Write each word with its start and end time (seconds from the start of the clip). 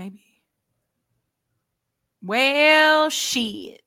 maybe. 0.00 0.24
Well, 2.22 3.10
shit. 3.10 3.82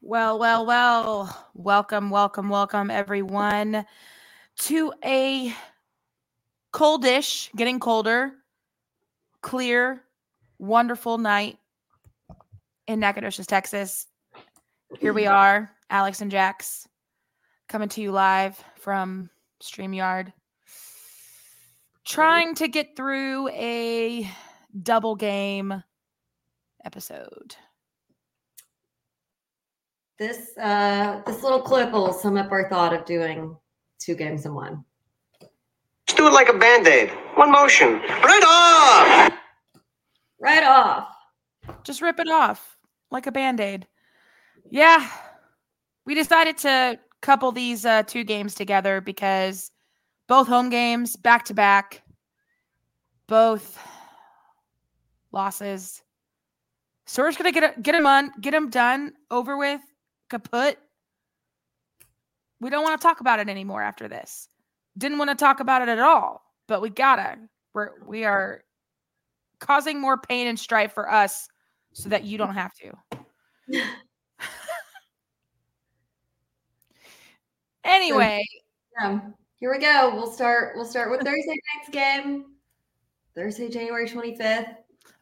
Well, 0.00 0.38
well, 0.38 0.66
well. 0.66 1.48
Welcome, 1.54 2.10
welcome, 2.10 2.48
welcome, 2.48 2.90
everyone, 2.90 3.84
to 4.62 4.92
a 5.04 5.52
coldish, 6.72 7.52
getting 7.56 7.80
colder, 7.80 8.32
clear, 9.40 10.02
wonderful 10.58 11.18
night 11.18 11.58
in 12.86 13.00
Nacogdoches, 13.00 13.48
Texas. 13.48 14.06
Here 15.00 15.12
we 15.12 15.26
are, 15.26 15.72
Alex 15.90 16.20
and 16.20 16.30
Jax, 16.30 16.86
coming 17.68 17.88
to 17.88 18.02
you 18.02 18.12
live 18.12 18.62
from 18.78 19.30
StreamYard, 19.60 20.32
trying 22.04 22.54
to 22.54 22.68
get 22.68 22.94
through 22.94 23.48
a 23.48 24.30
double 24.80 25.16
game 25.16 25.82
episode. 26.84 27.56
This 30.20 30.56
uh, 30.56 31.20
this 31.26 31.42
little 31.42 31.62
clip 31.62 31.90
will 31.90 32.12
sum 32.12 32.36
up 32.36 32.52
our 32.52 32.68
thought 32.68 32.94
of 32.94 33.04
doing 33.04 33.56
two 34.04 34.14
games 34.14 34.46
in 34.46 34.54
one. 34.54 34.84
Just 36.06 36.16
do 36.16 36.26
it 36.26 36.32
like 36.32 36.48
a 36.48 36.58
band-aid. 36.58 37.10
One 37.34 37.50
motion. 37.50 38.00
Right 38.00 38.42
off! 38.46 39.32
Right 40.40 40.64
off. 40.64 41.14
Just 41.84 42.02
rip 42.02 42.18
it 42.18 42.28
off 42.28 42.76
like 43.10 43.26
a 43.26 43.32
band 43.32 43.60
aid. 43.60 43.86
Yeah. 44.70 45.08
We 46.04 46.14
decided 46.14 46.58
to 46.58 46.98
couple 47.20 47.52
these 47.52 47.86
uh, 47.86 48.02
two 48.02 48.24
games 48.24 48.54
together 48.54 49.00
because 49.00 49.70
both 50.26 50.48
home 50.48 50.68
games 50.68 51.16
back 51.16 51.44
to 51.46 51.54
back, 51.54 52.02
both 53.28 53.78
losses. 55.30 56.02
So 57.06 57.22
we're 57.22 57.28
just 57.28 57.38
gonna 57.38 57.52
get 57.52 57.62
it, 57.62 57.82
get 57.82 57.92
them 57.92 58.06
on, 58.06 58.32
get 58.40 58.50
them 58.50 58.70
done, 58.70 59.12
over 59.30 59.56
with, 59.56 59.80
kaput. 60.28 60.78
We 62.62 62.70
don't 62.70 62.84
want 62.84 62.98
to 62.98 63.04
talk 63.04 63.20
about 63.20 63.40
it 63.40 63.48
anymore 63.48 63.82
after 63.82 64.06
this. 64.06 64.48
Didn't 64.96 65.18
want 65.18 65.30
to 65.30 65.34
talk 65.36 65.58
about 65.58 65.82
it 65.82 65.88
at 65.88 65.98
all, 65.98 66.44
but 66.68 66.80
we 66.80 66.90
gotta. 66.90 67.36
We're 67.74 67.90
we 68.06 68.24
are 68.24 68.62
causing 69.58 70.00
more 70.00 70.16
pain 70.16 70.46
and 70.46 70.56
strife 70.56 70.92
for 70.92 71.10
us 71.10 71.48
so 71.92 72.08
that 72.10 72.22
you 72.22 72.38
don't 72.38 72.54
have 72.54 72.70
to. 72.74 72.92
anyway, 77.84 78.44
Yeah. 79.00 79.20
Here 79.56 79.72
we 79.72 79.78
go. 79.78 80.12
We'll 80.14 80.30
start. 80.30 80.76
We'll 80.76 80.84
start 80.84 81.10
with 81.10 81.22
Thursday 81.22 81.56
night's 81.74 81.88
game. 81.90 82.44
Thursday, 83.34 83.70
January 83.70 84.08
twenty 84.08 84.36
fifth. 84.36 84.68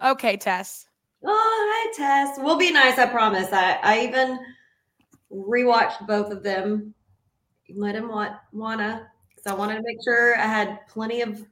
okay, 0.05 0.37
Tess. 0.37 0.87
Oh, 1.25 1.87
hi 1.87 1.93
Tess. 1.97 2.39
We'll 2.39 2.59
be 2.59 2.71
nice. 2.71 2.99
I 2.99 3.07
promise. 3.07 3.49
I 3.51 3.79
I 3.83 4.01
even 4.01 4.39
rewatched 5.33 6.07
both 6.07 6.33
of 6.33 6.43
them. 6.43 6.93
Let 7.75 7.95
him 7.95 8.09
want 8.09 8.33
wanna 8.53 9.09
because 9.29 9.51
I 9.51 9.55
wanted 9.55 9.77
to 9.77 9.83
make 9.83 9.99
sure 10.05 10.37
I 10.37 10.47
had 10.47 10.87
plenty 10.89 11.23
of 11.23 11.47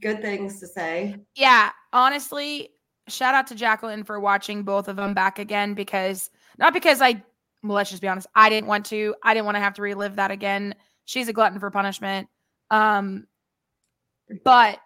good 0.00 0.20
things 0.22 0.60
to 0.60 0.66
say. 0.66 1.16
Yeah, 1.34 1.70
honestly, 1.92 2.70
shout 3.08 3.34
out 3.34 3.46
to 3.48 3.54
Jacqueline 3.54 4.04
for 4.04 4.20
watching 4.20 4.62
both 4.62 4.88
of 4.88 4.96
them 4.96 5.14
back 5.14 5.38
again 5.38 5.74
because 5.74 6.30
not 6.58 6.72
because 6.72 7.00
I 7.00 7.22
well, 7.62 7.76
let's 7.76 7.90
just 7.90 8.02
be 8.02 8.08
honest, 8.08 8.26
I 8.34 8.48
didn't 8.50 8.66
want 8.66 8.86
to. 8.86 9.14
I 9.22 9.34
didn't 9.34 9.46
want 9.46 9.56
to 9.56 9.60
have 9.60 9.74
to 9.74 9.82
relive 9.82 10.16
that 10.16 10.30
again. 10.30 10.74
She's 11.04 11.28
a 11.28 11.32
glutton 11.32 11.60
for 11.60 11.70
punishment. 11.70 12.28
Um 12.70 13.26
but 14.44 14.78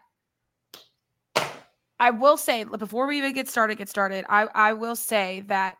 I 1.99 2.11
will 2.11 2.37
say 2.37 2.65
before 2.65 3.07
we 3.07 3.19
even 3.19 3.33
get 3.33 3.49
started, 3.49 3.79
get 3.79 3.89
started, 3.89 4.25
I, 4.29 4.49
I 4.55 4.73
will 4.75 4.97
say 4.97 5.45
that 5.47 5.77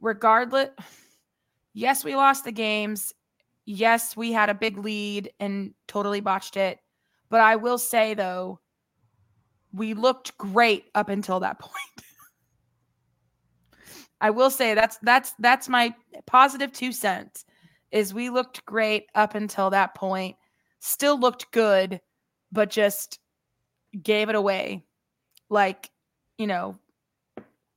regardless, 0.00 0.70
yes, 1.74 2.04
we 2.04 2.14
lost 2.16 2.44
the 2.44 2.52
games. 2.52 3.12
Yes, 3.72 4.16
we 4.16 4.32
had 4.32 4.50
a 4.50 4.54
big 4.54 4.78
lead 4.78 5.30
and 5.38 5.72
totally 5.86 6.20
botched 6.20 6.56
it. 6.56 6.80
But 7.28 7.40
I 7.40 7.54
will 7.54 7.78
say 7.78 8.14
though, 8.14 8.58
we 9.72 9.94
looked 9.94 10.36
great 10.36 10.86
up 10.96 11.08
until 11.08 11.38
that 11.40 11.58
point. 11.60 11.74
I 14.20 14.30
will 14.30 14.50
say 14.50 14.74
that's 14.74 14.98
that's 15.02 15.34
that's 15.38 15.68
my 15.68 15.94
positive 16.26 16.72
two 16.72 16.90
cents 16.90 17.44
is 17.92 18.12
we 18.12 18.28
looked 18.28 18.66
great 18.66 19.06
up 19.14 19.36
until 19.36 19.70
that 19.70 19.94
point. 19.94 20.36
Still 20.80 21.18
looked 21.18 21.52
good, 21.52 22.00
but 22.50 22.70
just 22.70 23.20
gave 24.02 24.28
it 24.28 24.34
away. 24.34 24.84
Like, 25.48 25.90
you 26.38 26.48
know, 26.48 26.76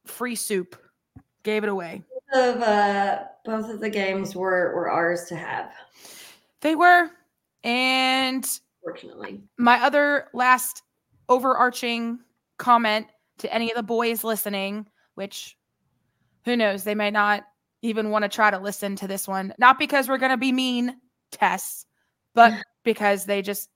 free 0.05 0.35
soup. 0.35 0.75
Gave 1.43 1.63
it 1.63 1.69
away. 1.69 2.03
Both 2.33 2.55
of 2.55 2.61
uh, 2.61 3.23
both 3.45 3.69
of 3.69 3.79
the 3.79 3.89
games 3.89 4.35
were 4.35 4.73
were 4.75 4.89
ours 4.89 5.25
to 5.25 5.35
have. 5.35 5.71
They 6.61 6.75
were. 6.75 7.09
And 7.63 8.59
Fortunately, 8.83 9.41
my 9.57 9.81
other 9.81 10.27
last 10.33 10.83
overarching 11.29 12.19
comment 12.57 13.07
to 13.39 13.53
any 13.53 13.69
of 13.69 13.77
the 13.77 13.83
boys 13.83 14.23
listening, 14.23 14.87
which 15.15 15.57
who 16.45 16.57
knows, 16.57 16.83
they 16.83 16.95
may 16.95 17.11
not 17.11 17.45
even 17.81 18.09
want 18.09 18.23
to 18.23 18.29
try 18.29 18.49
to 18.51 18.59
listen 18.59 18.95
to 18.97 19.07
this 19.07 19.27
one. 19.27 19.53
Not 19.57 19.79
because 19.79 20.09
we're 20.09 20.17
going 20.17 20.31
to 20.31 20.37
be 20.37 20.51
mean, 20.51 20.97
Tess, 21.31 21.85
but 22.33 22.53
because 22.83 23.25
they 23.25 23.41
just 23.41 23.69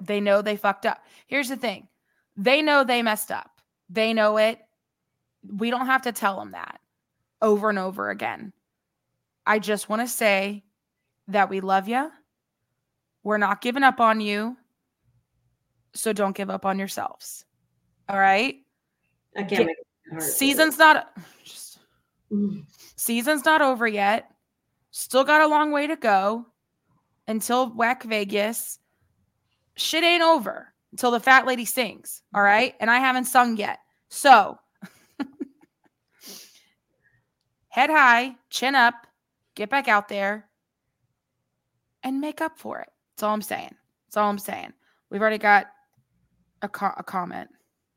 they 0.00 0.20
know 0.20 0.40
they 0.40 0.56
fucked 0.56 0.86
up. 0.86 1.04
Here's 1.26 1.48
the 1.48 1.56
thing. 1.56 1.88
They 2.36 2.62
know 2.62 2.84
they 2.84 3.02
messed 3.02 3.30
up. 3.30 3.50
They 3.90 4.14
know 4.14 4.38
it. 4.38 4.58
We 5.46 5.70
don't 5.70 5.86
have 5.86 6.02
to 6.02 6.12
tell 6.12 6.38
them 6.38 6.52
that 6.52 6.80
over 7.42 7.68
and 7.68 7.78
over 7.78 8.08
again. 8.08 8.52
I 9.44 9.58
just 9.58 9.88
want 9.88 10.00
to 10.00 10.08
say 10.08 10.64
that 11.28 11.50
we 11.50 11.60
love 11.60 11.88
you. 11.88 12.10
We're 13.22 13.38
not 13.38 13.60
giving 13.60 13.82
up 13.82 14.00
on 14.00 14.20
you. 14.20 14.56
So 15.94 16.12
don't 16.12 16.34
give 16.36 16.48
up 16.48 16.64
on 16.64 16.78
yourselves. 16.78 17.44
All 18.08 18.18
right? 18.18 18.56
I 19.36 19.42
can't 19.42 19.66
make. 19.66 20.22
Season's 20.22 20.78
not 20.78 21.12
just 21.44 21.78
Mm. 22.32 22.64
season's 22.96 23.44
not 23.44 23.60
over 23.60 23.86
yet. 23.86 24.30
Still 24.90 25.22
got 25.24 25.42
a 25.42 25.46
long 25.46 25.70
way 25.70 25.86
to 25.86 25.96
go 25.96 26.46
until 27.28 27.70
WAC 27.70 28.04
Vegas. 28.04 28.78
Shit 29.74 30.02
ain't 30.02 30.22
over 30.22 30.72
until 30.92 31.10
the 31.10 31.20
fat 31.20 31.46
lady 31.46 31.66
sings. 31.66 32.22
All 32.34 32.42
right. 32.42 32.74
And 32.80 32.90
I 32.90 32.98
haven't 32.98 33.24
sung 33.24 33.56
yet. 33.58 33.80
So 34.08 34.58
head 37.72 37.88
high, 37.88 38.36
chin 38.50 38.74
up, 38.74 38.92
get 39.54 39.70
back 39.70 39.88
out 39.88 40.06
there 40.08 40.46
and 42.02 42.20
make 42.20 42.42
up 42.42 42.58
for 42.58 42.80
it. 42.80 42.88
That's 43.16 43.22
all 43.22 43.32
I'm 43.32 43.40
saying. 43.40 43.74
That's 44.06 44.18
all 44.18 44.28
I'm 44.28 44.38
saying. 44.38 44.74
We've 45.10 45.22
already 45.22 45.38
got 45.38 45.68
a, 46.60 46.68
co- 46.68 46.92
a 46.98 47.02
comment. 47.02 47.48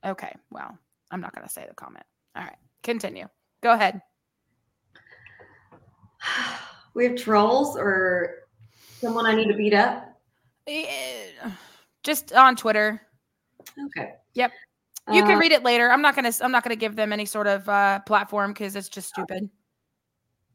Okay. 0.05 0.33
Well, 0.49 0.77
I'm 1.11 1.19
not 1.19 1.35
going 1.35 1.45
to 1.45 1.51
say 1.53 1.65
the 1.67 1.73
comment. 1.75 2.05
All 2.37 2.43
right. 2.43 2.55
Continue. 2.83 3.27
Go 3.61 3.73
ahead. 3.73 4.01
We 6.93 7.03
have 7.03 7.17
trolls 7.17 7.75
or 7.75 8.47
someone 9.01 9.25
I 9.25 9.35
need 9.35 9.49
to 9.49 9.53
beat 9.53 9.73
up. 9.73 10.17
Eh, 10.65 11.27
Just 12.03 12.31
on 12.31 12.55
Twitter. 12.55 13.01
Okay. 13.87 14.13
Yep. 14.33 14.53
You 15.11 15.21
can 15.23 15.35
Uh, 15.35 15.39
read 15.39 15.51
it 15.51 15.61
later. 15.63 15.91
I'm 15.91 16.01
not 16.01 16.15
gonna. 16.15 16.31
I'm 16.39 16.53
not 16.53 16.63
gonna 16.63 16.77
give 16.77 16.95
them 16.95 17.11
any 17.11 17.25
sort 17.25 17.47
of 17.47 17.67
uh, 17.67 17.99
platform 18.05 18.53
because 18.53 18.77
it's 18.77 18.87
just 18.87 19.09
stupid. 19.09 19.49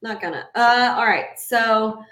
Not 0.02 0.20
gonna. 0.20 0.48
Uh, 0.54 0.94
all 0.96 1.04
right. 1.04 1.38
So, 1.38 2.02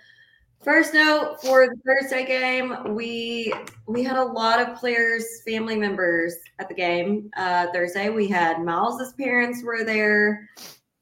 first 0.63 0.93
note 0.93 1.39
for 1.41 1.67
the 1.67 1.77
Thursday 1.87 2.27
game, 2.27 2.95
we 2.95 3.53
we 3.87 4.03
had 4.03 4.17
a 4.17 4.25
lot 4.25 4.61
of 4.61 4.77
players, 4.77 5.25
family 5.47 5.77
members 5.77 6.35
at 6.59 6.69
the 6.69 6.75
game. 6.75 7.31
Uh, 7.37 7.69
Thursday, 7.73 8.11
we 8.11 8.29
had 8.29 8.63
Miles's 8.63 9.15
parents 9.15 9.63
were 9.63 9.85
there, 9.85 10.51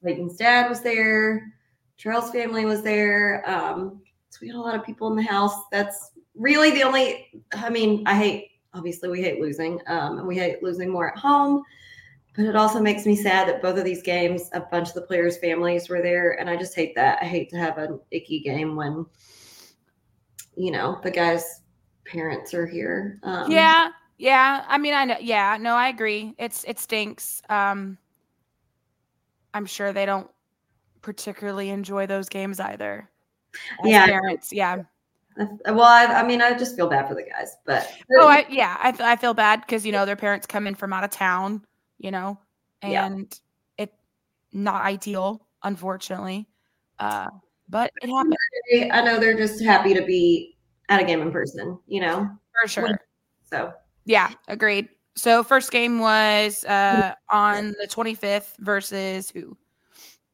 Layton's 0.01 0.37
dad 0.37 0.69
was 0.69 0.81
there, 0.81 1.53
Charles' 1.97 2.31
family 2.31 2.65
was 2.65 2.83
there. 2.83 3.43
Um, 3.49 4.01
so 4.29 4.39
we 4.41 4.47
had 4.47 4.55
a 4.55 4.61
lot 4.61 4.75
of 4.75 4.85
people 4.85 5.09
in 5.09 5.17
the 5.17 5.23
house. 5.23 5.55
That's 5.71 6.11
really 6.35 6.71
the 6.71 6.83
only. 6.83 7.27
I 7.53 7.69
mean, 7.69 8.03
I 8.05 8.15
hate. 8.15 8.51
Obviously, 8.73 9.09
we 9.09 9.21
hate 9.21 9.41
losing, 9.41 9.81
um, 9.87 10.19
and 10.19 10.27
we 10.27 10.37
hate 10.37 10.61
losing 10.61 10.89
more 10.89 11.11
at 11.11 11.17
home. 11.17 11.63
But 12.37 12.45
it 12.45 12.55
also 12.55 12.79
makes 12.79 13.07
me 13.07 13.15
sad 13.15 13.47
that 13.47 13.63
both 13.63 13.79
of 13.79 13.83
these 13.83 14.03
games, 14.03 14.51
a 14.53 14.59
bunch 14.59 14.89
of 14.89 14.93
the 14.93 15.01
players' 15.01 15.39
families 15.39 15.89
were 15.89 16.03
there, 16.03 16.39
and 16.39 16.47
I 16.47 16.55
just 16.55 16.75
hate 16.75 16.93
that. 16.93 17.17
I 17.19 17.25
hate 17.25 17.49
to 17.49 17.57
have 17.57 17.79
an 17.79 17.99
icky 18.11 18.39
game 18.41 18.75
when, 18.75 19.07
you 20.55 20.69
know, 20.69 20.99
the 21.01 21.09
guys 21.09 21.61
parents 22.05 22.53
are 22.53 22.67
here. 22.67 23.19
Um, 23.23 23.51
yeah, 23.51 23.89
yeah. 24.19 24.63
I 24.67 24.77
mean, 24.77 24.93
I 24.93 25.05
know. 25.05 25.17
Yeah, 25.19 25.57
no, 25.59 25.73
I 25.75 25.87
agree. 25.87 26.35
It's 26.37 26.63
it 26.65 26.77
stinks. 26.77 27.41
Um, 27.49 27.97
I'm 29.55 29.65
sure 29.65 29.91
they 29.91 30.05
don't 30.05 30.29
particularly 31.01 31.69
enjoy 31.69 32.05
those 32.05 32.29
games 32.29 32.59
either. 32.59 33.09
Yeah. 33.83 34.05
parents. 34.05 34.53
Yeah. 34.53 34.83
Well, 35.65 35.81
I, 35.81 36.05
I 36.05 36.23
mean, 36.23 36.41
I 36.41 36.55
just 36.55 36.75
feel 36.75 36.87
bad 36.87 37.07
for 37.07 37.15
the 37.15 37.23
guys, 37.23 37.57
but 37.65 37.91
Oh, 38.19 38.27
yeah, 38.27 38.27
I, 38.27 38.45
yeah. 38.49 38.77
I, 38.79 39.13
I 39.13 39.15
feel 39.15 39.33
bad 39.33 39.61
because 39.61 39.85
you 39.85 39.91
know 39.91 40.05
their 40.05 40.15
parents 40.15 40.45
come 40.45 40.67
in 40.67 40.75
from 40.75 40.93
out 40.93 41.03
of 41.03 41.09
town, 41.11 41.63
you 41.97 42.11
know, 42.11 42.39
Yeah. 42.83 43.05
and 43.05 43.39
it 43.77 43.93
not 44.53 44.83
ideal, 44.83 45.47
unfortunately. 45.63 46.47
Uh, 46.99 47.29
but 47.69 47.91
it 48.01 48.09
happened 48.09 48.35
I 48.91 49.01
know 49.01 49.19
they're 49.19 49.37
just 49.37 49.63
happy 49.63 49.93
to 49.93 50.03
be 50.03 50.57
at 50.89 51.01
a 51.01 51.05
game 51.05 51.21
in 51.21 51.31
person, 51.31 51.79
you 51.87 52.01
know. 52.01 52.29
for 52.61 52.67
sure. 52.67 52.99
So 53.49 53.73
Yeah, 54.05 54.31
agreed. 54.47 54.89
So 55.15 55.43
first 55.43 55.71
game 55.71 55.99
was 55.99 56.63
uh 56.65 57.13
on 57.29 57.73
the 57.79 57.87
25th 57.87 58.55
versus 58.59 59.29
who? 59.29 59.57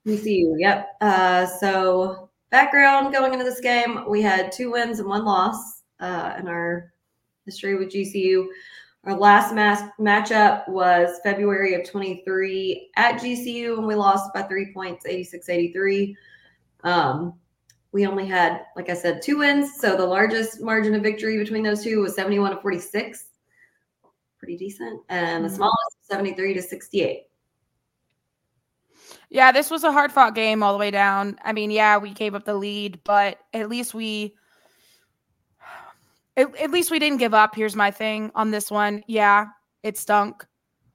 GCU, 0.05 0.55
yep. 0.59 0.89
Uh, 0.99 1.45
so 1.45 2.29
background 2.49 3.13
going 3.13 3.31
into 3.33 3.45
this 3.45 3.61
game, 3.61 4.03
we 4.09 4.21
had 4.21 4.51
two 4.51 4.71
wins 4.71 4.99
and 4.99 5.07
one 5.07 5.23
loss 5.23 5.83
uh, 6.01 6.35
in 6.37 6.47
our 6.49 6.91
history 7.45 7.75
with 7.75 7.89
GCU. 7.89 8.47
Our 9.05 9.17
last 9.17 9.53
mas- 9.53 9.89
matchup 9.99 10.67
was 10.69 11.19
February 11.23 11.73
of 11.73 11.89
23 11.89 12.89
at 12.95 13.19
GCU, 13.19 13.77
and 13.77 13.85
we 13.85 13.95
lost 13.95 14.33
by 14.33 14.43
three 14.43 14.71
points, 14.73 15.05
86 15.05 15.49
83. 15.49 16.15
Um, 16.85 17.33
we 17.91 18.07
only 18.07 18.25
had, 18.25 18.61
like 18.75 18.89
I 18.89 18.93
said, 18.93 19.21
two 19.21 19.39
wins. 19.39 19.75
So 19.79 19.97
the 19.97 20.05
largest 20.05 20.61
margin 20.61 20.95
of 20.95 21.03
victory 21.03 21.37
between 21.37 21.63
those 21.63 21.83
two 21.83 22.01
was 22.01 22.15
71 22.15 22.51
to 22.55 22.61
46. 22.61 23.25
Pretty 24.39 24.57
decent. 24.57 25.01
And 25.09 25.43
the 25.43 25.49
Mhm. 25.49 25.55
smallest, 25.55 25.97
73 26.09 26.53
to 26.53 26.61
68. 26.61 27.27
Yeah, 29.29 29.51
this 29.51 29.69
was 29.69 29.83
a 29.83 29.91
hard 29.91 30.11
fought 30.11 30.35
game 30.35 30.63
all 30.63 30.73
the 30.73 30.79
way 30.79 30.91
down. 30.91 31.37
I 31.43 31.53
mean, 31.53 31.71
yeah, 31.71 31.97
we 31.97 32.11
gave 32.11 32.35
up 32.35 32.45
the 32.45 32.55
lead, 32.55 33.03
but 33.03 33.39
at 33.53 33.69
least 33.69 33.93
we 33.93 34.35
at, 36.37 36.55
at 36.57 36.71
least 36.71 36.91
we 36.91 36.99
didn't 36.99 37.19
give 37.19 37.33
up. 37.33 37.55
Here's 37.55 37.75
my 37.75 37.91
thing 37.91 38.31
on 38.35 38.51
this 38.51 38.71
one. 38.71 39.03
Yeah, 39.07 39.47
it 39.83 39.97
stunk 39.97 40.45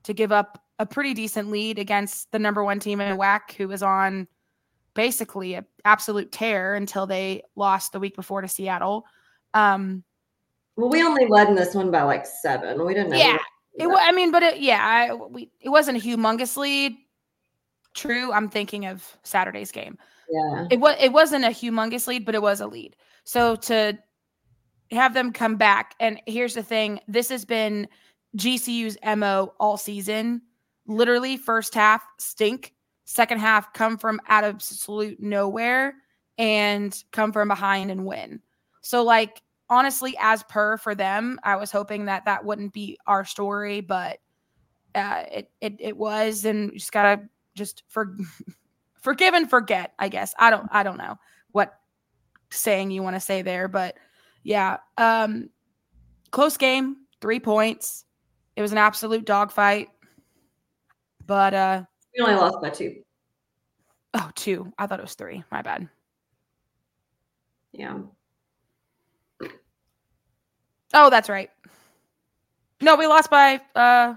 to 0.05 0.12
give 0.14 0.32
up 0.32 0.62
a 0.79 0.87
pretty 0.87 1.14
decent 1.14 1.50
lead 1.50 1.79
against 1.79 2.31
the 2.32 2.38
number 2.38 2.62
one 2.62 2.81
team 2.81 3.00
in 3.00 3.17
WAC 3.17 3.52
who 3.56 3.69
was 3.69 3.82
on 3.82 4.29
basically 4.94 5.55
an 5.55 5.67
absolute 5.85 6.32
tear 6.32 6.75
until 6.75 7.06
they 7.06 7.43
lost 7.56 7.93
the 7.93 8.00
week 8.00 8.17
before 8.17 8.40
to 8.40 8.49
Seattle. 8.49 9.05
Um 9.55 10.05
Well, 10.76 10.88
we 10.88 11.02
only 11.02 11.26
led 11.26 11.49
in 11.49 11.55
this 11.55 11.75
one 11.75 11.90
by 11.90 12.02
like 12.02 12.26
seven. 12.26 12.85
We 12.85 12.94
didn't 12.94 13.11
know. 13.11 13.17
Yeah, 13.17 13.38
it 13.79 13.87
was. 13.87 13.99
I 14.00 14.12
mean, 14.12 14.31
but 14.31 14.43
it, 14.43 14.61
yeah, 14.61 14.81
I, 14.82 15.14
we 15.14 15.50
it 15.61 15.69
wasn't 15.69 15.99
a 15.99 16.00
humongous 16.00 16.56
lead. 16.56 16.96
True, 17.94 18.32
I'm 18.32 18.49
thinking 18.49 18.87
of 18.87 19.17
Saturday's 19.25 19.73
game. 19.73 19.99
Yeah. 20.31 20.67
It 20.70 20.81
was 20.81 20.96
it 21.00 21.12
wasn't 21.12 21.44
a 21.44 21.49
humongous 21.49 22.06
lead, 22.06 22.25
but 22.25 22.35
it 22.35 22.43
was 22.43 22.61
a 22.61 22.67
lead. 22.67 22.96
So 23.25 23.56
to 23.56 23.99
have 24.90 25.14
them 25.14 25.32
come 25.32 25.56
back, 25.56 25.94
and 26.00 26.20
here's 26.26 26.55
the 26.55 26.62
thing: 26.62 27.00
this 27.08 27.29
has 27.29 27.44
been 27.44 27.88
GCU's 28.37 28.96
mo 29.17 29.55
all 29.58 29.76
season. 29.76 30.43
Literally, 30.87 31.37
first 31.37 31.75
half 31.75 32.02
stink, 32.19 32.75
second 33.05 33.40
half 33.40 33.73
come 33.73 33.99
from 33.99 34.20
out 34.29 34.44
of 34.44 34.56
absolute 34.56 35.20
nowhere 35.20 35.94
and 36.38 37.02
come 37.12 37.32
from 37.32 37.49
behind 37.49 37.90
and 37.90 38.06
win. 38.06 38.40
So 38.81 39.02
like 39.02 39.43
honestly, 39.70 40.17
as 40.20 40.43
per 40.44 40.76
for 40.79 40.94
them, 40.94 41.38
I 41.43 41.56
was 41.56 41.70
hoping 41.70 42.06
that 42.06 42.25
that 42.25 42.44
wouldn't 42.44 42.73
be 42.73 42.99
our 43.06 43.25
story, 43.25 43.81
but 43.81 44.19
uh, 44.94 45.25
it 45.31 45.50
it 45.61 45.76
it 45.79 45.96
was, 45.96 46.44
and 46.44 46.73
you 46.73 46.79
just 46.79 46.93
gotta 46.93 47.23
just 47.55 47.82
for 47.88 48.17
forgive 49.00 49.35
and 49.35 49.49
forget. 49.49 49.93
I 49.99 50.08
guess 50.08 50.35
I 50.38 50.50
don't 50.50 50.69
I 50.70 50.82
don't 50.82 50.99
know 50.99 51.19
what 51.52 51.79
saying 52.50 52.90
you 52.90 53.02
want 53.02 53.17
to 53.17 53.20
say 53.20 53.43
there, 53.43 53.69
but 53.69 53.96
yeah, 54.49 54.79
um, 54.97 55.50
close 56.31 56.56
game, 56.56 56.97
three 57.21 57.39
points. 57.39 58.06
It 58.56 58.62
was 58.62 58.73
an 58.73 58.79
absolute 58.79 59.27
dogfight, 59.27 59.91
but 61.27 61.53
uh, 61.53 61.83
We 62.17 62.25
only 62.25 62.35
lost 62.35 62.56
by 62.62 62.71
two. 62.71 63.03
oh, 64.15 64.31
two. 64.35 64.73
I 64.79 64.87
thought 64.87 65.00
it 65.00 65.03
was 65.03 65.12
three. 65.15 65.45
My 65.53 65.61
bad. 65.61 65.87
Yeah. 67.73 67.99
Oh, 70.95 71.11
that's 71.11 71.29
right. 71.29 71.50
No, 72.81 72.97
we 72.97 73.06
lost 73.06 73.29
by 73.31 73.61
uh 73.75 74.15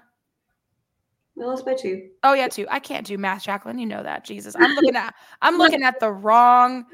We 1.36 1.44
lost 1.44 1.66
by 1.66 1.74
two. 1.74 2.08
oh 2.24 2.34
yeah, 2.34 2.48
two. 2.48 2.66
I 2.72 2.80
can't 2.80 3.06
do 3.06 3.18
math, 3.18 3.44
Jacqueline. 3.44 3.80
You 3.80 3.86
know 3.86 4.02
that. 4.02 4.24
Jesus. 4.24 4.56
I'm 4.58 4.74
looking 4.76 4.96
at 4.96 5.14
I'm 5.42 5.58
looking 5.58 5.84
at 5.84 6.00
the 6.00 6.10
wrong 6.10 6.86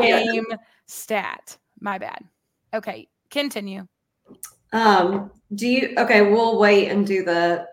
game 0.00 0.46
stat. 0.86 1.58
My 1.80 1.98
bad. 1.98 2.24
Okay, 2.74 3.08
continue. 3.30 3.86
Um, 4.72 5.30
do 5.54 5.66
you 5.66 5.94
okay, 5.98 6.22
we'll 6.22 6.58
wait 6.58 6.88
and 6.88 7.06
do 7.06 7.24
the 7.24 7.66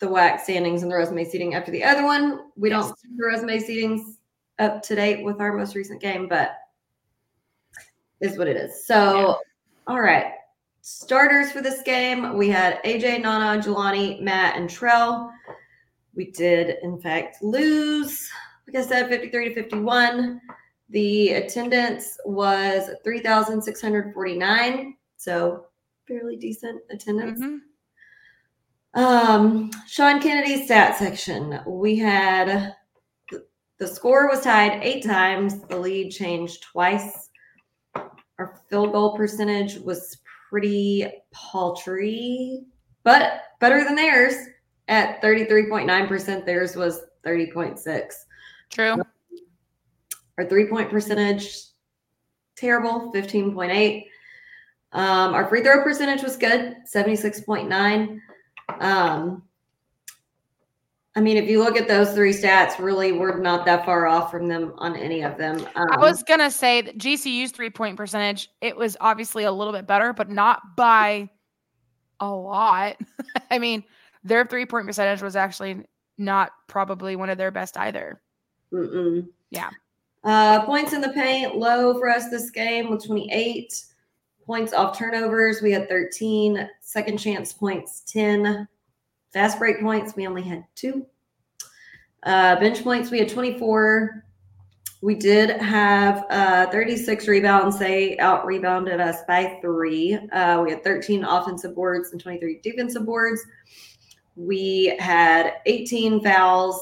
the 0.00 0.06
WAC 0.06 0.40
standings 0.40 0.82
and 0.82 0.90
the 0.90 0.96
resume 0.96 1.24
seating 1.24 1.54
after 1.54 1.70
the 1.70 1.82
other 1.82 2.04
one. 2.04 2.50
We 2.56 2.70
Yes. 2.70 2.86
don't 2.86 2.98
do 3.02 3.16
the 3.16 3.26
resume 3.26 3.58
seatings 3.58 4.16
up 4.58 4.82
to 4.82 4.94
date 4.94 5.24
with 5.24 5.40
our 5.40 5.52
most 5.52 5.74
recent 5.74 6.00
game, 6.00 6.28
but 6.28 6.56
is 8.20 8.36
what 8.38 8.48
it 8.48 8.56
is. 8.56 8.86
So 8.86 9.38
all 9.86 10.00
right. 10.00 10.32
Starters 10.82 11.50
for 11.50 11.62
this 11.62 11.80
game, 11.82 12.36
we 12.36 12.48
had 12.50 12.82
AJ, 12.84 13.22
Nana, 13.22 13.62
Jelani, 13.62 14.20
Matt, 14.20 14.56
and 14.56 14.68
Trell. 14.68 15.30
We 16.14 16.30
did, 16.30 16.76
in 16.82 17.00
fact, 17.00 17.42
lose, 17.42 18.28
like 18.66 18.76
I 18.76 18.86
said, 18.86 19.08
53 19.08 19.48
to 19.48 19.54
51. 19.54 20.40
The 20.90 21.30
attendance 21.30 22.18
was 22.24 22.90
3,649. 23.02 24.96
So 25.16 25.66
fairly 26.06 26.36
decent 26.36 26.82
attendance. 26.90 27.40
Mhm. 27.40 27.60
Um, 28.94 29.70
Sean 29.88 30.20
Kennedy's 30.20 30.66
stat 30.66 30.96
section. 30.96 31.60
We 31.66 31.96
had 31.96 32.74
the, 33.30 33.44
the 33.78 33.88
score 33.88 34.28
was 34.28 34.42
tied 34.42 34.82
eight 34.84 35.02
times. 35.04 35.60
The 35.66 35.78
lead 35.78 36.10
changed 36.10 36.62
twice. 36.62 37.30
Our 38.38 38.60
field 38.68 38.92
goal 38.92 39.16
percentage 39.16 39.78
was 39.78 40.18
pretty 40.50 41.10
paltry, 41.32 42.64
but 43.02 43.42
better 43.60 43.82
than 43.82 43.94
theirs 43.96 44.34
at 44.88 45.20
33.9%. 45.22 46.44
Theirs 46.44 46.76
was 46.76 47.00
30.6. 47.24 48.14
True. 48.70 49.02
Our 50.38 50.44
three 50.44 50.66
point 50.66 50.90
percentage, 50.90 51.56
terrible, 52.56 53.12
15.8. 53.14 54.04
Um, 54.92 55.34
our 55.34 55.48
free 55.48 55.62
throw 55.62 55.82
percentage 55.82 56.22
was 56.22 56.36
good, 56.36 56.76
76.9. 56.92 58.20
Um, 58.80 59.42
I 61.16 61.20
mean, 61.20 61.36
if 61.36 61.48
you 61.48 61.62
look 61.62 61.76
at 61.76 61.86
those 61.86 62.12
three 62.12 62.32
stats, 62.32 62.78
really, 62.78 63.12
we're 63.12 63.38
not 63.38 63.64
that 63.66 63.84
far 63.84 64.06
off 64.06 64.30
from 64.30 64.48
them 64.48 64.72
on 64.78 64.96
any 64.96 65.22
of 65.22 65.38
them. 65.38 65.64
Um, 65.76 65.86
I 65.90 65.98
was 65.98 66.24
gonna 66.24 66.50
say 66.50 66.80
that 66.82 66.98
GCU's 66.98 67.52
three 67.52 67.70
point 67.70 67.96
percentage, 67.96 68.50
it 68.60 68.76
was 68.76 68.96
obviously 69.00 69.44
a 69.44 69.52
little 69.52 69.72
bit 69.72 69.86
better, 69.86 70.12
but 70.12 70.28
not 70.28 70.76
by 70.76 71.28
a 72.18 72.28
lot. 72.28 72.96
I 73.50 73.60
mean, 73.60 73.84
their 74.24 74.44
three 74.44 74.66
point 74.66 74.86
percentage 74.86 75.22
was 75.22 75.36
actually 75.36 75.84
not 76.18 76.50
probably 76.66 77.14
one 77.14 77.30
of 77.30 77.38
their 77.38 77.52
best 77.52 77.76
either. 77.76 78.20
Mm-mm. 78.72 79.28
Yeah. 79.50 79.70
Uh, 80.24 80.64
points 80.64 80.92
in 80.94 81.00
the 81.00 81.10
paint, 81.10 81.56
low 81.56 81.94
for 81.98 82.08
us 82.08 82.30
this 82.30 82.50
game 82.50 82.90
with 82.90 83.04
28. 83.04 83.84
Points 84.46 84.72
off 84.72 84.96
turnovers, 84.98 85.60
we 85.62 85.70
had 85.70 85.88
13. 85.88 86.68
Second 86.80 87.18
chance 87.18 87.52
points, 87.52 88.00
10. 88.06 88.66
Fast 89.32 89.58
break 89.58 89.80
points, 89.80 90.16
we 90.16 90.26
only 90.26 90.42
had 90.42 90.64
two. 90.74 91.06
Uh, 92.22 92.58
bench 92.58 92.82
points, 92.82 93.10
we 93.10 93.18
had 93.18 93.28
24. 93.28 94.24
We 95.02 95.14
did 95.14 95.50
have 95.60 96.24
uh, 96.30 96.70
36 96.70 97.28
rebounds. 97.28 97.78
They 97.78 98.16
out 98.18 98.46
rebounded 98.46 99.00
us 99.00 99.18
by 99.28 99.58
three. 99.60 100.14
Uh, 100.32 100.62
we 100.64 100.70
had 100.70 100.82
13 100.82 101.24
offensive 101.24 101.74
boards 101.74 102.12
and 102.12 102.20
23 102.20 102.60
defensive 102.62 103.04
boards. 103.04 103.42
We 104.36 104.96
had 104.98 105.56
18 105.66 106.22
fouls. 106.24 106.80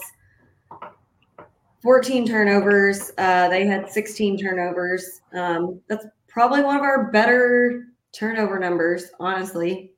14 1.83 2.27
turnovers. 2.27 3.13
Uh, 3.19 3.49
they 3.49 3.67
had 3.67 3.91
16 3.91 4.39
turnovers. 4.39 5.21
Um, 5.33 5.81
that's 5.89 6.07
probably 6.29 6.63
one 6.63 6.77
of 6.77 6.83
our 6.83 7.11
better 7.11 7.87
turnover 8.13 8.59
numbers, 8.59 9.07
honestly. 9.19 9.93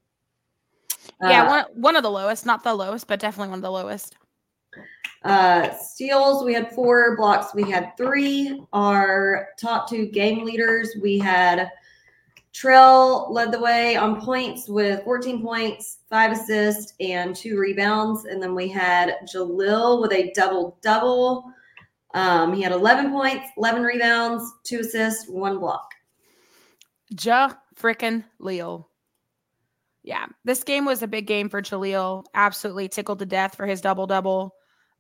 yeah, 1.23 1.45
Uh, 1.45 1.49
one 1.49 1.65
one 1.75 1.97
of 1.97 2.03
the 2.03 2.11
lowest, 2.11 2.47
not 2.47 2.65
the 2.65 2.75
lowest, 2.75 3.07
but 3.07 3.21
definitely 3.21 3.51
one 3.51 3.59
of 3.59 3.63
the 3.63 3.71
lowest. 3.71 4.17
Uh, 5.25 5.71
steals, 5.75 6.45
we 6.45 6.53
had 6.53 6.71
four. 6.75 7.17
Blocks, 7.17 7.55
we 7.55 7.71
had 7.71 7.97
three. 7.97 8.63
Our 8.73 9.49
top 9.59 9.89
two 9.89 10.07
game 10.07 10.45
leaders, 10.45 10.91
we 11.01 11.19
had 11.19 11.71
Trell 12.53 13.31
led 13.31 13.51
the 13.51 13.59
way 13.59 13.97
on 13.97 14.21
points 14.21 14.69
with 14.69 15.03
14 15.03 15.43
points, 15.43 15.99
five 16.09 16.31
assists, 16.33 16.93
and 17.01 17.35
two 17.35 17.59
rebounds. 17.59 18.27
And 18.27 18.41
then 18.43 18.55
we 18.55 18.69
had 18.69 19.17
Jalil 19.27 20.01
with 20.01 20.13
a 20.13 20.31
double 20.35 20.79
double. 20.83 21.53
Um, 22.15 22.55
he 22.55 22.63
had 22.63 22.73
11 22.73 23.11
points, 23.11 23.49
11 23.59 23.83
rebounds, 23.83 24.51
two 24.63 24.81
assists, 24.81 25.29
one 25.29 25.59
block. 25.59 25.91
Ja 27.23 27.53
frickin' 27.77 28.25
Leal. 28.39 28.89
Yeah, 30.03 30.27
this 30.45 30.63
game 30.63 30.85
was 30.85 31.03
a 31.03 31.09
big 31.09 31.27
game 31.27 31.49
for 31.49 31.61
Jaleel. 31.61 32.25
Absolutely 32.35 32.89
tickled 32.89 33.19
to 33.19 33.27
death 33.27 33.57
for 33.57 33.67
his 33.67 33.81
double 33.81 34.07
double. 34.07 34.55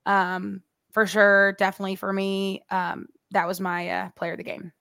Um, 0.06 0.62
for 0.92 1.06
sure, 1.06 1.52
definitely 1.58 1.96
for 1.96 2.12
me. 2.12 2.62
Um, 2.70 3.06
that 3.30 3.46
was 3.46 3.60
my 3.60 3.88
uh, 3.88 4.08
player 4.16 4.32
of 4.32 4.38
the 4.38 4.44
game. 4.44 4.72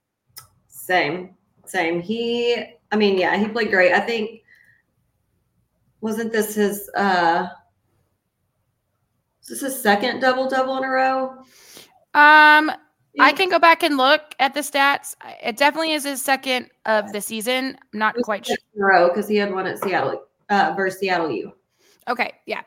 Same, 0.68 1.36
same. 1.66 2.02
He, 2.02 2.64
I 2.92 2.96
mean, 2.96 3.18
yeah, 3.18 3.38
he 3.38 3.48
played 3.48 3.70
great. 3.70 3.94
I 3.94 4.00
think 4.00 4.42
wasn't 6.04 6.34
this 6.34 6.56
his 6.56 6.90
uh 6.98 7.48
is 9.42 9.48
this 9.48 9.62
his 9.62 9.82
second 9.82 10.20
double 10.20 10.50
double 10.50 10.78
in 10.78 10.84
a 10.84 10.90
row? 10.90 11.44
Um, 12.14 12.72
I 13.20 13.32
can 13.32 13.50
go 13.50 13.60
back 13.60 13.84
and 13.84 13.98
look 13.98 14.22
at 14.40 14.54
the 14.54 14.62
stats. 14.62 15.16
It 15.44 15.58
definitely 15.58 15.94
is 15.94 16.04
his 16.04 16.22
second 16.22 16.70
of 16.86 17.12
the 17.12 17.22
season. 17.22 17.78
I'm 17.94 18.00
not 18.00 18.16
quite 18.24 18.46
sure. 18.46 18.58
In 18.76 18.82
a 18.82 18.86
row 18.86 19.08
because 19.10 19.28
he 19.28 19.36
had 19.36 19.54
one 19.54 19.68
at 19.68 19.80
Seattle 19.80 20.24
uh, 20.50 20.74
versus 20.76 21.00
Seattle 21.00 21.32
U. 21.32 21.54
Okay, 22.08 22.34
yeah, 22.46 22.62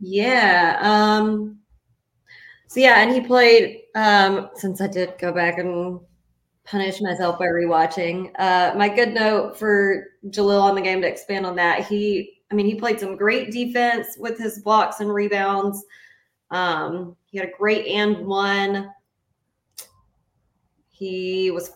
Yeah. 0.00 0.78
Um. 0.82 1.58
So 2.66 2.80
yeah, 2.80 3.00
and 3.00 3.12
he 3.12 3.20
played. 3.20 3.82
Um. 3.94 4.50
Since 4.54 4.80
I 4.80 4.88
did 4.88 5.14
go 5.18 5.32
back 5.32 5.58
and 5.58 6.00
punish 6.64 7.00
myself 7.00 7.38
by 7.38 7.46
rewatching. 7.46 8.30
Uh, 8.38 8.72
my 8.76 8.88
good 8.88 9.12
note 9.12 9.58
for 9.58 10.06
Jalil 10.28 10.62
on 10.62 10.74
the 10.74 10.80
game 10.80 11.02
to 11.02 11.08
expand 11.08 11.44
on 11.44 11.56
that. 11.56 11.86
He, 11.86 12.40
I 12.50 12.54
mean, 12.54 12.66
he 12.66 12.76
played 12.76 13.00
some 13.00 13.16
great 13.16 13.50
defense 13.50 14.16
with 14.18 14.38
his 14.38 14.60
blocks 14.60 15.00
and 15.00 15.12
rebounds. 15.12 15.84
Um, 16.50 17.16
he 17.32 17.38
had 17.38 17.48
a 17.48 17.52
great 17.58 17.86
and 17.86 18.26
one. 18.26 18.90
He 20.90 21.50
was 21.50 21.72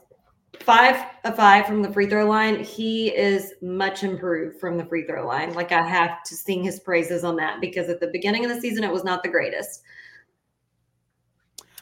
five 0.60 1.02
of 1.24 1.34
five 1.34 1.66
from 1.66 1.80
the 1.80 1.90
free 1.90 2.06
throw 2.06 2.28
line. 2.28 2.62
He 2.62 3.08
is 3.08 3.54
much 3.62 4.04
improved 4.04 4.60
from 4.60 4.76
the 4.76 4.84
free 4.84 5.06
throw 5.06 5.26
line. 5.26 5.54
Like 5.54 5.72
I 5.72 5.80
have 5.80 6.22
to 6.24 6.36
sing 6.36 6.62
his 6.62 6.78
praises 6.78 7.24
on 7.24 7.36
that 7.36 7.62
because 7.62 7.88
at 7.88 8.00
the 8.00 8.08
beginning 8.08 8.44
of 8.44 8.54
the 8.54 8.60
season 8.60 8.84
it 8.84 8.92
was 8.92 9.02
not 9.02 9.22
the 9.22 9.30
greatest. 9.30 9.82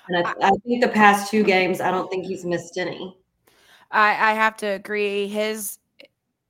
And 0.07 0.25
I, 0.25 0.35
I 0.41 0.51
think 0.51 0.81
the 0.81 0.89
past 0.89 1.31
two 1.31 1.43
games, 1.43 1.81
I 1.81 1.91
don't 1.91 2.09
think 2.11 2.27
he's 2.27 2.45
missed 2.45 2.79
any. 2.79 3.17
I, 3.91 4.11
I 4.11 4.33
have 4.35 4.57
to 4.59 4.67
agree. 4.67 5.27
His 5.27 5.79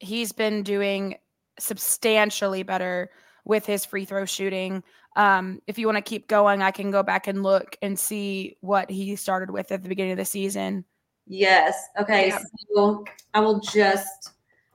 he's 0.01 0.33
been 0.33 0.63
doing 0.63 1.17
substantially 1.59 2.65
better 2.65 3.11
with 3.45 3.65
his 3.65 3.85
free 3.85 4.05
throw 4.05 4.25
shooting. 4.25 4.83
Um, 5.17 5.61
if 5.67 5.79
you 5.79 5.87
want 5.87 5.97
to 5.97 6.03
keep 6.03 6.29
going, 6.29 6.63
I 6.63 6.71
can 6.71 6.91
go 6.91 7.03
back 7.03 7.27
and 7.27 7.43
look 7.43 7.77
and 7.83 7.99
see 7.99 8.57
what 8.61 8.91
he 8.91 9.15
started 9.17 9.51
with 9.51 9.71
at 9.73 9.83
the 9.83 9.89
beginning 9.89 10.13
of 10.13 10.19
the 10.19 10.25
season. 10.25 10.85
Yes. 11.27 11.77
Okay. 11.99 12.29
Yeah. 12.29 12.39
So 12.75 13.05
I 13.33 13.41
will 13.41 13.61
just 13.61 14.31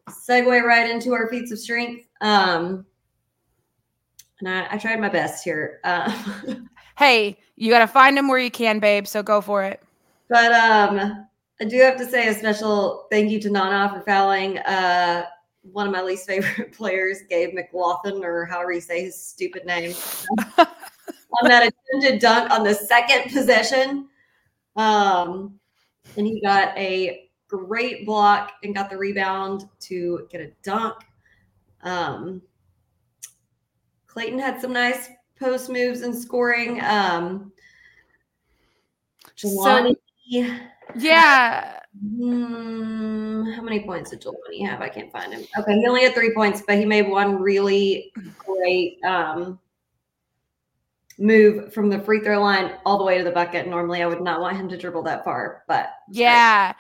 segue 0.09 0.63
right 0.63 0.89
into 0.89 1.13
our 1.13 1.29
feats 1.29 1.51
of 1.51 1.59
strength. 1.59 2.07
Um, 2.21 2.85
and 4.39 4.49
I, 4.49 4.67
I 4.71 4.77
tried 4.77 4.99
my 4.99 5.09
best 5.09 5.43
here. 5.43 5.79
Uh, 5.83 6.11
Hey, 6.99 7.37
you 7.55 7.71
got 7.71 7.79
to 7.79 7.87
find 7.87 8.17
him 8.17 8.27
where 8.27 8.39
you 8.39 8.51
can, 8.51 8.79
babe. 8.79 9.07
So 9.07 9.23
go 9.23 9.39
for 9.39 9.63
it. 9.63 9.81
but 10.27 10.51
um, 10.51 11.25
I 11.61 11.63
do 11.63 11.79
have 11.79 11.95
to 11.95 12.05
say 12.05 12.27
a 12.27 12.33
special 12.33 13.07
thank 13.09 13.31
you 13.31 13.39
to 13.39 13.49
Nana 13.49 13.89
for 13.93 14.01
fouling 14.01 14.57
uh, 14.57 15.23
one 15.71 15.87
of 15.87 15.93
my 15.93 16.01
least 16.01 16.27
favorite 16.27 16.71
players, 16.77 17.19
Gabe 17.29 17.55
McGlothan, 17.57 18.23
or 18.23 18.45
however 18.45 18.71
you 18.71 18.81
say 18.81 19.03
his 19.03 19.19
stupid 19.19 19.65
name, 19.65 19.93
on 20.57 21.47
that 21.47 21.71
attempted 21.91 22.19
dunk 22.19 22.51
on 22.51 22.63
the 22.63 22.73
second 22.73 23.31
possession. 23.31 24.07
Um, 24.75 25.59
and 26.17 26.25
he 26.25 26.41
got 26.41 26.77
a 26.77 27.29
great 27.47 28.05
block 28.05 28.53
and 28.63 28.75
got 28.75 28.89
the 28.89 28.97
rebound 28.97 29.65
to 29.81 30.27
get 30.31 30.41
a 30.41 30.51
dunk. 30.63 30.95
Um, 31.83 32.41
Clayton 34.07 34.39
had 34.39 34.59
some 34.59 34.73
nice 34.73 35.09
post 35.37 35.69
moves 35.69 36.01
and 36.01 36.15
scoring. 36.15 36.81
Um, 36.81 37.51
Jelani, 39.37 39.95
Yeah. 40.95 41.79
Hmm, 42.01 43.51
how 43.51 43.61
many 43.61 43.83
points 43.85 44.11
did 44.11 44.21
Jelani 44.21 44.65
have? 44.67 44.81
I 44.81 44.89
can't 44.89 45.11
find 45.11 45.33
him. 45.33 45.43
Okay, 45.57 45.73
he 45.73 45.87
only 45.87 46.03
had 46.03 46.13
three 46.13 46.33
points, 46.33 46.63
but 46.65 46.77
he 46.77 46.85
made 46.85 47.07
one 47.07 47.35
really 47.41 48.13
great 48.37 49.03
um, 49.03 49.59
move 51.17 51.73
from 51.73 51.89
the 51.89 51.99
free 51.99 52.21
throw 52.21 52.41
line 52.41 52.73
all 52.85 52.97
the 52.97 53.03
way 53.03 53.17
to 53.17 53.23
the 53.23 53.31
bucket. 53.31 53.67
Normally, 53.67 54.01
I 54.01 54.07
would 54.07 54.21
not 54.21 54.41
want 54.41 54.57
him 54.57 54.69
to 54.69 54.77
dribble 54.77 55.03
that 55.03 55.23
far, 55.23 55.63
but 55.67 55.91
Yeah. 56.09 56.73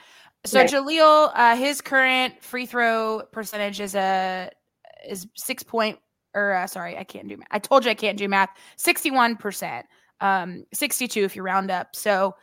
So 0.45 0.61
Okay. 0.61 0.69
Jaleel, 0.69 1.31
uh, 1.35 1.55
his 1.57 1.81
current 1.81 2.41
free 2.41 2.65
throw 2.65 3.23
percentage 3.31 3.81
is 3.81 3.95
a 3.95 4.49
is 5.07 5.27
six 5.35 5.63
point 5.63 5.99
or 6.33 6.53
uh, 6.53 6.67
sorry, 6.67 6.97
I 6.97 7.03
can't 7.03 7.27
do 7.27 7.37
math. 7.37 7.47
I 7.51 7.59
told 7.59 7.83
you 7.83 7.91
I 7.91 7.95
can't 7.95 8.17
do 8.17 8.27
math. 8.29 8.49
Sixty 8.77 9.11
one 9.11 9.35
percent, 9.35 9.85
um, 10.21 10.63
sixty 10.73 11.07
two 11.07 11.23
if 11.23 11.35
you 11.35 11.41
round 11.41 11.71
up. 11.71 11.95
So 11.95 12.35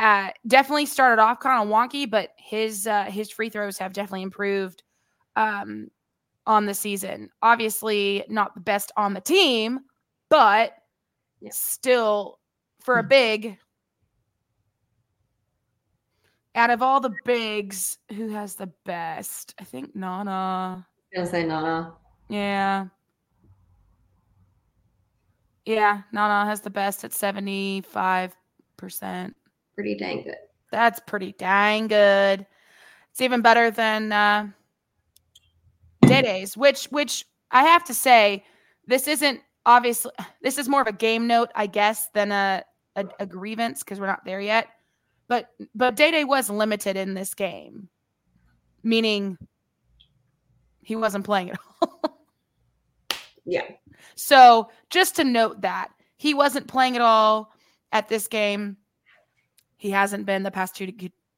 uh, 0.00 0.30
definitely 0.46 0.86
started 0.86 1.20
off 1.22 1.40
kind 1.40 1.62
of 1.62 1.68
wonky, 1.72 2.08
but 2.10 2.30
his 2.38 2.86
uh, 2.86 3.04
his 3.04 3.30
free 3.30 3.50
throws 3.50 3.78
have 3.78 3.92
definitely 3.92 4.22
improved 4.22 4.82
um, 5.36 5.88
on 6.46 6.66
the 6.66 6.74
season. 6.74 7.30
Obviously, 7.42 8.24
not 8.28 8.54
the 8.54 8.60
best 8.60 8.90
on 8.96 9.14
the 9.14 9.20
team, 9.20 9.80
but 10.30 10.74
Yeah. 11.40 11.50
still 11.52 12.38
for 12.80 12.98
a 12.98 13.04
Mhm. 13.04 13.08
big 13.08 13.58
out 16.56 16.70
of 16.70 16.82
all 16.82 16.98
the 17.00 17.10
bigs, 17.24 17.98
who 18.12 18.28
has 18.30 18.56
the 18.56 18.66
best? 18.84 19.54
I 19.60 19.64
think 19.64 19.94
Nana. 19.94 20.86
I'm 21.12 21.14
gonna 21.14 21.26
say 21.26 21.44
Nana. 21.44 21.94
Yeah. 22.28 22.86
Yeah, 25.66 26.02
Nana 26.10 26.46
has 26.46 26.62
the 26.62 26.70
best 26.70 27.04
at 27.04 27.12
75%. 27.12 29.36
Pretty 29.80 29.94
dang 29.94 30.22
good. 30.24 30.36
That's 30.70 31.00
pretty 31.00 31.32
dang 31.38 31.88
good. 31.88 32.44
It's 33.10 33.22
even 33.22 33.40
better 33.40 33.70
than 33.70 34.12
uh 34.12 34.48
Day 36.02 36.20
Days, 36.20 36.54
which 36.54 36.84
which 36.86 37.24
I 37.50 37.64
have 37.64 37.82
to 37.84 37.94
say, 37.94 38.44
this 38.86 39.08
isn't 39.08 39.40
obviously 39.64 40.12
this 40.42 40.58
is 40.58 40.68
more 40.68 40.82
of 40.82 40.86
a 40.86 40.92
game 40.92 41.26
note, 41.26 41.48
I 41.54 41.66
guess, 41.66 42.08
than 42.08 42.30
a 42.30 42.62
a, 42.94 43.06
a 43.20 43.24
grievance 43.24 43.82
because 43.82 43.98
we're 43.98 44.06
not 44.06 44.26
there 44.26 44.42
yet. 44.42 44.68
But 45.28 45.48
but 45.74 45.96
Day 45.96 46.10
Day 46.10 46.24
was 46.24 46.50
limited 46.50 46.98
in 46.98 47.14
this 47.14 47.32
game, 47.32 47.88
meaning 48.82 49.38
he 50.82 50.94
wasn't 50.94 51.24
playing 51.24 51.52
at 51.52 51.58
all. 51.80 52.18
Yeah. 53.46 53.64
So 54.14 54.68
just 54.90 55.16
to 55.16 55.24
note 55.24 55.62
that 55.62 55.88
he 56.18 56.34
wasn't 56.34 56.66
playing 56.68 56.96
at 56.96 57.02
all 57.02 57.50
at 57.92 58.08
this 58.08 58.28
game. 58.28 58.76
He 59.80 59.90
hasn't 59.90 60.26
been 60.26 60.42
the 60.42 60.50
past 60.50 60.76
two 60.76 60.92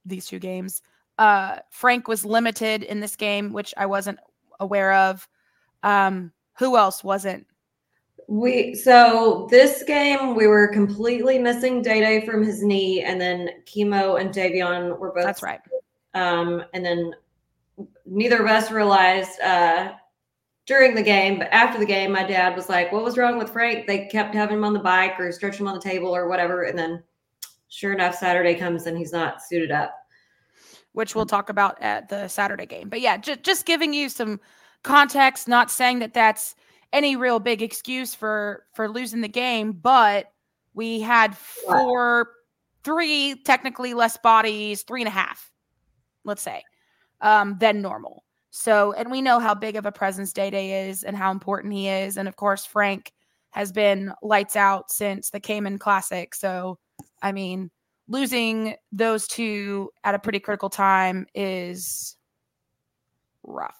these 0.05 0.25
two 0.25 0.37
games. 0.37 0.81
Uh, 1.17 1.59
Frank 1.69 2.09
was 2.09 2.25
limited 2.25 2.83
in 2.83 2.99
this 2.99 3.15
game, 3.15 3.53
which 3.53 3.73
I 3.77 3.85
wasn't 3.85 4.19
aware 4.59 4.91
of. 4.91 5.25
Um, 5.81 6.33
who 6.59 6.75
else 6.75 7.05
wasn't? 7.05 7.47
We 8.27 8.75
so 8.75 9.47
this 9.49 9.83
game 9.83 10.35
we 10.35 10.47
were 10.47 10.67
completely 10.67 11.39
missing 11.39 11.81
Day 11.81 12.01
Day 12.01 12.25
from 12.25 12.43
his 12.43 12.61
knee, 12.61 13.01
and 13.01 13.19
then 13.19 13.49
Chemo 13.65 14.19
and 14.19 14.33
Davion 14.33 14.99
were 14.99 15.13
both 15.13 15.23
That's 15.23 15.41
right. 15.41 15.61
Um, 16.13 16.65
and 16.73 16.85
then 16.85 17.13
neither 18.05 18.43
of 18.43 18.51
us 18.51 18.71
realized 18.71 19.39
uh, 19.39 19.93
during 20.65 20.95
the 20.95 21.01
game, 21.01 21.39
but 21.39 21.47
after 21.53 21.79
the 21.79 21.85
game, 21.85 22.11
my 22.11 22.23
dad 22.23 22.57
was 22.57 22.67
like, 22.67 22.91
"What 22.91 23.05
was 23.05 23.17
wrong 23.17 23.37
with 23.37 23.51
Frank? 23.51 23.87
They 23.87 24.07
kept 24.07 24.35
having 24.35 24.57
him 24.57 24.65
on 24.65 24.73
the 24.73 24.79
bike 24.79 25.17
or 25.17 25.31
stretching 25.31 25.61
him 25.61 25.69
on 25.69 25.75
the 25.75 25.81
table 25.81 26.13
or 26.13 26.27
whatever." 26.27 26.63
And 26.63 26.77
then, 26.77 27.03
sure 27.73 27.91
enough, 27.91 28.15
Saturday 28.15 28.53
comes 28.53 28.85
and 28.85 28.95
he's 28.97 29.11
not 29.11 29.41
suited 29.41 29.71
up. 29.71 29.95
which 30.93 31.15
we'll 31.15 31.25
talk 31.25 31.49
about 31.49 31.81
at 31.81 32.07
the 32.07 32.27
Saturday 32.27 32.67
game. 32.67 32.87
But 32.87 33.01
yeah, 33.01 33.17
ju- 33.17 33.35
just 33.35 33.65
giving 33.65 33.93
you 33.93 34.09
some 34.09 34.39
context, 34.83 35.47
not 35.47 35.71
saying 35.71 35.99
that 35.99 36.13
that's 36.13 36.53
any 36.91 37.15
real 37.15 37.39
big 37.39 37.63
excuse 37.63 38.13
for 38.13 38.65
for 38.75 38.87
losing 38.87 39.21
the 39.21 39.27
game, 39.27 39.71
but 39.71 40.27
we 40.75 40.99
had 41.01 41.35
four, 41.35 42.29
three 42.83 43.41
technically 43.43 43.95
less 43.95 44.17
bodies, 44.17 44.83
three 44.83 45.01
and 45.01 45.07
a 45.07 45.11
half, 45.11 45.51
let's 46.25 46.43
say, 46.43 46.63
um, 47.21 47.57
than 47.59 47.81
normal. 47.81 48.23
So, 48.51 48.93
and 48.93 49.09
we 49.09 49.21
know 49.23 49.39
how 49.39 49.55
big 49.55 49.75
of 49.77 49.87
a 49.87 49.91
presence 49.91 50.31
Day 50.31 50.51
Day 50.51 50.87
is 50.89 51.03
and 51.03 51.17
how 51.17 51.31
important 51.31 51.73
he 51.73 51.87
is, 51.87 52.17
and 52.17 52.27
of 52.27 52.35
course 52.35 52.65
Frank 52.65 53.11
has 53.49 53.71
been 53.71 54.13
lights 54.21 54.55
out 54.55 54.91
since 54.91 55.31
the 55.31 55.39
Cayman 55.39 55.79
Classic. 55.79 56.35
So, 56.35 56.77
I 57.23 57.31
mean, 57.31 57.71
losing 58.07 58.75
those 58.91 59.27
two 59.27 59.89
at 60.03 60.13
a 60.13 60.19
pretty 60.19 60.39
critical 60.39 60.69
time 60.69 61.25
is 61.33 62.17
rough. 63.43 63.77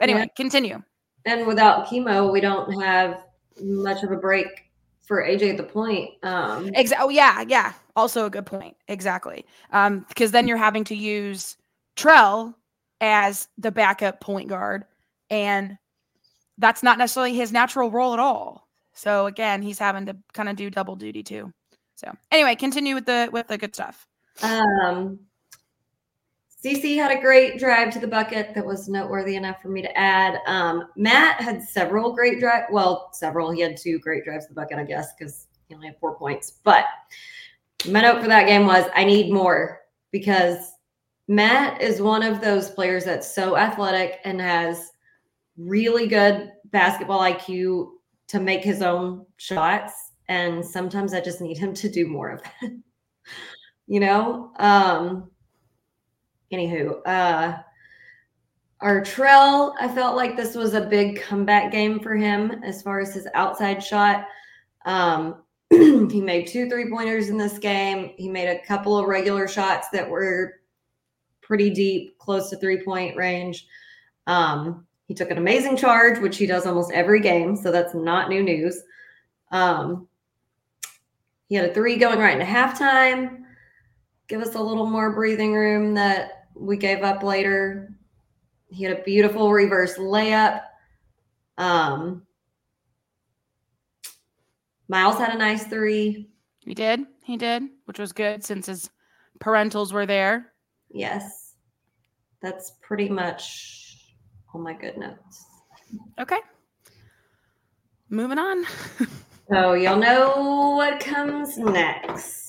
Anyway, 0.00 0.20
Yeah. 0.20 0.26
continue. 0.36 0.82
And 1.24 1.46
without 1.46 1.86
chemo, 1.86 2.30
we 2.30 2.40
don't 2.40 2.70
have 2.82 3.24
much 3.62 4.02
of 4.02 4.10
a 4.12 4.16
break 4.16 4.46
for 5.06 5.22
AJ 5.22 5.50
at 5.50 5.56
the 5.56 5.62
point. 5.62 6.10
Um, 6.22 6.70
Exactly. 6.74 7.04
Oh, 7.04 7.08
yeah, 7.08 7.44
yeah. 7.46 7.72
Also 7.94 8.26
a 8.26 8.30
good 8.30 8.44
point. 8.46 8.76
Exactly. 8.88 9.46
Um, 9.72 10.04
because 10.08 10.32
then 10.32 10.46
you're 10.46 10.56
having 10.56 10.84
to 10.84 10.94
use 10.94 11.56
Trell 11.96 12.54
as 13.00 13.48
the 13.56 13.70
backup 13.70 14.20
point 14.20 14.48
guard, 14.48 14.84
and 15.30 15.78
that's 16.58 16.82
not 16.82 16.98
necessarily 16.98 17.34
his 17.34 17.52
natural 17.52 17.90
role 17.90 18.12
at 18.12 18.18
all. 18.18 18.68
So 18.92 19.26
again, 19.26 19.62
he's 19.62 19.78
having 19.78 20.06
to 20.06 20.16
kind 20.32 20.48
of 20.48 20.56
do 20.56 20.70
double 20.70 20.96
duty 20.96 21.22
too. 21.22 21.52
So 21.96 22.14
anyway, 22.30 22.54
continue 22.54 22.94
with 22.94 23.06
the 23.06 23.28
with 23.32 23.48
the 23.48 23.58
good 23.58 23.74
stuff. 23.74 24.06
Um, 24.42 25.18
CC 26.62 26.96
had 26.96 27.10
a 27.10 27.20
great 27.20 27.58
drive 27.58 27.92
to 27.92 27.98
the 27.98 28.06
bucket 28.06 28.54
that 28.54 28.64
was 28.64 28.88
noteworthy 28.88 29.36
enough 29.36 29.62
for 29.62 29.68
me 29.68 29.82
to 29.82 29.96
add. 29.96 30.40
Um, 30.46 30.88
Matt 30.96 31.40
had 31.40 31.62
several 31.62 32.12
great 32.12 32.40
drive. 32.40 32.64
Well, 32.70 33.10
several. 33.12 33.50
He 33.50 33.60
had 33.60 33.76
two 33.76 33.98
great 33.98 34.24
drives 34.24 34.46
to 34.46 34.50
the 34.50 34.60
bucket, 34.60 34.78
I 34.78 34.84
guess, 34.84 35.14
because 35.14 35.48
he 35.68 35.74
only 35.74 35.88
had 35.88 35.98
four 35.98 36.16
points. 36.16 36.50
But 36.64 36.84
my 37.88 38.00
note 38.00 38.22
for 38.22 38.28
that 38.28 38.46
game 38.46 38.66
was 38.66 38.86
I 38.94 39.04
need 39.04 39.32
more 39.32 39.80
because 40.10 40.72
Matt 41.28 41.80
is 41.80 42.00
one 42.00 42.22
of 42.22 42.40
those 42.40 42.70
players 42.70 43.04
that's 43.04 43.32
so 43.32 43.56
athletic 43.56 44.20
and 44.24 44.40
has 44.40 44.90
really 45.56 46.06
good 46.06 46.52
basketball 46.66 47.20
IQ 47.20 47.90
to 48.28 48.40
make 48.40 48.62
his 48.62 48.82
own 48.82 49.24
shots. 49.36 50.05
And 50.28 50.64
sometimes 50.64 51.14
I 51.14 51.20
just 51.20 51.40
need 51.40 51.58
him 51.58 51.72
to 51.74 51.88
do 51.88 52.06
more 52.06 52.30
of 52.30 52.42
that. 52.42 52.72
you 53.86 54.00
know? 54.00 54.52
Um 54.58 55.30
anywho, 56.52 57.00
uh 57.06 57.58
our 58.80 59.02
trail, 59.02 59.74
I 59.80 59.88
felt 59.88 60.16
like 60.16 60.36
this 60.36 60.54
was 60.54 60.74
a 60.74 60.82
big 60.82 61.20
comeback 61.22 61.72
game 61.72 61.98
for 61.98 62.14
him 62.14 62.62
as 62.62 62.82
far 62.82 63.00
as 63.00 63.14
his 63.14 63.26
outside 63.34 63.82
shot. 63.82 64.26
Um 64.84 65.42
he 65.70 66.20
made 66.20 66.46
two 66.46 66.68
three 66.68 66.90
pointers 66.90 67.28
in 67.28 67.36
this 67.36 67.58
game. 67.58 68.12
He 68.16 68.28
made 68.28 68.48
a 68.48 68.64
couple 68.64 68.96
of 68.96 69.06
regular 69.06 69.48
shots 69.48 69.88
that 69.92 70.08
were 70.08 70.60
pretty 71.46 71.70
deep, 71.70 72.18
close 72.18 72.50
to 72.50 72.56
three 72.56 72.82
point 72.82 73.16
range. 73.16 73.66
Um, 74.26 74.86
he 75.06 75.14
took 75.14 75.30
an 75.30 75.38
amazing 75.38 75.76
charge, 75.76 76.18
which 76.18 76.36
he 76.36 76.46
does 76.46 76.66
almost 76.66 76.90
every 76.92 77.20
game, 77.20 77.56
so 77.56 77.70
that's 77.70 77.94
not 77.94 78.28
new 78.28 78.42
news. 78.42 78.82
Um, 79.52 80.08
he 81.48 81.54
had 81.54 81.70
a 81.70 81.74
three 81.74 81.96
going 81.96 82.18
right 82.18 82.38
into 82.38 82.50
halftime. 82.50 83.42
Give 84.28 84.42
us 84.42 84.54
a 84.54 84.60
little 84.60 84.86
more 84.86 85.12
breathing 85.12 85.54
room 85.54 85.94
that 85.94 86.48
we 86.54 86.76
gave 86.76 87.02
up 87.02 87.22
later. 87.22 87.94
He 88.68 88.82
had 88.82 88.98
a 88.98 89.02
beautiful 89.02 89.52
reverse 89.52 89.96
layup. 89.96 90.62
Um, 91.58 92.26
Miles 94.88 95.18
had 95.18 95.34
a 95.34 95.38
nice 95.38 95.64
three. 95.64 96.28
He 96.60 96.74
did. 96.74 97.00
He 97.22 97.36
did, 97.36 97.62
which 97.86 97.98
was 97.98 98.12
good 98.12 98.44
since 98.44 98.66
his 98.66 98.90
parentals 99.40 99.92
were 99.92 100.06
there. 100.06 100.52
Yes. 100.90 101.54
That's 102.42 102.72
pretty 102.82 103.08
much 103.08 104.14
all 104.52 104.60
my 104.60 104.72
good 104.72 104.96
notes. 104.96 105.46
Okay. 106.18 106.38
Moving 108.08 108.38
on. 108.38 108.64
So 109.48 109.74
you'll 109.74 109.96
know 109.96 110.74
what 110.76 111.00
comes 111.00 111.56
next. 111.56 112.46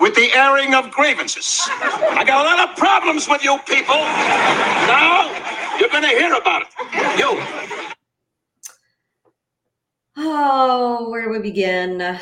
with 0.00 0.14
the 0.14 0.32
airing 0.34 0.74
of 0.74 0.90
grievances. 0.90 1.60
I 1.68 2.24
got 2.26 2.44
a 2.44 2.48
lot 2.48 2.70
of 2.70 2.76
problems 2.76 3.28
with 3.28 3.44
you 3.44 3.58
people. 3.66 3.96
Now 3.96 5.30
you're 5.78 5.90
going 5.90 6.02
to 6.02 6.08
hear 6.08 6.32
about 6.34 6.62
it. 6.62 6.68
You. 7.18 7.86
Oh, 10.16 11.08
where 11.10 11.24
do 11.24 11.30
we 11.30 11.38
begin? 11.38 12.18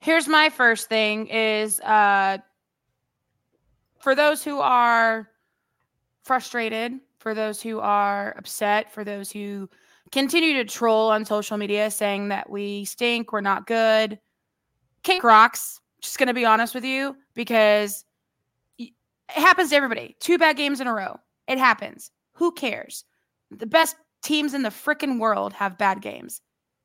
Here's 0.00 0.28
my 0.28 0.50
first 0.50 0.88
thing 0.88 1.26
is 1.28 1.80
uh 1.80 2.38
for 3.98 4.14
those 4.14 4.42
who 4.44 4.58
are 4.58 5.28
frustrated, 6.22 6.98
for 7.18 7.34
those 7.34 7.62
who 7.62 7.78
are 7.80 8.34
upset, 8.36 8.92
for 8.92 9.04
those 9.04 9.30
who 9.30 9.68
continue 10.12 10.54
to 10.54 10.64
troll 10.64 11.10
on 11.10 11.24
social 11.24 11.56
media 11.56 11.90
saying 11.90 12.28
that 12.28 12.48
we 12.48 12.84
stink, 12.84 13.32
we're 13.32 13.40
not 13.40 13.66
good. 13.66 14.18
Kick 15.02 15.24
rocks. 15.24 15.80
Just 16.00 16.18
going 16.18 16.28
to 16.28 16.34
be 16.34 16.44
honest 16.44 16.74
with 16.74 16.84
you 16.84 17.16
because 17.34 18.04
it 18.78 18.90
happens 19.28 19.70
to 19.70 19.76
everybody. 19.76 20.16
Two 20.20 20.38
bad 20.38 20.56
games 20.56 20.80
in 20.80 20.86
a 20.86 20.94
row. 20.94 21.16
It 21.48 21.58
happens. 21.58 22.10
Who 22.34 22.52
cares? 22.52 23.04
The 23.50 23.66
best 23.66 23.96
teams 24.22 24.54
in 24.54 24.62
the 24.62 24.68
freaking 24.68 25.18
world 25.18 25.52
have 25.52 25.78
bad 25.78 26.02
games. 26.02 26.40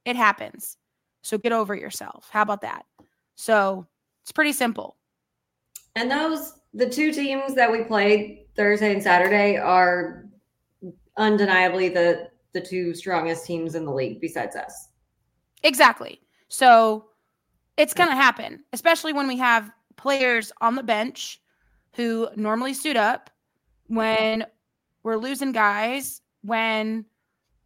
It 0.06 0.16
happens. 0.16 0.78
So 1.22 1.38
get 1.38 1.52
over 1.52 1.76
yourself. 1.76 2.30
How 2.32 2.42
about 2.42 2.62
that? 2.62 2.86
So 3.36 3.86
it's 4.24 4.32
pretty 4.32 4.54
simple. 4.54 4.98
And 5.96 6.10
those 6.10 6.54
the 6.74 6.90
two 6.90 7.12
teams 7.12 7.56
that 7.56 7.72
we 7.72 7.84
played 7.84 8.46
Thursday 8.56 8.94
and 8.94 9.02
Saturday 9.02 9.58
are 9.58 10.26
undeniably 11.18 11.90
the 11.90 12.30
the 12.54 12.62
two 12.62 12.94
strongest 12.94 13.46
teams 13.46 13.76
in 13.76 13.86
the 13.86 13.94
league 13.94 14.22
besides 14.22 14.56
us. 14.56 14.90
Exactly. 15.64 16.22
So 16.48 17.06
it's 17.78 17.94
going 17.94 18.10
to 18.10 18.16
happen, 18.16 18.64
especially 18.74 19.14
when 19.14 19.28
we 19.28 19.38
have 19.38 19.72
players 19.96 20.52
on 20.62 20.76
the 20.76 20.84
bench 20.84 21.42
who 21.94 22.30
normally 22.36 22.74
suit 22.74 22.98
up 22.98 23.30
when 23.88 24.46
we're 25.04 25.18
losing 25.18 25.52
guys. 25.52 26.22
When, 26.42 27.06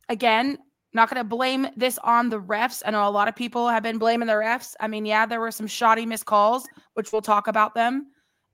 again, 0.10 0.58
not 0.94 1.10
going 1.10 1.20
to 1.20 1.28
blame 1.28 1.68
this 1.78 1.98
on 2.00 2.30
the 2.30 2.42
refs. 2.42 2.82
I 2.86 2.92
know 2.92 3.08
a 3.08 3.10
lot 3.10 3.28
of 3.28 3.36
people 3.36 3.70
have 3.70 3.84
been 3.84 3.98
blaming 3.98 4.28
the 4.28 4.34
refs. 4.34 4.76
I 4.80 4.88
mean, 4.88 5.06
yeah, 5.06 5.26
there 5.26 5.40
were 5.40 5.52
some 5.52 5.68
shoddy 5.68 6.06
missed 6.06 6.26
calls, 6.26 6.68
which 6.96 7.12
we'll 7.12 7.22
talk 7.22 7.48
about 7.48 7.76
them 7.76 8.08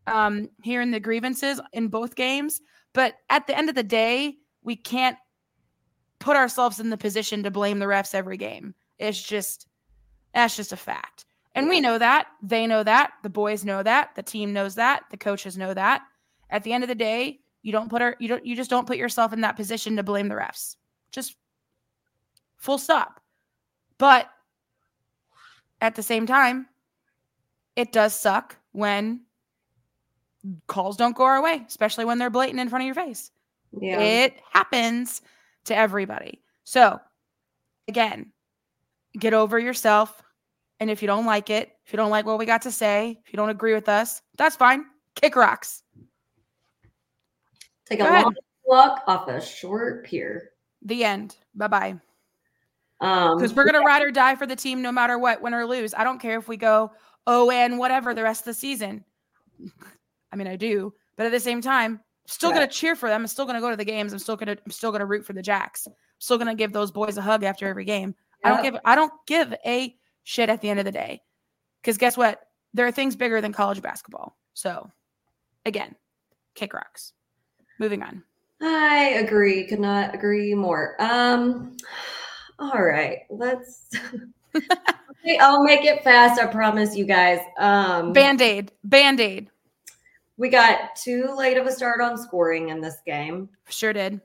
um, 0.05 0.49
here 0.63 0.81
in 0.81 0.91
the 0.91 0.99
grievances 0.99 1.59
in 1.73 1.87
both 1.87 2.15
games. 2.15 2.61
But 2.93 3.15
at 3.29 3.47
the 3.47 3.57
end 3.57 3.69
of 3.69 3.75
the 3.75 3.83
day, 3.83 4.35
we 4.63 4.75
can't 4.75 5.17
put 6.19 6.35
ourselves 6.37 6.79
in 6.79 6.89
the 6.89 6.97
position 6.97 7.43
to 7.43 7.51
blame 7.51 7.79
the 7.79 7.85
refs 7.85 8.15
every 8.15 8.37
game. 8.37 8.73
It's 8.99 9.21
just 9.21 9.67
that's 10.33 10.55
just 10.55 10.73
a 10.73 10.77
fact. 10.77 11.25
And 11.55 11.67
we 11.67 11.81
know 11.81 11.97
that. 11.97 12.27
They 12.43 12.67
know 12.67 12.83
that. 12.83 13.13
The 13.23 13.29
boys 13.29 13.65
know 13.65 13.81
that. 13.81 14.13
The 14.15 14.23
team 14.23 14.53
knows 14.53 14.75
that. 14.75 15.03
The 15.09 15.17
coaches 15.17 15.57
know 15.57 15.73
that. 15.73 16.03
At 16.49 16.63
the 16.63 16.71
end 16.71 16.83
of 16.83 16.87
the 16.87 16.95
day, 16.95 17.39
you 17.63 17.71
don't 17.71 17.89
put 17.89 18.01
her 18.01 18.15
you 18.19 18.27
don't 18.27 18.45
you 18.45 18.55
just 18.55 18.69
don't 18.69 18.87
put 18.87 18.97
yourself 18.97 19.33
in 19.33 19.41
that 19.41 19.55
position 19.55 19.95
to 19.95 20.03
blame 20.03 20.27
the 20.27 20.35
refs. 20.35 20.75
Just 21.11 21.35
full 22.57 22.77
stop. 22.77 23.19
But 23.97 24.29
at 25.81 25.95
the 25.95 26.03
same 26.03 26.25
time, 26.25 26.67
it 27.75 27.91
does 27.91 28.17
suck 28.17 28.55
when 28.71 29.21
calls 30.67 30.97
don't 30.97 31.15
go 31.15 31.23
our 31.23 31.41
way, 31.41 31.63
especially 31.67 32.05
when 32.05 32.19
they're 32.19 32.29
blatant 32.29 32.59
in 32.59 32.69
front 32.69 32.83
of 32.83 32.85
your 32.85 32.95
face. 32.95 33.31
Yeah. 33.79 33.99
It 33.99 34.35
happens 34.51 35.21
to 35.67 35.75
everybody. 35.75 36.41
So, 36.63 36.99
again, 37.87 38.31
get 39.17 39.33
over 39.33 39.57
yourself. 39.57 40.21
And 40.79 40.89
if 40.89 41.01
you 41.01 41.07
don't 41.07 41.25
like 41.25 41.49
it, 41.49 41.71
if 41.85 41.93
you 41.93 41.97
don't 41.97 42.11
like 42.11 42.25
what 42.25 42.37
we 42.37 42.45
got 42.45 42.63
to 42.63 42.71
say, 42.71 43.19
if 43.25 43.33
you 43.33 43.37
don't 43.37 43.49
agree 43.49 43.73
with 43.73 43.89
us, 43.89 44.21
that's 44.37 44.55
fine. 44.55 44.85
Kick 45.15 45.35
rocks. 45.35 45.81
Take 47.85 47.99
a 47.99 48.03
ahead. 48.03 48.23
long 48.23 48.35
walk 48.65 49.01
off 49.07 49.27
a 49.29 49.41
short 49.41 50.05
pier. 50.05 50.51
The 50.83 51.03
end. 51.03 51.37
Bye 51.55 51.67
bye. 51.67 51.95
Um 52.99 53.37
Because 53.37 53.53
we're 53.53 53.63
going 53.63 53.81
to 53.81 53.87
ride 53.87 54.03
or 54.03 54.11
die 54.11 54.35
for 54.35 54.45
the 54.45 54.55
team 54.55 54.81
no 54.81 54.91
matter 54.91 55.17
what, 55.17 55.41
win 55.41 55.53
or 55.53 55.65
lose. 55.65 55.93
I 55.93 56.03
don't 56.03 56.19
care 56.19 56.37
if 56.37 56.47
we 56.47 56.57
go 56.57 56.91
oh 57.25 57.49
and 57.49 57.79
whatever 57.79 58.13
the 58.13 58.23
rest 58.23 58.41
of 58.41 58.45
the 58.45 58.53
season. 58.53 59.03
I 60.31 60.35
mean, 60.35 60.47
I 60.47 60.57
do. 60.57 60.93
But 61.15 61.25
at 61.25 61.31
the 61.31 61.39
same 61.39 61.61
time, 61.61 62.01
still 62.27 62.51
gonna 62.51 62.67
cheer 62.67 62.95
for 62.95 63.09
them. 63.09 63.21
I'm 63.21 63.27
still 63.27 63.45
going 63.45 63.55
to 63.55 63.61
go 63.61 63.69
to 63.69 63.77
the 63.77 63.85
games. 63.85 64.13
I'm 64.13 64.19
still 64.19 64.35
going 64.35 64.55
to 64.55 64.61
I'm 64.63 64.71
still 64.71 64.91
to 64.93 65.05
root 65.05 65.25
for 65.25 65.33
the 65.33 65.41
Jacks. 65.41 65.87
I'm 65.87 65.93
still 66.19 66.37
going 66.37 66.47
to 66.47 66.55
give 66.55 66.73
those 66.73 66.91
boys 66.91 67.17
a 67.17 67.21
hug 67.21 67.43
after 67.43 67.67
every 67.67 67.85
game. 67.85 68.15
I 68.43 68.49
don't 68.49 68.63
give 68.63 68.77
I 68.85 68.95
don't 68.95 69.13
give 69.25 69.53
a 69.65 69.95
shit 70.23 70.49
at 70.49 70.61
the 70.61 70.69
end 70.69 70.79
of 70.79 70.85
the 70.85 70.91
day. 70.91 71.21
Cuz 71.83 71.97
guess 71.97 72.17
what? 72.17 72.41
There 72.73 72.85
are 72.85 72.91
things 72.91 73.15
bigger 73.15 73.41
than 73.41 73.53
college 73.53 73.81
basketball. 73.81 74.37
So, 74.53 74.91
again, 75.65 75.95
kick 76.53 76.73
rocks. 76.73 77.13
Moving 77.79 78.03
on. 78.03 78.23
I 78.61 79.09
agree. 79.21 79.65
Could 79.67 79.79
not 79.79 80.13
agree 80.13 80.53
more. 80.53 80.95
Um, 80.99 81.77
all 82.59 82.81
right, 82.81 83.19
let's. 83.29 83.91
I'll 85.39 85.63
make 85.63 85.85
it 85.85 86.03
fast. 86.03 86.39
I 86.39 86.47
promise 86.47 86.95
you 86.95 87.05
guys. 87.05 87.39
Um, 87.57 88.13
Band-aid. 88.13 88.71
Band-aid. 88.83 89.49
We 90.37 90.49
got 90.49 90.95
too 90.95 91.33
late 91.35 91.57
of 91.57 91.65
a 91.65 91.71
start 91.71 91.99
on 92.01 92.17
scoring 92.17 92.69
in 92.69 92.79
this 92.81 92.97
game. 93.05 93.49
Sure 93.69 93.91
did. 93.93 94.21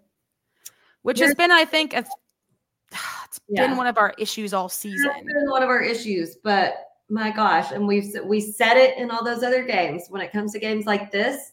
Which 1.03 1.19
There's- 1.19 1.31
has 1.31 1.37
been, 1.37 1.51
I 1.51 1.65
think, 1.65 1.95
a, 1.95 1.99
it's 3.25 3.41
Yeah. 3.49 3.67
been 3.67 3.77
one 3.77 3.87
of 3.87 3.99
our 3.99 4.15
issues 4.19 4.53
all 4.55 4.69
season. 4.69 5.11
been 5.27 5.51
one 5.51 5.63
of 5.63 5.69
our 5.69 5.81
issues, 5.83 6.37
but 6.37 6.75
my 7.09 7.31
gosh, 7.31 7.73
and 7.73 7.87
we've 7.87 8.15
we 8.25 8.41
said 8.41 8.77
it 8.77 8.97
in 8.99 9.11
all 9.11 9.25
those 9.25 9.43
other 9.43 9.65
games. 9.65 10.07
When 10.09 10.23
it 10.23 10.33
comes 10.33 10.53
to 10.53 10.59
games 10.59 10.87
like 10.87 11.11
this, 11.11 11.53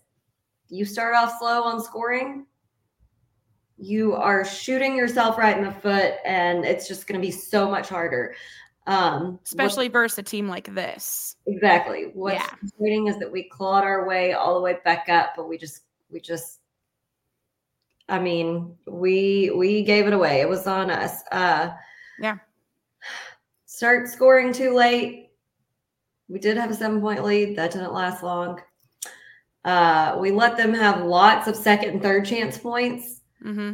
you 0.70 0.86
start 0.86 1.16
off 1.16 1.38
slow 1.40 1.64
on 1.64 1.82
scoring, 1.82 2.46
you 3.78 4.14
are 4.14 4.46
shooting 4.46 4.96
yourself 4.96 5.38
right 5.38 5.58
in 5.58 5.64
the 5.64 5.72
foot, 5.72 6.14
and 6.26 6.64
it's 6.66 6.88
just 6.88 7.08
going 7.08 7.20
to 7.20 7.26
be 7.26 7.32
so 7.32 7.70
much 7.70 7.90
harder. 7.90 8.36
Um, 8.90 9.34
what- 9.34 9.40
Especially 9.46 9.88
versus 9.88 10.18
a 10.20 10.24
team 10.24 10.48
like 10.50 10.74
this. 10.74 11.36
exactly. 11.46 12.12
What's 12.14 12.36
Yeah. 12.38 12.48
frustrating 12.60 13.08
is 13.08 13.18
that 13.20 13.32
we 13.32 13.44
clawed 13.50 13.84
our 13.84 14.06
way 14.08 14.34
all 14.34 14.56
the 14.56 14.62
way 14.62 14.78
back 14.84 15.08
up, 15.10 15.34
but 15.36 15.48
we 15.48 15.58
just 15.58 15.84
we 16.10 16.20
just. 16.20 16.60
I 18.10 18.18
mean, 18.20 18.76
we 18.88 19.52
we 19.56 19.84
gave 19.84 20.08
it 20.08 20.14
away. 20.14 20.42
It 20.42 20.50
was 20.50 20.66
on 20.66 20.90
us. 20.90 21.22
Uh, 21.32 21.70
Yeah. 22.20 22.38
Start 23.66 24.08
scoring 24.10 24.52
too 24.52 24.74
late. 24.74 25.30
We 26.28 26.40
did 26.40 26.58
have 26.58 26.72
a 26.72 26.74
seven 26.74 27.00
point 27.00 27.24
lead. 27.24 27.56
That 27.58 27.72
didn't 27.72 27.94
last 27.94 28.24
long. 28.24 28.60
Uh, 29.66 30.18
we 30.20 30.32
let 30.32 30.58
them 30.58 30.74
have 30.74 31.04
lots 31.04 31.48
of 31.48 31.56
second 31.56 31.90
and 31.90 32.02
third 32.02 32.26
chance 32.26 32.58
points. 32.58 33.22
hmm 33.42 33.74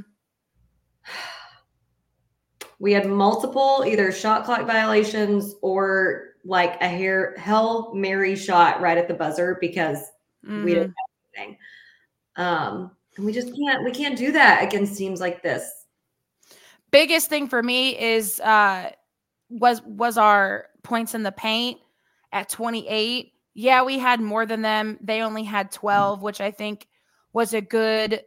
We 2.86 2.92
had 2.92 3.10
multiple 3.10 3.84
either 3.88 4.12
shot 4.12 4.46
clock 4.46 4.68
violations 4.68 5.56
or 5.64 6.36
like 6.44 6.80
a 6.82 6.88
hair 6.88 7.34
hell 7.36 7.92
Mary 7.96 8.36
shot 8.36 8.80
right 8.80 8.96
at 8.96 9.08
the 9.08 9.14
buzzer 9.16 9.58
because 9.60 9.98
we 10.44 10.76
didn't 10.76 10.94
have 10.94 11.36
anything. 11.36 11.58
Um, 12.36 12.92
and 13.18 13.26
we 13.26 13.34
just 13.34 13.48
can't 13.56 13.84
we 13.84 13.90
can't 13.90 14.16
do 14.16 14.32
that 14.34 14.64
against 14.64 15.00
teams 15.00 15.20
like 15.20 15.42
this. 15.42 15.68
biggest 16.92 17.28
thing 17.28 17.48
for 17.48 17.64
me 17.64 18.00
is 18.00 18.40
uh 18.42 18.92
was 19.50 19.82
was 19.82 20.20
our 20.20 20.68
points 20.84 21.16
in 21.16 21.24
the 21.24 21.32
paint 21.32 21.80
at 22.34 22.50
28 22.50 23.34
yeah 23.56 23.82
we 23.82 23.98
had 23.98 24.22
more 24.22 24.46
than 24.46 24.62
them 24.62 25.00
they 25.02 25.22
only 25.22 25.44
had 25.44 25.72
12 25.72 26.22
which 26.22 26.40
i 26.40 26.52
think 26.52 26.88
was 27.34 27.56
a 27.56 27.62
good 27.62 28.22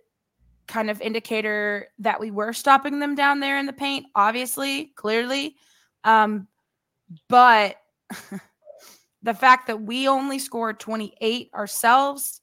kind 0.69 0.91
of 0.91 1.01
indicator 1.01 1.89
that 1.99 2.21
we 2.21 2.31
were 2.31 2.53
stopping 2.53 3.01
them 3.01 3.15
down 3.15 3.41
there 3.41 3.59
in 3.59 3.67
the 3.67 3.73
paint 3.73 4.07
obviously 4.15 4.93
clearly. 4.95 5.57
Um 6.05 6.47
but 7.29 7.77
the 9.23 9.35
fact 9.35 9.67
that 9.67 9.81
we 9.81 10.07
only 10.07 10.39
scored 10.39 10.79
28 10.79 11.51
ourselves 11.55 12.43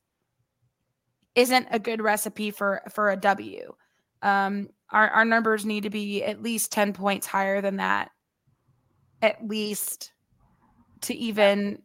isn't 1.36 1.68
a 1.70 1.80
good 1.80 2.02
recipe 2.02 2.52
for 2.52 2.82
for 2.90 3.12
a 3.12 3.18
w. 3.18 3.74
Um 4.22 4.70
our, 4.92 5.10
our 5.10 5.26
numbers 5.26 5.66
need 5.66 5.84
to 5.84 5.90
be 5.90 6.24
at 6.24 6.42
least 6.42 6.72
10 6.72 6.94
points 6.94 7.28
higher 7.28 7.62
than 7.62 7.78
that 7.78 8.12
at 9.22 9.48
least 9.48 10.12
to 11.02 11.16
even 11.16 11.82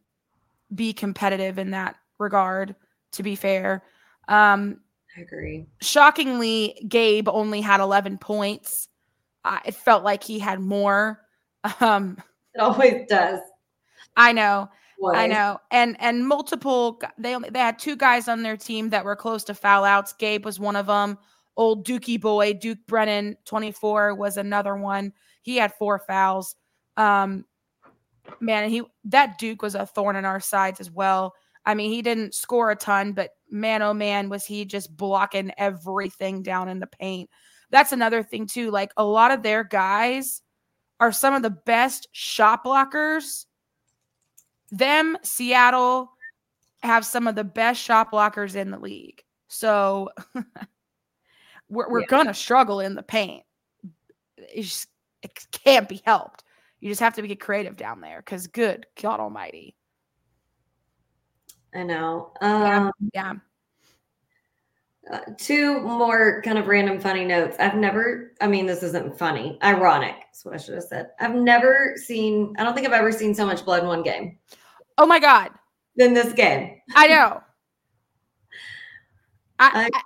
be 0.75 0.93
competitive 0.93 1.59
in 1.59 1.71
that 1.71 1.97
regard 2.19 2.75
to 3.13 3.23
be 3.23 3.35
fair. 3.35 3.83
Um 4.27 4.81
I 5.17 5.23
agree. 5.23 5.67
shockingly 5.81 6.85
gabe 6.89 7.29
only 7.29 7.61
had 7.61 7.81
11 7.81 8.19
points 8.19 8.89
uh, 9.45 9.59
it 9.65 9.75
felt 9.75 10.05
like 10.05 10.23
he 10.23 10.39
had 10.39 10.61
more 10.61 11.21
um 11.81 12.17
It 12.55 12.61
always 12.61 13.07
does. 13.09 13.41
i 14.17 14.33
know 14.33 14.69
I 15.15 15.27
know, 15.29 15.59
and 15.71 15.97
and 15.99 16.29
multiple. 16.29 17.01
They 17.17 17.35
only 17.35 17.49
they 17.49 17.59
had 17.59 17.79
two 17.79 17.97
guys 17.97 18.29
on 18.29 18.43
their 18.43 18.59
team 18.59 18.91
that 18.91 19.03
were 19.03 19.17
close 19.17 19.43
to 19.45 19.55
foul 19.55 19.83
outs. 19.83 20.13
Gabe 20.13 20.45
was 20.45 20.61
one 20.61 20.77
of 20.77 20.89
them. 20.89 21.17
Old 21.57 21.87
Dookie 21.87 22.21
boy, 22.21 22.53
Duke 22.53 22.81
Brennan, 22.87 23.39
twenty 23.47 23.73
four, 23.73 24.15
was 24.15 24.37
another 24.37 24.77
one. 24.77 25.15
He 25.41 25.57
had 25.57 25.73
four 25.73 26.01
fouls. 26.01 26.55
Um, 26.99 27.47
man, 28.41 28.69
he 28.69 28.83
that 29.05 29.39
Duke 29.39 29.63
was 29.63 29.75
a 29.75 29.87
thorn 29.87 30.17
in 30.17 30.27
our 30.27 30.39
sides 30.39 30.81
as 30.81 30.91
well. 30.91 31.33
I 31.67 31.75
mean, 31.75 31.91
he 31.91 32.03
didn't 32.03 32.35
score 32.35 32.71
a 32.71 32.77
ton, 32.77 33.13
but 33.13 33.31
man, 33.51 33.83
oh 33.83 33.95
man, 33.95 34.29
was 34.29 34.45
he 34.45 34.65
just 34.65 34.97
blocking 34.97 35.53
everything 35.59 36.43
down 36.43 36.69
in 36.69 36.81
the 36.81 36.87
paint. 36.87 37.31
That's 37.71 37.93
another 37.93 38.23
thing 38.23 38.47
too. 38.47 38.71
Like 38.71 38.93
a 38.97 39.05
lot 39.05 39.31
of 39.31 39.43
their 39.43 39.63
guys 39.65 40.43
are 40.99 41.13
some 41.13 41.35
of 41.35 41.43
the 41.43 41.51
best 41.51 42.09
shot 42.13 42.65
blockers 42.65 43.45
them 44.71 45.17
Seattle 45.23 46.13
have 46.83 47.05
some 47.05 47.27
of 47.27 47.35
the 47.35 47.45
best 47.45 47.81
shot 47.83 48.13
blockers 48.13 48.55
in 48.55 48.71
the 48.71 48.79
league. 48.79 49.23
So 49.49 50.11
we're, 51.69 51.91
we're 51.91 52.01
Yeah. 52.01 52.07
gonna 52.09 52.35
struggle 52.35 52.81
in 52.81 52.95
the 52.95 53.03
paint. 53.03 53.45
It, 54.39 54.63
just, 54.63 54.89
it 55.23 55.33
can't 55.51 55.89
be 55.89 56.01
helped. 56.05 56.45
You 56.81 56.89
just 56.89 57.01
have 57.01 57.15
to 57.17 57.27
get 57.27 57.41
creative 57.41 57.77
down 57.77 58.01
there 58.01 58.19
because 58.25 58.47
good 58.47 58.87
God 59.01 59.21
Almighty. 59.21 59.77
I 61.75 61.83
know. 61.85 62.33
Yeah. 62.43 62.87
Um, 62.87 62.93
Yeah. 63.13 63.33
uh, 65.11 65.21
two 65.39 65.81
more 65.81 66.43
kind 66.43 66.59
of 66.59 66.67
random 66.67 67.01
funny 67.01 67.25
notes. 67.25 67.57
I've 67.59 67.75
never, 67.77 68.33
I 68.41 68.47
mean, 68.47 68.67
this 68.67 68.83
isn't 68.83 69.17
funny, 69.19 69.59
ironic 69.63 70.17
is 70.35 70.45
what 70.45 70.55
I 70.55 70.59
should 70.59 70.75
have 70.75 70.85
said. 70.85 71.11
I've 71.21 71.35
never 71.35 71.95
seen, 71.97 72.55
I 72.59 72.65
don't 72.65 72.75
think 72.75 72.87
I've 72.87 72.93
ever 72.93 73.13
seen 73.13 73.35
so 73.35 73.47
much 73.47 73.65
blood 73.65 73.83
in 73.83 73.89
one 73.89 74.03
game 74.03 74.39
Oh 74.99 75.07
my 75.07 75.19
God. 75.19 75.51
than 75.97 76.15
this 76.15 76.33
game. 76.33 76.81
I 76.95 77.09
know. 77.09 77.41
I, 79.59 79.91
I, 79.93 80.01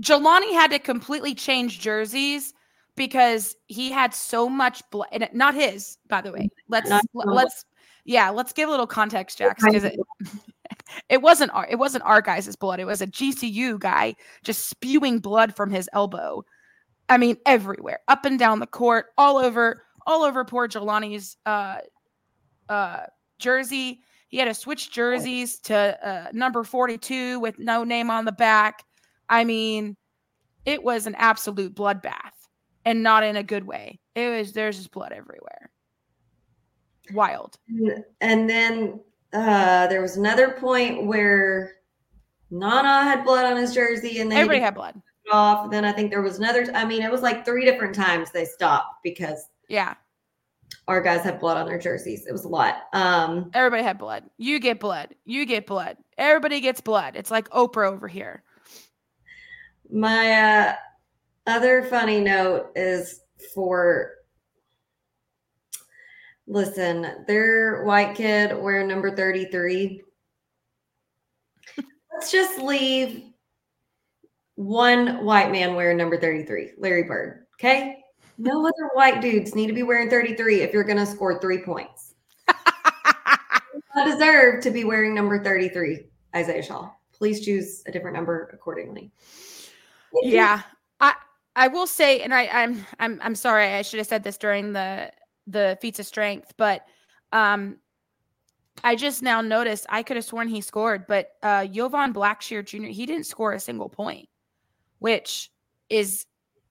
Jelani 0.00 0.52
had 0.52 0.70
to 0.72 0.78
completely 0.78 1.34
change 1.34 1.78
jerseys 1.80 2.52
because 2.96 3.54
he 3.68 3.90
had 3.90 4.12
so 4.14 4.48
much 4.48 4.82
blood. 4.90 5.08
And 5.12 5.28
not 5.32 5.54
his, 5.54 5.98
by 6.08 6.20
the 6.20 6.32
way. 6.32 6.48
Let's 6.68 6.90
let- 6.90 7.04
let's 7.28 7.64
yeah. 8.04 8.30
Let's 8.30 8.52
give 8.52 8.68
a 8.68 8.70
little 8.72 8.86
context, 8.86 9.38
Jax, 9.38 9.62
because 9.64 9.84
it, 9.84 10.00
it 11.08 11.22
wasn't 11.22 11.52
our 11.52 11.66
it 11.68 11.76
wasn't 11.76 12.04
our 12.04 12.22
guy's 12.22 12.54
blood. 12.56 12.80
It 12.80 12.84
was 12.84 13.00
a 13.00 13.06
GCU 13.06 13.78
guy 13.78 14.14
just 14.42 14.68
spewing 14.68 15.18
blood 15.18 15.54
from 15.54 15.70
his 15.70 15.88
elbow. 15.92 16.44
I 17.08 17.18
mean, 17.18 17.36
everywhere, 17.44 17.98
up 18.06 18.24
and 18.24 18.38
down 18.38 18.60
the 18.60 18.66
court, 18.66 19.06
all 19.18 19.36
over, 19.36 19.82
all 20.06 20.22
over 20.22 20.44
poor 20.44 20.68
Jelani's 20.68 21.36
uh, 21.44 21.78
uh, 22.68 23.00
jersey. 23.38 24.00
He 24.28 24.38
had 24.38 24.44
to 24.44 24.54
switch 24.54 24.92
jerseys 24.92 25.58
to 25.62 25.98
uh, 26.08 26.28
number 26.32 26.62
42 26.62 27.40
with 27.40 27.58
no 27.58 27.82
name 27.82 28.10
on 28.10 28.26
the 28.26 28.32
back. 28.32 28.84
I 29.28 29.42
mean, 29.42 29.96
it 30.64 30.84
was 30.84 31.08
an 31.08 31.16
absolute 31.16 31.74
bloodbath 31.74 32.14
and 32.84 33.02
not 33.02 33.24
in 33.24 33.34
a 33.34 33.42
good 33.42 33.66
way. 33.66 33.98
It 34.14 34.28
was, 34.28 34.52
there's 34.52 34.76
just 34.76 34.92
blood 34.92 35.12
everywhere. 35.12 35.70
Wild. 37.12 37.58
and 38.20 38.48
then 38.48 39.00
uh, 39.32 39.86
there 39.86 40.02
was 40.02 40.16
another 40.16 40.50
point 40.52 41.06
where 41.06 41.72
Nana 42.50 43.02
had 43.04 43.24
blood 43.24 43.44
on 43.46 43.56
his 43.56 43.74
jersey 43.74 44.20
and 44.20 44.30
then 44.30 44.38
Everybody 44.38 44.60
had 44.60 44.74
blood. 44.74 45.00
off. 45.32 45.70
Then 45.70 45.84
I 45.84 45.92
think 45.92 46.10
there 46.10 46.22
was 46.22 46.38
another, 46.38 46.66
I 46.74 46.84
mean, 46.84 47.02
it 47.02 47.10
was 47.10 47.22
like 47.22 47.44
three 47.44 47.64
different 47.64 47.94
times 47.94 48.30
they 48.32 48.44
stopped 48.44 48.96
because 49.04 49.46
Yeah. 49.68 49.94
our 50.88 51.00
guys 51.00 51.22
had 51.22 51.38
blood 51.38 51.56
on 51.56 51.66
their 51.66 51.78
jerseys. 51.78 52.26
It 52.26 52.32
was 52.32 52.44
a 52.44 52.48
lot. 52.48 52.82
Um, 52.92 53.50
Everybody 53.54 53.82
had 53.84 53.98
blood. 53.98 54.24
You 54.38 54.58
get 54.58 54.80
blood. 54.80 55.14
You 55.24 55.46
get 55.46 55.66
blood. 55.66 55.96
Everybody 56.18 56.60
gets 56.60 56.80
blood. 56.80 57.14
It's 57.14 57.30
like 57.30 57.48
Oprah 57.50 57.92
over 57.92 58.08
here. 58.08 58.42
My 59.92 60.32
uh, 60.32 60.74
other 61.46 61.84
funny 61.84 62.20
note 62.20 62.70
is 62.76 63.20
for 63.54 64.12
listen, 66.50 67.24
their 67.28 67.84
white 67.84 68.16
kid 68.16 68.60
wearing 68.60 68.88
number 68.88 69.14
33. 69.14 70.02
Let's 72.12 72.32
just 72.32 72.58
leave 72.58 73.22
one 74.56 75.24
white 75.24 75.52
man 75.52 75.74
wearing 75.74 75.96
number 75.96 76.18
33, 76.18 76.72
Larry 76.76 77.04
Bird. 77.04 77.46
Okay. 77.54 77.98
No 78.36 78.60
other 78.66 78.90
white 78.94 79.20
dudes 79.20 79.54
need 79.54 79.68
to 79.68 79.72
be 79.72 79.84
wearing 79.84 80.10
33 80.10 80.62
if 80.62 80.72
you're 80.72 80.84
going 80.84 80.98
to 80.98 81.06
score 81.06 81.40
three 81.40 81.62
points. 81.62 82.14
I 82.48 83.60
deserve 84.04 84.60
to 84.64 84.70
be 84.70 84.82
wearing 84.82 85.14
number 85.14 85.42
33, 85.42 86.00
Isaiah 86.34 86.62
Shaw. 86.62 86.90
Please 87.12 87.44
choose 87.44 87.84
a 87.86 87.92
different 87.92 88.16
number 88.16 88.50
accordingly. 88.52 89.12
yeah. 90.22 90.62
I 90.98 91.14
I 91.56 91.68
will 91.68 91.86
say, 91.86 92.22
and 92.22 92.34
I, 92.34 92.46
I'm 92.46 92.86
I'm 92.98 93.20
I'm 93.22 93.34
sorry, 93.34 93.66
I 93.66 93.82
should 93.82 93.98
have 93.98 94.06
said 94.06 94.24
this 94.24 94.38
during 94.38 94.72
the 94.72 95.10
the 95.50 95.78
feats 95.80 95.98
of 95.98 96.06
strength, 96.06 96.52
but 96.56 96.82
um 97.32 97.78
I 98.82 98.96
just 98.96 99.22
now 99.22 99.40
noticed 99.42 99.84
I 99.90 100.02
could 100.02 100.16
have 100.16 100.24
sworn 100.24 100.48
he 100.48 100.60
scored, 100.60 101.06
but 101.06 101.32
uh 101.42 101.66
Jovan 101.66 102.12
Blacksher 102.14 102.64
Jr. 102.64 102.84
he 102.86 103.06
didn't 103.06 103.26
score 103.26 103.52
a 103.52 103.60
single 103.60 103.88
point, 103.88 104.28
which 105.00 105.50
is 105.88 106.26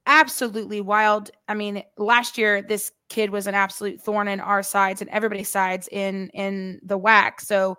absolutely 0.08 0.82
wild. 0.82 1.30
I 1.48 1.54
mean, 1.54 1.84
last 1.98 2.38
year 2.38 2.62
this 2.64 2.92
kid 3.10 3.30
was 3.30 3.46
an 3.48 3.54
absolute 3.56 4.02
thorn 4.02 4.28
in 4.28 4.40
our 4.40 4.64
sides 4.64 5.02
and 5.02 5.10
everybody's 5.12 5.50
sides 5.50 5.88
in 5.92 6.30
in 6.30 6.80
the 6.84 6.98
WAC. 6.98 7.42
So 7.42 7.78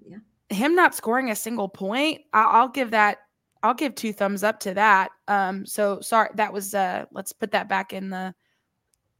Yeah. 0.00 0.18
him 0.50 0.74
not 0.74 0.94
scoring 0.94 1.30
a 1.30 1.36
single 1.36 1.68
point, 1.68 2.22
I- 2.32 2.42
I'll 2.44 2.68
give 2.68 2.90
that 2.92 3.18
I'll 3.64 3.74
give 3.74 3.96
two 3.96 4.12
thumbs 4.12 4.44
up 4.44 4.60
to 4.60 4.74
that. 4.74 5.10
Um, 5.26 5.66
so 5.66 6.00
sorry, 6.00 6.30
that 6.36 6.52
was 6.52 6.74
uh 6.74 7.06
let's 7.10 7.32
put 7.32 7.50
that 7.52 7.68
back 7.68 7.92
in 7.92 8.10
the 8.10 8.32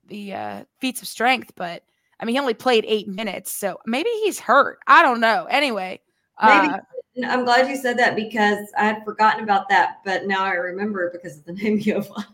the 0.08 0.34
uh 0.34 0.64
feats 0.78 1.02
of 1.02 1.08
strength, 1.08 1.52
but 1.56 1.84
I 2.20 2.24
mean 2.24 2.34
he 2.34 2.40
only 2.40 2.54
played 2.54 2.84
eight 2.86 3.08
minutes, 3.08 3.50
so 3.52 3.78
maybe 3.86 4.10
he's 4.24 4.38
hurt. 4.40 4.80
I 4.86 5.02
don't 5.02 5.20
know. 5.20 5.46
Anyway, 5.50 6.00
Maybe 6.44 6.68
uh, 6.68 6.78
I'm 7.26 7.44
glad 7.44 7.68
you 7.68 7.76
said 7.76 7.98
that 7.98 8.14
because 8.14 8.58
I 8.78 8.84
had 8.84 9.04
forgotten 9.04 9.42
about 9.42 9.68
that, 9.70 9.98
but 10.04 10.26
now 10.26 10.44
I 10.44 10.52
remember 10.52 11.10
because 11.10 11.38
of 11.38 11.44
the 11.44 11.52
name 11.62 11.80
Yovan. 11.80 12.24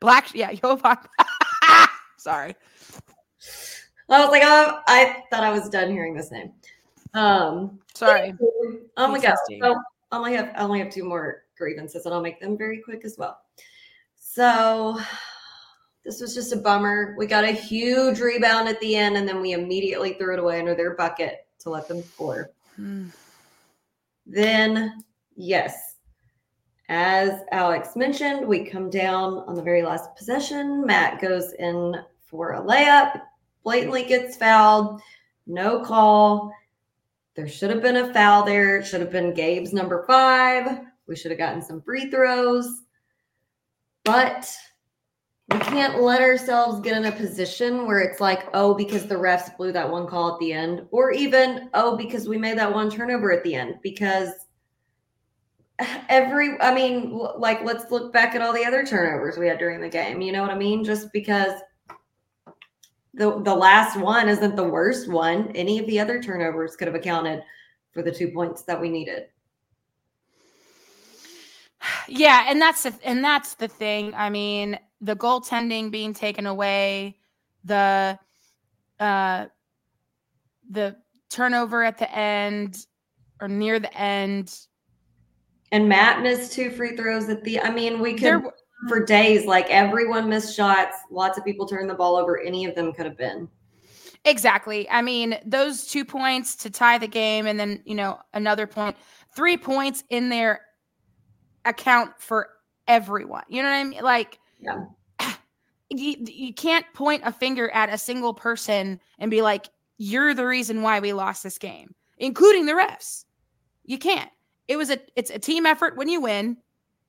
Black, 0.00 0.34
yeah, 0.34 0.52
Jovan. 0.52 0.96
Sorry. 2.18 2.54
I 4.10 4.20
was 4.20 4.30
like, 4.30 4.42
oh, 4.44 4.80
I 4.86 5.24
thought 5.30 5.44
I 5.44 5.50
was 5.50 5.68
done 5.68 5.90
hearing 5.90 6.14
this 6.14 6.30
name. 6.30 6.52
Um, 7.14 7.78
Sorry. 7.94 8.34
Oh 8.96 9.08
my 9.08 9.18
god. 9.18 9.36
PTSD. 9.48 9.60
So 9.60 9.76
I 10.12 10.16
only 10.16 10.34
have 10.34 10.52
I 10.56 10.62
only 10.62 10.78
have 10.78 10.90
two 10.90 11.04
more 11.04 11.44
grievances, 11.56 12.04
and 12.04 12.14
I'll 12.14 12.20
make 12.20 12.40
them 12.40 12.56
very 12.56 12.78
quick 12.78 13.04
as 13.04 13.16
well. 13.18 13.40
So 14.16 14.98
this 16.08 16.22
was 16.22 16.34
just 16.34 16.54
a 16.54 16.56
bummer. 16.56 17.14
We 17.18 17.26
got 17.26 17.44
a 17.44 17.52
huge 17.52 18.18
rebound 18.18 18.66
at 18.66 18.80
the 18.80 18.96
end, 18.96 19.18
and 19.18 19.28
then 19.28 19.42
we 19.42 19.52
immediately 19.52 20.14
threw 20.14 20.32
it 20.32 20.38
away 20.38 20.58
under 20.58 20.74
their 20.74 20.94
bucket 20.94 21.46
to 21.58 21.68
let 21.68 21.86
them 21.86 22.02
score. 22.02 22.50
Hmm. 22.76 23.08
Then, 24.24 25.04
yes, 25.36 25.96
as 26.88 27.42
Alex 27.52 27.94
mentioned, 27.94 28.48
we 28.48 28.64
come 28.64 28.88
down 28.88 29.40
on 29.46 29.54
the 29.54 29.62
very 29.62 29.82
last 29.82 30.16
possession. 30.16 30.86
Matt 30.86 31.20
goes 31.20 31.52
in 31.58 31.96
for 32.24 32.54
a 32.54 32.62
layup, 32.62 33.20
blatantly 33.62 34.02
gets 34.02 34.34
fouled, 34.34 35.02
no 35.46 35.80
call. 35.80 36.50
There 37.34 37.48
should 37.48 37.68
have 37.68 37.82
been 37.82 37.96
a 37.96 38.14
foul 38.14 38.44
there. 38.44 38.78
It 38.78 38.86
should 38.86 39.02
have 39.02 39.12
been 39.12 39.34
Gabe's 39.34 39.74
number 39.74 40.06
five. 40.06 40.86
We 41.06 41.16
should 41.16 41.32
have 41.32 41.38
gotten 41.38 41.60
some 41.60 41.82
free 41.82 42.10
throws. 42.10 42.84
But 44.04 44.50
we 45.50 45.58
can't 45.60 46.02
let 46.02 46.20
ourselves 46.20 46.80
get 46.80 46.96
in 46.96 47.06
a 47.06 47.12
position 47.12 47.86
where 47.86 48.00
it's 48.00 48.20
like, 48.20 48.48
oh, 48.52 48.74
because 48.74 49.06
the 49.06 49.14
refs 49.14 49.56
blew 49.56 49.72
that 49.72 49.90
one 49.90 50.06
call 50.06 50.34
at 50.34 50.40
the 50.40 50.52
end, 50.52 50.86
or 50.90 51.10
even, 51.10 51.70
oh, 51.72 51.96
because 51.96 52.28
we 52.28 52.36
made 52.36 52.58
that 52.58 52.72
one 52.72 52.90
turnover 52.90 53.32
at 53.32 53.42
the 53.44 53.54
end. 53.54 53.76
Because 53.82 54.30
every, 56.10 56.60
I 56.60 56.74
mean, 56.74 57.18
like, 57.38 57.64
let's 57.64 57.90
look 57.90 58.12
back 58.12 58.34
at 58.34 58.42
all 58.42 58.52
the 58.52 58.64
other 58.64 58.84
turnovers 58.84 59.38
we 59.38 59.48
had 59.48 59.58
during 59.58 59.80
the 59.80 59.88
game. 59.88 60.20
You 60.20 60.32
know 60.32 60.42
what 60.42 60.50
I 60.50 60.58
mean? 60.58 60.84
Just 60.84 61.12
because 61.14 61.52
the 63.14 63.40
the 63.42 63.54
last 63.54 63.98
one 63.98 64.28
isn't 64.28 64.54
the 64.54 64.68
worst 64.68 65.10
one, 65.10 65.50
any 65.54 65.78
of 65.78 65.86
the 65.86 65.98
other 65.98 66.22
turnovers 66.22 66.76
could 66.76 66.88
have 66.88 66.94
accounted 66.94 67.42
for 67.92 68.02
the 68.02 68.12
two 68.12 68.28
points 68.28 68.62
that 68.62 68.80
we 68.80 68.88
needed. 68.88 69.24
Yeah, 72.10 72.46
and 72.48 72.60
that's 72.60 72.84
the 72.84 72.94
and 73.04 73.22
that's 73.22 73.54
the 73.54 73.68
thing. 73.68 74.14
I 74.14 74.30
mean, 74.30 74.78
the 75.00 75.16
goaltending 75.16 75.90
being 75.90 76.12
taken 76.12 76.46
away, 76.46 77.18
the 77.64 78.18
uh 79.00 79.46
the 80.70 80.96
turnover 81.30 81.84
at 81.84 81.98
the 81.98 82.10
end 82.16 82.86
or 83.40 83.48
near 83.48 83.78
the 83.78 83.96
end. 83.96 84.58
And 85.70 85.88
Matt 85.88 86.22
missed 86.22 86.52
two 86.52 86.70
free 86.70 86.96
throws 86.96 87.28
at 87.28 87.44
the. 87.44 87.60
I 87.60 87.70
mean, 87.70 88.00
we 88.00 88.14
could 88.14 88.22
There 88.22 88.52
for 88.88 89.04
days. 89.04 89.44
Like 89.44 89.68
everyone 89.70 90.28
missed 90.28 90.56
shots. 90.56 90.96
Lots 91.10 91.38
of 91.38 91.44
people 91.44 91.66
turned 91.66 91.90
the 91.90 91.94
ball 91.94 92.16
over. 92.16 92.40
Any 92.40 92.64
of 92.64 92.74
them 92.74 92.92
could 92.92 93.06
have 93.06 93.18
been. 93.18 93.48
Exactly. 94.24 94.88
I 94.90 95.02
mean, 95.02 95.38
those 95.44 95.86
two 95.86 96.04
points 96.04 96.56
to 96.56 96.70
tie 96.70 96.98
the 96.98 97.08
game, 97.08 97.46
and 97.46 97.58
then, 97.58 97.82
you 97.84 97.94
know, 97.94 98.18
another 98.34 98.66
point, 98.66 98.96
three 99.34 99.56
points 99.56 100.04
in 100.10 100.28
their 100.28 100.60
account 101.64 102.12
for 102.18 102.48
everyone. 102.86 103.44
You 103.48 103.62
know 103.62 103.68
what 103.68 103.76
I 103.76 103.84
mean? 103.84 104.02
Like, 104.02 104.38
Yeah. 104.60 104.84
you, 105.90 106.16
you 106.26 106.54
can't 106.54 106.86
point 106.94 107.22
a 107.24 107.32
finger 107.32 107.70
at 107.70 107.92
a 107.92 107.98
single 107.98 108.34
person 108.34 109.00
and 109.18 109.30
be 109.30 109.42
like, 109.42 109.68
you're 109.98 110.34
the 110.34 110.46
reason 110.46 110.82
why 110.82 111.00
we 111.00 111.12
lost 111.12 111.42
this 111.42 111.58
game, 111.58 111.94
including 112.18 112.66
the 112.66 112.72
refs. 112.72 113.24
You 113.84 113.98
can't. 113.98 114.30
It 114.68 114.76
was 114.76 114.90
a 114.90 114.98
it's 115.16 115.30
a 115.30 115.38
team 115.38 115.66
effort 115.66 115.96
when 115.96 116.08
you 116.08 116.20
win, 116.20 116.58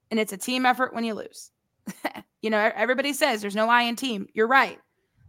and 0.10 0.20
it's 0.20 0.34
a 0.34 0.38
team 0.38 0.66
effort 0.66 0.94
when 0.94 1.04
you 1.04 1.14
lose. 1.14 1.52
you 2.42 2.50
know, 2.50 2.72
everybody 2.76 3.14
says 3.14 3.42
there's 3.42 3.56
no 3.56 3.70
I 3.70 3.84
in 3.84 3.96
team. 3.96 4.28
You're 4.34 4.48
right. 4.48 4.80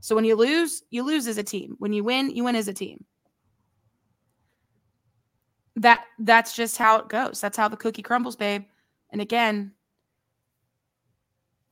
So 0.00 0.14
when 0.14 0.24
you 0.24 0.36
lose, 0.36 0.82
you 0.90 1.02
lose 1.02 1.26
as 1.26 1.38
a 1.38 1.42
team. 1.42 1.76
When 1.78 1.92
you 1.92 2.02
win, 2.02 2.30
you 2.30 2.44
win 2.44 2.56
as 2.56 2.68
a 2.68 2.72
team. 2.72 3.04
That 5.76 6.04
that's 6.20 6.54
just 6.54 6.78
how 6.78 6.98
it 6.98 7.08
goes. 7.08 7.40
That's 7.40 7.56
how 7.56 7.68
the 7.68 7.76
cookie 7.76 8.02
crumbles, 8.02 8.36
babe. 8.36 8.64
And 9.10 9.20
again, 9.20 9.72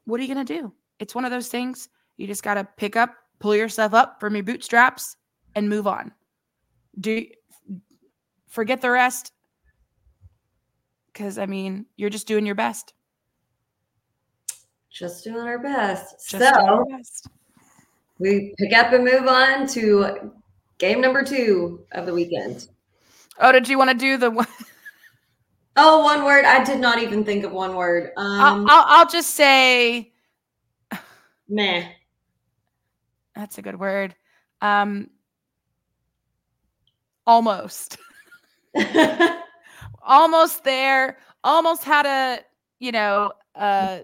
what 0.09 0.19
are 0.19 0.23
you 0.25 0.35
going 0.35 0.47
to 0.47 0.61
do? 0.61 0.73
It's 0.99 1.15
one 1.15 1.27
of 1.27 1.31
those 1.31 1.49
things 1.49 1.91
you 2.17 2.27
just 2.27 2.43
got 2.43 2.55
to 2.55 2.65
pick 2.65 2.97
up, 2.97 3.15
pull 3.41 3.55
yourself 3.55 3.93
up 3.93 4.19
from 4.19 4.35
your 4.35 4.43
bootstraps 4.43 5.17
and 5.55 5.69
move 5.69 5.87
on. 5.87 6.13
Do 6.99 7.25
forget 8.49 8.81
the 8.81 8.91
rest 8.91 9.33
cuz 11.13 11.37
I 11.37 11.45
mean, 11.45 11.85
you're 11.97 12.11
just 12.11 12.27
doing 12.27 12.47
your 12.47 12.55
best. 12.55 12.95
Just 14.91 15.25
doing 15.25 15.47
our 15.47 15.59
best. 15.59 16.27
Just 16.31 16.55
so 16.55 16.65
your 16.65 16.87
best. 16.87 17.29
we 18.19 18.55
pick 18.59 18.73
up 18.73 18.93
and 18.95 19.05
move 19.05 19.29
on 19.29 19.67
to 19.69 20.33
game 20.79 21.03
number 21.03 21.23
two 21.23 21.85
of 21.93 22.07
the 22.07 22.15
weekend. 22.15 22.69
Oh, 23.39 23.53
did 23.53 23.69
you 23.69 23.77
want 23.77 23.91
to 23.91 23.97
do 23.97 24.17
the 24.17 24.31
one? 24.31 24.47
Oh, 25.81 26.03
one 26.03 26.25
word. 26.25 26.45
I 26.45 26.65
did 26.65 26.81
not 26.81 27.01
even 27.01 27.25
think 27.25 27.45
of 27.45 27.53
one 27.53 27.77
word. 27.77 28.11
I'll, 28.17 28.55
Um, 28.55 28.67
I'll, 28.69 28.85
I'll 28.89 29.09
just 29.09 29.31
say 29.37 30.13
meh. 31.49 31.89
that's 33.37 33.59
a 33.59 33.63
good 33.63 33.79
word. 33.79 34.17
Um, 34.61 35.09
almost, 37.27 37.97
almost 40.03 40.65
there. 40.65 41.19
Almost 41.45 41.85
had 41.85 42.07
a, 42.07 42.43
you 42.81 42.91
know, 42.91 43.33
uh, 43.55 44.01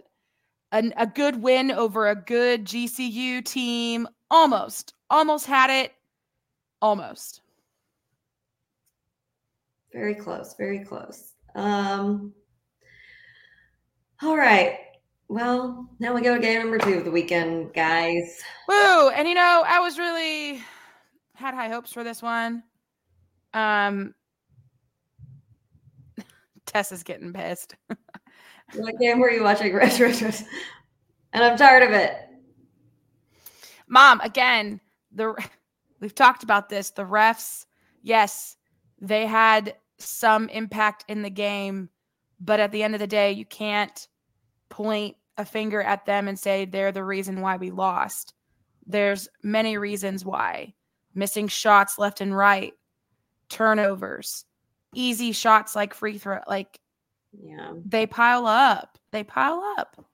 a, 0.71 0.93
a 0.97 1.07
good 1.07 1.43
win 1.43 1.73
over 1.73 2.09
a 2.09 2.15
good 2.15 2.65
GCU 2.65 3.45
team. 3.45 4.07
Almost, 4.31 4.95
almost 5.11 5.47
had 5.47 5.71
it. 5.71 5.93
Almost. 6.81 7.41
very 9.93 10.15
close. 10.15 10.55
Very 10.57 10.79
close. 10.85 11.34
Um. 11.55 12.33
All 14.23 14.37
right. 14.37 14.79
Well, 15.29 15.89
now 15.99 16.15
we 16.15 16.21
go 16.21 16.35
to 16.35 16.41
game 16.41 16.61
number 16.61 16.79
two 16.79 16.95
of 16.95 17.05
the 17.05 17.11
weekend, 17.11 17.73
guys. 17.75 18.41
Woo! 18.69 19.09
And 19.11 19.27
you 19.27 19.35
know, 19.35 19.65
I 19.67 19.81
was 19.81 19.99
really 19.99 20.63
had 21.35 21.55
high 21.55 21.69
hopes 21.69 21.93
for 21.93 22.05
this 22.05 22.23
one. 22.23 22.63
Um, 23.53 24.15
Tessa's 26.67 27.03
getting 27.03 27.33
pissed. 27.33 27.75
What 28.77 28.99
game 28.99 29.21
were 29.21 29.31
you 29.31 29.43
watching? 29.43 29.79
And 31.33 31.43
I'm 31.43 31.57
tired 31.57 31.83
of 31.83 31.91
it. 31.91 32.15
Mom, 33.89 34.21
again, 34.21 34.81
the 35.13 35.35
we've 36.01 36.15
talked 36.15 36.45
about 36.45 36.69
this. 36.69 36.91
The 36.91 37.03
refs, 37.03 37.67
yes, 38.03 38.57
they 39.01 39.27
had 39.27 39.75
some 39.99 40.49
impact 40.49 41.05
in 41.09 41.23
the 41.23 41.31
game, 41.31 41.89
but 42.41 42.61
at 42.61 42.73
the 42.73 42.83
end 42.83 42.95
of 42.95 43.01
the 43.01 43.07
day, 43.07 43.33
you 43.33 43.45
can't 43.45 44.09
point 44.69 45.17
a 45.37 45.45
finger 45.45 45.83
at 45.83 46.07
them 46.07 46.29
and 46.29 46.39
say 46.39 46.65
they're 46.65 46.93
the 46.93 47.05
reason 47.05 47.41
why 47.41 47.57
we 47.57 47.71
lost. 47.71 48.35
There's 48.87 49.29
many 49.43 49.79
reasons 49.79 50.25
why. 50.25 50.75
Missing 51.15 51.49
shots 51.49 51.99
left 51.99 52.21
and 52.21 52.37
right, 52.37 52.73
turnovers, 53.49 54.45
easy 54.95 55.33
shots 55.33 55.75
like 55.77 55.95
free 55.95 56.19
throw, 56.19 56.41
like 56.47 56.81
Yeah. 57.33 57.73
they 57.85 58.07
pile 58.07 58.47
up. 58.47 58.99
They 59.11 59.25
pile 59.25 59.63
up. 59.79 60.05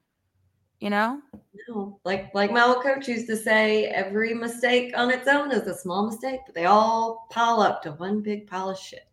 You 0.80 0.90
know? 0.90 1.20
No. 1.68 2.00
Like 2.04 2.34
like 2.34 2.50
my 2.52 2.62
old 2.62 2.82
coach 2.82 3.08
used 3.08 3.26
to 3.28 3.36
say, 3.36 3.86
every 3.86 4.32
mistake 4.34 4.92
on 4.96 5.10
its 5.10 5.28
own 5.28 5.52
is 5.52 5.66
a 5.66 5.74
small 5.76 6.06
mistake, 6.06 6.40
but 6.46 6.54
they 6.54 6.64
all 6.64 7.26
pile 7.30 7.60
up 7.60 7.82
to 7.82 7.92
one 7.92 8.22
big 8.22 8.46
pile 8.46 8.70
of 8.70 8.78
shit. 8.78 9.06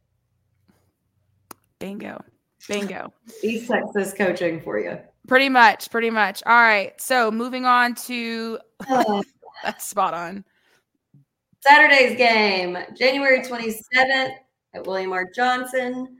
Bingo. 1.79 2.23
Bingo. 2.67 3.13
East 3.43 3.69
Texas 3.69 4.13
coaching 4.13 4.61
for 4.61 4.79
you. 4.79 4.97
Pretty 5.27 5.49
much, 5.49 5.91
pretty 5.91 6.09
much. 6.09 6.41
All 6.45 6.53
right. 6.53 6.99
So 7.01 7.31
moving 7.31 7.65
on 7.65 7.95
to 7.95 8.59
Uh, 8.89 9.21
that's 9.63 9.85
spot 9.85 10.13
on. 10.13 10.45
Saturday's 11.61 12.17
game, 12.17 12.77
January 12.95 13.41
27th 13.41 14.31
at 14.73 14.85
William 14.85 15.11
R. 15.11 15.25
Johnson 15.35 16.17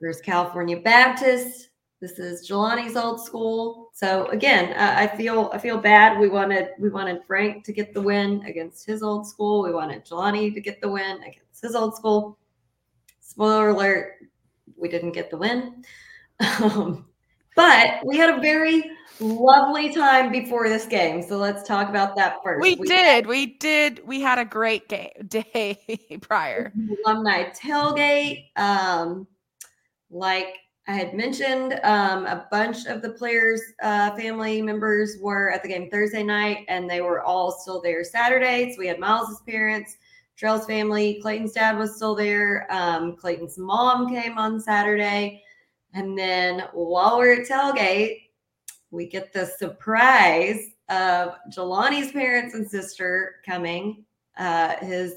versus 0.00 0.20
California 0.20 0.78
Baptist. 0.78 1.70
This 2.00 2.18
is 2.18 2.46
Jelani's 2.46 2.96
old 2.96 3.24
school. 3.24 3.88
So 3.94 4.26
again, 4.26 4.74
I, 4.76 5.04
I 5.04 5.16
feel 5.16 5.48
I 5.54 5.58
feel 5.58 5.78
bad. 5.78 6.18
We 6.18 6.28
wanted 6.28 6.70
we 6.78 6.90
wanted 6.90 7.24
Frank 7.24 7.64
to 7.64 7.72
get 7.72 7.94
the 7.94 8.02
win 8.02 8.42
against 8.44 8.84
his 8.84 9.02
old 9.02 9.26
school. 9.26 9.62
We 9.62 9.72
wanted 9.72 10.04
Jelani 10.04 10.52
to 10.52 10.60
get 10.60 10.82
the 10.82 10.90
win 10.90 11.22
against 11.22 11.62
his 11.62 11.74
old 11.74 11.96
school. 11.96 12.36
Spoiler 13.20 13.70
alert, 13.70 14.16
we 14.76 14.88
didn't 14.88 15.12
get 15.12 15.30
the 15.30 15.38
win. 15.38 15.84
Um, 16.60 17.06
but 17.56 18.04
we 18.04 18.16
had 18.16 18.36
a 18.36 18.40
very 18.40 18.90
lovely 19.20 19.92
time 19.94 20.32
before 20.32 20.68
this 20.68 20.86
game. 20.86 21.22
So 21.22 21.36
let's 21.36 21.66
talk 21.66 21.88
about 21.88 22.16
that 22.16 22.42
first. 22.42 22.62
We 22.62 22.74
did. 22.76 23.26
We 23.26 23.46
did. 23.46 24.04
We 24.06 24.20
had 24.20 24.38
a 24.38 24.44
great 24.44 24.88
game 24.88 25.10
day 25.28 26.18
prior. 26.20 26.72
alumni 27.04 27.50
tailgate. 27.50 28.48
Um, 28.56 29.26
like 30.10 30.56
I 30.86 30.92
had 30.92 31.14
mentioned, 31.14 31.80
um, 31.82 32.26
a 32.26 32.46
bunch 32.50 32.86
of 32.86 33.00
the 33.00 33.10
players' 33.10 33.62
uh, 33.82 34.14
family 34.16 34.60
members 34.60 35.16
were 35.20 35.50
at 35.50 35.62
the 35.62 35.68
game 35.68 35.88
Thursday 35.90 36.22
night, 36.22 36.66
and 36.68 36.90
they 36.90 37.00
were 37.00 37.22
all 37.22 37.50
still 37.50 37.80
there 37.80 38.04
Saturday. 38.04 38.72
So 38.72 38.80
we 38.80 38.86
had 38.86 38.98
Miles's 38.98 39.40
parents, 39.46 39.96
Trell's 40.36 40.66
family, 40.66 41.20
Clayton's 41.22 41.52
dad 41.52 41.78
was 41.78 41.96
still 41.96 42.14
there. 42.14 42.66
Um, 42.70 43.16
Clayton's 43.16 43.56
mom 43.56 44.08
came 44.08 44.36
on 44.36 44.60
Saturday, 44.60 45.42
and 45.92 46.18
then 46.18 46.64
while 46.72 47.18
we're 47.18 47.40
at 47.40 47.48
tailgate, 47.48 48.30
we 48.90 49.06
get 49.06 49.32
the 49.32 49.46
surprise 49.46 50.70
of 50.88 51.36
Jelani's 51.50 52.12
parents 52.12 52.54
and 52.54 52.68
sister 52.68 53.36
coming. 53.46 54.04
Uh, 54.36 54.76
his 54.76 55.14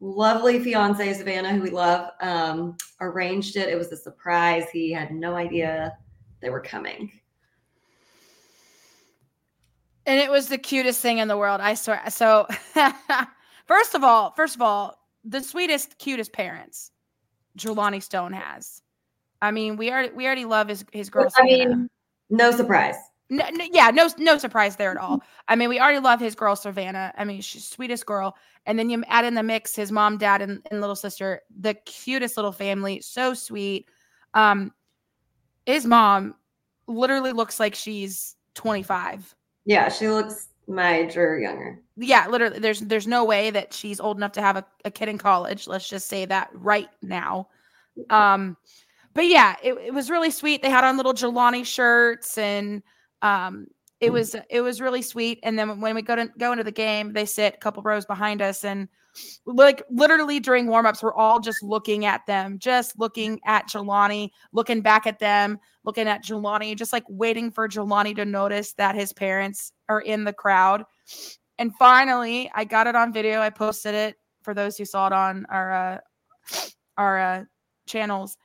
lovely 0.00 0.58
fiance 0.58 1.14
Savannah, 1.14 1.52
who 1.52 1.62
we 1.62 1.70
love, 1.70 2.10
um, 2.20 2.76
arranged 3.00 3.56
it. 3.56 3.68
It 3.68 3.76
was 3.76 3.92
a 3.92 3.96
surprise. 3.96 4.64
He 4.72 4.92
had 4.92 5.12
no 5.12 5.34
idea 5.34 5.96
they 6.40 6.50
were 6.50 6.60
coming. 6.60 7.12
And 10.06 10.18
it 10.18 10.30
was 10.30 10.48
the 10.48 10.58
cutest 10.58 11.00
thing 11.00 11.18
in 11.18 11.28
the 11.28 11.36
world. 11.36 11.60
I 11.60 11.74
swear. 11.74 12.02
So, 12.08 12.46
first 13.70 13.94
of 13.94 14.02
all, 14.02 14.32
first 14.32 14.56
of 14.56 14.62
all, 14.62 14.98
the 15.24 15.40
sweetest, 15.40 15.96
cutest 15.98 16.32
parents 16.32 16.90
Jelani 17.56 18.02
Stone 18.02 18.32
has. 18.32 18.82
I 19.40 19.52
mean, 19.52 19.76
we 19.76 19.90
already 19.90 20.10
we 20.12 20.26
already 20.26 20.44
love 20.44 20.68
his 20.68 20.84
his 20.92 21.08
girl. 21.08 21.28
I 21.36 21.44
mean, 21.44 21.88
no 22.28 22.50
surprise. 22.50 22.96
No, 23.32 23.48
no, 23.50 23.64
yeah, 23.72 23.90
no, 23.90 24.08
no 24.18 24.38
surprise 24.38 24.74
there 24.74 24.90
at 24.90 24.96
all. 24.96 25.22
I 25.46 25.54
mean, 25.54 25.68
we 25.68 25.78
already 25.78 26.00
love 26.00 26.18
his 26.18 26.34
girl 26.34 26.56
Savannah. 26.56 27.12
I 27.16 27.24
mean, 27.24 27.40
she's 27.40 27.64
sweetest 27.64 28.04
girl, 28.04 28.36
and 28.66 28.76
then 28.76 28.90
you 28.90 29.04
add 29.06 29.24
in 29.24 29.34
the 29.34 29.42
mix 29.44 29.76
his 29.76 29.92
mom, 29.92 30.18
dad, 30.18 30.42
and, 30.42 30.66
and 30.70 30.80
little 30.80 30.96
sister. 30.96 31.40
The 31.60 31.74
cutest 31.74 32.36
little 32.36 32.52
family, 32.52 33.00
so 33.00 33.34
sweet. 33.34 33.88
Um, 34.34 34.72
his 35.64 35.86
mom 35.86 36.34
literally 36.88 37.32
looks 37.32 37.60
like 37.60 37.76
she's 37.76 38.34
twenty 38.54 38.82
five. 38.82 39.32
Yeah, 39.64 39.88
she 39.88 40.08
looks 40.08 40.48
my 40.70 41.10
or 41.16 41.38
younger. 41.38 41.80
Yeah, 41.96 42.26
literally. 42.28 42.58
There's 42.58 42.80
there's 42.80 43.06
no 43.06 43.24
way 43.24 43.50
that 43.50 43.74
she's 43.74 44.00
old 44.00 44.16
enough 44.16 44.32
to 44.32 44.42
have 44.42 44.56
a, 44.56 44.64
a 44.84 44.90
kid 44.90 45.08
in 45.08 45.18
college. 45.18 45.66
Let's 45.66 45.88
just 45.88 46.08
say 46.08 46.24
that 46.24 46.48
right 46.54 46.88
now. 47.02 47.48
Um, 48.08 48.56
but 49.14 49.26
yeah, 49.26 49.56
it, 49.62 49.74
it 49.74 49.92
was 49.92 50.08
really 50.08 50.30
sweet. 50.30 50.62
They 50.62 50.70
had 50.70 50.84
on 50.84 50.96
little 50.96 51.12
Jelani 51.12 51.66
shirts 51.66 52.38
and 52.38 52.82
um, 53.22 53.66
it 54.00 54.10
mm. 54.10 54.12
was 54.12 54.36
it 54.48 54.60
was 54.60 54.80
really 54.80 55.02
sweet. 55.02 55.40
And 55.42 55.58
then 55.58 55.80
when 55.80 55.94
we 55.94 56.02
go 56.02 56.16
to 56.16 56.28
go 56.38 56.52
into 56.52 56.64
the 56.64 56.72
game, 56.72 57.12
they 57.12 57.26
sit 57.26 57.54
a 57.54 57.58
couple 57.58 57.82
rows 57.82 58.06
behind 58.06 58.40
us, 58.40 58.64
and 58.64 58.88
like 59.46 59.82
literally 59.90 60.40
during 60.40 60.66
warmups, 60.66 61.02
we're 61.02 61.14
all 61.14 61.40
just 61.40 61.62
looking 61.62 62.04
at 62.04 62.26
them, 62.26 62.58
just 62.58 62.98
looking 62.98 63.40
at 63.46 63.68
Jelani, 63.68 64.30
looking 64.52 64.80
back 64.80 65.06
at 65.06 65.18
them, 65.18 65.58
looking 65.84 66.08
at 66.08 66.24
Jelani, 66.24 66.76
just 66.76 66.92
like 66.92 67.04
waiting 67.08 67.50
for 67.50 67.68
Jelani 67.68 68.14
to 68.16 68.24
notice 68.24 68.72
that 68.74 68.94
his 68.94 69.12
parents 69.12 69.72
are 69.88 70.00
in 70.00 70.24
the 70.24 70.32
crowd. 70.32 70.84
And 71.58 71.74
finally, 71.76 72.50
I 72.54 72.64
got 72.64 72.86
it 72.86 72.96
on 72.96 73.12
video. 73.12 73.40
I 73.40 73.50
posted 73.50 73.94
it 73.94 74.16
for 74.42 74.54
those 74.54 74.76
who 74.76 74.84
saw 74.84 75.08
it 75.08 75.12
on 75.12 75.46
our 75.50 75.72
uh, 75.72 75.98
our 76.96 77.18
uh, 77.18 77.44
channels. 77.86 78.36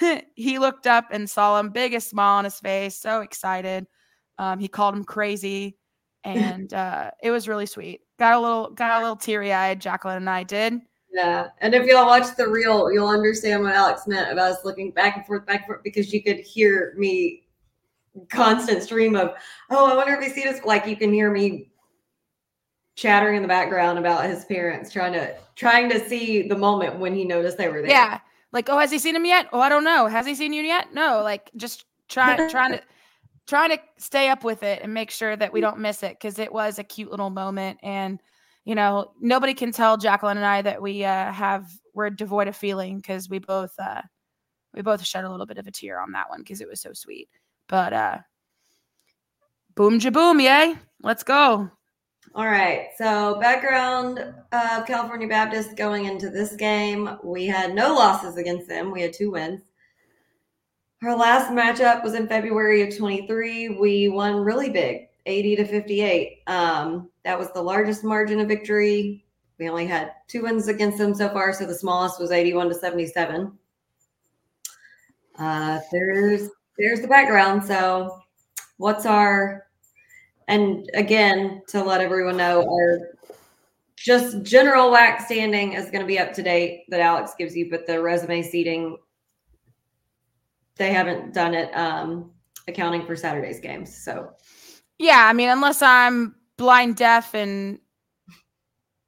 he 0.34 0.58
looked 0.58 0.86
up 0.86 1.08
and 1.10 1.28
saw 1.28 1.58
him, 1.58 1.70
biggest 1.70 2.10
smile 2.10 2.38
on 2.38 2.44
his 2.44 2.58
face, 2.60 2.96
so 2.96 3.20
excited. 3.20 3.86
Um, 4.38 4.58
he 4.58 4.68
called 4.68 4.94
him 4.94 5.04
crazy, 5.04 5.76
and 6.24 6.72
uh, 6.72 7.10
it 7.22 7.30
was 7.30 7.48
really 7.48 7.66
sweet. 7.66 8.00
Got 8.18 8.34
a 8.34 8.40
little, 8.40 8.70
got 8.70 8.98
a 8.98 9.02
little 9.02 9.16
teary 9.16 9.52
eyed. 9.52 9.80
Jacqueline 9.80 10.16
and 10.16 10.30
I 10.30 10.42
did. 10.42 10.80
Yeah, 11.12 11.48
and 11.60 11.74
if 11.74 11.86
y'all 11.86 12.06
watch 12.06 12.34
the 12.36 12.48
reel, 12.48 12.92
you'll 12.92 13.08
understand 13.08 13.62
what 13.62 13.74
Alex 13.74 14.06
meant 14.08 14.32
about 14.32 14.52
us 14.52 14.64
looking 14.64 14.90
back 14.90 15.16
and 15.16 15.24
forth, 15.24 15.46
back 15.46 15.60
and 15.60 15.66
forth, 15.66 15.82
because 15.84 16.12
you 16.12 16.22
could 16.22 16.38
hear 16.38 16.94
me 16.96 17.44
constant 18.30 18.82
stream 18.82 19.14
of, 19.14 19.34
oh, 19.70 19.92
I 19.92 19.96
wonder 19.96 20.14
if 20.14 20.24
he 20.24 20.28
sees 20.28 20.46
us. 20.46 20.64
Like 20.64 20.86
you 20.86 20.96
can 20.96 21.12
hear 21.12 21.30
me 21.30 21.70
chattering 22.96 23.36
in 23.36 23.42
the 23.42 23.48
background 23.48 23.98
about 23.98 24.24
his 24.24 24.44
parents, 24.44 24.92
trying 24.92 25.12
to 25.12 25.36
trying 25.56 25.88
to 25.90 26.00
see 26.08 26.48
the 26.48 26.56
moment 26.56 26.98
when 26.98 27.14
he 27.14 27.24
noticed 27.24 27.58
they 27.58 27.68
were 27.68 27.80
there. 27.80 27.90
Yeah, 27.90 28.18
like, 28.52 28.68
oh, 28.68 28.78
has 28.78 28.90
he 28.90 28.98
seen 28.98 29.14
him 29.14 29.24
yet? 29.24 29.48
Oh, 29.52 29.60
I 29.60 29.68
don't 29.68 29.84
know. 29.84 30.06
Has 30.06 30.26
he 30.26 30.34
seen 30.34 30.52
you 30.52 30.62
yet? 30.62 30.94
No, 30.94 31.22
like 31.22 31.50
just 31.56 31.86
trying 32.08 32.48
trying 32.50 32.72
to 32.72 32.82
trying 33.46 33.70
to 33.70 33.78
stay 33.98 34.28
up 34.28 34.44
with 34.44 34.62
it 34.62 34.80
and 34.82 34.94
make 34.94 35.10
sure 35.10 35.36
that 35.36 35.52
we 35.52 35.60
don't 35.60 35.78
miss 35.78 36.02
it 36.02 36.16
because 36.18 36.38
it 36.38 36.52
was 36.52 36.78
a 36.78 36.84
cute 36.84 37.10
little 37.10 37.30
moment 37.30 37.78
and 37.82 38.20
you 38.64 38.74
know 38.74 39.12
nobody 39.20 39.52
can 39.54 39.70
tell 39.70 39.96
jacqueline 39.96 40.38
and 40.38 40.46
i 40.46 40.62
that 40.62 40.80
we 40.80 41.04
uh, 41.04 41.30
have 41.30 41.66
we're 41.94 42.10
devoid 42.10 42.48
of 42.48 42.56
feeling 42.56 42.96
because 42.96 43.28
we 43.28 43.38
both 43.38 43.72
uh 43.78 44.02
we 44.74 44.82
both 44.82 45.04
shed 45.04 45.24
a 45.24 45.30
little 45.30 45.46
bit 45.46 45.58
of 45.58 45.66
a 45.66 45.70
tear 45.70 46.00
on 46.00 46.12
that 46.12 46.28
one 46.28 46.40
because 46.40 46.60
it 46.60 46.68
was 46.68 46.80
so 46.80 46.92
sweet. 46.92 47.28
But 47.68 47.92
uh 47.92 48.18
boom 49.74 49.98
jaboom 50.00 50.42
yay 50.42 50.76
let's 51.02 51.22
go. 51.22 51.70
All 52.34 52.46
right 52.46 52.88
so 52.96 53.38
background 53.40 54.18
of 54.18 54.86
california 54.86 55.28
baptist 55.28 55.76
going 55.76 56.06
into 56.06 56.30
this 56.30 56.56
game 56.56 57.18
we 57.22 57.46
had 57.46 57.74
no 57.74 57.94
losses 57.94 58.36
against 58.36 58.66
them 58.66 58.90
we 58.90 59.02
had 59.02 59.12
two 59.12 59.30
wins 59.30 59.60
our 61.06 61.16
last 61.16 61.50
matchup 61.50 62.02
was 62.02 62.14
in 62.14 62.28
February 62.28 62.82
of 62.82 62.96
23. 62.96 63.70
We 63.70 64.08
won 64.08 64.36
really 64.36 64.70
big, 64.70 65.08
80 65.26 65.56
to 65.56 65.64
58. 65.64 66.42
Um, 66.46 67.10
that 67.24 67.38
was 67.38 67.52
the 67.52 67.62
largest 67.62 68.04
margin 68.04 68.40
of 68.40 68.48
victory. 68.48 69.24
We 69.58 69.68
only 69.68 69.86
had 69.86 70.12
two 70.28 70.42
wins 70.42 70.68
against 70.68 70.98
them 70.98 71.14
so 71.14 71.28
far, 71.28 71.52
so 71.52 71.66
the 71.66 71.74
smallest 71.74 72.20
was 72.20 72.30
81 72.30 72.68
to 72.68 72.74
77. 72.74 73.52
Uh, 75.38 75.80
there's 75.92 76.50
there's 76.78 77.00
the 77.00 77.08
background. 77.08 77.64
So, 77.64 78.18
what's 78.78 79.06
our 79.06 79.66
and 80.48 80.88
again 80.94 81.62
to 81.68 81.82
let 81.82 82.00
everyone 82.00 82.36
know 82.36 82.62
our 82.62 83.14
just 83.96 84.42
general 84.42 84.90
WAC 84.90 85.22
standing 85.22 85.72
is 85.72 85.90
going 85.90 86.02
to 86.02 86.06
be 86.06 86.18
up 86.18 86.32
to 86.34 86.42
date 86.42 86.84
that 86.88 87.00
Alex 87.00 87.32
gives 87.38 87.56
you, 87.56 87.70
but 87.70 87.86
the 87.86 88.02
resume 88.02 88.42
seating 88.42 88.98
they 90.76 90.92
haven't 90.92 91.34
done 91.34 91.54
it 91.54 91.70
um, 91.76 92.30
accounting 92.68 93.06
for 93.06 93.16
Saturday's 93.16 93.60
games. 93.60 93.94
So, 93.94 94.30
yeah, 94.98 95.26
I 95.28 95.32
mean, 95.32 95.48
unless 95.48 95.82
I'm 95.82 96.34
blind 96.56 96.96
deaf 96.96 97.34
and 97.34 97.78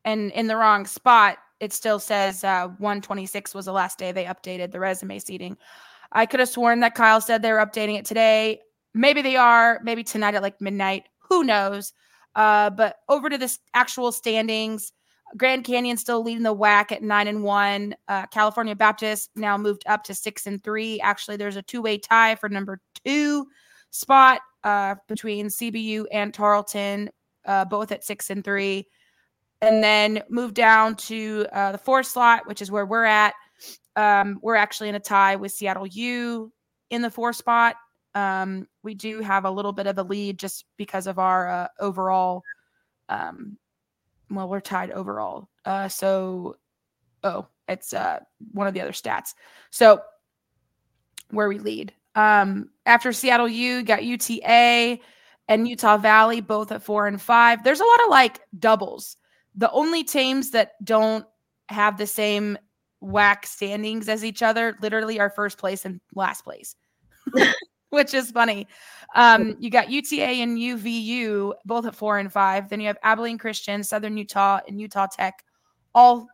and 0.05 0.31
in 0.33 0.47
the 0.47 0.57
wrong 0.57 0.87
spot, 0.87 1.39
it 1.59 1.73
still 1.73 1.99
says 1.99 2.45
uh, 2.45 2.69
126 2.79 3.55
was 3.55 3.65
the 3.65 3.73
last 3.73 3.99
day 3.99 4.13
they 4.13 4.25
updated 4.25 4.71
the 4.71 4.81
resume 4.81 5.19
seating. 5.19 5.57
I 6.13 6.27
could 6.27 6.41
have 6.41 6.49
sworn 6.49 6.81
that 6.81 6.95
Kyle 6.95 7.21
said 7.21 7.43
they 7.43 7.53
were 7.53 7.65
updating 7.65 7.99
it 7.99 8.05
today. 8.05 8.61
Maybe 8.95 9.23
they 9.23 9.37
are. 9.37 9.81
Maybe 9.83 10.05
tonight 10.05 10.35
at 10.35 10.43
like 10.43 10.61
midnight. 10.61 11.05
Who 11.29 11.45
knows? 11.45 11.93
Uh, 12.35 12.71
but 12.71 12.97
over 13.09 13.29
to 13.29 13.39
this 13.39 13.59
actual 13.75 14.13
standings. 14.13 14.93
Grand 15.37 15.65
Canyon 15.65 15.97
still 15.97 16.23
leading 16.23 16.43
the 16.43 16.55
WAC 16.55 16.93
at 16.93 17.03
nine 17.03 17.29
and 17.29 17.43
one. 17.43 17.95
Uh, 18.09 18.27
California 18.27 18.77
Baptist 18.77 19.31
now 19.35 19.59
moved 19.59 19.83
up 19.87 20.05
to 20.05 20.15
six 20.15 20.47
and 20.47 20.63
three. 20.63 21.01
Actually, 21.01 21.37
there's 21.37 21.57
a 21.57 21.63
two 21.63 21.83
way 21.83 21.99
tie 21.99 22.37
for 22.37 22.49
number 22.49 22.81
two 23.05 23.47
spot 23.91 24.41
uh, 24.65 24.95
between 25.09 25.47
CBU 25.49 26.07
and 26.13 26.33
Tarleton, 26.33 27.11
uh, 27.45 27.65
both 27.65 27.93
at 27.93 28.05
six 28.05 28.31
and 28.31 28.45
three. 28.45 28.87
And 29.63 29.83
then 29.83 30.23
move 30.29 30.53
down 30.55 30.97
to 30.97 31.47
uh, 31.53 31.73
the 31.73 31.79
fourth 31.79 32.07
slot, 32.07 32.47
which 32.47 32.61
is 32.61 32.71
where 32.71 32.85
we're 32.85 33.05
at. 33.05 33.35
Um, 33.97 34.39
we're 34.43 34.55
actually 34.55 34.91
in 34.91 34.95
a 34.95 35.01
tie 35.01 35.37
with 35.37 35.53
Seattle 35.53 35.87
U 35.87 36.53
in 36.91 37.01
the 37.01 37.11
four 37.11 37.33
spot. 37.33 37.77
Um, 38.15 38.67
we 38.83 38.95
do 38.95 39.21
have 39.21 39.45
a 39.45 39.51
little 39.51 39.73
bit 39.73 39.87
of 39.87 39.99
a 39.99 40.03
lead 40.03 40.39
just 40.39 40.67
because 40.77 41.07
of 41.07 41.19
our 41.19 41.49
uh, 41.49 41.69
overall 41.81 42.43
um, 43.09 43.57
well, 44.31 44.49
we're 44.49 44.61
tied 44.61 44.91
overall. 44.91 45.49
Uh, 45.65 45.89
so, 45.89 46.57
oh, 47.23 47.47
it's 47.69 47.93
uh, 47.93 48.21
one 48.53 48.67
of 48.67 48.75
the 48.75 48.81
other 48.81 48.93
stats. 48.93 49.35
So, 49.71 50.03
where 51.31 51.49
we 51.49 51.59
lead. 51.59 51.93
Um, 52.15 52.71
after 52.87 53.13
Seattle 53.13 53.49
U, 53.49 53.83
got 53.83 54.05
UTA 54.05 54.99
and 55.49 55.69
Utah 55.69 55.97
Valley 55.97 56.41
both 56.41 56.73
at 56.73 56.83
four 56.83 57.07
and 57.07 57.21
five. 57.21 57.63
There's 57.63 57.81
a 57.81 57.85
lot 57.85 58.05
of 58.05 58.11
like 58.11 58.41
doubles. 58.59 59.17
The 59.55 59.71
only 59.71 60.05
teams 60.05 60.51
that 60.51 60.73
don't 60.85 61.27
have 61.69 61.99
the 61.99 62.07
same 62.07 62.59
WAC 63.03 63.45
standings 63.45 64.09
as 64.09 64.25
each 64.25 64.43
other 64.43 64.77
literally 64.81 65.21
are 65.21 65.31
first 65.31 65.59
place 65.59 65.85
and 65.85 66.01
last 66.15 66.43
place. 66.43 66.75
which 67.91 68.15
is 68.15 68.31
funny. 68.31 68.67
Um, 69.15 69.57
you 69.61 69.71
got 69.71 69.91
UTA 69.91 70.43
and 70.43 70.59
UVU 70.59 71.55
both 71.65 71.87
at 71.87 71.95
four 71.95 72.19
and 72.19 72.33
five. 72.33 72.69
Then 72.69 72.81
you 72.81 72.89
have 72.89 72.99
Abilene 73.03 73.39
Christian, 73.39 73.83
Southern 73.83 74.17
Utah, 74.17 74.61
and 74.67 74.81
Utah 74.81 75.07
Tech, 75.07 75.45
all 75.95 76.29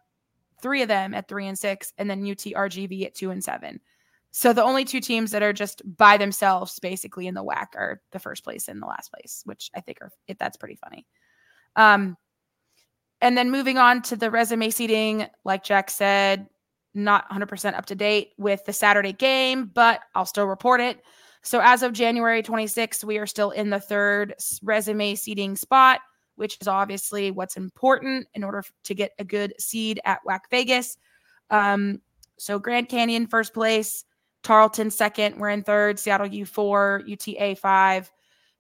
three 0.61 0.83
of 0.83 0.89
them 0.89 1.15
at 1.15 1.29
three 1.29 1.47
and 1.47 1.59
six, 1.59 1.93
and 1.99 2.09
then 2.09 2.25
UTRGV 2.25 3.07
at 3.07 3.15
two 3.15 3.31
and 3.31 3.43
seven. 3.43 3.81
So 4.31 4.55
the 4.55 4.63
only 4.63 4.87
two 4.87 5.01
teams 5.01 5.31
that 5.33 5.43
are 5.43 5.53
just 5.53 5.83
by 5.97 6.17
themselves, 6.17 6.79
basically 6.79 7.27
in 7.27 7.35
the 7.35 7.45
WAC, 7.45 7.75
are 7.75 8.01
the 8.13 8.19
first 8.19 8.45
place 8.45 8.67
and 8.69 8.81
the 8.81 8.87
last 8.87 9.13
place, 9.13 9.43
which 9.45 9.71
I 9.75 9.81
think 9.81 9.99
are 10.01 10.11
that's 10.39 10.57
pretty 10.57 10.77
funny. 10.77 11.07
Um, 11.77 12.17
and 13.21 13.37
then 13.37 13.51
moving 13.51 13.77
on 13.77 14.01
to 14.03 14.17
the 14.17 14.31
resume 14.31 14.71
seating, 14.71 15.27
like 15.45 15.65
Jack 15.65 15.91
said, 15.91 16.49
not 16.95 17.29
100% 17.31 17.75
up 17.77 17.87
to 17.87 17.95
date 17.95 18.33
with 18.39 18.65
the 18.65 18.73
Saturday 18.73 19.13
game, 19.13 19.71
but 19.73 20.01
I'll 20.15 20.27
still 20.27 20.47
report 20.47 20.81
it. 20.81 21.03
So 21.43 21.61
as 21.61 21.83
of 21.83 21.93
January 21.93 22.43
26th, 22.43 23.05
we 23.05 23.19
are 23.19 23.27
still 23.27 23.51
in 23.51 23.71
the 23.71 23.81
third 23.81 24.35
resume 24.63 25.15
seeding 25.17 25.57
spot, 25.57 26.01
which 26.37 26.57
is 26.61 26.69
obviously 26.69 27.31
what's 27.31 27.57
important 27.57 28.29
in 28.35 28.45
order 28.45 28.63
to 28.85 28.95
get 28.95 29.13
a 29.19 29.25
good 29.25 29.55
seed 29.59 30.01
at 30.05 30.21
WAC 30.27 30.41
Vegas. 30.51 30.97
Um, 31.51 32.01
so 32.39 32.59
Grand 32.59 32.89
Canyon 32.89 33.27
first 33.27 33.53
place, 33.55 34.05
Tarleton 34.43 34.91
second, 34.91 35.37
we're 35.37 35.51
in 35.51 35.63
third, 35.63 35.99
Seattle 35.99 36.29
U4, 36.29 37.07
UTA 37.07 37.57
five, 37.57 38.11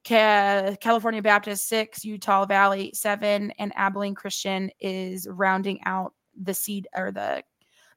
California 0.05 1.22
Baptist 1.22 1.68
six, 1.68 2.05
Utah 2.05 2.47
Valley 2.47 2.91
seven, 2.95 3.53
and 3.59 3.72
Abilene 3.76 4.14
Christian 4.14 4.70
is 4.80 5.28
rounding 5.30 5.80
out 5.85 6.14
the 6.41 6.55
seed 6.55 6.89
or 6.97 7.12
the 7.12 7.43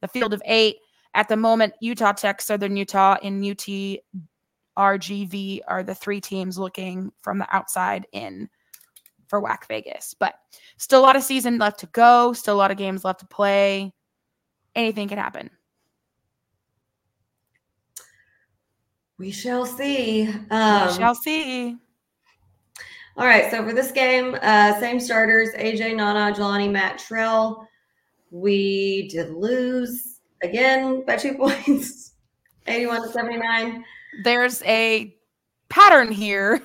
the 0.01 0.07
field 0.07 0.33
of 0.33 0.41
eight. 0.45 0.77
At 1.13 1.29
the 1.29 1.37
moment, 1.37 1.73
Utah 1.79 2.11
Tech, 2.11 2.41
Southern 2.41 2.75
Utah, 2.75 3.17
and 3.23 3.43
UT 3.43 3.67
RGV 4.77 5.61
are 5.67 5.83
the 5.83 5.95
three 5.95 6.21
teams 6.21 6.57
looking 6.57 7.11
from 7.21 7.39
the 7.39 7.55
outside 7.55 8.05
in 8.11 8.49
for 9.27 9.41
WAC 9.41 9.67
Vegas. 9.67 10.15
But 10.17 10.35
still 10.77 10.99
a 10.99 11.03
lot 11.03 11.15
of 11.15 11.23
season 11.23 11.57
left 11.57 11.79
to 11.81 11.87
go, 11.87 12.33
still 12.33 12.55
a 12.55 12.57
lot 12.57 12.71
of 12.71 12.77
games 12.77 13.03
left 13.03 13.19
to 13.21 13.27
play. 13.27 13.93
Anything 14.75 15.07
can 15.07 15.17
happen. 15.17 15.49
We 19.17 19.31
shall 19.31 19.65
see. 19.65 20.27
Um, 20.49 20.87
we 20.87 20.93
shall 20.93 21.15
see. 21.15 21.77
All 23.17 23.25
right. 23.25 23.49
So 23.49 23.63
for 23.63 23.73
this 23.73 23.91
game, 23.91 24.37
uh, 24.41 24.77
same 24.79 24.99
starters 24.99 25.51
AJ, 25.57 25.95
Nana, 25.95 26.35
Jelani, 26.35 26.69
Matt, 26.69 26.99
Trell. 26.99 27.65
We 28.31 29.07
did 29.07 29.31
lose 29.31 30.19
again 30.43 31.05
by 31.05 31.15
two 31.15 31.33
points 31.37 32.13
81 32.67 33.03
to 33.03 33.07
79. 33.09 33.85
There's 34.23 34.63
a 34.63 35.15
pattern 35.69 36.11
here. 36.11 36.61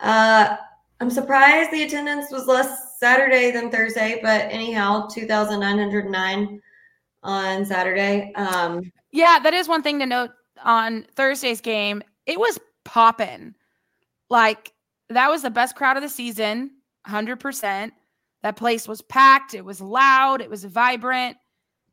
Uh, 0.00 0.56
I'm 1.00 1.10
surprised 1.10 1.70
the 1.70 1.82
attendance 1.82 2.30
was 2.30 2.46
less 2.46 2.98
Saturday 2.98 3.50
than 3.50 3.70
Thursday, 3.70 4.18
but 4.22 4.46
anyhow, 4.50 5.06
2,909 5.08 6.60
on 7.22 7.64
Saturday. 7.64 8.32
Um, 8.34 8.90
yeah, 9.12 9.38
that 9.42 9.54
is 9.54 9.68
one 9.68 9.82
thing 9.82 9.98
to 9.98 10.06
note 10.06 10.30
on 10.62 11.06
Thursday's 11.16 11.60
game. 11.60 12.02
It 12.26 12.38
was 12.38 12.58
popping. 12.84 13.54
Like 14.28 14.72
that 15.08 15.30
was 15.30 15.42
the 15.42 15.50
best 15.50 15.74
crowd 15.74 15.96
of 15.96 16.02
the 16.02 16.08
season, 16.08 16.70
100%. 17.06 17.90
That 18.42 18.56
place 18.56 18.88
was 18.88 19.02
packed, 19.02 19.54
it 19.54 19.64
was 19.64 19.80
loud, 19.80 20.40
it 20.40 20.48
was 20.48 20.64
vibrant. 20.64 21.36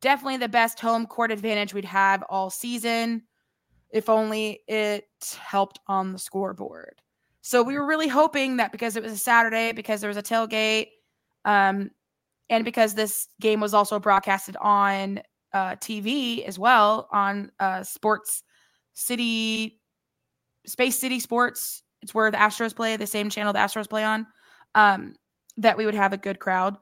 Definitely 0.02 0.38
the 0.38 0.50
best 0.50 0.80
home 0.80 1.06
court 1.06 1.32
advantage 1.32 1.74
we'd 1.74 1.86
have 1.86 2.24
all 2.30 2.50
season 2.50 3.24
if 3.92 4.10
only 4.10 4.62
it 4.68 5.08
helped 5.40 5.80
on 5.88 6.12
the 6.12 6.20
scoreboard. 6.20 7.02
So 7.42 7.64
we 7.64 7.76
were 7.76 7.86
really 7.86 8.08
hoping 8.08 8.58
that 8.58 8.72
because 8.72 8.96
it 8.96 9.04
was 9.04 9.14
a 9.14 9.18
Saturday, 9.18 9.72
because 9.72 10.02
there 10.02 10.10
was 10.10 10.18
a 10.18 10.24
tailgate, 10.24 10.88
um, 11.46 11.92
and 12.50 12.66
because 12.66 12.94
this 12.94 13.28
game 13.40 13.60
was 13.60 13.74
also 13.74 14.00
broadcasted 14.00 14.58
on 14.58 15.22
uh, 15.54 15.76
TV 15.76 16.46
as 16.46 16.60
well 16.60 17.08
on 17.12 17.52
uh, 17.60 17.84
Sports 17.84 18.44
City, 18.94 19.80
Space 20.66 21.00
City 21.00 21.20
Sports. 21.20 21.84
It's 22.02 22.14
where 22.14 22.30
the 22.32 22.38
Astros 22.38 22.76
play, 22.76 22.98
the 22.98 23.08
same 23.08 23.30
channel 23.30 23.54
the 23.54 23.60
Astros 23.60 23.90
play 23.90 24.04
on. 24.04 24.28
Um, 24.76 25.16
that 25.58 25.78
we 25.78 25.86
would 25.86 25.96
have 25.96 26.14
a 26.14 26.18
good 26.18 26.40
crowd. 26.40 26.78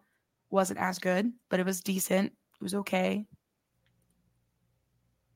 Wasn't 0.50 0.80
as 0.80 1.00
good, 1.00 1.32
but 1.50 1.60
it 1.60 1.66
was 1.66 1.82
decent. 1.82 2.34
Was 2.66 2.74
okay. 2.74 3.28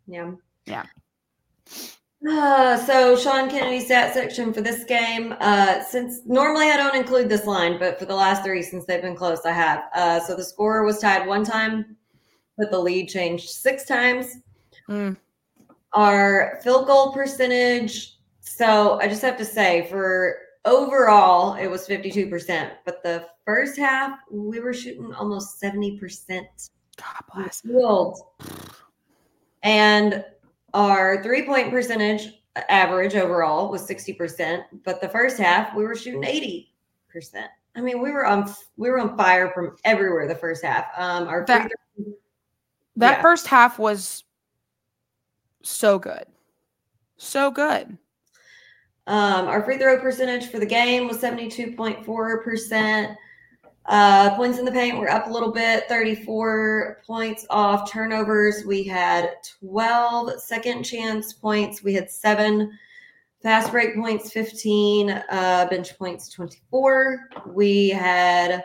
Yeah. 0.08 0.32
Yeah. 0.66 0.88
Uh, 2.28 2.76
so 2.76 3.16
Sean 3.16 3.52
Kennedy 3.52 3.82
stat 3.82 4.16
section 4.16 4.52
for 4.52 4.62
this 4.62 4.84
game. 4.86 5.36
Uh, 5.40 5.84
since 5.84 6.22
normally 6.26 6.72
I 6.72 6.76
don't 6.78 6.96
include 6.96 7.30
this 7.30 7.46
line, 7.46 7.78
but 7.78 8.00
for 8.00 8.06
the 8.06 8.16
last 8.16 8.44
three, 8.44 8.64
since 8.64 8.86
they've 8.86 9.04
been 9.04 9.16
close, 9.16 9.46
I 9.46 9.52
have. 9.52 9.84
Uh, 9.94 10.20
so 10.22 10.36
the 10.36 10.44
score 10.44 10.84
was 10.84 10.98
tied 10.98 11.28
one 11.28 11.44
time, 11.44 11.96
but 12.58 12.72
the 12.72 12.80
lead 12.80 13.10
changed 13.10 13.50
six 13.50 13.86
times. 13.86 14.38
Mm. 14.90 15.16
Our 15.94 16.60
field 16.64 16.88
goal 16.88 17.14
percentage. 17.14 18.18
So 18.40 19.00
I 19.00 19.08
just 19.08 19.22
have 19.22 19.38
to 19.38 19.46
say, 19.46 19.86
for 19.88 20.36
overall, 20.66 21.54
it 21.54 21.68
was 21.68 21.88
52%, 21.88 22.72
but 22.86 23.04
the 23.04 23.28
first 23.46 23.78
half, 23.78 24.18
we 24.32 24.60
were 24.60 24.74
shooting 24.74 25.14
almost 25.14 25.62
70%. 25.62 26.72
God 27.00 27.24
bless. 27.34 27.62
Field. 27.62 28.20
And 29.64 30.24
our 30.74 31.24
three 31.24 31.46
point 31.46 31.72
percentage 31.72 32.42
average 32.70 33.16
overall 33.16 33.70
was 33.70 33.88
60%, 33.88 34.64
but 34.84 35.02
the 35.02 35.10
first 35.10 35.38
half 35.38 35.76
we 35.76 35.84
were 35.84 35.96
shooting 35.96 36.22
80%. 36.24 36.68
I 37.76 37.82
mean, 37.82 38.02
we 38.02 38.12
were 38.12 38.26
on 38.26 38.54
we 38.78 38.90
were 38.90 39.00
on 39.00 39.18
fire 39.18 39.52
from 39.52 39.76
everywhere 39.86 40.28
the 40.28 40.36
first 40.36 40.64
half. 40.64 40.86
Um 40.98 41.28
our 41.28 41.46
that, 41.46 41.72
that 42.96 43.18
yeah. 43.18 43.22
first 43.22 43.48
half 43.48 43.80
was 43.80 44.24
so 45.64 46.00
good. 46.00 46.26
So 47.18 47.52
good. 47.52 47.98
Um, 49.08 49.48
our 49.48 49.64
free 49.64 49.78
throw 49.78 50.00
percentage 50.00 50.48
for 50.48 50.60
the 50.60 50.66
game 50.66 51.08
was 51.08 51.18
72.4%. 51.18 53.16
Uh, 53.90 54.36
points 54.36 54.60
in 54.60 54.66
the 54.66 54.72
paint 54.72 55.00
were 55.00 55.10
up 55.10 55.26
a 55.26 55.30
little 55.32 55.52
bit, 55.52 55.90
34 55.90 57.02
points 57.08 57.48
off 57.50 57.92
turnovers. 57.92 58.64
We 58.64 58.84
had 58.84 59.32
12 59.62 60.40
second 60.40 60.84
chance 60.84 61.34
points. 61.34 61.82
We 61.82 61.96
had 61.96 62.12
seven 62.12 62.78
fast 63.42 63.72
break 63.72 63.96
points, 63.96 64.32
15 64.32 65.10
uh, 65.10 65.68
bench 65.72 65.98
points, 65.98 66.30
24. 66.30 67.30
We 67.48 67.90
had 67.90 68.64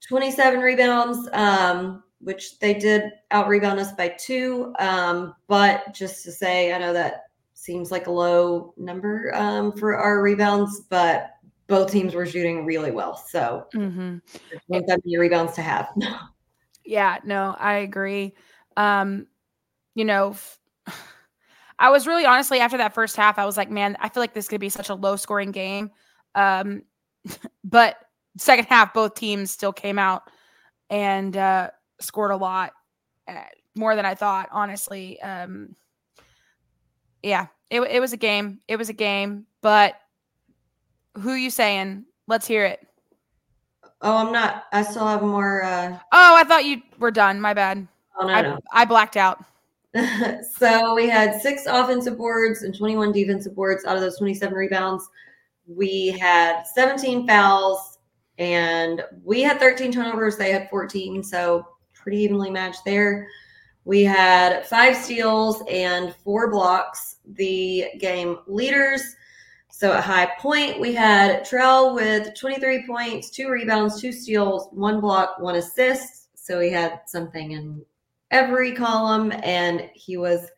27 0.00 0.60
rebounds, 0.60 1.28
um, 1.32 2.02
which 2.20 2.58
they 2.58 2.74
did 2.74 3.12
out 3.30 3.46
rebound 3.46 3.78
us 3.78 3.92
by 3.92 4.08
two. 4.18 4.74
Um, 4.80 5.36
but 5.46 5.94
just 5.94 6.24
to 6.24 6.32
say, 6.32 6.72
I 6.72 6.78
know 6.78 6.92
that 6.92 7.26
seems 7.54 7.92
like 7.92 8.08
a 8.08 8.12
low 8.12 8.74
number 8.76 9.32
um, 9.36 9.72
for 9.72 9.96
our 9.96 10.22
rebounds, 10.22 10.80
but 10.88 11.37
both 11.68 11.92
teams 11.92 12.14
were 12.14 12.26
shooting 12.26 12.64
really 12.64 12.90
well. 12.90 13.16
So 13.28 13.66
mm-hmm. 13.74 14.16
want 14.68 14.86
that 14.86 15.00
many 15.04 15.18
rebounds 15.18 15.52
to 15.54 15.62
have. 15.62 15.88
yeah, 16.84 17.18
no, 17.24 17.54
I 17.58 17.74
agree. 17.74 18.34
Um, 18.76 19.26
you 19.94 20.04
know, 20.04 20.34
I 21.78 21.90
was 21.90 22.06
really 22.06 22.24
honestly 22.24 22.58
after 22.58 22.78
that 22.78 22.94
first 22.94 23.16
half, 23.16 23.38
I 23.38 23.44
was 23.44 23.56
like, 23.56 23.70
man, 23.70 23.96
I 24.00 24.08
feel 24.08 24.22
like 24.22 24.34
this 24.34 24.48
could 24.48 24.60
be 24.60 24.70
such 24.70 24.88
a 24.88 24.94
low 24.94 25.16
scoring 25.16 25.52
game. 25.52 25.90
Um, 26.34 26.82
but 27.64 27.96
second 28.38 28.64
half, 28.64 28.94
both 28.94 29.14
teams 29.14 29.50
still 29.50 29.72
came 29.72 29.98
out 29.98 30.22
and 30.90 31.36
uh, 31.36 31.70
scored 32.00 32.30
a 32.30 32.36
lot 32.36 32.72
uh, 33.28 33.42
more 33.74 33.94
than 33.94 34.06
I 34.06 34.14
thought, 34.14 34.48
honestly. 34.50 35.20
Um, 35.20 35.76
yeah, 37.22 37.48
it, 37.70 37.80
it 37.82 38.00
was 38.00 38.14
a 38.14 38.16
game. 38.16 38.60
It 38.68 38.76
was 38.76 38.88
a 38.88 38.94
game, 38.94 39.44
but 39.60 39.96
who 41.20 41.34
you 41.34 41.50
saying? 41.50 42.04
Let's 42.26 42.46
hear 42.46 42.64
it. 42.64 42.86
Oh, 44.00 44.16
I'm 44.16 44.32
not. 44.32 44.64
I 44.72 44.82
still 44.82 45.06
have 45.06 45.22
more. 45.22 45.62
Uh... 45.62 45.98
Oh, 46.12 46.36
I 46.36 46.44
thought 46.44 46.64
you 46.64 46.82
were 46.98 47.10
done. 47.10 47.40
My 47.40 47.54
bad. 47.54 47.86
Oh 48.20 48.26
no, 48.26 48.32
I, 48.32 48.42
no. 48.42 48.58
I 48.72 48.84
blacked 48.84 49.16
out. 49.16 49.44
so 50.56 50.94
we 50.94 51.08
had 51.08 51.40
six 51.40 51.66
offensive 51.66 52.18
boards 52.18 52.62
and 52.62 52.76
21 52.76 53.12
defensive 53.12 53.54
boards 53.54 53.84
out 53.84 53.96
of 53.96 54.02
those 54.02 54.18
27 54.18 54.54
rebounds. 54.54 55.08
We 55.66 56.08
had 56.08 56.64
17 56.64 57.26
fouls 57.26 57.98
and 58.38 59.02
we 59.24 59.42
had 59.42 59.58
13 59.58 59.90
turnovers. 59.90 60.36
They 60.36 60.52
had 60.52 60.70
14, 60.70 61.22
so 61.22 61.66
pretty 61.94 62.18
evenly 62.18 62.50
matched 62.50 62.84
there. 62.84 63.28
We 63.84 64.04
had 64.04 64.66
five 64.66 64.96
steals 64.96 65.62
and 65.68 66.14
four 66.22 66.50
blocks. 66.50 67.16
The 67.32 67.86
game 67.98 68.38
leaders 68.46 69.16
so 69.78 69.92
at 69.92 70.02
high 70.02 70.26
point, 70.40 70.80
we 70.80 70.92
had 70.92 71.44
Trell 71.44 71.94
with 71.94 72.34
23 72.34 72.84
points, 72.84 73.30
two 73.30 73.48
rebounds, 73.48 74.00
two 74.00 74.10
steals, 74.10 74.66
one 74.72 75.00
block, 75.00 75.38
one 75.38 75.54
assist. 75.54 76.36
So 76.36 76.58
he 76.58 76.68
had 76.68 77.02
something 77.06 77.52
in 77.52 77.84
every 78.32 78.72
column, 78.72 79.32
and 79.44 79.88
he 79.94 80.16
was 80.16 80.48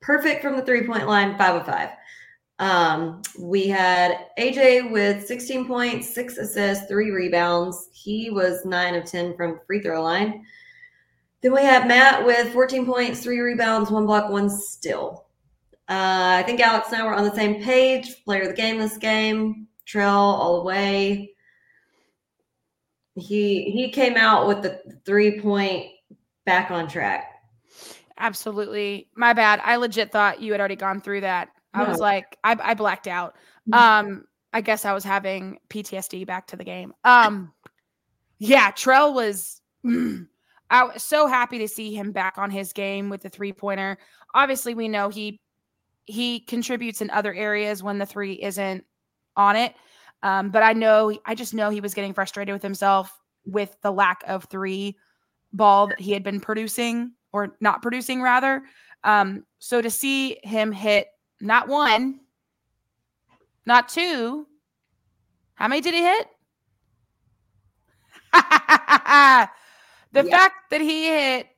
perfect 0.00 0.42
from 0.42 0.56
the 0.56 0.62
three 0.62 0.84
point 0.84 1.06
line, 1.06 1.38
five 1.38 1.54
of 1.54 1.64
five. 1.64 1.90
Um, 2.58 3.22
we 3.38 3.68
had 3.68 4.30
AJ 4.36 4.90
with 4.90 5.24
16 5.24 5.68
points, 5.68 6.12
six 6.12 6.38
assists, 6.38 6.88
three 6.88 7.12
rebounds. 7.12 7.88
He 7.92 8.30
was 8.30 8.64
nine 8.64 8.96
of 8.96 9.04
10 9.04 9.36
from 9.36 9.60
free 9.64 9.80
throw 9.80 10.02
line. 10.02 10.44
Then 11.40 11.54
we 11.54 11.62
have 11.62 11.86
Matt 11.86 12.26
with 12.26 12.52
14 12.52 12.84
points, 12.84 13.22
three 13.22 13.38
rebounds, 13.38 13.92
one 13.92 14.06
block, 14.06 14.28
one 14.28 14.50
steal. 14.50 15.25
Uh, 15.88 16.38
I 16.40 16.42
think 16.44 16.60
Alex 16.60 16.88
and 16.92 17.00
I 17.02 17.06
were 17.06 17.14
on 17.14 17.24
the 17.24 17.34
same 17.34 17.62
page. 17.62 18.24
Player 18.24 18.42
of 18.42 18.48
the 18.48 18.54
game 18.54 18.78
this 18.78 18.96
game, 18.96 19.68
Trell 19.86 20.10
all 20.12 20.56
the 20.58 20.64
way. 20.64 21.32
he 23.14 23.70
he 23.70 23.90
came 23.90 24.16
out 24.16 24.46
with 24.46 24.62
the 24.62 24.80
three 25.04 25.40
point 25.40 25.86
back 26.44 26.70
on 26.70 26.88
track. 26.88 27.30
Absolutely. 28.18 29.08
My 29.14 29.32
bad. 29.32 29.60
I 29.64 29.76
legit 29.76 30.10
thought 30.10 30.40
you 30.40 30.52
had 30.52 30.60
already 30.60 30.76
gone 30.76 31.00
through 31.00 31.20
that. 31.22 31.48
I 31.74 31.84
was 31.84 31.98
like, 31.98 32.38
I, 32.42 32.56
I 32.58 32.72
blacked 32.74 33.06
out. 33.06 33.36
Mhm. 33.68 33.76
Um, 33.76 34.24
I 34.54 34.62
guess 34.62 34.86
I 34.86 34.94
was 34.94 35.04
having 35.04 35.58
PTSD 35.68 36.26
back 36.26 36.46
to 36.48 36.56
the 36.56 36.64
game. 36.64 36.94
Um, 37.04 37.52
yeah, 38.38 38.70
Trell 38.72 39.14
was. 39.14 39.60
I 40.70 40.82
was 40.84 41.02
so 41.04 41.26
happy 41.28 41.58
to 41.58 41.68
see 41.68 41.94
him 41.94 42.10
back 42.12 42.38
on 42.38 42.50
his 42.50 42.72
game 42.72 43.08
with 43.10 43.20
the 43.22 43.28
three 43.28 43.52
pointer. 43.52 43.98
Obviously, 44.34 44.74
we 44.74 44.88
know 44.88 45.10
he 45.10 45.38
he 46.06 46.40
contributes 46.40 47.00
in 47.00 47.10
other 47.10 47.34
areas 47.34 47.82
when 47.82 47.98
the 47.98 48.06
three 48.06 48.34
isn't 48.42 48.84
on 49.36 49.56
it. 49.56 49.74
Um, 50.22 50.50
but 50.50 50.62
I 50.62 50.72
know 50.72 51.16
I 51.26 51.34
just 51.34 51.54
know 51.54 51.68
he 51.70 51.80
was 51.80 51.94
getting 51.94 52.14
frustrated 52.14 52.52
with 52.52 52.62
himself 52.62 53.12
with 53.44 53.76
the 53.82 53.92
lack 53.92 54.22
of 54.26 54.44
three 54.44 54.96
ball 55.52 55.88
that 55.88 56.00
he 56.00 56.12
had 56.12 56.22
been 56.22 56.40
producing 56.40 57.12
or 57.32 57.56
not 57.60 57.82
producing 57.82 58.22
rather. 58.22 58.62
Um, 59.04 59.44
so 59.58 59.80
to 59.82 59.90
see 59.90 60.38
him 60.42 60.72
hit 60.72 61.08
not 61.40 61.68
one, 61.68 62.20
not 63.66 63.88
two, 63.88 64.46
how 65.54 65.68
many 65.68 65.80
did 65.80 65.94
he 65.94 66.02
hit? 66.02 66.26
the 68.32 70.24
Yeah. 70.24 70.30
fact 70.30 70.70
that 70.70 70.80
he 70.80 71.08
hit 71.08 71.48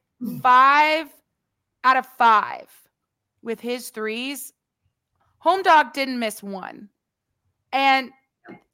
five 0.43 1.09
out 1.85 1.97
of 1.97 2.07
five 2.07 2.69
with 3.43 3.61
his 3.61 3.91
threes, 3.91 4.53
home 5.39 5.62
dog 5.62 5.93
didn't 5.93 6.18
miss 6.18 6.43
one. 6.43 6.89
And 7.72 8.11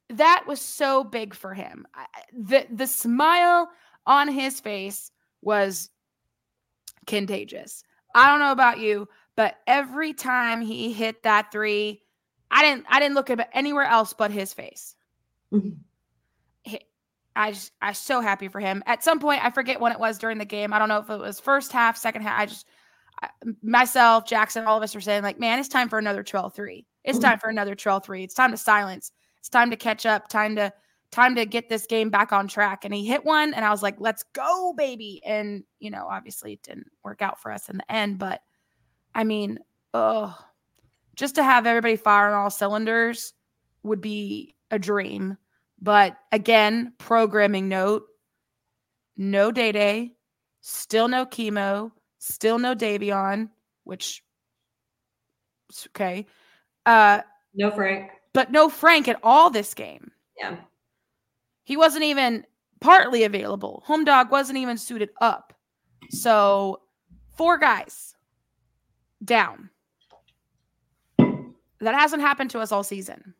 that 0.09 0.45
was 0.47 0.61
so 0.61 1.03
big 1.03 1.33
for 1.33 1.53
him. 1.53 1.85
The 2.33 2.67
the 2.71 2.87
smile 2.87 3.69
on 4.05 4.27
his 4.27 4.59
face 4.59 5.11
was 5.41 5.89
contagious. 7.07 7.83
I 8.13 8.27
don't 8.29 8.39
know 8.39 8.51
about 8.51 8.79
you, 8.79 9.07
but 9.35 9.57
every 9.67 10.13
time 10.13 10.61
he 10.61 10.93
hit 10.93 11.23
that 11.23 11.51
three, 11.51 12.01
I 12.51 12.63
didn't 12.63 12.85
I 12.89 12.99
didn't 12.99 13.15
look 13.15 13.29
at 13.29 13.49
anywhere 13.53 13.83
else 13.85 14.13
but 14.13 14.31
his 14.31 14.53
face. 14.53 14.95
Mhm. 15.51 15.77
I 17.35 17.51
just 17.51 17.73
I 17.81 17.89
was 17.89 17.97
so 17.97 18.21
happy 18.21 18.47
for 18.47 18.59
him. 18.59 18.81
At 18.85 19.03
some 19.03 19.19
point, 19.19 19.43
I 19.43 19.49
forget 19.49 19.81
when 19.81 19.91
it 19.91 19.99
was 19.99 20.17
during 20.17 20.37
the 20.37 20.45
game. 20.45 20.71
I 20.71 20.79
don't 20.79 20.87
know 20.87 20.99
if 20.99 21.09
it 21.09 21.19
was 21.19 21.39
first 21.39 21.71
half, 21.71 21.97
second 21.97 22.21
half. 22.21 22.39
I 22.39 22.45
just 22.45 22.65
myself, 23.61 24.25
Jackson, 24.25 24.65
all 24.65 24.77
of 24.77 24.83
us 24.83 24.95
were 24.95 25.01
saying 25.01 25.23
like, 25.23 25.39
man, 25.39 25.59
it's 25.59 25.69
time 25.69 25.89
for 25.89 25.99
another 25.99 26.23
Trell 26.23 26.53
three. 26.53 26.85
It's 27.03 27.19
time 27.19 27.39
for 27.39 27.49
another 27.49 27.75
Trell 27.75 28.03
three. 28.03 28.23
It's 28.23 28.33
time 28.33 28.51
to 28.51 28.57
silence. 28.57 29.11
It's 29.39 29.49
time 29.49 29.69
to 29.69 29.75
catch 29.75 30.05
up. 30.05 30.27
Time 30.27 30.55
to 30.55 30.73
time 31.11 31.35
to 31.35 31.45
get 31.45 31.69
this 31.69 31.85
game 31.85 32.09
back 32.09 32.33
on 32.33 32.47
track. 32.47 32.83
And 32.83 32.93
he 32.93 33.05
hit 33.05 33.23
one, 33.23 33.53
and 33.53 33.63
I 33.63 33.69
was 33.69 33.83
like, 33.83 33.95
let's 33.99 34.23
go, 34.33 34.73
baby. 34.75 35.21
And 35.25 35.63
you 35.79 35.91
know, 35.91 36.07
obviously, 36.09 36.53
it 36.53 36.63
didn't 36.63 36.87
work 37.03 37.21
out 37.21 37.39
for 37.41 37.51
us 37.51 37.69
in 37.69 37.77
the 37.77 37.91
end. 37.91 38.17
But 38.17 38.41
I 39.13 39.23
mean, 39.23 39.59
oh, 39.93 40.35
just 41.15 41.35
to 41.35 41.43
have 41.43 41.65
everybody 41.65 41.95
fire 41.95 42.27
on 42.27 42.33
all 42.33 42.49
cylinders 42.49 43.33
would 43.83 44.01
be 44.01 44.55
a 44.71 44.79
dream. 44.79 45.37
But 45.81 46.17
again, 46.31 46.93
programming 46.97 47.69
note: 47.69 48.03
no 49.15 49.51
day 49.51 49.71
day, 49.71 50.13
still 50.61 51.07
no 51.07 51.25
chemo, 51.25 51.91
still 52.25 52.59
no 52.59 52.75
Davion, 52.75 53.49
which 53.83 54.23
okay. 55.89 56.25
Uh, 56.85 57.21
No 57.53 57.71
Frank. 57.71 58.11
but 58.33 58.51
no 58.51 58.69
Frank 58.69 59.07
at 59.07 59.19
all 59.23 59.49
this 59.49 59.73
game. 59.73 60.11
Yeah. 60.37 60.57
He 61.63 61.77
wasn't 61.77 62.03
even 62.03 62.45
partly 62.81 63.23
available. 63.23 63.83
Home 63.85 64.03
dog 64.03 64.31
wasn't 64.31 64.57
even 64.57 64.77
suited 64.77 65.09
up. 65.21 65.53
So 66.11 66.81
four 67.35 67.57
guys 67.57 68.15
down. 69.23 69.69
That 71.17 71.95
hasn't 71.95 72.21
happened 72.21 72.51
to 72.51 72.59
us 72.59 72.71
all 72.71 72.83
season. 72.83 73.33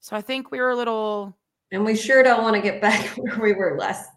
So 0.00 0.16
I 0.16 0.20
think 0.22 0.50
we 0.50 0.58
were 0.60 0.70
a 0.70 0.76
little 0.76 1.36
And 1.70 1.84
we 1.84 1.94
sure 1.96 2.22
don't 2.22 2.42
want 2.42 2.56
to 2.56 2.62
get 2.62 2.80
back 2.80 3.06
where 3.16 3.38
we 3.38 3.52
were 3.52 3.76
last. 3.78 4.08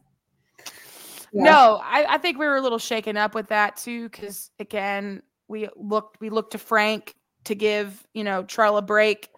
Yeah. 1.34 1.44
No, 1.44 1.82
I, 1.84 2.06
I 2.10 2.18
think 2.20 2.38
we 2.38 2.46
were 2.46 2.58
a 2.58 2.62
little 2.62 2.78
shaken 2.78 3.18
up 3.18 3.34
with 3.34 3.48
that 3.48 3.76
too, 3.78 4.08
because 4.10 4.52
again, 4.60 5.24
we 5.48 5.68
looked 5.76 6.22
we 6.22 6.30
looked 6.30 6.52
to 6.52 6.58
Frank 6.60 7.16
to 7.46 7.56
give 7.56 8.06
you 8.14 8.24
know 8.24 8.44
Trell 8.44 8.78
a 8.78 8.82
break, 8.82 9.30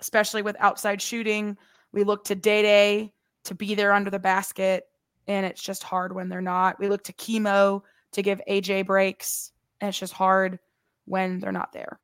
especially 0.00 0.42
with 0.42 0.56
outside 0.58 1.00
shooting. 1.00 1.56
We 1.92 2.04
looked 2.04 2.26
to 2.28 2.34
Day 2.34 2.62
Day 2.62 3.12
to 3.44 3.54
be 3.54 3.74
there 3.74 3.92
under 3.92 4.10
the 4.10 4.18
basket, 4.18 4.84
and 5.26 5.46
it's 5.46 5.62
just 5.62 5.82
hard 5.82 6.14
when 6.14 6.28
they're 6.28 6.42
not. 6.42 6.78
We 6.78 6.88
look 6.88 7.04
to 7.04 7.12
Chemo 7.14 7.82
to 8.12 8.22
give 8.22 8.40
AJ 8.48 8.86
breaks, 8.86 9.50
and 9.80 9.88
it's 9.88 9.98
just 9.98 10.12
hard 10.12 10.58
when 11.06 11.40
they're 11.40 11.52
not 11.52 11.72
there. 11.72 11.98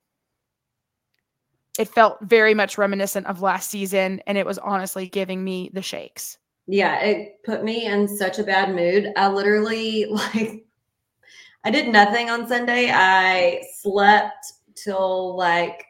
It 1.79 1.89
felt 1.89 2.19
very 2.23 2.55
much 2.55 2.79
reminiscent 2.79 3.27
of 3.27 3.43
last 3.43 3.71
season, 3.71 4.21
and 4.27 4.37
it 4.37 4.47
was 4.47 4.59
honestly 4.59 5.09
giving 5.09 5.45
me 5.45 5.71
the 5.73 5.83
shakes. 5.83 6.39
Yeah, 6.71 7.01
it 7.01 7.43
put 7.45 7.65
me 7.65 7.87
in 7.87 8.07
such 8.07 8.39
a 8.39 8.45
bad 8.45 8.75
mood. 8.75 9.11
I 9.17 9.29
literally 9.29 10.05
like 10.11 10.67
I 11.65 11.71
did 11.71 11.89
nothing 11.89 12.29
on 12.29 12.47
Sunday. 12.47 12.91
I 12.93 13.63
slept 13.75 14.53
till 14.75 15.35
like 15.37 15.85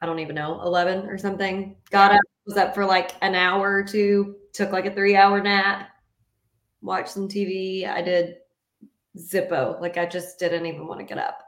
I 0.00 0.06
don't 0.06 0.18
even 0.18 0.34
know, 0.34 0.60
11 0.62 1.08
or 1.08 1.18
something. 1.18 1.76
Got 1.90 2.12
up, 2.12 2.20
was 2.46 2.56
up 2.56 2.74
for 2.74 2.84
like 2.84 3.12
an 3.22 3.34
hour 3.34 3.72
or 3.74 3.84
two, 3.84 4.36
took 4.52 4.72
like 4.72 4.86
a 4.86 4.90
3-hour 4.90 5.40
nap, 5.40 5.88
watched 6.82 7.10
some 7.10 7.28
TV. 7.28 7.88
I 7.88 8.02
did 8.02 8.36
Zippo. 9.18 9.80
Like 9.80 9.98
I 9.98 10.06
just 10.06 10.38
didn't 10.38 10.66
even 10.66 10.86
want 10.86 11.00
to 11.00 11.06
get 11.06 11.18
up. 11.18 11.38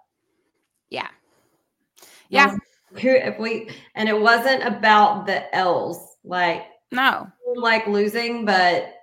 Yeah. 0.90 1.09
Yeah. 2.28 2.57
if 2.92 3.38
we 3.38 3.70
and 3.94 4.09
it 4.09 4.18
wasn't 4.18 4.64
about 4.64 5.26
the 5.26 5.55
L's. 5.55 6.16
Like 6.24 6.64
No. 6.91 7.30
like 7.57 7.86
losing, 7.86 8.45
but 8.45 8.95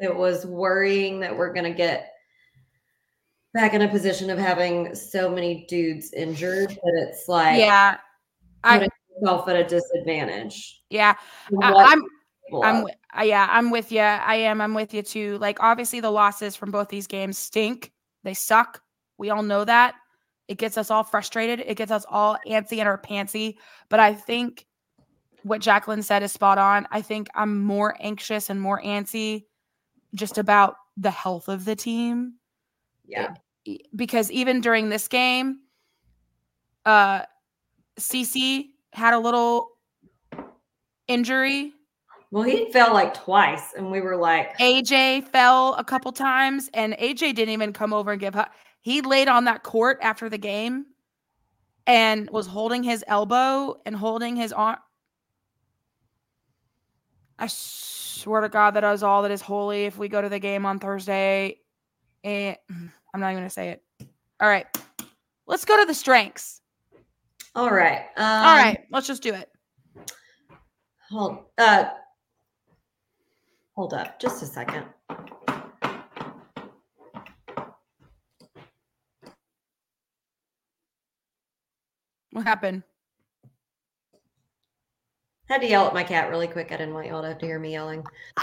it 0.00 0.14
was 0.14 0.44
worrying 0.44 1.20
that 1.20 1.36
we're 1.36 1.52
going 1.52 1.64
to 1.64 1.76
get 1.76 2.12
back 3.54 3.74
in 3.74 3.82
a 3.82 3.88
position 3.88 4.30
of 4.30 4.38
having 4.38 4.94
so 4.94 5.30
many 5.30 5.66
dudes 5.68 6.12
injured 6.12 6.70
that 6.70 7.08
it's 7.08 7.28
like 7.28 7.58
yeah. 7.58 7.98
I 8.64 8.88
yourself 9.20 9.48
at 9.48 9.56
a 9.56 9.64
disadvantage. 9.64 10.82
yeah. 10.90 11.14
I'm 11.60 12.04
I'm 12.62 12.86
uh, 13.16 13.22
yeah, 13.22 13.46
I'm 13.50 13.70
with 13.70 13.92
you. 13.92 14.00
I 14.00 14.34
am. 14.36 14.60
I'm 14.60 14.74
with 14.74 14.92
you 14.92 15.02
too. 15.02 15.38
Like 15.38 15.58
obviously 15.60 16.00
the 16.00 16.10
losses 16.10 16.56
from 16.56 16.70
both 16.70 16.88
these 16.88 17.06
games 17.06 17.38
stink. 17.38 17.92
They 18.24 18.34
suck. 18.34 18.82
We 19.18 19.30
all 19.30 19.42
know 19.42 19.64
that. 19.64 19.94
It 20.48 20.58
gets 20.58 20.76
us 20.76 20.90
all 20.90 21.04
frustrated. 21.04 21.60
It 21.60 21.76
gets 21.76 21.90
us 21.90 22.04
all 22.08 22.36
antsy 22.46 22.78
and 22.78 22.88
our 22.88 23.00
pantsy. 23.00 23.56
But 23.88 24.00
I 24.00 24.12
think 24.12 24.66
what 25.44 25.60
Jacqueline 25.60 26.02
said 26.02 26.22
is 26.22 26.32
spot 26.32 26.58
on. 26.58 26.86
I 26.90 27.02
think 27.02 27.28
I'm 27.34 27.62
more 27.62 27.96
anxious 28.00 28.50
and 28.50 28.60
more 28.60 28.80
antsy 28.82 29.44
just 30.14 30.38
about 30.38 30.76
the 30.96 31.10
health 31.10 31.48
of 31.48 31.64
the 31.64 31.76
team. 31.76 32.34
yeah. 33.06 33.34
because 33.94 34.30
even 34.30 34.60
during 34.60 34.88
this 34.88 35.08
game, 35.08 35.60
uh, 36.84 37.22
CC 37.98 38.70
had 38.92 39.14
a 39.14 39.18
little 39.18 39.70
injury. 41.08 41.72
Well, 42.30 42.44
he 42.44 42.72
fell 42.72 42.94
like 42.94 43.12
twice, 43.14 43.74
and 43.76 43.90
we 43.90 44.00
were 44.00 44.16
like, 44.16 44.56
AJ 44.58 45.28
fell 45.28 45.74
a 45.74 45.84
couple 45.84 46.12
times, 46.12 46.70
and 46.72 46.94
AJ 46.94 47.34
didn't 47.34 47.50
even 47.50 47.72
come 47.72 47.92
over 47.92 48.12
and 48.12 48.20
give 48.20 48.36
up. 48.36 48.52
He 48.80 49.02
laid 49.02 49.28
on 49.28 49.44
that 49.44 49.62
court 49.62 49.98
after 50.00 50.28
the 50.28 50.38
game 50.38 50.86
and 51.86 52.30
was 52.30 52.46
holding 52.46 52.82
his 52.82 53.04
elbow 53.06 53.80
and 53.84 53.94
holding 53.94 54.36
his 54.36 54.52
arm. 54.52 54.78
I 57.38 57.46
swear 57.48 58.40
to 58.42 58.48
God 58.48 58.72
that 58.72 58.84
is 58.84 59.02
all 59.02 59.22
that 59.22 59.30
is 59.30 59.40
holy. 59.42 59.84
If 59.84 59.98
we 59.98 60.08
go 60.08 60.22
to 60.22 60.28
the 60.28 60.38
game 60.38 60.64
on 60.66 60.78
Thursday, 60.78 61.58
and 62.22 62.56
I'm 62.70 63.20
not 63.20 63.30
even 63.30 63.40
gonna 63.42 63.50
say 63.50 63.70
it. 63.70 63.82
All 64.40 64.48
right, 64.48 64.66
let's 65.46 65.64
go 65.64 65.78
to 65.78 65.86
the 65.86 65.94
strengths. 65.94 66.60
all 67.54 67.70
right. 67.70 68.06
Um, 68.16 68.24
All 68.24 68.56
right, 68.56 68.80
let's 68.90 69.06
just 69.06 69.22
do 69.22 69.34
it. 69.34 69.50
Hold, 71.10 71.44
uh, 71.58 71.90
hold 73.74 73.92
up 73.92 74.18
just 74.18 74.42
a 74.42 74.46
second. 74.46 74.86
What 82.30 82.44
happened? 82.44 82.82
Had 85.52 85.60
to 85.60 85.68
yell 85.68 85.86
at 85.86 85.94
my 85.94 86.02
cat 86.02 86.30
really 86.30 86.48
quick. 86.48 86.72
I 86.72 86.76
didn't 86.76 86.94
want 86.94 87.06
y'all 87.06 87.22
to 87.22 87.28
have 87.28 87.38
to 87.38 87.46
hear 87.46 87.58
me 87.58 87.72
yelling. 87.72 88.04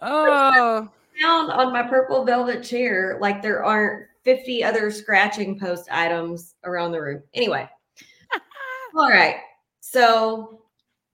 oh, 0.00 0.88
Down 1.20 1.50
on 1.50 1.72
my 1.72 1.82
purple 1.82 2.24
velvet 2.24 2.62
chair, 2.64 3.18
like 3.20 3.42
there 3.42 3.62
aren't 3.64 4.06
50 4.24 4.64
other 4.64 4.90
scratching 4.90 5.58
post 5.58 5.88
items 5.90 6.54
around 6.64 6.92
the 6.92 7.02
room. 7.02 7.22
Anyway. 7.34 7.68
All 8.96 9.10
right. 9.10 9.36
So 9.80 10.62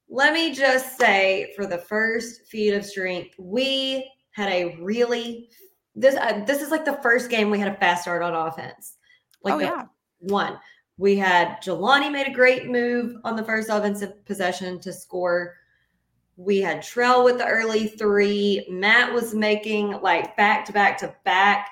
let 0.08 0.32
me 0.32 0.54
just 0.54 0.96
say 0.96 1.52
for 1.56 1.66
the 1.66 1.78
first 1.78 2.46
feat 2.46 2.74
of 2.74 2.84
strength, 2.84 3.34
we 3.38 4.08
had 4.30 4.48
a 4.52 4.76
really 4.80 5.48
this 5.96 6.14
uh, 6.14 6.44
this 6.46 6.62
is 6.62 6.70
like 6.70 6.84
the 6.84 7.00
first 7.02 7.28
game 7.28 7.50
we 7.50 7.58
had 7.58 7.72
a 7.72 7.76
fast 7.76 8.02
start 8.02 8.22
on 8.22 8.32
offense. 8.32 8.96
Like 9.42 9.54
oh 9.54 9.58
yeah. 9.58 9.84
one. 10.20 10.58
We 10.98 11.16
had 11.16 11.62
Jelani 11.62 12.10
made 12.10 12.26
a 12.26 12.32
great 12.32 12.66
move 12.66 13.16
on 13.24 13.36
the 13.36 13.44
first 13.44 13.70
offensive 13.70 14.24
possession 14.26 14.80
to 14.80 14.92
score. 14.92 15.54
We 16.36 16.58
had 16.60 16.78
Trell 16.78 17.24
with 17.24 17.38
the 17.38 17.46
early 17.46 17.88
three. 17.88 18.66
Matt 18.68 19.12
was 19.12 19.32
making 19.32 19.92
like 20.02 20.36
back 20.36 20.64
to 20.66 20.72
back 20.72 20.98
to 20.98 21.14
back 21.24 21.68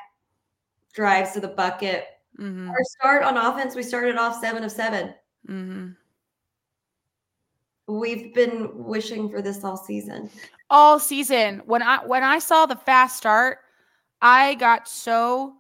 drives 0.94 1.32
to 1.32 1.40
the 1.40 1.48
bucket. 1.48 2.06
hmm 2.36 2.68
Our 2.70 2.84
start 2.84 3.22
on 3.24 3.36
offense, 3.36 3.74
we 3.74 3.82
started 3.82 4.16
off 4.16 4.40
seven 4.40 4.64
of 4.64 4.72
seven. 4.72 5.14
hmm 5.46 5.88
We've 7.88 8.34
been 8.34 8.84
wishing 8.84 9.28
for 9.28 9.40
this 9.40 9.62
all 9.62 9.76
season. 9.76 10.28
All 10.70 10.98
season. 10.98 11.62
When 11.66 11.82
I 11.82 12.04
when 12.04 12.24
I 12.24 12.38
saw 12.38 12.66
the 12.66 12.74
fast 12.76 13.16
start, 13.16 13.58
I 14.20 14.54
got 14.54 14.88
so 14.88 15.54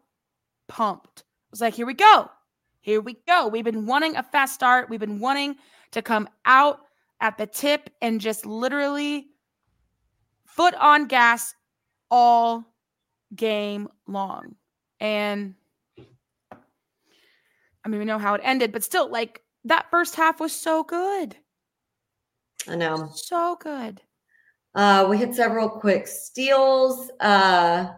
pumped. 0.68 1.20
I 1.20 1.48
was 1.52 1.60
like, 1.60 1.74
here 1.74 1.86
we 1.86 1.94
go. 1.94 2.28
Here 2.86 3.00
we 3.00 3.16
go. 3.26 3.48
We've 3.48 3.64
been 3.64 3.84
wanting 3.84 4.14
a 4.14 4.22
fast 4.22 4.54
start. 4.54 4.88
We've 4.88 5.00
been 5.00 5.18
wanting 5.18 5.56
to 5.90 6.02
come 6.02 6.28
out 6.44 6.82
at 7.20 7.36
the 7.36 7.44
tip 7.44 7.90
and 8.00 8.20
just 8.20 8.46
literally 8.46 9.26
foot 10.44 10.72
on 10.76 11.06
gas 11.06 11.52
all 12.12 12.64
game 13.34 13.88
long. 14.06 14.54
And 15.00 15.56
I 17.84 17.88
mean, 17.88 17.98
we 17.98 18.04
know 18.04 18.20
how 18.20 18.34
it 18.34 18.40
ended, 18.44 18.70
but 18.70 18.84
still, 18.84 19.10
like 19.10 19.42
that 19.64 19.90
first 19.90 20.14
half 20.14 20.38
was 20.38 20.52
so 20.52 20.84
good. 20.84 21.34
I 22.68 22.76
know. 22.76 23.10
So 23.16 23.56
good. 23.60 24.00
Uh, 24.76 25.08
we 25.10 25.18
had 25.18 25.34
several 25.34 25.68
quick 25.68 26.06
steals. 26.06 27.10
Uh, 27.18 27.88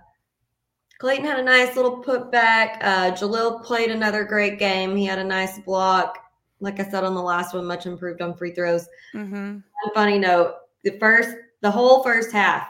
Clayton 0.98 1.24
had 1.24 1.38
a 1.38 1.42
nice 1.42 1.76
little 1.76 2.02
putback. 2.02 2.78
Uh, 2.80 3.10
Jalil 3.12 3.62
played 3.64 3.90
another 3.90 4.24
great 4.24 4.58
game. 4.58 4.96
He 4.96 5.06
had 5.06 5.18
a 5.18 5.24
nice 5.24 5.58
block. 5.60 6.18
Like 6.60 6.80
I 6.80 6.84
said 6.88 7.04
on 7.04 7.14
the 7.14 7.22
last 7.22 7.54
one, 7.54 7.64
much 7.66 7.86
improved 7.86 8.20
on 8.20 8.34
free 8.36 8.52
throws. 8.52 8.88
Mm-hmm. 9.14 9.58
Funny 9.94 10.18
note: 10.18 10.56
the 10.82 10.98
first, 10.98 11.30
the 11.60 11.70
whole 11.70 12.02
first 12.02 12.32
half, 12.32 12.66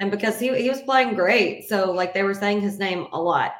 and 0.00 0.10
because 0.10 0.40
he 0.40 0.54
he 0.60 0.68
was 0.68 0.82
playing 0.82 1.14
great, 1.14 1.68
so 1.68 1.92
like 1.92 2.14
they 2.14 2.24
were 2.24 2.34
saying 2.34 2.60
his 2.60 2.80
name 2.80 3.06
a 3.12 3.20
lot. 3.20 3.54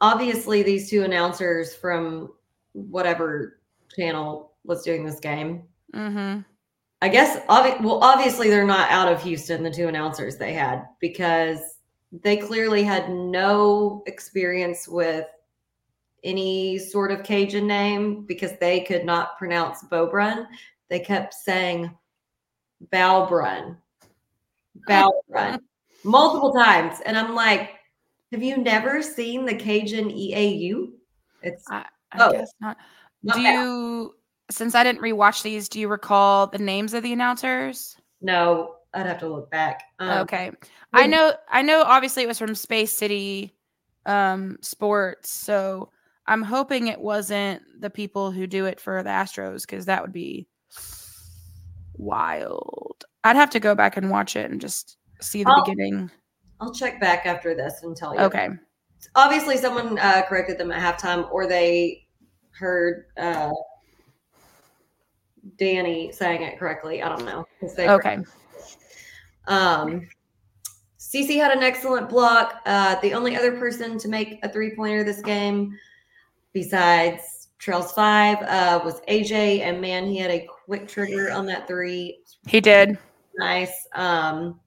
Obviously, 0.00 0.64
these 0.64 0.90
two 0.90 1.04
announcers 1.04 1.74
from 1.76 2.32
whatever 2.72 3.60
channel 3.96 4.50
was 4.64 4.82
doing 4.82 5.06
this 5.06 5.20
game 5.20 5.62
Mm-hmm. 5.94 6.40
I 7.02 7.08
guess, 7.08 7.38
obvi- 7.46 7.80
well, 7.80 8.02
obviously 8.02 8.48
they're 8.48 8.66
not 8.66 8.90
out 8.90 9.12
of 9.12 9.22
Houston, 9.22 9.62
the 9.62 9.70
two 9.70 9.88
announcers 9.88 10.36
they 10.36 10.52
had, 10.52 10.86
because 11.00 11.73
they 12.22 12.36
clearly 12.36 12.82
had 12.82 13.10
no 13.10 14.02
experience 14.06 14.86
with 14.86 15.26
any 16.22 16.78
sort 16.78 17.10
of 17.10 17.22
Cajun 17.22 17.66
name 17.66 18.24
because 18.24 18.52
they 18.58 18.80
could 18.80 19.04
not 19.04 19.36
pronounce 19.36 19.82
Beaubrun. 19.84 20.46
They 20.88 21.00
kept 21.00 21.34
saying 21.34 21.90
Balbrun, 22.92 23.76
Balbrun 24.88 25.60
multiple 26.04 26.52
times. 26.52 26.98
And 27.04 27.16
I'm 27.18 27.34
like, 27.34 27.70
have 28.32 28.42
you 28.42 28.56
never 28.58 29.02
seen 29.02 29.44
the 29.44 29.54
Cajun 29.54 30.10
EAU? 30.10 30.92
It's 31.42 31.64
I, 31.68 31.84
I 32.12 32.18
Oh. 32.26 32.32
guess 32.32 32.52
not. 32.60 32.76
not 33.22 33.36
do 33.36 33.42
bad. 33.42 33.62
you, 33.62 34.14
since 34.50 34.74
I 34.74 34.84
didn't 34.84 35.02
rewatch 35.02 35.42
these, 35.42 35.68
do 35.68 35.80
you 35.80 35.88
recall 35.88 36.46
the 36.46 36.58
names 36.58 36.94
of 36.94 37.02
the 37.02 37.12
announcers? 37.12 37.96
no, 38.20 38.76
I'd 38.94 39.06
have 39.06 39.18
to 39.18 39.28
look 39.28 39.50
back. 39.50 39.82
Um, 39.98 40.20
okay, 40.22 40.52
I 40.94 41.06
know. 41.06 41.32
I 41.50 41.62
know. 41.62 41.82
Obviously, 41.82 42.22
it 42.22 42.26
was 42.28 42.38
from 42.38 42.54
Space 42.54 42.92
City 42.92 43.54
um, 44.06 44.58
Sports, 44.60 45.30
so 45.30 45.90
I'm 46.26 46.42
hoping 46.42 46.86
it 46.88 47.00
wasn't 47.00 47.62
the 47.80 47.90
people 47.90 48.30
who 48.30 48.46
do 48.46 48.66
it 48.66 48.80
for 48.80 49.02
the 49.02 49.10
Astros 49.10 49.62
because 49.62 49.86
that 49.86 50.02
would 50.02 50.12
be 50.12 50.46
wild. 51.96 53.04
I'd 53.24 53.36
have 53.36 53.50
to 53.50 53.60
go 53.60 53.74
back 53.74 53.96
and 53.96 54.10
watch 54.10 54.36
it 54.36 54.50
and 54.50 54.60
just 54.60 54.96
see 55.20 55.42
the 55.44 55.50
I'll- 55.50 55.64
beginning. 55.64 56.10
I'll 56.60 56.72
check 56.72 57.00
back 57.00 57.26
after 57.26 57.54
this 57.54 57.82
and 57.82 57.96
tell 57.96 58.14
you. 58.14 58.20
Okay. 58.20 58.48
obviously 59.16 59.56
someone 59.58 59.98
uh, 59.98 60.22
corrected 60.28 60.56
them 60.56 60.70
at 60.72 60.80
halftime 60.98 61.30
or 61.30 61.46
they 61.46 62.06
heard 62.52 63.06
uh, 63.18 63.50
danny 65.58 66.10
saying 66.10 66.40
it 66.42 66.58
correctly 66.58 67.02
i 67.02 67.08
don't 67.08 67.24
know. 67.26 67.44
Okay. 67.78 68.18
um 69.46 70.08
cc 71.14 71.36
had 71.36 71.56
an 71.56 71.62
excellent 71.62 72.08
block 72.08 72.60
uh, 72.66 72.98
the 73.00 73.14
only 73.14 73.36
other 73.36 73.52
person 73.52 73.98
to 73.98 74.08
make 74.08 74.38
a 74.42 74.48
three-pointer 74.48 75.04
this 75.04 75.20
game 75.20 75.76
besides 76.52 77.48
Trell's 77.58 77.92
five 77.92 78.38
uh, 78.42 78.80
was 78.84 79.00
aj 79.08 79.32
and 79.32 79.80
man 79.80 80.06
he 80.06 80.18
had 80.18 80.30
a 80.30 80.46
quick 80.66 80.88
trigger 80.88 81.30
on 81.30 81.46
that 81.46 81.66
three 81.66 82.18
He 82.46 82.60
did. 82.60 82.98
nice. 83.38 83.86
Um, 83.94 84.60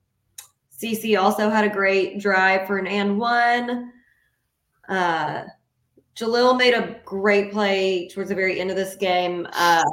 CC 0.78 1.20
also 1.20 1.50
had 1.50 1.64
a 1.64 1.68
great 1.68 2.20
drive 2.20 2.66
for 2.66 2.78
an 2.78 2.86
and 2.86 3.18
one. 3.18 3.92
Uh, 4.88 5.44
Jalil 6.14 6.56
made 6.56 6.74
a 6.74 7.00
great 7.04 7.52
play 7.52 8.08
towards 8.08 8.30
the 8.30 8.34
very 8.34 8.60
end 8.60 8.70
of 8.70 8.76
this 8.76 8.96
game. 8.96 9.46
Uh, 9.52 9.84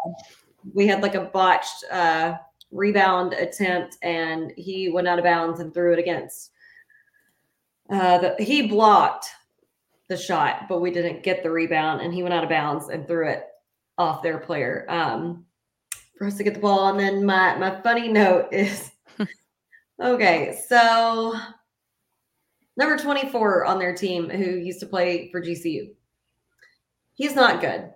we 0.73 0.87
had 0.87 1.01
like 1.01 1.15
a 1.15 1.21
botched 1.21 1.85
uh, 1.91 2.35
rebound 2.75 3.33
attempt, 3.33 3.97
and 4.01 4.51
he 4.57 4.89
went 4.89 5.07
out 5.07 5.19
of 5.19 5.25
bounds 5.25 5.59
and 5.59 5.73
threw 5.73 5.93
it 5.93 5.99
against. 5.99 6.51
Uh, 7.89 8.17
the, 8.17 8.35
he 8.43 8.67
blocked 8.67 9.27
the 10.07 10.17
shot, 10.17 10.67
but 10.67 10.81
we 10.81 10.91
didn't 10.91 11.23
get 11.23 11.43
the 11.43 11.51
rebound, 11.51 12.01
and 12.01 12.13
he 12.13 12.23
went 12.23 12.33
out 12.33 12.43
of 12.43 12.49
bounds 12.49 12.89
and 12.89 13.07
threw 13.07 13.27
it 13.29 13.45
off 13.97 14.21
their 14.21 14.39
player. 14.39 14.85
Um, 14.89 15.45
for 16.17 16.27
us 16.27 16.37
to 16.37 16.43
get 16.43 16.53
the 16.53 16.59
ball. 16.59 16.89
And 16.89 16.99
then 16.99 17.25
my 17.25 17.55
my 17.57 17.81
funny 17.81 18.07
note 18.07 18.49
is 18.51 18.91
okay, 20.01 20.61
so 20.67 21.35
number 22.77 22.97
24 22.97 23.65
on 23.65 23.79
their 23.79 23.95
team 23.95 24.29
who 24.29 24.51
used 24.51 24.79
to 24.81 24.85
play 24.85 25.29
for 25.31 25.41
GCU. 25.41 25.93
He's 27.13 27.35
not 27.35 27.61
good. 27.61 27.91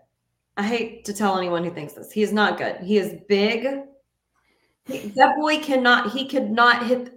I 0.56 0.64
hate 0.64 1.06
to 1.06 1.14
tell 1.14 1.38
anyone 1.38 1.64
who 1.64 1.72
thinks 1.72 1.94
this. 1.94 2.12
He 2.12 2.22
is 2.22 2.34
not 2.34 2.58
good. 2.58 2.78
He 2.78 2.98
is 2.98 3.16
big. 3.28 3.68
He- 4.86 5.10
that 5.16 5.36
boy 5.38 5.60
cannot, 5.60 6.12
he 6.12 6.28
could 6.28 6.50
not 6.50 6.86
hit. 6.86 7.14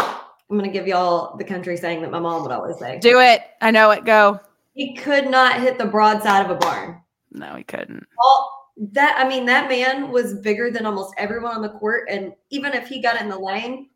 I'm 0.00 0.56
going 0.56 0.64
to 0.64 0.70
give 0.70 0.86
y'all 0.86 1.36
the 1.36 1.44
country 1.44 1.76
saying 1.76 2.00
that 2.02 2.10
my 2.10 2.20
mom 2.20 2.42
would 2.42 2.52
always 2.52 2.78
say. 2.78 2.98
Do 3.00 3.20
it. 3.20 3.42
I 3.60 3.70
know 3.70 3.90
it. 3.90 4.04
Go. 4.04 4.40
He 4.74 4.94
could 4.94 5.28
not 5.30 5.60
hit 5.60 5.76
the 5.76 5.84
broadside 5.86 6.44
of 6.44 6.50
a 6.50 6.54
barn. 6.58 7.02
No, 7.32 7.54
he 7.54 7.64
couldn't. 7.64 8.06
All 8.18 8.54
that 8.92 9.16
I 9.18 9.28
mean, 9.28 9.44
that 9.46 9.68
man 9.68 10.10
was 10.10 10.34
bigger 10.40 10.70
than 10.70 10.86
almost 10.86 11.12
everyone 11.18 11.54
on 11.56 11.62
the 11.62 11.68
court, 11.68 12.08
and 12.08 12.32
even 12.50 12.72
if 12.72 12.86
he 12.86 13.02
got 13.02 13.20
in 13.20 13.28
the 13.28 13.38
lane, 13.38 13.90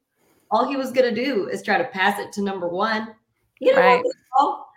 all 0.50 0.68
he 0.68 0.76
was 0.76 0.90
gonna 0.90 1.14
do 1.14 1.46
is 1.48 1.62
try 1.62 1.78
to 1.78 1.84
pass 1.84 2.18
it 2.18 2.32
to 2.32 2.42
number 2.42 2.68
one. 2.68 3.14
He 3.60 3.66
didn't 3.66 3.80
Right. 3.80 4.02
want 4.02 4.16
ball, 4.36 4.68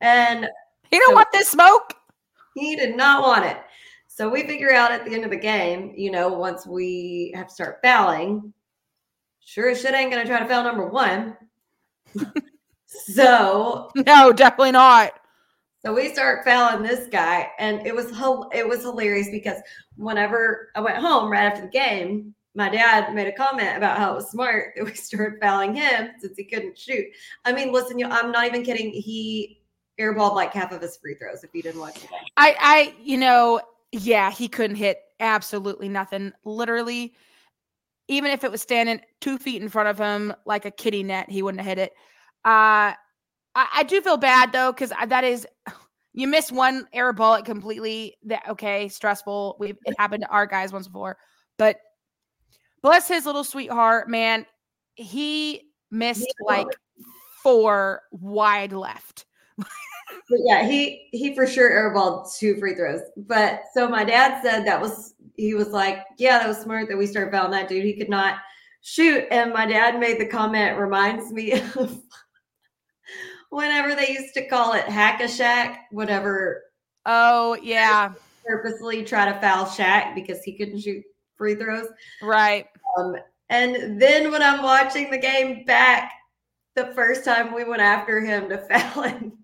and 0.00 0.48
You 0.90 0.98
don't 1.00 1.10
So- 1.10 1.14
want 1.14 1.32
this 1.32 1.48
smoke. 1.48 1.94
he 2.56 2.74
did 2.76 2.96
not 2.96 3.22
want 3.22 3.44
it. 3.46 3.56
So 4.16 4.28
we 4.28 4.44
figure 4.44 4.72
out 4.72 4.92
at 4.92 5.04
the 5.04 5.12
end 5.12 5.24
of 5.24 5.32
the 5.32 5.36
game, 5.36 5.92
you 5.96 6.12
know, 6.12 6.28
once 6.28 6.68
we 6.68 7.32
have 7.34 7.48
to 7.48 7.52
start 7.52 7.80
fouling, 7.82 8.54
sure 9.40 9.70
as 9.70 9.80
shit 9.80 9.92
ain't 9.92 10.12
gonna 10.12 10.24
try 10.24 10.38
to 10.38 10.46
foul 10.46 10.62
number 10.62 10.86
one. 10.86 11.36
so 12.86 13.90
No, 14.06 14.32
definitely 14.32 14.70
not. 14.70 15.14
So 15.84 15.92
we 15.92 16.12
start 16.12 16.44
fouling 16.44 16.84
this 16.84 17.08
guy, 17.08 17.50
and 17.58 17.84
it 17.84 17.92
was 17.92 18.12
it 18.52 18.68
was 18.68 18.82
hilarious 18.82 19.30
because 19.32 19.58
whenever 19.96 20.70
I 20.76 20.80
went 20.80 20.98
home 20.98 21.28
right 21.28 21.46
after 21.46 21.62
the 21.62 21.68
game, 21.68 22.36
my 22.54 22.68
dad 22.68 23.12
made 23.16 23.26
a 23.26 23.32
comment 23.32 23.76
about 23.76 23.98
how 23.98 24.12
it 24.12 24.14
was 24.14 24.30
smart 24.30 24.74
that 24.76 24.84
we 24.84 24.94
started 24.94 25.40
fouling 25.40 25.74
him 25.74 26.10
since 26.20 26.36
he 26.36 26.44
couldn't 26.44 26.78
shoot. 26.78 27.06
I 27.44 27.52
mean, 27.52 27.72
listen, 27.72 27.98
you, 27.98 28.06
I'm 28.06 28.30
not 28.30 28.46
even 28.46 28.62
kidding. 28.62 28.92
He 28.92 29.60
airballed 29.98 30.36
like 30.36 30.52
half 30.52 30.70
of 30.70 30.80
his 30.80 30.96
free 30.98 31.14
throws 31.14 31.42
if 31.42 31.50
you 31.52 31.62
didn't 31.62 31.80
watch 31.80 31.94
the 31.94 32.06
game. 32.06 32.20
I, 32.36 32.56
I, 32.60 32.94
you 33.02 33.16
know, 33.16 33.60
yeah, 33.94 34.30
he 34.30 34.48
couldn't 34.48 34.76
hit 34.76 34.98
absolutely 35.20 35.88
nothing. 35.88 36.32
Literally, 36.44 37.14
even 38.08 38.30
if 38.32 38.42
it 38.42 38.50
was 38.50 38.60
standing 38.60 39.00
two 39.20 39.38
feet 39.38 39.62
in 39.62 39.68
front 39.68 39.88
of 39.88 39.98
him 39.98 40.34
like 40.44 40.64
a 40.64 40.70
kitty 40.70 41.02
net, 41.02 41.30
he 41.30 41.42
wouldn't 41.42 41.60
have 41.60 41.78
hit 41.78 41.78
it. 41.78 41.92
Uh, 42.44 42.92
I, 43.54 43.68
I 43.72 43.84
do 43.84 44.00
feel 44.00 44.16
bad 44.16 44.52
though 44.52 44.72
because 44.72 44.92
that 45.06 45.22
is 45.24 45.46
you 46.12 46.26
miss 46.26 46.50
one 46.50 46.88
air 46.92 47.12
ball 47.12 47.34
it 47.34 47.44
completely. 47.44 48.16
That 48.24 48.42
okay, 48.48 48.88
stressful. 48.88 49.56
We 49.60 49.74
it 49.84 49.94
happened 49.98 50.24
to 50.24 50.30
our 50.30 50.46
guys 50.46 50.72
once 50.72 50.88
before, 50.88 51.16
but 51.56 51.76
bless 52.82 53.06
his 53.06 53.26
little 53.26 53.44
sweetheart, 53.44 54.08
man. 54.08 54.44
He 54.96 55.62
missed 55.90 56.34
like 56.40 56.68
four 57.42 58.02
wide 58.10 58.72
left. 58.72 59.24
But 60.28 60.40
yeah, 60.44 60.66
he 60.66 61.08
he 61.12 61.34
for 61.34 61.46
sure 61.46 61.70
airballed 61.70 62.34
two 62.38 62.56
free 62.56 62.74
throws. 62.74 63.02
But 63.16 63.62
so 63.74 63.88
my 63.88 64.04
dad 64.04 64.42
said 64.42 64.64
that 64.66 64.80
was 64.80 65.14
he 65.36 65.54
was 65.54 65.68
like, 65.68 65.98
"Yeah, 66.18 66.38
that 66.38 66.48
was 66.48 66.58
smart 66.58 66.88
that 66.88 66.96
we 66.96 67.06
started 67.06 67.30
fouling 67.32 67.50
that 67.52 67.68
dude. 67.68 67.84
He 67.84 67.96
could 67.96 68.08
not 68.08 68.38
shoot." 68.80 69.24
And 69.30 69.52
my 69.52 69.66
dad 69.66 70.00
made 70.00 70.18
the 70.18 70.26
comment, 70.26 70.78
reminds 70.78 71.30
me 71.32 71.52
of 71.76 72.00
whenever 73.50 73.94
they 73.94 74.10
used 74.10 74.34
to 74.34 74.48
call 74.48 74.72
it 74.72 74.84
hack 74.84 75.20
a 75.20 75.24
Shaq, 75.24 75.76
whatever 75.90 76.62
Oh, 77.06 77.56
yeah. 77.62 78.12
purposely 78.46 79.04
try 79.04 79.30
to 79.30 79.38
foul 79.40 79.66
Shaq 79.66 80.14
because 80.14 80.42
he 80.42 80.56
couldn't 80.56 80.80
shoot 80.80 81.04
free 81.36 81.54
throws. 81.54 81.88
Right. 82.22 82.66
Um, 82.98 83.16
and 83.50 84.00
then 84.00 84.30
when 84.30 84.42
I'm 84.42 84.62
watching 84.62 85.10
the 85.10 85.18
game 85.18 85.64
back, 85.64 86.12
the 86.74 86.86
first 86.94 87.24
time 87.24 87.54
we 87.54 87.64
went 87.64 87.82
after 87.82 88.20
him 88.20 88.48
to 88.48 88.58
foul 88.68 89.02
him 89.02 89.43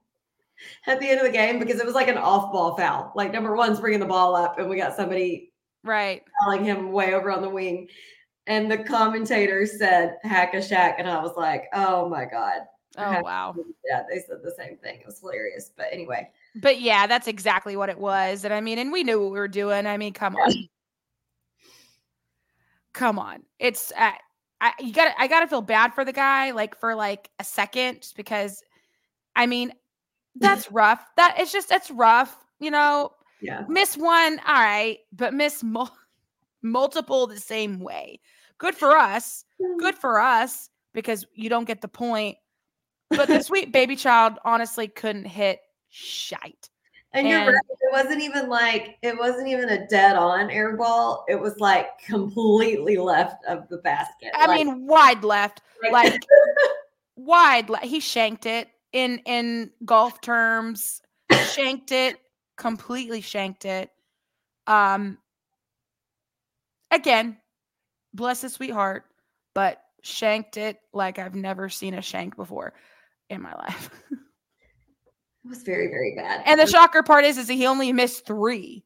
at 0.86 1.00
the 1.00 1.08
end 1.08 1.20
of 1.20 1.26
the 1.26 1.32
game 1.32 1.58
because 1.58 1.80
it 1.80 1.86
was 1.86 1.94
like 1.94 2.08
an 2.08 2.18
off 2.18 2.52
ball 2.52 2.76
foul. 2.76 3.12
Like 3.14 3.32
number 3.32 3.54
one's 3.54 3.80
bringing 3.80 4.00
the 4.00 4.06
ball 4.06 4.34
up, 4.36 4.58
and 4.58 4.68
we 4.68 4.76
got 4.76 4.96
somebody 4.96 5.52
Right. 5.82 6.22
fouling 6.40 6.64
him 6.64 6.92
way 6.92 7.14
over 7.14 7.30
on 7.30 7.42
the 7.42 7.48
wing. 7.48 7.88
And 8.46 8.70
the 8.70 8.78
commentator 8.78 9.64
said 9.66 10.16
hack 10.22 10.54
a 10.54 10.58
Shaq, 10.58 10.96
and 10.98 11.08
I 11.08 11.22
was 11.22 11.36
like, 11.36 11.64
oh 11.72 12.08
my 12.08 12.24
God. 12.24 12.62
Oh, 12.98 13.20
wow. 13.22 13.54
Yeah, 13.88 14.02
they 14.10 14.18
said 14.18 14.38
the 14.42 14.50
same 14.58 14.76
thing. 14.78 14.98
It 15.00 15.06
was 15.06 15.20
hilarious. 15.20 15.70
But 15.76 15.86
anyway, 15.92 16.28
But 16.56 16.80
yeah, 16.80 17.06
that's 17.06 17.28
exactly 17.28 17.76
what 17.76 17.88
it 17.88 17.98
was. 17.98 18.44
And 18.44 18.52
I 18.52 18.60
mean, 18.60 18.78
and 18.78 18.90
we 18.90 19.04
knew 19.04 19.20
what 19.20 19.30
we 19.30 19.38
were 19.38 19.48
doing. 19.48 19.86
I 19.86 19.96
mean, 19.96 20.12
come 20.12 20.34
on. 20.36 20.52
come 22.92 23.18
on. 23.18 23.44
It's 23.58 23.92
uh, 23.96 24.10
I 24.60 24.72
you 24.80 24.92
got 24.92 25.14
I 25.18 25.28
got 25.28 25.40
to 25.40 25.46
feel 25.46 25.62
bad 25.62 25.94
for 25.94 26.04
the 26.04 26.12
guy 26.12 26.50
like 26.50 26.78
for 26.78 26.94
like 26.94 27.30
a 27.38 27.44
second 27.44 28.02
just 28.02 28.16
because 28.16 28.62
I 29.36 29.46
mean, 29.46 29.72
that's 30.36 30.70
rough. 30.70 31.04
That 31.16 31.36
it's 31.38 31.52
just 31.52 31.70
it's 31.70 31.90
rough, 31.90 32.36
you 32.58 32.70
know. 32.70 33.12
yeah. 33.40 33.64
Miss 33.68 33.96
one, 33.96 34.38
all 34.46 34.54
right, 34.54 34.98
but 35.12 35.34
miss 35.34 35.62
mul- 35.62 35.96
multiple 36.62 37.26
the 37.26 37.38
same 37.40 37.80
way. 37.80 38.20
Good 38.58 38.74
for 38.74 38.96
us. 38.96 39.44
Good 39.78 39.94
for 39.96 40.20
us 40.20 40.68
because 40.92 41.26
you 41.34 41.48
don't 41.48 41.64
get 41.66 41.80
the 41.80 41.88
point. 41.88 42.36
But 43.10 43.28
the 43.28 43.42
sweet 43.42 43.72
baby 43.72 43.96
child 43.96 44.34
honestly 44.44 44.86
couldn't 44.88 45.24
hit 45.24 45.60
shite. 45.88 46.68
And 47.12 47.26
you're 47.26 47.40
right. 47.40 47.54
It 47.80 47.90
wasn't 47.90 48.22
even 48.22 48.48
like 48.48 48.96
it 49.02 49.18
wasn't 49.18 49.48
even 49.48 49.68
a 49.70 49.86
dead 49.88 50.14
on 50.14 50.48
air 50.50 50.76
ball. 50.76 51.24
It 51.28 51.34
was 51.34 51.58
like 51.58 51.98
completely 52.06 52.96
left 52.98 53.44
of 53.46 53.66
the 53.68 53.78
basket. 53.78 54.30
I 54.34 54.46
Like- 54.46 54.64
mean, 54.66 54.86
wide 54.86 55.24
left, 55.24 55.60
like, 55.82 55.92
like 56.12 56.20
wide. 57.16 57.68
Le- 57.68 57.78
he 57.78 57.98
shanked 57.98 58.46
it 58.46 58.68
in 58.92 59.18
in 59.26 59.70
golf 59.84 60.20
terms. 60.20 61.02
shanked 61.52 61.92
it 61.92 62.16
completely. 62.56 63.20
Shanked 63.20 63.64
it. 63.64 63.90
Um. 64.66 65.18
Again, 66.92 67.36
bless 68.14 68.40
his 68.42 68.54
sweetheart, 68.54 69.04
but 69.54 69.80
shanked 70.02 70.56
it 70.56 70.78
like 70.92 71.18
I've 71.18 71.34
never 71.34 71.68
seen 71.68 71.94
a 71.94 72.02
shank 72.02 72.36
before 72.36 72.74
in 73.28 73.42
my 73.42 73.54
life. 73.54 73.90
it 74.10 75.48
was 75.48 75.62
very, 75.62 75.88
very 75.88 76.14
bad. 76.16 76.42
and 76.46 76.60
the 76.60 76.66
shocker 76.66 77.02
part 77.02 77.24
is, 77.24 77.38
is 77.38 77.48
he 77.48 77.66
only 77.66 77.92
missed 77.92 78.26
three. 78.26 78.84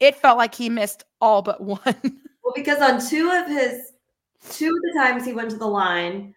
It 0.00 0.16
felt 0.16 0.38
like 0.38 0.54
he 0.54 0.68
missed 0.68 1.04
all 1.20 1.42
but 1.42 1.60
one. 1.62 1.80
well, 1.84 2.52
because 2.54 2.80
on 2.80 3.04
two 3.04 3.30
of 3.30 3.46
his 3.46 3.92
two 4.50 4.68
of 4.68 4.82
the 4.82 4.92
times 4.96 5.24
he 5.24 5.32
went 5.32 5.50
to 5.50 5.56
the 5.56 5.66
line 5.66 6.34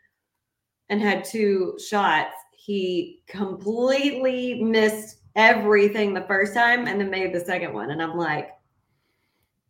and 0.89 1.01
had 1.01 1.23
two 1.23 1.77
shots, 1.85 2.35
he 2.63 3.23
completely 3.27 4.61
missed 4.61 5.21
everything 5.35 6.13
the 6.13 6.21
first 6.21 6.53
time 6.53 6.87
and 6.87 7.01
then 7.01 7.09
made 7.09 7.33
the 7.33 7.39
second 7.39 7.73
one. 7.73 7.89
And 7.89 7.99
I'm 7.99 8.15
like, 8.15 8.51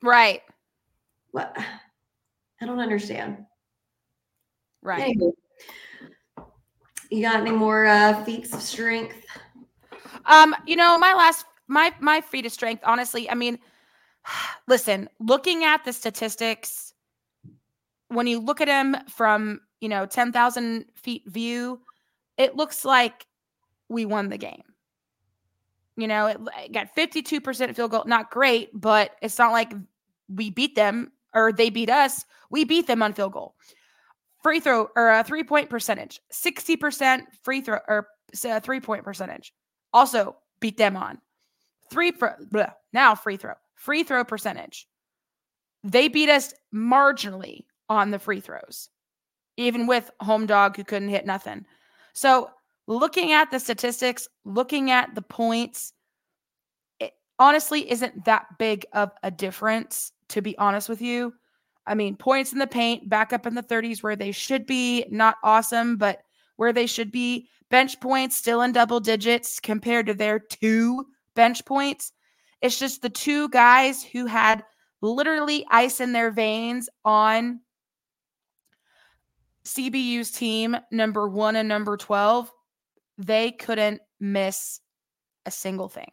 right. 0.02 0.42
what? 1.32 1.56
I 2.62 2.66
don't 2.66 2.80
understand. 2.80 3.46
Right. 4.84 5.16
Anywho, 5.18 5.32
you 7.10 7.22
got 7.22 7.40
any 7.40 7.52
more 7.52 7.86
uh, 7.86 8.24
feats 8.26 8.54
of 8.54 8.62
strength? 8.62 9.26
Um, 10.26 10.54
you 10.68 10.76
know, 10.76 10.98
my 11.00 11.14
last 11.14 11.46
my 11.68 11.94
my 12.02 12.22
feat 12.22 12.46
of 12.46 12.52
strength, 12.52 12.84
honestly, 12.86 13.28
I 13.30 13.36
mean, 13.36 13.58
listen, 14.68 15.10
looking 15.20 15.64
at 15.64 15.86
the 15.86 15.94
statistics, 15.94 16.94
when 18.10 18.28
you 18.28 18.40
look 18.40 18.62
at 18.62 18.68
him 18.68 18.96
from, 19.10 19.62
you 19.80 19.90
know, 19.90 20.06
10,000 20.06 20.86
feet 20.94 21.24
view, 21.26 21.80
it 22.42 22.56
looks 22.56 22.84
like 22.84 23.26
we 23.90 24.06
won 24.06 24.30
the 24.30 24.38
game. 24.38 24.64
You 25.98 26.08
know, 26.08 26.28
it, 26.28 26.40
got 26.72 26.96
52% 26.96 27.76
field 27.76 27.92
goal, 27.92 28.04
not 28.06 28.32
great, 28.32 28.70
but 28.74 29.12
it's 29.22 29.38
not 29.38 29.52
like 29.52 29.74
we 30.30 30.50
beat 30.50 30.76
them 30.76 31.12
or 31.34 31.52
they 31.52 31.70
beat 31.70 31.90
us. 31.90 32.26
We 32.50 32.64
beat 32.64 32.88
them 32.88 33.04
on 33.04 33.14
field 33.14 33.34
goal. 33.34 33.56
Free 34.42 34.60
throw 34.60 34.90
or 34.96 35.10
a 35.10 35.24
three 35.24 35.44
point 35.44 35.70
percentage, 35.70 36.20
60% 36.34 37.24
free 37.44 37.62
throw 37.62 37.80
or 37.88 38.08
uh, 38.46 38.60
three 38.60 38.80
point 38.80 39.04
percentage. 39.04 39.54
Also 39.94 40.36
beat 40.60 40.78
them 40.78 40.98
on 40.98 41.20
three 41.92 42.12
bleh, 42.12 42.74
now 42.94 43.14
free 43.14 43.38
throw 43.38 43.54
free 43.76 44.04
throw 44.04 44.24
percentage. 44.24 44.88
They 45.84 46.08
beat 46.08 46.30
us 46.30 46.54
marginally 46.74 47.66
on 47.90 48.12
the 48.12 48.20
free 48.20 48.40
throws, 48.40 48.90
even 49.58 49.88
with 49.88 50.10
home 50.20 50.46
dog 50.46 50.78
who 50.78 50.84
couldn't 50.84 51.10
hit 51.10 51.26
nothing. 51.26 51.66
So 52.14 52.50
looking 52.88 53.32
at 53.32 53.52
the 53.52 53.60
statistics, 53.60 54.28
looking 54.46 54.92
at 54.92 55.16
the 55.16 55.22
points, 55.22 55.94
it 57.00 57.14
honestly 57.40 57.90
isn't 57.90 58.26
that 58.26 58.46
big 58.60 58.86
of 58.94 59.12
a 59.24 59.32
difference. 59.32 60.12
To 60.30 60.42
be 60.42 60.58
honest 60.58 60.88
with 60.88 61.02
you, 61.02 61.34
I 61.86 61.94
mean 61.94 62.16
points 62.16 62.54
in 62.54 62.60
the 62.60 62.68
paint, 62.68 63.10
back 63.10 63.34
up 63.34 63.46
in 63.46 63.54
the 63.54 63.64
30s 63.64 64.02
where 64.02 64.16
they 64.16 64.32
should 64.32 64.66
be, 64.66 65.06
not 65.10 65.36
awesome, 65.44 65.98
but 65.98 66.22
where 66.56 66.72
they 66.72 66.86
should 66.86 67.12
be. 67.12 67.50
Bench 67.70 68.00
points 68.00 68.38
still 68.38 68.62
in 68.62 68.72
double 68.72 69.00
digits 69.00 69.60
compared 69.60 70.06
to 70.06 70.14
their 70.14 70.40
two 70.40 71.06
bench 71.36 71.66
points. 71.66 72.14
It's 72.62 72.80
just 72.80 73.02
the 73.02 73.10
two 73.10 73.50
guys 73.50 74.04
who 74.04 74.26
had 74.26 74.64
literally 75.02 75.66
ice 75.70 76.00
in 76.00 76.12
their 76.14 76.32
veins 76.32 76.88
on 77.04 77.60
CBU's 79.66 80.32
team, 80.32 80.78
number 80.92 81.28
one 81.28 81.56
and 81.56 81.70
number 81.70 81.98
12. 81.98 82.52
They 83.18 83.52
couldn't 83.52 84.02
miss 84.20 84.80
a 85.46 85.52
single 85.52 85.90
thing. 85.90 86.12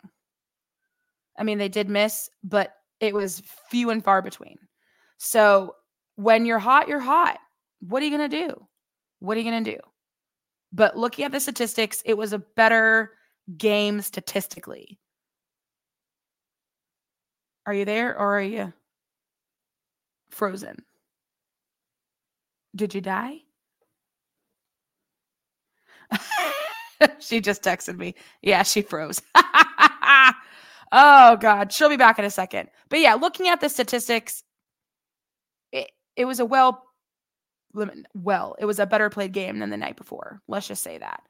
I 1.38 1.44
mean, 1.44 1.58
they 1.58 1.68
did 1.68 1.88
miss, 1.88 2.28
but 2.42 2.72
it 3.00 3.14
was 3.14 3.42
few 3.70 3.90
and 3.90 4.02
far 4.02 4.22
between. 4.22 4.58
So 5.18 5.74
when 6.16 6.46
you're 6.46 6.58
hot, 6.58 6.88
you're 6.88 6.98
hot. 6.98 7.38
What 7.80 8.02
are 8.02 8.06
you 8.06 8.16
going 8.16 8.30
to 8.30 8.46
do? 8.46 8.66
What 9.20 9.36
are 9.36 9.40
you 9.40 9.50
going 9.50 9.64
to 9.64 9.70
do? 9.72 9.80
But 10.72 10.96
looking 10.96 11.24
at 11.24 11.32
the 11.32 11.40
statistics, 11.40 12.02
it 12.04 12.18
was 12.18 12.32
a 12.32 12.38
better 12.38 13.12
game 13.56 14.00
statistically. 14.02 14.98
Are 17.66 17.74
you 17.74 17.84
there 17.84 18.18
or 18.18 18.38
are 18.38 18.42
you 18.42 18.72
frozen? 20.30 20.76
Did 22.74 22.94
you 22.94 23.00
die? 23.00 23.42
she 27.18 27.40
just 27.40 27.62
texted 27.62 27.96
me. 27.96 28.14
Yeah, 28.42 28.62
she 28.62 28.82
froze. 28.82 29.22
oh 29.34 30.32
god, 31.40 31.72
she'll 31.72 31.88
be 31.88 31.96
back 31.96 32.18
in 32.18 32.24
a 32.24 32.30
second. 32.30 32.68
But 32.88 33.00
yeah, 33.00 33.14
looking 33.14 33.48
at 33.48 33.60
the 33.60 33.68
statistics, 33.68 34.42
it, 35.72 35.90
it 36.16 36.24
was 36.24 36.40
a 36.40 36.44
well 36.44 36.84
well, 38.14 38.56
it 38.58 38.64
was 38.64 38.78
a 38.78 38.86
better 38.86 39.10
played 39.10 39.32
game 39.32 39.58
than 39.58 39.70
the 39.70 39.76
night 39.76 39.96
before. 39.96 40.40
Let's 40.48 40.68
just 40.68 40.82
say 40.82 40.98
that. 40.98 41.22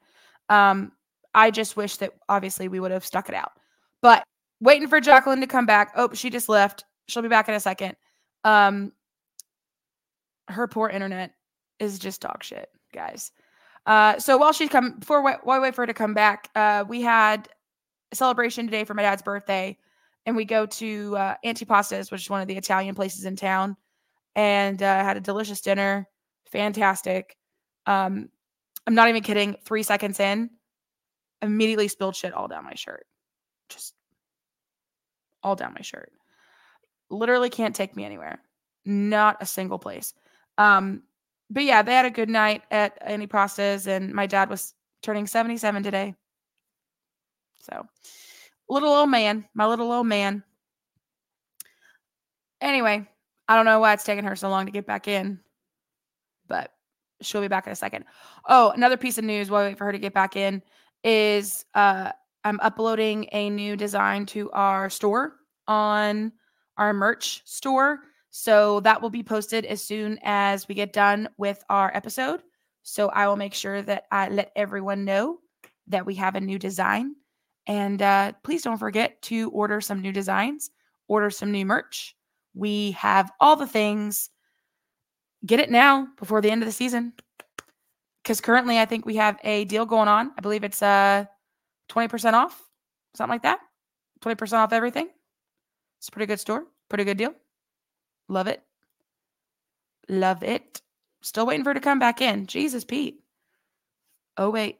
Um 0.49 0.91
I 1.33 1.51
just 1.51 1.77
wish 1.77 1.97
that 1.97 2.13
obviously 2.27 2.67
we 2.67 2.79
would 2.79 2.91
have 2.91 3.05
stuck 3.05 3.29
it 3.29 3.35
out. 3.35 3.51
But 4.01 4.23
waiting 4.61 4.87
for 4.87 5.01
Jacqueline 5.01 5.41
to 5.41 5.47
come 5.47 5.65
back. 5.65 5.93
Oh, 5.95 6.13
she 6.13 6.29
just 6.29 6.49
left. 6.49 6.85
She'll 7.07 7.23
be 7.23 7.29
back 7.29 7.49
in 7.49 7.55
a 7.55 7.59
second. 7.59 7.95
Um 8.43 8.93
her 10.49 10.67
poor 10.67 10.89
internet 10.89 11.33
is 11.79 11.99
just 11.99 12.21
dog 12.21 12.43
shit, 12.43 12.69
guys. 12.93 13.31
Uh, 13.85 14.19
so 14.19 14.37
while 14.37 14.51
she's 14.51 14.69
come 14.69 14.99
before 14.99 15.25
I 15.27 15.59
wait 15.59 15.75
for 15.75 15.83
her 15.83 15.87
to 15.87 15.93
come 15.93 16.13
back, 16.13 16.49
uh, 16.55 16.83
we 16.87 17.01
had 17.01 17.47
a 18.11 18.15
celebration 18.15 18.65
today 18.65 18.83
for 18.83 18.93
my 18.93 19.01
dad's 19.01 19.21
birthday, 19.21 19.77
and 20.25 20.35
we 20.35 20.45
go 20.45 20.65
to 20.65 21.15
uh, 21.17 21.35
Antipastas, 21.45 22.11
which 22.11 22.21
is 22.21 22.29
one 22.29 22.41
of 22.41 22.47
the 22.47 22.57
Italian 22.57 22.95
places 22.95 23.25
in 23.25 23.35
town, 23.35 23.77
and 24.35 24.83
uh, 24.83 25.03
had 25.03 25.17
a 25.17 25.21
delicious 25.21 25.61
dinner. 25.61 26.07
Fantastic. 26.51 27.37
Um, 27.85 28.29
I'm 28.85 28.95
not 28.95 29.09
even 29.09 29.23
kidding. 29.23 29.55
Three 29.65 29.83
seconds 29.83 30.19
in, 30.19 30.49
immediately 31.41 31.87
spilled 31.87 32.15
shit 32.15 32.33
all 32.33 32.47
down 32.47 32.65
my 32.65 32.75
shirt, 32.75 33.05
just 33.69 33.93
all 35.41 35.55
down 35.55 35.73
my 35.73 35.81
shirt. 35.81 36.11
Literally 37.09 37.49
can't 37.49 37.75
take 37.75 37.95
me 37.95 38.03
anywhere. 38.03 38.41
Not 38.85 39.37
a 39.41 39.45
single 39.45 39.79
place. 39.79 40.13
Um, 40.59 41.03
but 41.49 41.63
yeah, 41.63 41.81
they 41.81 41.93
had 41.93 42.05
a 42.05 42.11
good 42.11 42.29
night 42.29 42.61
at 42.69 43.01
Antipastas, 43.07 43.87
and 43.87 44.13
my 44.13 44.27
dad 44.27 44.49
was 44.49 44.75
turning 45.01 45.25
77 45.25 45.81
today. 45.81 46.13
So, 47.61 47.87
little 48.69 48.89
old 48.89 49.09
man, 49.09 49.45
my 49.55 49.65
little 49.65 49.91
old 49.91 50.05
man. 50.05 50.43
Anyway, 52.61 53.07
I 53.47 53.55
don't 53.55 53.65
know 53.65 53.79
why 53.79 53.93
it's 53.93 54.03
taking 54.03 54.25
her 54.25 54.35
so 54.35 54.49
long 54.49 54.65
to 54.65 54.71
get 54.71 54.85
back 54.85 55.07
in, 55.07 55.39
but 56.47 56.73
she'll 57.21 57.41
be 57.41 57.47
back 57.47 57.65
in 57.65 57.73
a 57.73 57.75
second. 57.75 58.05
Oh, 58.47 58.71
another 58.71 58.97
piece 58.97 59.17
of 59.17 59.23
news 59.23 59.49
while 59.49 59.63
we 59.63 59.69
wait 59.69 59.77
for 59.77 59.85
her 59.85 59.91
to 59.93 59.97
get 59.97 60.13
back 60.13 60.35
in 60.35 60.61
is 61.05 61.65
uh, 61.73 62.11
I'm 62.43 62.59
uploading 62.61 63.29
a 63.31 63.49
new 63.49 63.77
design 63.77 64.25
to 64.27 64.51
our 64.51 64.89
store 64.89 65.35
on 65.67 66.33
our 66.77 66.93
merch 66.93 67.41
store. 67.45 68.01
So 68.31 68.79
that 68.81 69.01
will 69.01 69.09
be 69.09 69.23
posted 69.23 69.65
as 69.65 69.81
soon 69.81 70.19
as 70.23 70.67
we 70.67 70.75
get 70.75 70.93
done 70.93 71.29
with 71.37 71.63
our 71.69 71.91
episode. 71.95 72.41
So 72.83 73.09
I 73.09 73.27
will 73.27 73.35
make 73.35 73.53
sure 73.53 73.81
that 73.81 74.03
I 74.11 74.29
let 74.29 74.51
everyone 74.55 75.05
know 75.05 75.39
that 75.87 76.05
we 76.05 76.15
have 76.15 76.35
a 76.35 76.41
new 76.41 76.59
design. 76.59 77.15
And 77.67 78.01
uh, 78.01 78.33
please 78.43 78.63
don't 78.63 78.77
forget 78.77 79.21
to 79.23 79.49
order 79.51 79.81
some 79.81 80.01
new 80.01 80.11
designs, 80.11 80.71
order 81.07 81.29
some 81.29 81.51
new 81.51 81.65
merch. 81.65 82.15
We 82.53 82.91
have 82.91 83.31
all 83.39 83.55
the 83.55 83.67
things. 83.67 84.29
Get 85.45 85.59
it 85.59 85.69
now 85.69 86.07
before 86.17 86.41
the 86.41 86.51
end 86.51 86.61
of 86.61 86.67
the 86.67 86.73
season. 86.73 87.13
Because 88.23 88.41
currently, 88.41 88.79
I 88.79 88.85
think 88.85 89.05
we 89.05 89.15
have 89.15 89.37
a 89.43 89.65
deal 89.65 89.85
going 89.85 90.07
on. 90.07 90.31
I 90.37 90.41
believe 90.41 90.63
it's 90.63 90.81
uh, 90.81 91.25
20% 91.89 92.33
off, 92.33 92.61
something 93.15 93.31
like 93.31 93.43
that. 93.43 93.59
20% 94.21 94.53
off 94.53 94.73
everything. 94.73 95.09
It's 95.99 96.09
a 96.09 96.11
pretty 96.11 96.27
good 96.27 96.39
store, 96.39 96.65
pretty 96.89 97.05
good 97.05 97.17
deal. 97.17 97.33
Love 98.29 98.47
it. 98.47 98.63
Love 100.07 100.43
it. 100.43 100.81
Still 101.21 101.45
waiting 101.45 101.63
for 101.63 101.71
her 101.71 101.73
to 101.73 101.79
come 101.81 101.99
back 101.99 102.21
in. 102.21 102.47
Jesus, 102.47 102.85
Pete. 102.85 103.21
Oh, 104.37 104.49
wait. 104.49 104.79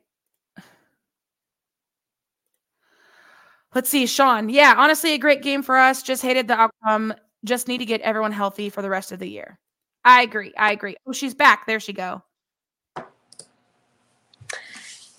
Let's 3.75 3.89
see, 3.89 4.05
Sean. 4.05 4.49
Yeah, 4.49 4.75
honestly, 4.77 5.13
a 5.13 5.17
great 5.17 5.43
game 5.43 5.61
for 5.61 5.77
us. 5.77 6.01
Just 6.01 6.21
hated 6.21 6.47
the 6.47 6.55
outcome. 6.55 7.13
Just 7.43 7.67
need 7.67 7.79
to 7.79 7.85
get 7.85 8.01
everyone 8.01 8.31
healthy 8.31 8.69
for 8.69 8.81
the 8.81 8.89
rest 8.89 9.11
of 9.11 9.19
the 9.19 9.29
year. 9.29 9.59
I 10.05 10.21
agree. 10.21 10.53
I 10.57 10.71
agree. 10.71 10.95
Oh, 11.05 11.11
she's 11.11 11.35
back. 11.35 11.65
There 11.67 11.79
she 11.79 11.93
go. 11.93 12.23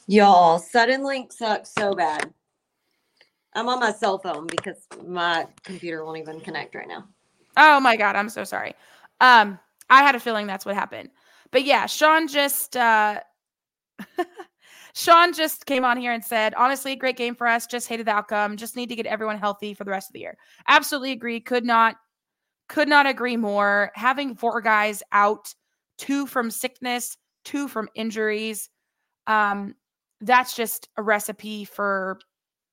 Y'all, 0.07 0.59
sudden 0.59 1.05
link 1.05 1.33
sucks 1.33 1.73
so 1.73 1.95
bad. 1.95 2.33
I'm 3.55 3.69
on 3.69 3.79
my 3.79 3.93
cell 3.93 4.19
phone 4.19 4.47
because 4.47 4.87
my 5.07 5.47
computer 5.63 6.05
won't 6.05 6.19
even 6.19 6.41
connect 6.41 6.75
right 6.75 6.89
now. 6.89 7.07
Oh 7.57 7.81
my 7.81 7.97
god, 7.97 8.17
I'm 8.17 8.29
so 8.29 8.45
sorry. 8.45 8.75
Um, 9.21 9.59
I 9.89 10.03
had 10.03 10.15
a 10.15 10.21
feeling 10.21 10.47
that's 10.47 10.65
what 10.65 10.75
happened. 10.75 11.11
But 11.51 11.65
yeah, 11.65 11.87
Sean 11.87 12.29
just 12.29 12.77
uh 12.77 13.21
Sean 14.95 15.33
just 15.33 15.67
came 15.67 15.85
on 15.85 15.97
here 15.97 16.13
and 16.13 16.25
said, 16.25 16.55
honestly, 16.55 16.97
great 16.97 17.17
game 17.17 17.35
for 17.35 17.47
us. 17.47 17.67
Just 17.67 17.89
hated 17.89 18.07
the 18.07 18.13
outcome. 18.13 18.57
Just 18.57 18.77
need 18.77 18.89
to 18.89 18.97
get 18.97 19.07
everyone 19.07 19.39
healthy 19.39 19.75
for 19.75 19.85
the 19.85 19.91
rest 19.91 20.11
of 20.11 20.15
the 20.15 20.21
year. 20.21 20.37
Absolutely 20.69 21.13
agree. 21.13 21.41
Could 21.41 21.65
not, 21.65 21.97
could 22.69 22.89
not 22.89 23.07
agree 23.07 23.37
more. 23.37 23.93
Having 23.95 24.37
four 24.37 24.61
guys 24.61 25.03
out, 25.13 25.55
two 25.97 26.27
from 26.27 26.51
sickness, 26.51 27.17
two 27.45 27.69
from 27.69 27.89
injuries. 27.95 28.69
Um, 29.27 29.77
that's 30.21 30.55
just 30.55 30.89
a 30.97 31.03
recipe 31.03 31.65
for 31.65 32.19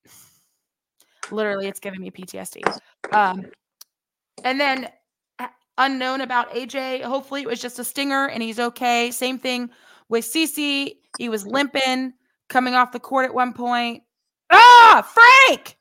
literally 1.30 1.68
it's 1.68 1.80
giving 1.80 2.00
me 2.00 2.10
PTSD. 2.10 2.80
Um, 3.12 3.46
and 4.44 4.60
then 4.60 4.88
unknown 5.78 6.20
about 6.20 6.50
AJ. 6.52 7.02
Hopefully, 7.02 7.42
it 7.42 7.48
was 7.48 7.60
just 7.60 7.78
a 7.78 7.84
stinger 7.84 8.26
and 8.26 8.42
he's 8.42 8.58
okay. 8.58 9.10
Same 9.10 9.38
thing 9.38 9.70
with 10.08 10.24
CC. 10.24 10.96
He 11.18 11.28
was 11.28 11.46
limping, 11.46 12.12
coming 12.48 12.74
off 12.74 12.92
the 12.92 13.00
court 13.00 13.24
at 13.24 13.34
one 13.34 13.52
point. 13.52 14.02
Ah, 14.50 15.06
Frank! 15.46 15.76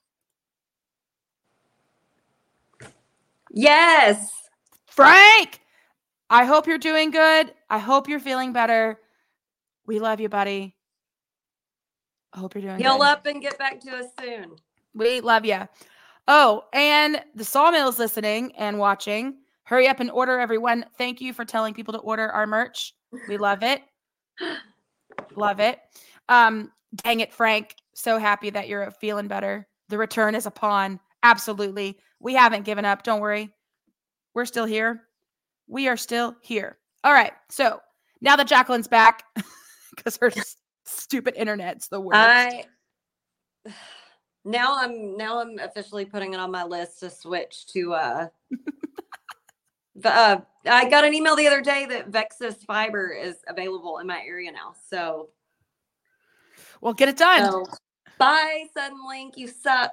Yes. 3.52 4.32
Frank! 4.86 5.62
I 6.30 6.46
hope 6.46 6.68
you're 6.68 6.78
doing 6.78 7.12
good. 7.12 7.54
I 7.70 7.80
hope 7.80 8.10
you're 8.10 8.20
feeling 8.20 8.54
better. 8.54 9.00
We 9.86 10.00
love 10.00 10.20
you, 10.20 10.30
buddy. 10.30 10.76
I 12.34 12.40
hope 12.40 12.56
you're 12.56 12.62
doing 12.62 12.78
Heal 12.78 12.98
good. 12.98 13.08
up 13.08 13.26
and 13.26 13.42
get 13.42 13.58
back 13.58 13.80
to 13.82 13.96
us 13.96 14.08
soon. 14.20 14.58
We 14.94 15.22
love 15.22 15.46
you. 15.46 15.68
Oh, 16.28 16.64
and 16.74 17.22
the 17.36 17.46
sawmill 17.46 17.90
is 17.90 18.00
listening 18.00 18.52
and 18.58 18.80
watching. 18.80 19.38
Hurry 19.64 19.88
up 19.88 20.00
and 20.00 20.12
order, 20.12 20.40
everyone. 20.40 20.86
Thank 20.98 21.22
you 21.22 21.34
for 21.34 21.46
telling 21.46 21.74
people 21.74 21.94
to 21.94 22.00
order 22.00 22.30
our 22.30 22.48
merch. 22.48 22.94
We 23.28 23.38
love 23.38 23.64
it. 23.64 23.82
love 25.36 25.60
it. 25.60 25.80
Um, 26.30 26.72
dang 26.96 27.22
it, 27.22 27.34
Frank. 27.34 27.76
So 27.94 28.18
happy 28.18 28.50
that 28.50 28.68
you're 28.68 28.92
feeling 28.92 29.28
better. 29.28 29.68
The 29.90 29.98
return 29.98 30.36
is 30.36 30.46
upon. 30.46 31.00
Absolutely. 31.24 32.00
We 32.20 32.34
haven't 32.34 32.66
given 32.66 32.86
up. 32.86 33.04
Don't 33.04 33.22
worry. 33.22 33.54
We're 34.34 34.46
still 34.46 34.66
here. 34.66 35.04
We 35.68 35.88
are 35.88 35.98
still 35.98 36.36
here. 36.42 36.78
All 37.04 37.14
right. 37.14 37.34
So 37.50 37.80
now 38.22 38.36
that 38.36 38.48
Jacqueline's 38.48 38.88
back, 38.88 39.24
because 39.96 40.18
her 40.18 40.32
stupid 40.86 41.36
internet's 41.36 41.88
the 41.88 42.00
worst. 42.00 42.18
I 42.18 42.66
now 44.48 44.78
I'm 44.80 45.18
now 45.18 45.42
I'm 45.42 45.60
officially 45.60 46.06
putting 46.06 46.34
it 46.34 46.40
on 46.40 46.52
my 46.52 46.64
list 46.64 47.02
to 47.02 47.10
switch 47.10 47.68
to 47.68 47.94
uh 47.94 48.28
the 49.96 50.10
uh 50.10 50.42
I 50.66 50.90
got 50.90 51.06
an 51.06 51.14
email 51.14 51.36
the 51.36 51.48
other 51.48 51.62
day 51.62 51.86
that 51.86 52.08
Vexus 52.08 52.64
fiber 52.64 53.12
is 53.12 53.38
available 53.48 54.00
in 54.00 54.08
my 54.08 54.22
area 54.26 54.52
now. 54.52 54.74
So, 54.90 55.30
well, 56.82 56.94
get 56.94 57.10
it 57.10 57.18
done. 57.18 57.52
so 57.52 57.66
bye 58.18 58.66
Suddenlink, 58.76 59.38
you 59.38 59.48
suck. 59.48 59.92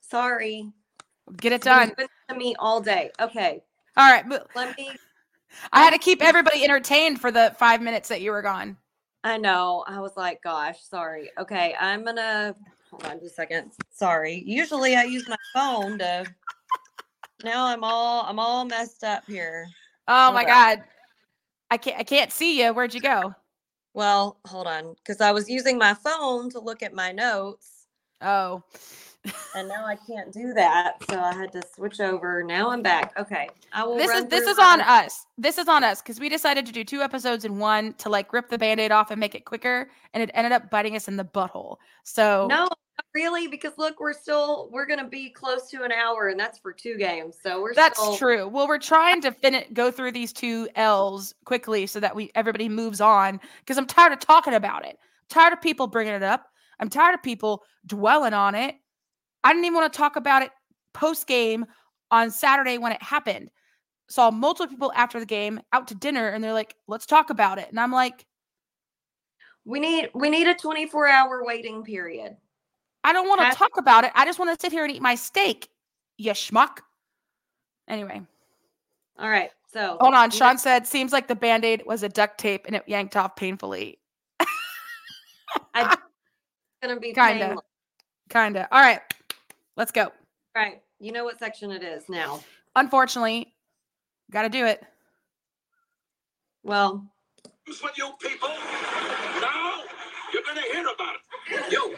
Sorry. 0.00 0.70
get 1.36 1.52
it 1.52 1.62
been 1.62 1.72
done. 1.72 1.88
happening 1.88 2.08
to 2.28 2.34
me 2.36 2.54
all 2.58 2.80
day. 2.80 3.10
Okay. 3.20 3.62
All 3.96 4.10
right. 4.10 4.28
but 4.28 4.48
Let 4.54 4.76
me 4.76 4.90
I 5.72 5.82
had 5.82 5.90
to 5.90 5.98
keep 5.98 6.22
everybody 6.22 6.64
entertained 6.64 7.20
for 7.20 7.30
the 7.30 7.54
five 7.58 7.82
minutes 7.82 8.08
that 8.08 8.20
you 8.20 8.30
were 8.32 8.42
gone. 8.42 8.76
I 9.24 9.36
know. 9.38 9.84
I 9.86 10.00
was 10.00 10.16
like, 10.16 10.42
gosh, 10.42 10.82
sorry. 10.82 11.30
Okay, 11.38 11.76
I'm 11.78 12.04
gonna 12.04 12.54
hold 12.92 13.04
on 13.06 13.18
just 13.18 13.32
a 13.32 13.34
second. 13.34 13.72
Sorry. 13.90 14.44
Usually 14.46 14.94
I 14.96 15.02
use 15.04 15.28
my 15.28 15.36
phone 15.54 15.98
to 15.98 16.24
now 17.44 17.66
I'm 17.66 17.82
all 17.82 18.24
I'm 18.26 18.38
all 18.38 18.64
messed 18.64 19.02
up 19.02 19.24
here. 19.26 19.66
Oh 20.06 20.24
Hold 20.26 20.34
my 20.34 20.42
on. 20.42 20.46
god. 20.46 20.84
I 21.70 21.76
can't 21.78 21.98
I 21.98 22.04
can't 22.04 22.30
see 22.30 22.62
you. 22.62 22.72
Where'd 22.72 22.94
you 22.94 23.00
go? 23.00 23.34
Well, 23.94 24.38
hold 24.46 24.66
on, 24.66 24.94
because 24.94 25.20
I 25.20 25.32
was 25.32 25.50
using 25.50 25.76
my 25.76 25.92
phone 25.94 26.48
to 26.50 26.60
look 26.60 26.82
at 26.82 26.94
my 26.94 27.12
notes, 27.12 27.86
Oh. 28.22 28.62
and 29.54 29.68
now 29.68 29.84
I 29.84 29.96
can't 30.06 30.32
do 30.32 30.54
that. 30.54 30.94
So 31.10 31.20
I 31.20 31.34
had 31.34 31.52
to 31.52 31.62
switch 31.74 32.00
over. 32.00 32.42
Now 32.42 32.70
I'm 32.70 32.82
back. 32.82 33.12
Okay, 33.18 33.48
I 33.72 33.84
will. 33.84 33.96
This 33.98 34.10
is 34.10 34.24
this 34.26 34.46
is 34.48 34.58
on 34.58 34.80
us. 34.80 35.26
This 35.36 35.58
is 35.58 35.68
on 35.68 35.84
us 35.84 36.00
because 36.00 36.18
we 36.20 36.28
decided 36.30 36.64
to 36.66 36.72
do 36.72 36.84
two 36.84 37.02
episodes 37.02 37.44
in 37.44 37.58
one 37.58 37.92
to 37.98 38.08
like 38.08 38.32
rip 38.32 38.48
the 38.48 38.56
band-aid 38.58 38.92
off 38.92 39.10
and 39.10 39.20
make 39.20 39.34
it 39.34 39.44
quicker, 39.44 39.90
and 40.14 40.22
it 40.22 40.30
ended 40.34 40.52
up 40.52 40.70
biting 40.70 40.96
us 40.96 41.06
in 41.06 41.16
the 41.18 41.24
butthole. 41.24 41.76
So 42.02 42.46
No, 42.48 42.68
really, 43.14 43.46
because 43.48 43.72
look, 43.78 44.00
we're 44.00 44.12
still 44.12 44.68
we're 44.72 44.86
gonna 44.86 45.08
be 45.08 45.30
close 45.30 45.68
to 45.70 45.82
an 45.84 45.92
hour, 45.92 46.28
and 46.28 46.38
that's 46.40 46.58
for 46.58 46.72
two 46.72 46.96
games. 46.96 47.36
So 47.42 47.60
we're 47.60 47.74
that's 47.74 47.98
still, 47.98 48.16
true. 48.16 48.48
Well, 48.48 48.68
we're 48.68 48.78
trying 48.78 49.20
to 49.22 49.32
finish 49.32 49.66
go 49.72 49.90
through 49.90 50.12
these 50.12 50.32
two 50.32 50.68
L's 50.76 51.34
quickly 51.44 51.86
so 51.86 52.00
that 52.00 52.14
we 52.14 52.30
everybody 52.34 52.68
moves 52.68 53.00
on 53.00 53.40
because 53.60 53.78
I'm 53.78 53.86
tired 53.86 54.12
of 54.12 54.20
talking 54.20 54.54
about 54.54 54.86
it. 54.86 54.98
tired 55.28 55.52
of 55.52 55.60
people 55.60 55.86
bringing 55.86 56.14
it 56.14 56.22
up. 56.22 56.46
I'm 56.80 56.88
tired 56.88 57.14
of 57.14 57.22
people 57.22 57.62
dwelling 57.86 58.34
on 58.34 58.54
it. 58.54 58.76
I 59.44 59.52
didn't 59.52 59.64
even 59.64 59.74
want 59.76 59.92
to 59.92 59.96
talk 59.96 60.16
about 60.16 60.42
it 60.42 60.50
post 60.94 61.26
game 61.26 61.66
on 62.10 62.30
Saturday 62.30 62.78
when 62.78 62.92
it 62.92 63.02
happened. 63.02 63.50
Saw 64.08 64.30
multiple 64.30 64.68
people 64.68 64.92
after 64.94 65.18
the 65.20 65.26
game 65.26 65.60
out 65.72 65.88
to 65.88 65.94
dinner 65.94 66.28
and 66.28 66.42
they're 66.44 66.52
like, 66.52 66.76
let's 66.86 67.06
talk 67.06 67.30
about 67.30 67.58
it. 67.58 67.68
And 67.70 67.80
I'm 67.80 67.92
like, 67.92 68.26
We 69.64 69.80
need 69.80 70.10
we 70.14 70.28
need 70.28 70.48
a 70.48 70.54
24 70.54 71.06
hour 71.08 71.44
waiting 71.44 71.82
period. 71.84 72.36
I 73.04 73.12
don't 73.12 73.28
want 73.28 73.40
to 73.40 73.56
talk 73.56 73.76
about 73.78 74.04
it. 74.04 74.12
I 74.14 74.24
just 74.24 74.38
want 74.38 74.56
to 74.56 74.60
sit 74.60 74.72
here 74.72 74.84
and 74.84 74.92
eat 74.94 75.02
my 75.02 75.14
steak, 75.14 75.68
you 76.18 76.32
schmuck. 76.32 76.78
Anyway, 77.88 78.22
All 79.18 79.28
right. 79.28 79.50
So 79.72 79.96
hold 80.00 80.14
on. 80.14 80.30
you 80.30 80.36
Sean 80.36 80.58
said, 80.58 80.86
seems 80.86 81.12
like 81.12 81.28
the 81.28 81.34
band 81.34 81.64
aid 81.64 81.82
was 81.86 82.02
a 82.02 82.08
duct 82.08 82.38
tape 82.38 82.66
and 82.66 82.76
it 82.76 82.84
yanked 82.86 83.16
off 83.16 83.34
painfully. 83.36 83.98
I'm 85.74 85.96
gonna 86.82 87.00
be 87.00 87.12
Kinda. 87.12 87.56
Kinda. 88.28 88.68
All 88.70 88.80
right, 88.80 89.00
let's 89.76 89.92
go. 89.92 90.12
Right. 90.54 90.82
You 91.00 91.12
know 91.12 91.24
what 91.24 91.38
section 91.38 91.70
it 91.70 91.82
is 91.82 92.08
now. 92.08 92.40
Unfortunately, 92.76 93.52
got 94.30 94.42
to 94.42 94.48
do 94.48 94.64
it. 94.66 94.82
Well, 96.62 97.04
with 97.66 97.98
you 97.98 98.12
people. 98.20 98.48
Now 99.40 99.80
you're 100.32 100.42
gonna 100.46 100.60
hear 100.72 100.86
about 100.86 101.14
it. 101.50 101.72
You. 101.72 101.96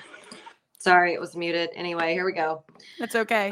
Sorry, 0.85 1.15
it 1.15 1.21
was 1.21 1.35
muted. 1.35 1.71
Anyway, 1.75 2.13
here 2.13 2.27
we 2.27 2.33
go. 2.33 2.63
That's 3.01 3.15
okay. 3.15 3.51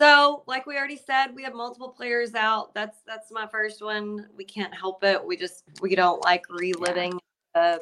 So, 0.00 0.44
like 0.46 0.64
we 0.64 0.78
already 0.78 0.96
said, 0.96 1.34
we 1.34 1.42
have 1.42 1.52
multiple 1.54 1.88
players 1.90 2.34
out. 2.34 2.72
That's 2.72 2.98
that's 3.06 3.30
my 3.30 3.46
first 3.46 3.82
one. 3.82 4.28
We 4.34 4.44
can't 4.44 4.72
help 4.72 5.04
it. 5.04 5.22
We 5.22 5.36
just 5.36 5.64
we 5.82 5.94
don't 5.94 6.22
like 6.24 6.44
reliving 6.48 7.18
the 7.54 7.80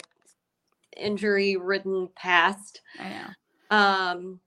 injury-ridden 0.96 2.09
past. 2.16 2.80
I 2.99 3.09
know. 3.11 3.76
Um, 3.76 4.40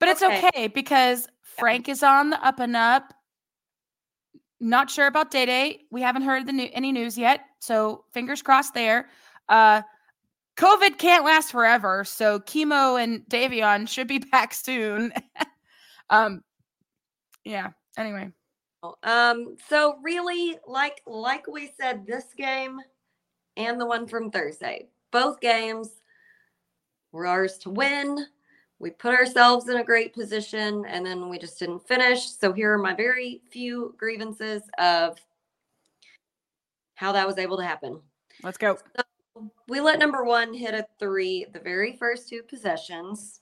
But 0.00 0.08
it's 0.08 0.22
Okay. 0.22 0.48
okay 0.48 0.66
because 0.68 1.28
Frank 1.42 1.88
is 1.88 2.02
on 2.02 2.30
the 2.30 2.44
up 2.44 2.58
and 2.58 2.74
up. 2.74 3.12
not 4.60 4.90
sure 4.90 5.06
about 5.06 5.30
Day 5.30 5.46
Day. 5.46 5.82
We 5.92 6.02
haven't 6.02 6.22
heard 6.22 6.44
the 6.46 6.52
new, 6.52 6.68
any 6.72 6.90
news 6.90 7.16
yet, 7.16 7.42
so 7.60 8.04
fingers 8.12 8.42
crossed 8.42 8.74
there. 8.74 9.08
Uh, 9.48 9.82
COVID 10.58 10.98
can't 10.98 11.24
last 11.24 11.52
forever, 11.52 12.04
so 12.04 12.40
chemo 12.40 13.02
and 13.02 13.24
Davion 13.28 13.88
should 13.88 14.08
be 14.08 14.18
back 14.32 14.52
soon. 14.52 15.12
um, 16.10 16.42
yeah. 17.44 17.70
Anyway, 17.96 18.30
Um, 19.02 19.56
so 19.68 19.98
really, 20.02 20.58
like 20.66 21.00
like 21.06 21.46
we 21.46 21.72
said, 21.80 22.06
this 22.06 22.26
game 22.36 22.78
and 23.56 23.80
the 23.80 23.86
one 23.86 24.06
from 24.06 24.30
Thursday, 24.30 24.88
both 25.10 25.40
games 25.40 26.02
were 27.12 27.26
ours 27.26 27.56
to 27.58 27.70
win. 27.70 28.26
We 28.80 28.90
put 28.90 29.14
ourselves 29.14 29.68
in 29.68 29.78
a 29.78 29.84
great 29.84 30.14
position 30.14 30.84
and 30.86 31.04
then 31.04 31.28
we 31.28 31.38
just 31.38 31.58
didn't 31.58 31.86
finish. 31.88 32.30
So 32.30 32.52
here 32.52 32.72
are 32.72 32.78
my 32.78 32.94
very 32.94 33.42
few 33.50 33.94
grievances 33.98 34.62
of 34.78 35.18
how 36.94 37.10
that 37.12 37.26
was 37.26 37.38
able 37.38 37.56
to 37.56 37.64
happen. 37.64 38.00
let's 38.44 38.58
go. 38.58 38.78
We 39.68 39.80
let 39.80 39.98
number 39.98 40.24
one 40.24 40.54
hit 40.54 40.72
a 40.72 40.86
three 40.98 41.44
the 41.52 41.60
very 41.60 41.94
first 41.96 42.26
two 42.26 42.42
possessions. 42.42 43.40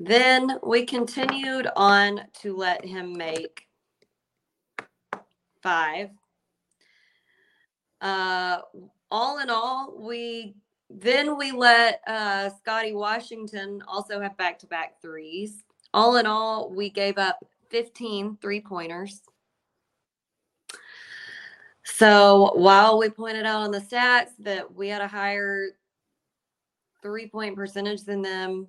Then 0.00 0.58
we 0.64 0.84
continued 0.84 1.68
on 1.76 2.22
to 2.40 2.56
let 2.56 2.84
him 2.84 3.16
make 3.16 3.68
five. 5.62 6.10
Uh, 8.00 8.58
all 9.08 9.38
in 9.38 9.50
all, 9.50 9.94
we 9.96 10.56
then 10.90 11.38
we 11.38 11.52
let 11.52 12.00
uh, 12.08 12.50
Scotty 12.50 12.92
Washington 12.92 13.82
also 13.86 14.20
have 14.20 14.36
back 14.36 14.58
to 14.58 14.66
back 14.66 15.00
threes. 15.00 15.62
All 15.94 16.16
in 16.16 16.26
all, 16.26 16.70
we 16.70 16.90
gave 16.90 17.18
up 17.18 17.38
15 17.70 18.38
three 18.42 18.60
pointers. 18.60 19.22
So 21.84 22.52
while 22.54 22.98
we 22.98 23.10
pointed 23.10 23.44
out 23.44 23.62
on 23.62 23.70
the 23.70 23.78
stats 23.80 24.30
that 24.40 24.74
we 24.74 24.88
had 24.88 25.02
a 25.02 25.08
higher 25.08 25.70
three 27.02 27.28
point 27.28 27.54
percentage 27.54 28.02
than 28.02 28.22
them, 28.22 28.66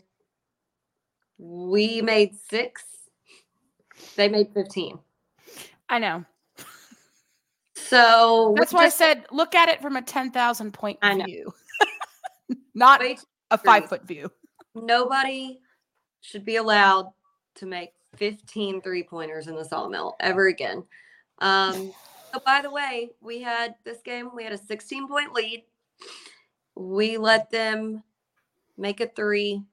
we 1.37 2.01
made 2.01 2.35
six. 2.49 2.83
They 4.15 4.27
made 4.27 4.49
15. 4.53 4.99
I 5.89 5.99
know. 5.99 6.25
So 7.75 8.53
That's 8.57 8.73
why 8.73 8.85
I 8.85 8.89
said 8.89 9.25
look 9.31 9.53
at 9.55 9.69
it 9.69 9.81
from 9.81 9.95
a 9.95 10.01
10,000 10.01 10.73
point 10.73 10.97
view, 11.25 11.53
not 12.75 12.99
way 12.99 13.15
too- 13.15 13.23
a 13.51 13.57
five 13.57 13.87
foot 13.87 14.05
view. 14.07 14.31
nobody 14.73 15.59
should 16.21 16.43
be 16.43 16.55
allowed 16.55 17.11
to 17.55 17.65
make 17.67 17.91
15 18.15 18.81
three 18.81 19.03
pointers 19.03 19.47
in 19.47 19.55
the 19.55 19.63
sawmill 19.63 20.15
ever 20.19 20.47
again. 20.47 20.83
Um, 21.39 21.93
so 22.35 22.41
by 22.45 22.61
the 22.61 22.69
way, 22.69 23.11
we 23.21 23.41
had 23.41 23.75
this 23.85 24.01
game, 24.01 24.29
we 24.35 24.43
had 24.43 24.51
a 24.51 24.57
16 24.57 25.07
point 25.07 25.33
lead. 25.33 25.63
We 26.75 27.17
let 27.17 27.49
them 27.49 28.03
make 28.77 28.99
a 28.99 29.07
three, 29.07 29.63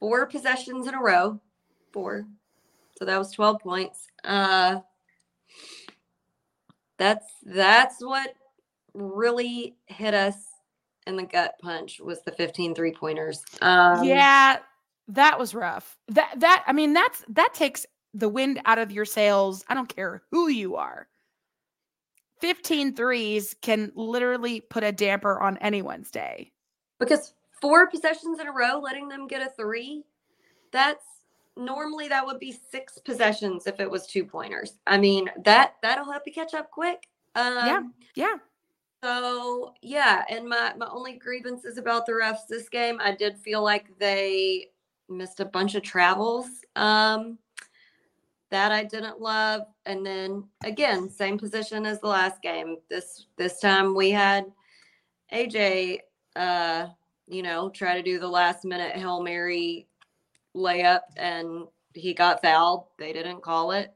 four 0.00 0.26
possessions 0.26 0.88
in 0.88 0.94
a 0.94 1.00
row, 1.00 1.40
four. 1.92 2.26
So 2.98 3.04
that 3.04 3.18
was 3.18 3.30
12 3.30 3.60
points. 3.60 4.08
Uh, 4.24 4.80
that's 6.96 7.26
that's 7.44 8.02
what 8.02 8.34
really 8.94 9.76
hit 9.86 10.12
us 10.12 10.34
in 11.06 11.16
the 11.16 11.22
gut 11.22 11.54
punch 11.62 12.00
was 12.00 12.22
the 12.22 12.32
15 12.32 12.74
three 12.74 12.92
pointers. 12.92 13.44
Um, 13.62 14.02
yeah, 14.02 14.58
that 15.06 15.38
was 15.38 15.54
rough. 15.54 15.96
That 16.08 16.34
that 16.38 16.64
I 16.66 16.72
mean 16.72 16.94
that's 16.94 17.24
that 17.28 17.54
takes 17.54 17.86
the 18.12 18.28
wind 18.28 18.60
out 18.64 18.78
of 18.78 18.90
your 18.90 19.04
sails. 19.04 19.64
I 19.68 19.74
don't 19.74 19.94
care 19.94 20.22
who 20.32 20.48
you 20.48 20.74
are. 20.74 21.06
15 22.40 22.94
threes 22.94 23.54
can 23.62 23.92
literally 23.94 24.60
put 24.60 24.84
a 24.84 24.92
damper 24.92 25.40
on 25.40 25.56
anyone's 25.58 26.10
day. 26.10 26.52
because 26.98 27.34
four 27.60 27.88
possessions 27.88 28.38
in 28.40 28.46
a 28.46 28.52
row, 28.52 28.78
letting 28.78 29.08
them 29.08 29.26
get 29.26 29.42
a 29.42 29.50
three, 29.50 30.04
that's 30.72 31.04
normally 31.56 32.08
that 32.08 32.24
would 32.24 32.38
be 32.38 32.52
six 32.70 32.98
possessions 32.98 33.66
if 33.66 33.80
it 33.80 33.90
was 33.90 34.06
two 34.06 34.24
pointers. 34.24 34.74
I 34.86 34.98
mean 34.98 35.28
that 35.44 35.74
that'll 35.82 36.10
help 36.10 36.22
you 36.26 36.32
catch 36.32 36.54
up 36.54 36.70
quick. 36.70 37.08
Um, 37.34 37.66
Yeah. 37.66 37.82
Yeah. 38.14 38.34
So 39.02 39.74
yeah, 39.82 40.24
and 40.28 40.48
my 40.48 40.72
my 40.76 40.88
only 40.90 41.14
grievances 41.14 41.78
about 41.78 42.06
the 42.06 42.12
refs 42.12 42.46
this 42.48 42.68
game, 42.68 42.98
I 43.00 43.14
did 43.14 43.38
feel 43.38 43.62
like 43.62 43.86
they 43.98 44.70
missed 45.08 45.40
a 45.40 45.44
bunch 45.44 45.74
of 45.74 45.82
travels. 45.82 46.46
Um 46.76 47.38
that 48.50 48.72
I 48.72 48.84
didn't 48.84 49.20
love. 49.20 49.62
And 49.86 50.04
then 50.04 50.44
again, 50.64 51.08
same 51.10 51.38
position 51.38 51.86
as 51.86 52.00
the 52.00 52.08
last 52.08 52.42
game. 52.42 52.76
This 52.88 53.26
this 53.36 53.60
time 53.60 53.94
we 53.94 54.10
had 54.10 54.46
AJ 55.32 55.98
uh, 56.36 56.88
you 57.26 57.42
know, 57.42 57.68
try 57.68 57.94
to 57.94 58.02
do 58.02 58.18
the 58.18 58.28
last 58.28 58.64
minute 58.64 58.96
Hail 58.96 59.22
Mary 59.22 59.86
layup 60.56 61.00
and 61.16 61.66
he 61.94 62.14
got 62.14 62.42
fouled. 62.42 62.86
They 62.98 63.12
didn't 63.12 63.42
call 63.42 63.72
it. 63.72 63.92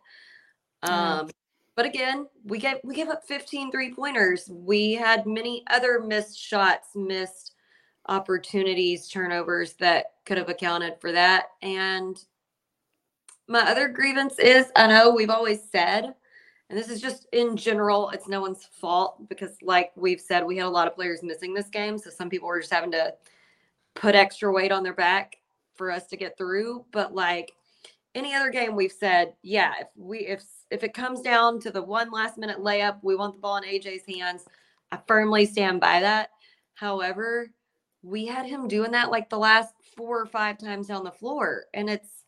Yeah. 0.84 1.20
Um 1.20 1.30
but 1.74 1.86
again, 1.86 2.26
we 2.44 2.59
gave 2.59 2.76
we 2.84 2.94
gave 2.94 3.09
up 3.09 3.24
15 3.26 3.70
three 3.70 3.94
pointers. 3.94 4.48
We 4.50 4.92
had 4.92 5.26
many 5.26 5.64
other 5.70 6.00
missed 6.00 6.38
shots, 6.38 6.88
missed 6.94 7.53
opportunities, 8.09 9.09
turnovers 9.09 9.74
that 9.74 10.07
could 10.26 10.36
have 10.36 10.48
accounted 10.48 10.94
for 11.00 11.12
that. 11.12 11.46
And 11.62 12.18
my 13.53 13.70
other 13.70 13.86
grievance 13.86 14.38
is 14.38 14.72
I 14.74 14.86
know 14.86 15.11
we've 15.11 15.30
always 15.30 15.61
said, 15.70 16.14
and 16.70 16.78
this 16.78 16.88
is 16.88 17.03
just 17.03 17.28
in 17.32 17.55
general, 17.55 18.09
it's 18.11 18.26
no 18.26 18.40
one's 18.40 18.64
fault 18.64 19.28
because, 19.28 19.57
like 19.62 19.92
we've 19.94 20.20
said, 20.20 20.44
we 20.44 20.57
had 20.57 20.66
a 20.66 20.70
lot 20.70 20.88
of 20.88 20.94
players 20.94 21.22
missing 21.22 21.53
this 21.53 21.68
game. 21.68 21.98
So 21.98 22.09
some 22.09 22.30
people 22.30 22.48
were 22.48 22.61
just 22.61 22.72
having 22.72 22.92
to 22.92 23.14
put 23.94 24.14
extra 24.14 24.50
weight 24.50 24.72
on 24.72 24.82
their 24.82 24.94
back 24.94 25.36
for 25.74 25.90
us 25.90 26.07
to 26.07 26.16
get 26.16 26.38
through. 26.38 26.86
But 26.92 27.14
like 27.14 27.53
any 28.14 28.34
other 28.34 28.50
game, 28.50 28.74
we've 28.74 28.90
said, 28.90 29.34
yeah, 29.42 29.74
if 29.80 29.88
we 29.96 30.20
if 30.20 30.42
if 30.70 30.82
it 30.82 30.94
comes 30.94 31.20
down 31.20 31.61
to 31.61 31.70
the 31.70 31.82
one 31.82 32.11
last 32.11 32.38
minute 32.38 32.59
layup, 32.59 33.00
we 33.03 33.16
want 33.16 33.34
the 33.34 33.40
ball 33.40 33.59
in 33.59 33.64
AJ's 33.64 34.07
hands. 34.07 34.46
I 34.90 34.98
firmly 35.07 35.44
stand 35.44 35.78
by 35.78 36.00
that. 36.00 36.30
However, 36.72 37.50
we 38.03 38.24
had 38.24 38.46
him 38.46 38.66
doing 38.66 38.92
that 38.92 39.11
like 39.11 39.28
the 39.28 39.38
last 39.38 39.74
four 39.94 40.22
or 40.22 40.26
five 40.26 40.57
times 40.57 40.88
on 40.88 41.05
the 41.05 41.11
floor, 41.11 41.66
and 41.74 41.90
it's 41.90 42.21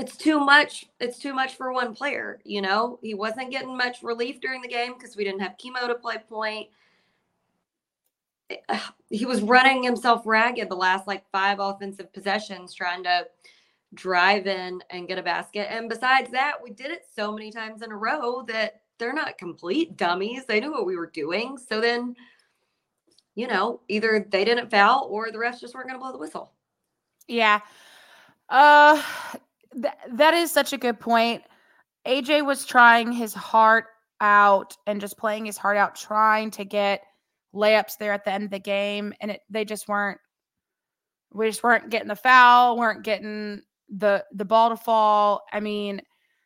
it's 0.00 0.16
too 0.16 0.40
much. 0.40 0.86
It's 0.98 1.18
too 1.18 1.34
much 1.34 1.56
for 1.56 1.72
one 1.72 1.94
player. 1.94 2.40
You 2.44 2.62
know, 2.62 2.98
he 3.02 3.14
wasn't 3.14 3.50
getting 3.50 3.76
much 3.76 4.02
relief 4.02 4.40
during 4.40 4.62
the 4.62 4.68
game 4.68 4.94
because 4.94 5.16
we 5.16 5.24
didn't 5.24 5.40
have 5.40 5.56
chemo 5.58 5.86
to 5.86 5.94
play 5.94 6.16
point. 6.28 6.68
He 9.12 9.26
was 9.26 9.42
running 9.42 9.82
himself 9.82 10.22
ragged 10.24 10.68
the 10.68 10.76
last 10.76 11.08
like 11.08 11.28
five 11.32 11.58
offensive 11.58 12.12
possessions 12.12 12.72
trying 12.72 13.02
to 13.02 13.26
drive 13.92 14.46
in 14.46 14.80
and 14.90 15.08
get 15.08 15.18
a 15.18 15.22
basket. 15.22 15.66
And 15.68 15.88
besides 15.88 16.30
that, 16.30 16.58
we 16.62 16.70
did 16.70 16.92
it 16.92 17.02
so 17.12 17.32
many 17.32 17.50
times 17.50 17.82
in 17.82 17.90
a 17.90 17.96
row 17.96 18.44
that 18.46 18.82
they're 19.00 19.12
not 19.12 19.36
complete 19.36 19.96
dummies. 19.96 20.46
They 20.46 20.60
knew 20.60 20.70
what 20.70 20.86
we 20.86 20.96
were 20.96 21.10
doing. 21.10 21.58
So 21.58 21.80
then, 21.80 22.14
you 23.34 23.48
know, 23.48 23.80
either 23.88 24.24
they 24.30 24.44
didn't 24.44 24.70
foul 24.70 25.08
or 25.10 25.32
the 25.32 25.38
refs 25.38 25.60
just 25.60 25.74
weren't 25.74 25.88
going 25.88 25.98
to 25.98 26.04
blow 26.04 26.12
the 26.12 26.18
whistle. 26.18 26.52
Yeah. 27.26 27.62
Uh 28.48 29.02
th- 29.74 29.94
that 30.12 30.34
is 30.34 30.50
such 30.50 30.72
a 30.72 30.78
good 30.78 31.00
point. 31.00 31.42
AJ 32.06 32.44
was 32.44 32.64
trying 32.64 33.12
his 33.12 33.34
heart 33.34 33.86
out 34.20 34.76
and 34.86 35.00
just 35.00 35.18
playing 35.18 35.46
his 35.46 35.56
heart 35.56 35.76
out 35.76 35.94
trying 35.94 36.50
to 36.50 36.64
get 36.64 37.02
layups 37.54 37.96
there 37.98 38.12
at 38.12 38.24
the 38.24 38.32
end 38.32 38.44
of 38.44 38.50
the 38.50 38.58
game 38.58 39.12
and 39.20 39.30
it 39.30 39.40
they 39.48 39.64
just 39.64 39.88
weren't 39.88 40.20
we 41.32 41.46
just 41.48 41.62
weren't 41.62 41.90
getting 41.90 42.08
the 42.08 42.16
foul, 42.16 42.76
weren't 42.76 43.02
getting 43.02 43.62
the 43.88 44.24
the 44.32 44.44
ball 44.44 44.70
to 44.70 44.76
fall. 44.76 45.44
I 45.52 45.60
mean, 45.60 46.02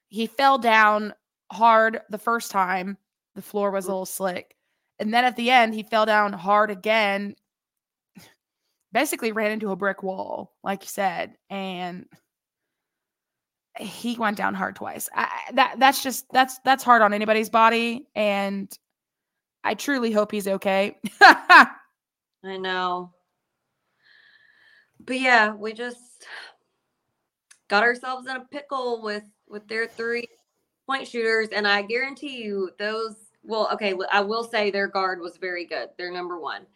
he 0.08 0.26
fell 0.26 0.58
down 0.58 1.14
hard 1.50 2.00
the 2.10 2.18
first 2.18 2.50
time. 2.50 2.98
The 3.34 3.42
floor 3.42 3.70
was 3.70 3.86
a 3.86 3.88
little 3.88 4.06
slick. 4.06 4.54
And 4.98 5.12
then 5.12 5.24
at 5.24 5.36
the 5.36 5.50
end, 5.50 5.74
he 5.74 5.82
fell 5.82 6.06
down 6.06 6.32
hard 6.32 6.70
again 6.70 7.34
basically 8.94 9.32
ran 9.32 9.50
into 9.50 9.72
a 9.72 9.76
brick 9.76 10.02
wall, 10.02 10.54
like 10.62 10.82
you 10.82 10.88
said, 10.88 11.34
and 11.50 12.06
he 13.78 14.16
went 14.16 14.36
down 14.36 14.54
hard 14.54 14.76
twice. 14.76 15.08
I, 15.14 15.28
that 15.54 15.76
that's 15.78 16.02
just 16.02 16.26
that's 16.32 16.58
that's 16.64 16.84
hard 16.84 17.02
on 17.02 17.12
anybody's 17.12 17.50
body, 17.50 18.06
and 18.14 18.76
I 19.64 19.74
truly 19.74 20.12
hope 20.12 20.30
he's 20.30 20.46
okay. 20.46 20.96
I 21.20 21.68
know. 22.44 23.12
But 25.00 25.20
yeah, 25.20 25.54
we 25.54 25.72
just 25.72 26.26
got 27.68 27.82
ourselves 27.82 28.28
in 28.28 28.36
a 28.36 28.44
pickle 28.44 29.02
with 29.02 29.24
with 29.48 29.66
their 29.68 29.86
three 29.86 30.28
point 30.86 31.08
shooters 31.08 31.48
and 31.48 31.66
I 31.66 31.82
guarantee 31.82 32.42
you 32.42 32.70
those 32.78 33.16
well 33.42 33.68
okay, 33.72 33.94
I 34.10 34.20
will 34.20 34.44
say 34.44 34.70
their 34.70 34.88
guard 34.88 35.20
was 35.20 35.36
very 35.36 35.64
good. 35.64 35.88
Their 35.98 36.12
number 36.12 36.38
1. 36.38 36.66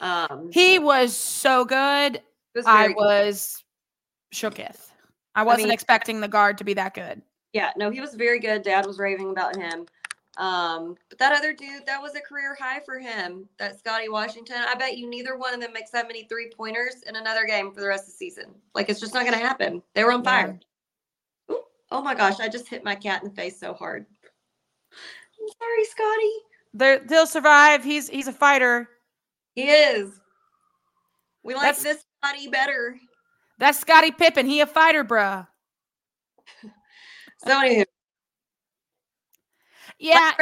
Um 0.00 0.50
he 0.52 0.78
was 0.78 1.16
so 1.16 1.64
good. 1.64 2.20
was 2.54 2.66
I 2.66 2.82
very 2.82 2.94
good. 2.94 3.00
was 3.00 3.64
shooketh. 4.34 4.90
I 5.36 5.44
wasn't 5.44 5.64
mean- 5.68 5.74
expecting 5.74 6.20
the 6.20 6.28
guard 6.28 6.58
to 6.58 6.64
be 6.64 6.74
that 6.74 6.94
good. 6.94 7.22
Yeah, 7.52 7.70
no, 7.76 7.90
he 7.90 8.00
was 8.00 8.14
very 8.14 8.38
good. 8.40 8.62
Dad 8.62 8.84
was 8.84 8.98
raving 8.98 9.30
about 9.30 9.56
him. 9.56 9.86
Um, 10.36 10.96
but 11.08 11.18
that 11.18 11.32
other 11.34 11.54
dude, 11.54 11.86
that 11.86 12.02
was 12.02 12.14
a 12.14 12.20
career 12.20 12.54
high 12.60 12.80
for 12.80 12.98
him. 12.98 13.48
That 13.58 13.78
Scotty 13.78 14.10
Washington. 14.10 14.56
I 14.68 14.74
bet 14.74 14.98
you 14.98 15.08
neither 15.08 15.38
one 15.38 15.54
of 15.54 15.60
them 15.60 15.72
makes 15.72 15.90
that 15.92 16.06
many 16.06 16.24
three 16.24 16.50
pointers 16.54 16.96
in 17.06 17.16
another 17.16 17.44
game 17.46 17.72
for 17.72 17.80
the 17.80 17.86
rest 17.86 18.04
of 18.04 18.08
the 18.12 18.16
season. 18.18 18.54
Like 18.74 18.90
it's 18.90 19.00
just 19.00 19.14
not 19.14 19.22
going 19.24 19.38
to 19.38 19.38
happen. 19.46 19.82
They 19.94 20.04
were 20.04 20.12
on 20.12 20.22
fire. 20.22 20.60
Ooh, 21.50 21.62
oh 21.90 22.02
my 22.02 22.14
gosh! 22.14 22.40
I 22.40 22.48
just 22.48 22.68
hit 22.68 22.84
my 22.84 22.94
cat 22.94 23.22
in 23.22 23.30
the 23.30 23.34
face 23.34 23.58
so 23.58 23.72
hard. 23.72 24.04
I'm 25.40 25.48
sorry, 25.58 25.84
Scotty. 25.84 26.32
They're, 26.74 26.98
they'll 26.98 27.26
survive. 27.26 27.82
He's 27.82 28.06
he's 28.10 28.28
a 28.28 28.32
fighter. 28.32 28.90
He 29.54 29.70
is. 29.70 30.20
We 31.42 31.54
like 31.54 31.62
That's- 31.62 31.82
this 31.82 32.04
Scotty 32.22 32.48
better. 32.48 32.98
That's 33.58 33.78
Scottie 33.78 34.10
Pippen. 34.10 34.46
He 34.46 34.60
a 34.60 34.66
fighter, 34.66 35.04
bruh. 35.04 35.46
So 37.44 37.50
anywho, 37.50 37.84
Yeah, 39.98 40.32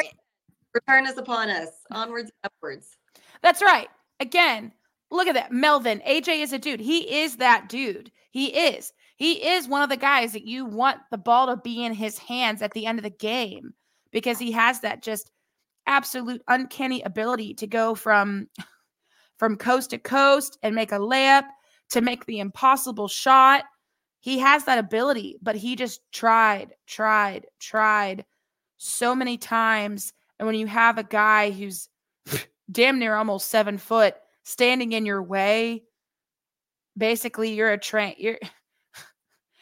return 0.72 1.06
is 1.06 1.18
upon 1.18 1.50
us. 1.50 1.68
Onwards, 1.90 2.30
and 2.42 2.50
upwards. 2.52 2.96
That's 3.42 3.60
right. 3.60 3.88
Again, 4.20 4.72
look 5.10 5.26
at 5.26 5.34
that. 5.34 5.52
Melvin, 5.52 6.00
AJ 6.06 6.40
is 6.42 6.52
a 6.52 6.58
dude. 6.58 6.80
He 6.80 7.18
is 7.22 7.36
that 7.38 7.68
dude. 7.68 8.12
He 8.30 8.46
is. 8.46 8.92
He 9.16 9.46
is 9.46 9.68
one 9.68 9.82
of 9.82 9.88
the 9.88 9.96
guys 9.96 10.32
that 10.32 10.46
you 10.46 10.64
want 10.64 11.00
the 11.10 11.18
ball 11.18 11.48
to 11.48 11.56
be 11.56 11.84
in 11.84 11.92
his 11.92 12.16
hands 12.16 12.62
at 12.62 12.72
the 12.72 12.86
end 12.86 12.98
of 12.98 13.02
the 13.02 13.10
game 13.10 13.74
because 14.12 14.38
he 14.38 14.52
has 14.52 14.80
that 14.80 15.02
just 15.02 15.30
absolute 15.86 16.42
uncanny 16.48 17.02
ability 17.02 17.54
to 17.54 17.66
go 17.66 17.94
from 17.94 18.48
from 19.38 19.56
coast 19.56 19.90
to 19.90 19.98
coast 19.98 20.58
and 20.62 20.74
make 20.74 20.92
a 20.92 20.98
layup 20.98 21.44
to 21.90 22.00
make 22.00 22.26
the 22.26 22.40
impossible 22.40 23.08
shot. 23.08 23.64
He 24.20 24.38
has 24.38 24.64
that 24.64 24.78
ability, 24.78 25.36
but 25.42 25.56
he 25.56 25.76
just 25.76 26.00
tried, 26.12 26.74
tried, 26.86 27.46
tried 27.60 28.24
so 28.78 29.14
many 29.14 29.36
times. 29.36 30.12
And 30.38 30.46
when 30.46 30.56
you 30.56 30.66
have 30.66 30.98
a 30.98 31.04
guy 31.04 31.50
who's 31.50 31.88
damn 32.72 32.98
near 32.98 33.14
almost 33.14 33.50
seven 33.50 33.78
foot 33.78 34.14
standing 34.42 34.92
in 34.92 35.04
your 35.06 35.22
way, 35.22 35.84
basically 36.96 37.54
you're 37.54 37.72
a 37.72 37.78
train. 37.78 38.14
You're 38.18 38.38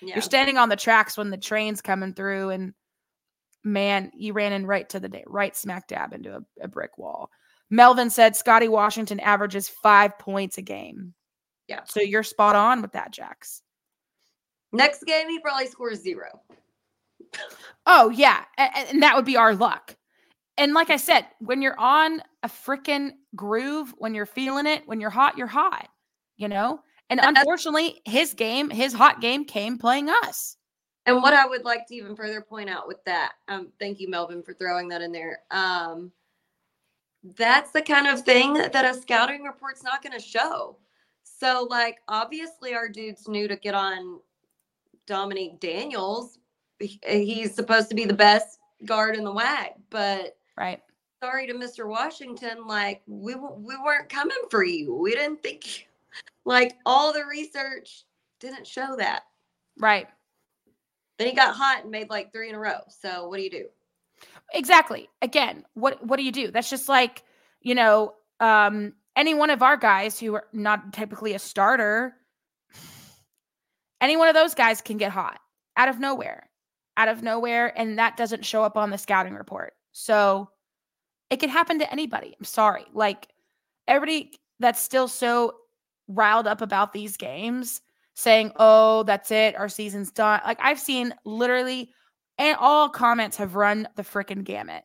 Yeah. 0.04 0.16
you're 0.16 0.22
standing 0.22 0.58
on 0.58 0.68
the 0.68 0.74
tracks 0.74 1.16
when 1.16 1.30
the 1.30 1.36
train's 1.36 1.80
coming 1.80 2.12
through, 2.12 2.50
and 2.50 2.74
man, 3.62 4.10
you 4.16 4.32
ran 4.32 4.52
in 4.52 4.66
right 4.66 4.88
to 4.88 4.98
the 4.98 5.08
day, 5.08 5.22
right 5.28 5.54
smack 5.54 5.86
dab 5.86 6.12
into 6.12 6.34
a, 6.34 6.40
a 6.60 6.66
brick 6.66 6.98
wall. 6.98 7.30
Melvin 7.70 8.10
said 8.10 8.34
Scotty 8.34 8.66
Washington 8.66 9.20
averages 9.20 9.68
five 9.68 10.18
points 10.18 10.58
a 10.58 10.62
game. 10.62 11.14
Yeah. 11.68 11.80
So 11.84 12.00
you're 12.00 12.22
spot 12.22 12.56
on 12.56 12.82
with 12.82 12.92
that, 12.92 13.12
Jax. 13.12 13.62
Next 14.72 15.04
game, 15.04 15.28
he 15.28 15.38
probably 15.38 15.66
scores 15.66 16.00
zero. 16.00 16.40
Oh 17.86 18.10
yeah, 18.10 18.44
a- 18.58 18.62
a- 18.62 18.90
and, 18.90 19.02
that 19.02 19.16
would 19.16 19.24
be 19.24 19.36
our 19.36 19.54
luck. 19.54 19.96
And 20.58 20.74
like 20.74 20.90
I 20.90 20.96
said, 20.96 21.26
when 21.38 21.62
you're 21.62 21.78
on 21.78 22.22
a 22.42 22.48
freaking 22.48 23.12
groove, 23.34 23.94
when 23.98 24.14
you're 24.14 24.26
feeling 24.26 24.66
it, 24.66 24.82
when 24.86 25.00
you're 25.00 25.10
hot, 25.10 25.38
you're 25.38 25.46
hot. 25.46 25.88
You 26.36 26.48
know. 26.48 26.80
And 27.10 27.20
unfortunately, 27.22 28.00
his 28.06 28.32
game, 28.32 28.70
his 28.70 28.94
hot 28.94 29.20
game, 29.20 29.44
came 29.44 29.76
playing 29.76 30.08
us. 30.08 30.56
And 31.04 31.16
what 31.22 31.34
I 31.34 31.46
would 31.46 31.64
like 31.64 31.86
to 31.88 31.94
even 31.94 32.16
further 32.16 32.40
point 32.40 32.70
out 32.70 32.88
with 32.88 33.04
that, 33.04 33.32
um, 33.48 33.68
thank 33.78 34.00
you, 34.00 34.08
Melvin, 34.08 34.42
for 34.42 34.54
throwing 34.54 34.88
that 34.88 35.02
in 35.02 35.12
there. 35.12 35.40
Um, 35.50 36.10
that's 37.36 37.70
the 37.72 37.82
kind 37.82 38.06
of 38.06 38.22
thing 38.22 38.54
that 38.54 38.84
a 38.84 38.94
scouting 38.94 39.42
report's 39.42 39.82
not 39.82 40.02
going 40.02 40.12
to 40.12 40.24
show. 40.24 40.78
So, 41.42 41.66
like, 41.68 41.98
obviously, 42.06 42.72
our 42.72 42.88
dudes 42.88 43.26
knew 43.26 43.48
to 43.48 43.56
get 43.56 43.74
on 43.74 44.20
Dominique 45.08 45.58
Daniels. 45.58 46.38
He's 46.78 47.52
supposed 47.52 47.88
to 47.88 47.96
be 47.96 48.04
the 48.04 48.14
best 48.14 48.60
guard 48.84 49.16
in 49.16 49.24
the 49.24 49.32
WAC, 49.32 49.70
but 49.90 50.36
Right. 50.56 50.80
sorry 51.20 51.48
to 51.48 51.54
Mr. 51.54 51.88
Washington, 51.88 52.64
like 52.68 53.02
we 53.08 53.34
we 53.34 53.76
weren't 53.84 54.08
coming 54.08 54.36
for 54.52 54.62
you. 54.62 54.94
We 54.94 55.16
didn't 55.16 55.42
think, 55.42 55.88
like, 56.44 56.76
all 56.86 57.12
the 57.12 57.24
research 57.24 58.04
didn't 58.38 58.64
show 58.64 58.94
that. 58.98 59.24
Right. 59.78 60.06
Then 61.18 61.26
he 61.26 61.34
got 61.34 61.56
hot 61.56 61.82
and 61.82 61.90
made 61.90 62.08
like 62.08 62.32
three 62.32 62.50
in 62.50 62.54
a 62.54 62.58
row. 62.60 62.82
So 62.88 63.28
what 63.28 63.38
do 63.38 63.42
you 63.42 63.50
do? 63.50 63.68
Exactly. 64.54 65.08
Again, 65.22 65.64
what 65.74 66.06
what 66.06 66.18
do 66.18 66.22
you 66.22 66.30
do? 66.30 66.52
That's 66.52 66.70
just 66.70 66.88
like, 66.88 67.24
you 67.62 67.74
know, 67.74 68.14
um 68.38 68.94
any 69.16 69.34
one 69.34 69.50
of 69.50 69.62
our 69.62 69.76
guys 69.76 70.18
who 70.18 70.34
are 70.34 70.46
not 70.52 70.92
typically 70.92 71.34
a 71.34 71.38
starter, 71.38 72.14
any 74.00 74.16
one 74.16 74.28
of 74.28 74.34
those 74.34 74.54
guys 74.54 74.80
can 74.80 74.96
get 74.96 75.12
hot 75.12 75.38
out 75.76 75.88
of 75.88 76.00
nowhere. 76.00 76.48
Out 76.96 77.08
of 77.08 77.22
nowhere 77.22 77.72
and 77.78 77.98
that 77.98 78.16
doesn't 78.16 78.44
show 78.44 78.62
up 78.62 78.76
on 78.76 78.90
the 78.90 78.98
scouting 78.98 79.34
report. 79.34 79.72
So 79.92 80.50
it 81.30 81.40
can 81.40 81.48
happen 81.48 81.78
to 81.78 81.90
anybody. 81.90 82.34
I'm 82.38 82.44
sorry. 82.44 82.84
Like 82.92 83.28
everybody 83.88 84.32
that's 84.60 84.80
still 84.80 85.08
so 85.08 85.54
riled 86.08 86.46
up 86.46 86.60
about 86.60 86.92
these 86.92 87.16
games 87.16 87.80
saying, 88.14 88.52
"Oh, 88.56 89.04
that's 89.04 89.30
it. 89.30 89.56
Our 89.56 89.70
season's 89.70 90.12
done." 90.12 90.40
Like 90.44 90.58
I've 90.60 90.78
seen 90.78 91.14
literally 91.24 91.94
and 92.38 92.56
all 92.58 92.88
comments 92.88 93.36
have 93.38 93.56
run 93.56 93.88
the 93.96 94.02
freaking 94.02 94.44
gamut. 94.44 94.84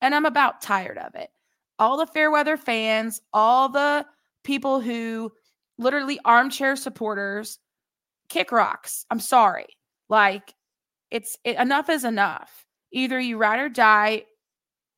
And 0.00 0.14
I'm 0.14 0.26
about 0.26 0.60
tired 0.60 0.98
of 0.98 1.14
it. 1.14 1.30
All 1.78 1.96
the 1.96 2.06
Fairweather 2.06 2.56
fans, 2.56 3.20
all 3.32 3.68
the 3.68 4.06
people 4.44 4.80
who 4.80 5.32
literally 5.78 6.20
armchair 6.24 6.76
supporters 6.76 7.58
kick 8.28 8.52
rocks. 8.52 9.06
I'm 9.10 9.20
sorry. 9.20 9.66
Like 10.08 10.54
it's 11.10 11.36
it, 11.44 11.56
enough 11.56 11.88
is 11.88 12.04
enough. 12.04 12.66
Either 12.92 13.18
you 13.18 13.38
ride 13.38 13.60
or 13.60 13.68
die 13.68 14.24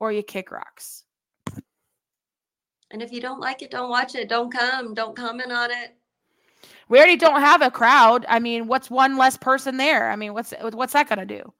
or 0.00 0.12
you 0.12 0.22
kick 0.22 0.50
rocks. 0.50 1.04
And 2.90 3.02
if 3.02 3.12
you 3.12 3.20
don't 3.20 3.40
like 3.40 3.62
it, 3.62 3.70
don't 3.70 3.90
watch 3.90 4.14
it. 4.14 4.28
Don't 4.28 4.52
come. 4.52 4.94
Don't 4.94 5.16
comment 5.16 5.50
on 5.50 5.70
it. 5.70 5.96
We 6.88 6.98
already 6.98 7.16
don't 7.16 7.40
have 7.40 7.62
a 7.62 7.70
crowd. 7.70 8.24
I 8.28 8.38
mean, 8.38 8.68
what's 8.68 8.90
one 8.90 9.16
less 9.16 9.36
person 9.36 9.76
there? 9.76 10.10
I 10.10 10.16
mean, 10.16 10.34
what's 10.34 10.54
what's 10.60 10.92
that 10.92 11.08
going 11.08 11.18
to 11.18 11.26
do? 11.26 11.52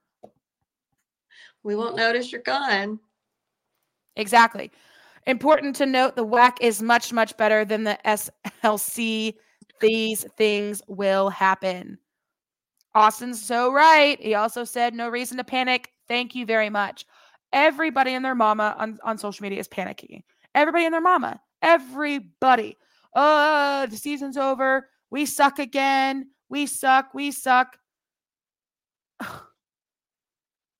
We 1.62 1.75
won't 1.75 1.97
notice 1.97 2.31
you're 2.31 2.43
gone. 2.43 3.01
Exactly. 4.14 4.71
Important 5.27 5.74
to 5.77 5.87
note 5.87 6.14
the 6.14 6.24
WAC 6.27 6.57
is 6.61 6.81
much, 6.83 7.12
much 7.12 7.37
better 7.37 7.64
than 7.64 7.85
the 7.85 7.99
SLC. 8.05 9.35
These 9.81 10.24
things 10.37 10.83
will 10.87 11.31
happen. 11.31 11.99
Austin's 12.95 13.43
so 13.43 13.72
right. 13.72 14.20
He 14.20 14.35
also 14.35 14.64
said, 14.64 14.94
no 14.94 15.09
reason 15.09 15.36
to 15.36 15.44
panic. 15.44 15.90
Thank 16.09 16.35
you 16.35 16.47
very 16.47 16.70
much. 16.70 17.05
Everybody 17.53 18.12
and 18.12 18.24
their 18.24 18.35
mama 18.35 18.74
on, 18.78 18.98
on 19.03 19.19
social 19.19 19.43
media 19.43 19.59
is 19.59 19.69
panicky. 19.69 20.24
Everybody 20.55 20.86
and 20.86 20.94
their 20.94 21.01
mama. 21.01 21.40
Everybody. 21.61 22.77
Uh, 23.15 23.86
the 23.86 23.97
season's 23.97 24.36
over. 24.36 24.89
We 25.11 25.27
suck 25.27 25.59
again. 25.59 26.31
We 26.48 26.66
suck. 26.66 27.12
We 27.15 27.32
suck. 27.32 27.77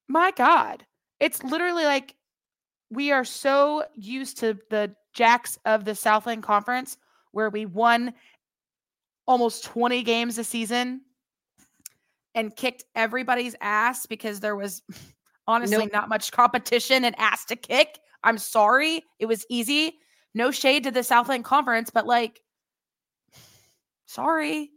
My 0.09 0.31
God. 0.31 0.87
It's 1.21 1.43
literally 1.43 1.85
like 1.85 2.15
we 2.91 3.13
are 3.13 3.25
so 3.25 3.85
used 3.95 4.39
to 4.39 4.59
the 4.71 4.95
jacks 5.13 5.59
of 5.65 5.85
the 5.85 5.95
Southland 5.95 6.43
Conference 6.43 6.97
where 7.33 7.51
we 7.51 7.67
won 7.67 8.15
almost 9.27 9.65
20 9.65 10.03
games 10.03 10.39
a 10.39 10.45
season 10.45 11.01
and 12.35 12.55
kicked 12.55 12.85
everybody's 12.95 13.57
ass 13.61 14.07
because 14.07 14.41
there 14.41 14.57
was 14.57 14.83
honestly 15.47 15.79
Nope. 15.79 15.93
not 15.93 16.09
much 16.09 16.31
competition 16.33 17.05
and 17.05 17.19
ass 17.19 17.45
to 17.47 17.57
kick. 17.57 17.99
I'm 18.23 18.39
sorry. 18.39 19.03
It 19.19 19.27
was 19.27 19.45
easy. 19.49 19.99
No 20.35 20.51
shade 20.51 20.85
to 20.85 20.91
the 20.91 21.03
Southland 21.03 21.45
Conference, 21.45 21.91
but 21.91 22.07
like, 22.07 22.41
sorry. 24.07 24.71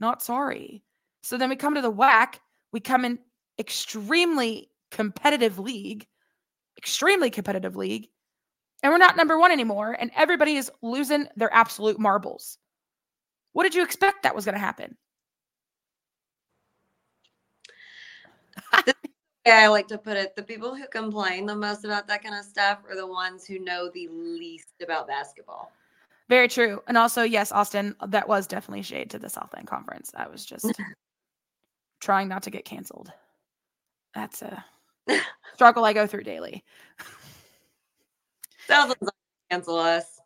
Not 0.00 0.22
sorry. 0.22 0.82
So 1.22 1.36
then 1.36 1.50
we 1.50 1.56
come 1.56 1.74
to 1.74 1.82
the 1.82 1.92
WAC. 1.92 2.34
We 2.72 2.80
come 2.80 3.04
in 3.04 3.18
extremely 3.58 4.70
competitive 4.90 5.58
league, 5.58 6.06
extremely 6.82 7.30
competitive 7.30 7.76
league, 7.76 8.08
and 8.82 8.92
we're 8.92 8.98
not 8.98 9.16
number 9.16 9.38
one 9.38 9.52
anymore. 9.52 9.96
And 9.98 10.10
everybody 10.16 10.56
is 10.56 10.70
losing 10.82 11.28
their 11.36 11.52
absolute 11.54 11.98
marbles. 11.98 12.58
What 13.52 13.64
did 13.64 13.74
you 13.74 13.82
expect 13.82 14.22
that 14.22 14.34
was 14.34 14.44
going 14.44 14.54
to 14.54 14.60
happen? 14.60 14.96
Yeah, 19.44 19.58
I 19.58 19.66
like 19.68 19.88
to 19.88 19.98
put 19.98 20.16
it. 20.16 20.36
The 20.36 20.42
people 20.42 20.74
who 20.76 20.86
complain 20.86 21.46
the 21.46 21.56
most 21.56 21.84
about 21.84 22.06
that 22.06 22.22
kind 22.22 22.34
of 22.34 22.44
stuff 22.44 22.78
are 22.88 22.94
the 22.94 23.06
ones 23.06 23.44
who 23.44 23.58
know 23.58 23.90
the 23.92 24.08
least 24.08 24.68
about 24.80 25.08
basketball. 25.08 25.72
Very 26.28 26.46
true. 26.46 26.80
And 26.86 26.96
also, 26.96 27.22
yes, 27.22 27.50
Austin, 27.50 27.96
that 28.06 28.28
was 28.28 28.46
definitely 28.46 28.82
shade 28.82 29.10
to 29.10 29.18
the 29.18 29.28
Southland 29.28 29.66
Conference. 29.66 30.12
I 30.16 30.28
was 30.28 30.46
just 30.46 30.72
trying 32.00 32.28
not 32.28 32.44
to 32.44 32.50
get 32.50 32.64
canceled. 32.64 33.10
That's 34.14 34.42
a 34.42 34.64
struggle 35.54 35.84
I 35.84 35.92
go 35.92 36.06
through 36.06 36.24
daily. 36.24 36.64
Gonna 38.68 38.94
cancel 39.50 39.76
us. 39.76 40.20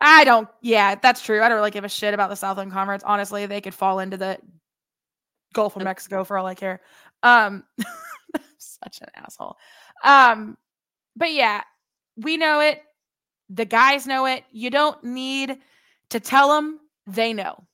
I 0.00 0.24
don't, 0.24 0.48
yeah, 0.62 0.94
that's 0.94 1.22
true. 1.22 1.42
I 1.42 1.48
don't 1.48 1.58
really 1.58 1.70
give 1.70 1.84
a 1.84 1.88
shit 1.88 2.14
about 2.14 2.30
the 2.30 2.36
Southland 2.36 2.72
Conference. 2.72 3.02
Honestly, 3.04 3.44
they 3.46 3.60
could 3.60 3.74
fall 3.74 3.98
into 3.98 4.16
the 4.16 4.38
Gulf 5.52 5.76
of 5.76 5.82
Mexico 5.82 6.24
for 6.24 6.38
all 6.38 6.46
I 6.46 6.54
care. 6.54 6.80
Um, 7.22 7.64
such 8.58 9.00
an 9.02 9.08
asshole. 9.16 9.56
Um, 10.02 10.56
but 11.16 11.32
yeah, 11.32 11.62
we 12.16 12.36
know 12.36 12.60
it. 12.60 12.82
The 13.50 13.64
guys 13.64 14.06
know 14.06 14.26
it. 14.26 14.44
You 14.52 14.70
don't 14.70 15.02
need 15.04 15.58
to 16.10 16.20
tell 16.20 16.48
them. 16.54 16.80
They 17.06 17.32
know. 17.32 17.64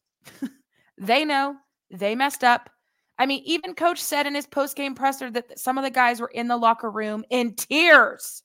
they 0.98 1.24
know 1.24 1.56
they 1.90 2.14
messed 2.16 2.42
up. 2.42 2.70
I 3.18 3.26
mean, 3.26 3.42
even 3.44 3.74
coach 3.74 4.02
said 4.02 4.26
in 4.26 4.34
his 4.34 4.46
post-game 4.46 4.94
presser 4.94 5.30
that 5.30 5.58
some 5.58 5.78
of 5.78 5.84
the 5.84 5.90
guys 5.90 6.20
were 6.20 6.28
in 6.28 6.48
the 6.48 6.56
locker 6.56 6.90
room 6.90 7.24
in 7.30 7.54
tears. 7.54 8.42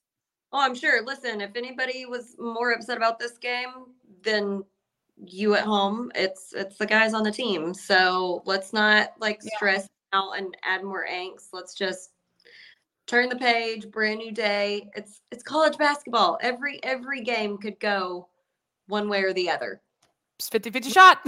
Oh, 0.54 0.60
I'm 0.62 0.76
sure. 0.76 1.04
Listen, 1.06 1.42
if 1.42 1.56
anybody 1.56 2.06
was 2.06 2.36
more 2.40 2.72
upset 2.72 2.98
about 2.98 3.20
this 3.20 3.38
game 3.38 3.70
than 4.24 4.64
you 5.26 5.56
at 5.56 5.64
home, 5.64 6.12
it's 6.16 6.54
it's 6.54 6.78
the 6.78 6.86
guys 6.86 7.14
on 7.14 7.24
the 7.24 7.32
team. 7.32 7.74
So 7.74 8.42
let's 8.46 8.74
not 8.74 9.14
like 9.20 9.40
Yeah. 9.44 9.56
stress 9.56 9.90
out 10.14 10.38
and 10.38 10.56
add 10.64 10.84
more 10.84 11.06
angst. 11.10 11.50
Let's 11.54 11.74
just 11.74 12.12
turn 13.08 13.30
the 13.30 13.36
page, 13.38 13.90
brand 13.92 14.20
new 14.20 14.32
day. 14.32 14.90
It's 14.96 15.22
it's 15.32 15.44
college 15.44 15.78
basketball. 15.78 16.38
Every 16.42 16.84
every 16.84 17.22
game 17.22 17.58
could 17.58 17.80
go 17.80 18.28
one 18.88 19.08
way 19.08 19.22
or 19.24 19.34
the 19.34 19.50
other. 19.50 19.82
It's 20.38 20.50
50-50 20.50 20.92
shot. 20.92 21.20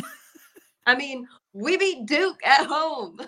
I 0.85 0.95
mean, 0.95 1.27
we 1.53 1.77
beat 1.77 2.05
Duke 2.05 2.39
at 2.45 2.65
home. 2.65 3.19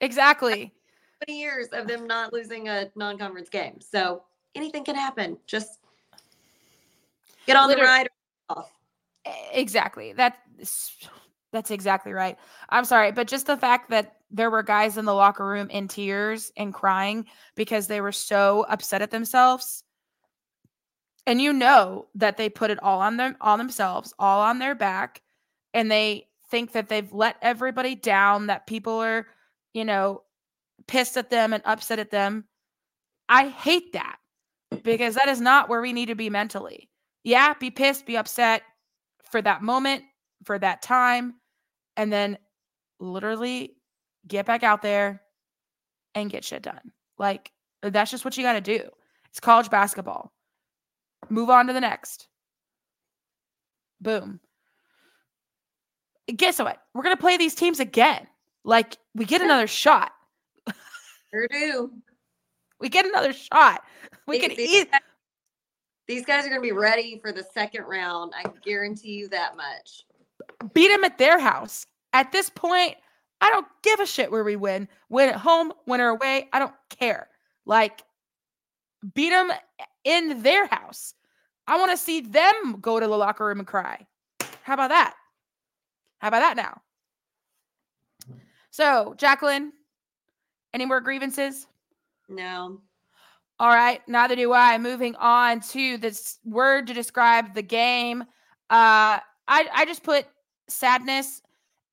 exactly. 0.00 0.72
20 1.26 1.40
years 1.40 1.68
of 1.72 1.86
them 1.86 2.06
not 2.06 2.32
losing 2.32 2.68
a 2.68 2.90
non-conference 2.94 3.48
game. 3.48 3.80
So 3.80 4.24
anything 4.54 4.84
can 4.84 4.96
happen. 4.96 5.38
Just 5.46 5.78
get 7.46 7.56
on 7.56 7.68
Liter- 7.68 7.80
the 7.80 7.86
ride 7.86 8.08
or 8.50 8.58
off. 8.58 8.72
Exactly. 9.52 10.12
That 10.12 10.38
that's 11.52 11.70
exactly 11.70 12.12
right. 12.12 12.36
I'm 12.68 12.84
sorry, 12.84 13.12
but 13.12 13.28
just 13.28 13.46
the 13.46 13.56
fact 13.56 13.90
that 13.90 14.16
there 14.30 14.50
were 14.50 14.62
guys 14.62 14.98
in 14.98 15.04
the 15.04 15.14
locker 15.14 15.46
room 15.46 15.70
in 15.70 15.88
tears 15.88 16.52
and 16.56 16.74
crying 16.74 17.26
because 17.54 17.86
they 17.86 18.00
were 18.00 18.12
so 18.12 18.66
upset 18.68 19.02
at 19.02 19.10
themselves. 19.10 19.82
And 21.26 21.40
you 21.40 21.52
know 21.52 22.06
that 22.14 22.36
they 22.36 22.48
put 22.48 22.70
it 22.70 22.82
all 22.82 23.00
on 23.00 23.16
them 23.16 23.36
on 23.40 23.58
themselves, 23.58 24.14
all 24.18 24.42
on 24.42 24.58
their 24.58 24.74
back, 24.74 25.22
and 25.74 25.90
they 25.90 26.28
think 26.50 26.72
that 26.72 26.88
they've 26.88 27.12
let 27.12 27.36
everybody 27.42 27.94
down, 27.94 28.46
that 28.46 28.66
people 28.66 28.98
are, 28.98 29.26
you 29.74 29.84
know, 29.84 30.22
pissed 30.86 31.16
at 31.16 31.30
them 31.30 31.52
and 31.52 31.62
upset 31.64 31.98
at 31.98 32.10
them. 32.10 32.44
I 33.28 33.48
hate 33.48 33.92
that 33.92 34.18
because 34.82 35.14
that 35.14 35.28
is 35.28 35.40
not 35.40 35.68
where 35.68 35.80
we 35.80 35.92
need 35.92 36.06
to 36.06 36.14
be 36.14 36.30
mentally. 36.30 36.88
Yeah, 37.24 37.54
be 37.54 37.70
pissed, 37.70 38.06
be 38.06 38.16
upset, 38.16 38.62
for 39.30 39.42
that 39.42 39.62
moment, 39.62 40.04
for 40.44 40.58
that 40.58 40.82
time, 40.82 41.34
and 41.96 42.12
then 42.12 42.38
literally 43.00 43.76
get 44.26 44.46
back 44.46 44.62
out 44.62 44.82
there 44.82 45.22
and 46.14 46.30
get 46.30 46.44
shit 46.44 46.62
done. 46.62 46.92
Like, 47.18 47.50
that's 47.82 48.10
just 48.10 48.24
what 48.24 48.36
you 48.36 48.44
got 48.44 48.52
to 48.52 48.60
do. 48.60 48.88
It's 49.28 49.40
college 49.40 49.70
basketball. 49.70 50.32
Move 51.28 51.50
on 51.50 51.66
to 51.66 51.72
the 51.72 51.80
next. 51.80 52.28
Boom. 54.00 54.40
Guess 56.34 56.58
what? 56.58 56.82
We're 56.94 57.02
going 57.02 57.16
to 57.16 57.20
play 57.20 57.36
these 57.36 57.54
teams 57.54 57.78
again. 57.80 58.26
Like, 58.64 58.96
we 59.14 59.24
get 59.24 59.42
another 59.42 59.66
shot. 59.66 60.12
Sure 61.30 61.46
do. 61.48 61.90
We 62.80 62.88
get 62.88 63.06
another 63.06 63.32
shot. 63.32 63.82
We 64.26 64.38
These- 64.38 64.48
can 64.48 64.56
these 64.56 64.70
eat. 64.70 64.90
guys- 64.90 65.00
These 66.08 66.24
guys 66.26 66.44
are 66.44 66.48
going 66.48 66.60
to 66.60 66.66
be 66.66 66.72
ready 66.72 67.18
for 67.20 67.32
the 67.32 67.42
second 67.54 67.84
round. 67.84 68.32
I 68.36 68.44
guarantee 68.64 69.12
you 69.12 69.28
that 69.28 69.56
much. 69.56 70.04
beat 70.72 70.88
them 70.88 71.04
at 71.04 71.18
their 71.18 71.38
house. 71.38 71.84
At 72.12 72.32
this 72.32 72.48
point, 72.50 72.96
I 73.40 73.50
don't 73.50 73.66
give 73.82 74.00
a 74.00 74.06
shit 74.06 74.30
where 74.30 74.44
we 74.44 74.56
win. 74.56 74.88
Win 75.08 75.28
at 75.28 75.36
home, 75.36 75.72
win 75.86 76.00
or 76.00 76.08
away, 76.08 76.48
I 76.52 76.58
don't 76.58 76.74
care. 76.90 77.28
Like, 77.66 78.02
beat 79.14 79.30
them 79.30 79.50
in 80.04 80.42
their 80.42 80.66
house. 80.66 81.14
I 81.66 81.76
want 81.78 81.90
to 81.90 81.96
see 81.96 82.20
them 82.20 82.78
go 82.80 82.98
to 83.00 83.06
the 83.06 83.16
locker 83.16 83.44
room 83.46 83.58
and 83.58 83.66
cry. 83.66 84.06
How 84.62 84.74
about 84.74 84.90
that? 84.90 85.14
How 86.18 86.28
about 86.28 86.40
that 86.40 86.56
now? 86.56 86.80
So, 88.70 89.14
Jacqueline, 89.16 89.72
any 90.74 90.84
more 90.84 91.00
grievances? 91.00 91.66
No. 92.28 92.80
All 93.58 93.68
right, 93.68 94.06
neither 94.06 94.36
do 94.36 94.52
I. 94.52 94.76
Moving 94.76 95.14
on 95.16 95.60
to 95.70 95.96
this 95.96 96.38
word 96.44 96.86
to 96.88 96.94
describe 96.94 97.54
the 97.54 97.62
game. 97.62 98.22
Uh 98.68 99.20
I 99.48 99.68
I 99.72 99.84
just 99.86 100.02
put 100.02 100.26
sadness 100.68 101.40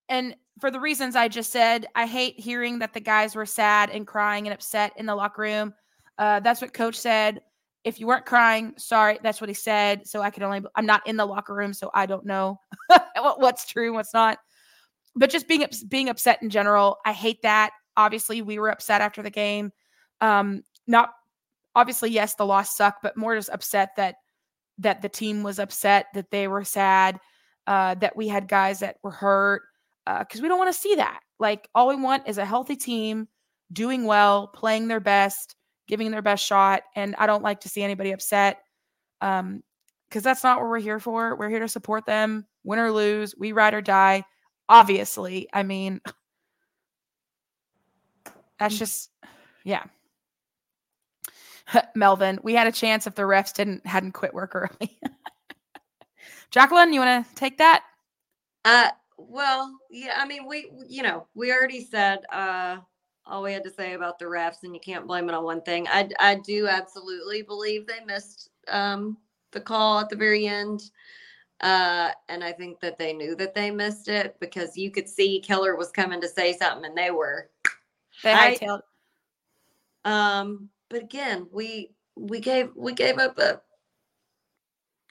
and 0.09 0.35
for 0.59 0.69
the 0.71 0.79
reasons 0.79 1.15
I 1.15 1.27
just 1.27 1.51
said, 1.51 1.85
I 1.95 2.05
hate 2.05 2.39
hearing 2.39 2.79
that 2.79 2.93
the 2.93 2.99
guys 2.99 3.35
were 3.35 3.45
sad 3.45 3.89
and 3.89 4.05
crying 4.05 4.47
and 4.47 4.53
upset 4.53 4.91
in 4.97 5.05
the 5.05 5.15
locker 5.15 5.43
room. 5.43 5.73
Uh 6.17 6.41
that's 6.41 6.61
what 6.61 6.73
coach 6.73 6.95
said. 6.95 7.41
If 7.83 7.99
you 7.99 8.07
weren't 8.07 8.25
crying, 8.25 8.73
sorry, 8.77 9.19
that's 9.21 9.41
what 9.41 9.49
he 9.49 9.53
said. 9.53 10.07
So 10.07 10.21
I 10.21 10.29
can 10.29 10.43
only 10.43 10.61
I'm 10.75 10.85
not 10.85 11.05
in 11.05 11.17
the 11.17 11.25
locker 11.25 11.53
room, 11.53 11.73
so 11.73 11.91
I 11.93 12.05
don't 12.05 12.25
know 12.25 12.59
what's 13.17 13.65
true 13.65 13.93
what's 13.93 14.13
not. 14.13 14.39
But 15.15 15.29
just 15.29 15.47
being 15.47 15.65
being 15.89 16.09
upset 16.09 16.41
in 16.41 16.49
general, 16.49 16.97
I 17.05 17.11
hate 17.11 17.41
that. 17.43 17.71
Obviously, 17.97 18.41
we 18.41 18.57
were 18.57 18.69
upset 18.69 19.01
after 19.01 19.21
the 19.21 19.29
game. 19.29 19.71
Um 20.21 20.63
not 20.87 21.11
obviously 21.75 22.09
yes 22.09 22.35
the 22.35 22.45
loss 22.45 22.75
sucked 22.75 23.01
but 23.01 23.17
more 23.17 23.35
just 23.35 23.49
upset 23.49 23.91
that 23.97 24.15
that 24.77 25.01
the 25.01 25.09
team 25.09 25.43
was 25.43 25.59
upset 25.59 26.07
that 26.13 26.29
they 26.31 26.47
were 26.47 26.63
sad 26.63 27.19
uh 27.67 27.95
that 27.95 28.15
we 28.15 28.27
had 28.27 28.47
guys 28.47 28.79
that 28.79 28.97
were 29.03 29.11
hurt 29.11 29.63
uh 30.07 30.19
because 30.19 30.41
we 30.41 30.47
don't 30.47 30.57
want 30.57 30.73
to 30.73 30.79
see 30.79 30.95
that 30.95 31.19
like 31.39 31.69
all 31.73 31.87
we 31.87 31.95
want 31.95 32.27
is 32.27 32.37
a 32.37 32.45
healthy 32.45 32.75
team 32.75 33.27
doing 33.71 34.05
well 34.05 34.47
playing 34.47 34.87
their 34.87 34.99
best 34.99 35.55
giving 35.87 36.11
their 36.11 36.21
best 36.21 36.45
shot 36.45 36.83
and 36.95 37.15
i 37.17 37.25
don't 37.25 37.43
like 37.43 37.59
to 37.61 37.69
see 37.69 37.83
anybody 37.83 38.11
upset 38.11 38.59
um 39.21 39.61
because 40.09 40.23
that's 40.23 40.43
not 40.43 40.59
what 40.59 40.69
we're 40.69 40.79
here 40.79 40.99
for 40.99 41.35
we're 41.35 41.49
here 41.49 41.59
to 41.59 41.67
support 41.67 42.05
them 42.05 42.45
win 42.63 42.79
or 42.79 42.91
lose 42.91 43.35
we 43.37 43.51
ride 43.51 43.73
or 43.73 43.81
die 43.81 44.23
obviously 44.69 45.47
i 45.53 45.63
mean 45.63 45.99
that's 48.59 48.77
just 48.77 49.09
yeah 49.63 49.83
Melvin, 51.95 52.39
we 52.43 52.53
had 52.53 52.67
a 52.67 52.71
chance 52.71 53.07
if 53.07 53.15
the 53.15 53.23
refs 53.23 53.53
didn't 53.53 53.85
hadn't 53.85 54.13
quit 54.13 54.33
work 54.33 54.55
early. 54.55 54.99
Jacqueline, 56.51 56.93
you 56.93 56.99
want 56.99 57.27
to 57.27 57.35
take 57.35 57.57
that? 57.57 57.83
Uh, 58.65 58.89
well, 59.17 59.73
yeah, 59.89 60.15
I 60.17 60.27
mean, 60.27 60.47
we, 60.47 60.71
you 60.87 61.03
know, 61.03 61.27
we 61.33 61.51
already 61.51 61.83
said 61.83 62.19
uh, 62.31 62.77
all 63.25 63.43
we 63.43 63.53
had 63.53 63.63
to 63.63 63.69
say 63.73 63.93
about 63.93 64.19
the 64.19 64.25
refs, 64.25 64.63
and 64.63 64.73
you 64.73 64.81
can't 64.81 65.07
blame 65.07 65.29
it 65.29 65.35
on 65.35 65.43
one 65.43 65.61
thing. 65.61 65.87
I, 65.87 66.09
I 66.19 66.35
do 66.35 66.67
absolutely 66.67 67.41
believe 67.41 67.87
they 67.87 68.03
missed 68.05 68.49
um, 68.67 69.17
the 69.51 69.61
call 69.61 69.99
at 69.99 70.09
the 70.09 70.15
very 70.15 70.47
end. 70.47 70.91
Uh, 71.61 72.09
and 72.27 72.43
I 72.43 72.51
think 72.51 72.79
that 72.81 72.97
they 72.97 73.13
knew 73.13 73.35
that 73.35 73.53
they 73.55 73.71
missed 73.71 74.09
it 74.09 74.35
because 74.39 74.75
you 74.75 74.91
could 74.91 75.07
see 75.07 75.39
Keller 75.39 75.75
was 75.75 75.91
coming 75.91 76.19
to 76.21 76.27
say 76.27 76.53
something, 76.53 76.85
and 76.85 76.97
they 76.97 77.11
were. 77.11 77.49
They 78.23 78.33
hightailed. 78.33 78.81
Um, 80.05 80.69
but 80.89 81.01
again, 81.01 81.47
we 81.51 81.91
we 82.15 82.39
gave 82.39 82.69
we 82.75 82.93
gave 82.93 83.17
up 83.17 83.37
a 83.39 83.61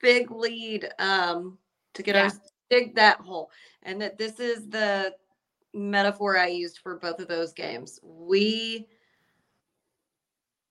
big 0.02 0.30
lead 0.30 0.90
um 0.98 1.56
to 1.94 2.02
get 2.02 2.16
Yeah. 2.16 2.26
us 2.26 2.38
dig 2.68 2.94
that 2.96 3.18
hole. 3.20 3.50
And 3.84 4.00
that 4.02 4.18
this 4.18 4.40
is 4.40 4.68
the 4.68 5.14
metaphor 5.74 6.38
I 6.38 6.48
used 6.48 6.78
for 6.78 6.98
both 6.98 7.18
of 7.20 7.28
those 7.28 7.52
games. 7.52 8.00
We 8.02 8.88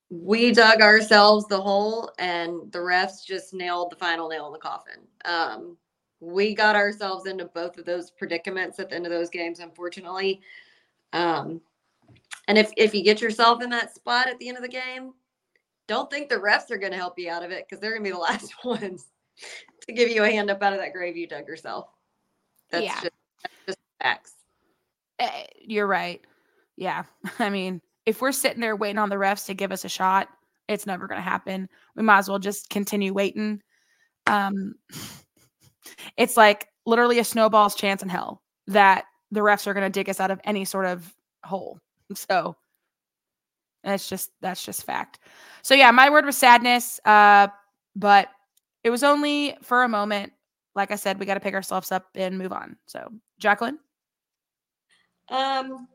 we 0.10 0.52
dug 0.52 0.82
ourselves 0.82 1.46
the 1.48 1.62
hole 1.62 2.12
and 2.20 2.70
the 2.74 2.80
refs 2.80 3.26
just 3.26 3.54
nailed 3.54 3.92
the 3.92 3.96
final 3.96 4.28
nail 4.28 4.48
in 4.48 4.54
the 4.54 4.60
coffin. 4.60 5.08
Um 5.26 5.78
we 6.22 6.54
got 6.54 6.76
ourselves 6.76 7.26
into 7.26 7.46
both 7.46 7.78
of 7.78 7.86
those 7.86 8.12
predicaments 8.12 8.80
at 8.80 8.90
the 8.90 8.96
end 8.96 9.06
of 9.06 9.12
those 9.12 9.30
games, 9.30 9.60
unfortunately. 9.60 10.42
Um, 11.14 11.60
and 12.48 12.58
if 12.58 12.72
if 12.78 12.94
you 12.94 13.04
get 13.04 13.22
yourself 13.22 13.62
in 13.62 13.70
that 13.72 13.94
spot 13.94 14.28
at 14.28 14.38
the 14.40 14.48
end 14.48 14.58
of 14.58 14.64
the 14.64 14.70
game, 14.70 15.14
don't 15.88 16.10
think 16.10 16.30
the 16.30 16.36
refs 16.36 16.70
are 16.72 16.78
going 16.78 16.92
to 16.92 16.98
help 16.98 17.18
you 17.18 17.30
out 17.30 17.44
of 17.44 17.52
it 17.52 17.66
because 17.68 17.82
they're 17.82 17.92
going 17.92 18.04
to 18.04 18.10
be 18.10 18.14
the 18.14 18.18
last 18.22 18.54
ones 18.64 19.08
to 19.88 19.94
give 19.94 20.10
you 20.10 20.24
a 20.24 20.30
hand 20.30 20.50
up 20.52 20.62
out 20.62 20.74
of 20.74 20.80
that 20.80 20.94
grave 20.94 21.18
you 21.18 21.28
dug 21.28 21.48
yourself. 21.48 21.88
That's 22.70 22.86
Yeah. 22.86 23.02
just 23.02 23.12
that's 23.44 23.56
just 23.68 23.80
facts. 24.02 24.34
Eh, 25.22 25.46
You're 25.62 25.88
right. 25.88 26.20
Yeah. 26.76 27.04
I 27.40 27.50
mean, 27.50 27.82
if 28.06 28.22
we're 28.22 28.32
sitting 28.32 28.60
there 28.60 28.76
waiting 28.76 28.98
on 28.98 29.10
the 29.10 29.16
refs 29.16 29.46
to 29.46 29.54
give 29.54 29.72
us 29.72 29.86
a 29.86 29.90
shot, 29.90 30.28
it's 30.68 30.88
never 30.88 31.08
going 31.08 31.20
to 31.20 31.24
happen. 31.24 31.70
We 31.96 32.04
might 32.04 32.20
as 32.20 32.30
well 32.30 32.40
just 32.40 32.70
continue 32.70 33.14
waiting. 33.14 33.62
Um, 34.28 34.76
it's 36.18 36.36
like 36.36 36.68
literally 36.86 37.20
a 37.20 37.24
snowball's 37.24 37.76
chance 37.76 38.02
in 38.02 38.10
hell 38.10 38.42
that 38.68 39.06
the 39.32 39.42
refs 39.42 39.68
are 39.68 39.74
going 39.74 39.86
to 39.86 39.90
dig 39.90 40.10
us 40.10 40.20
out 40.20 40.32
of 40.32 40.42
any 40.44 40.66
sort 40.66 40.86
of 40.86 41.14
hole. 41.44 41.80
So 42.14 42.58
that's 43.86 44.10
just 44.10 44.32
that's 44.42 44.66
just 44.66 44.84
fact. 44.84 45.20
So 45.62 45.74
yeah, 45.74 45.90
my 45.92 46.10
word 46.10 46.26
was 46.26 46.36
sadness. 46.36 47.00
Uh, 47.06 47.48
but 47.96 48.28
it 48.84 48.90
was 48.90 49.02
only 49.02 49.56
for 49.62 49.84
a 49.84 49.88
moment. 49.88 50.34
Like 50.76 50.92
I 50.92 50.96
said, 50.96 51.20
we 51.20 51.26
got 51.26 51.36
to 51.36 51.40
pick 51.40 51.54
ourselves 51.54 51.90
up 51.90 52.10
and 52.16 52.38
move 52.38 52.52
on. 52.52 52.76
So 52.86 53.08
Jacqueline. 53.40 53.80
Um, 55.32 55.88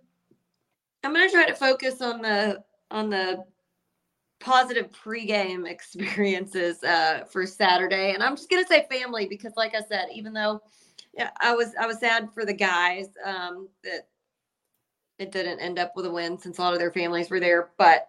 I'm 1.04 1.12
going 1.12 1.28
to 1.28 1.32
try 1.32 1.46
to 1.46 1.54
focus 1.54 2.00
on 2.02 2.22
the 2.22 2.64
on 2.90 3.10
the 3.10 3.44
positive 4.40 4.90
pregame 4.90 5.68
experiences 5.70 6.82
uh, 6.82 7.24
for 7.30 7.46
Saturday, 7.46 8.14
and 8.14 8.22
I'm 8.22 8.36
just 8.36 8.50
gonna 8.50 8.66
say 8.66 8.86
family 8.90 9.26
because, 9.26 9.52
like 9.56 9.74
I 9.74 9.82
said, 9.88 10.08
even 10.12 10.32
though 10.32 10.60
yeah, 11.14 11.30
I 11.40 11.54
was 11.54 11.74
I 11.80 11.86
was 11.86 12.00
sad 12.00 12.30
for 12.32 12.44
the 12.44 12.54
guys 12.54 13.08
um, 13.24 13.68
that 13.84 14.08
it 15.18 15.32
didn't 15.32 15.60
end 15.60 15.78
up 15.78 15.92
with 15.96 16.06
a 16.06 16.10
win 16.10 16.38
since 16.38 16.58
a 16.58 16.62
lot 16.62 16.74
of 16.74 16.78
their 16.78 16.92
families 16.92 17.30
were 17.30 17.40
there, 17.40 17.70
but 17.78 18.08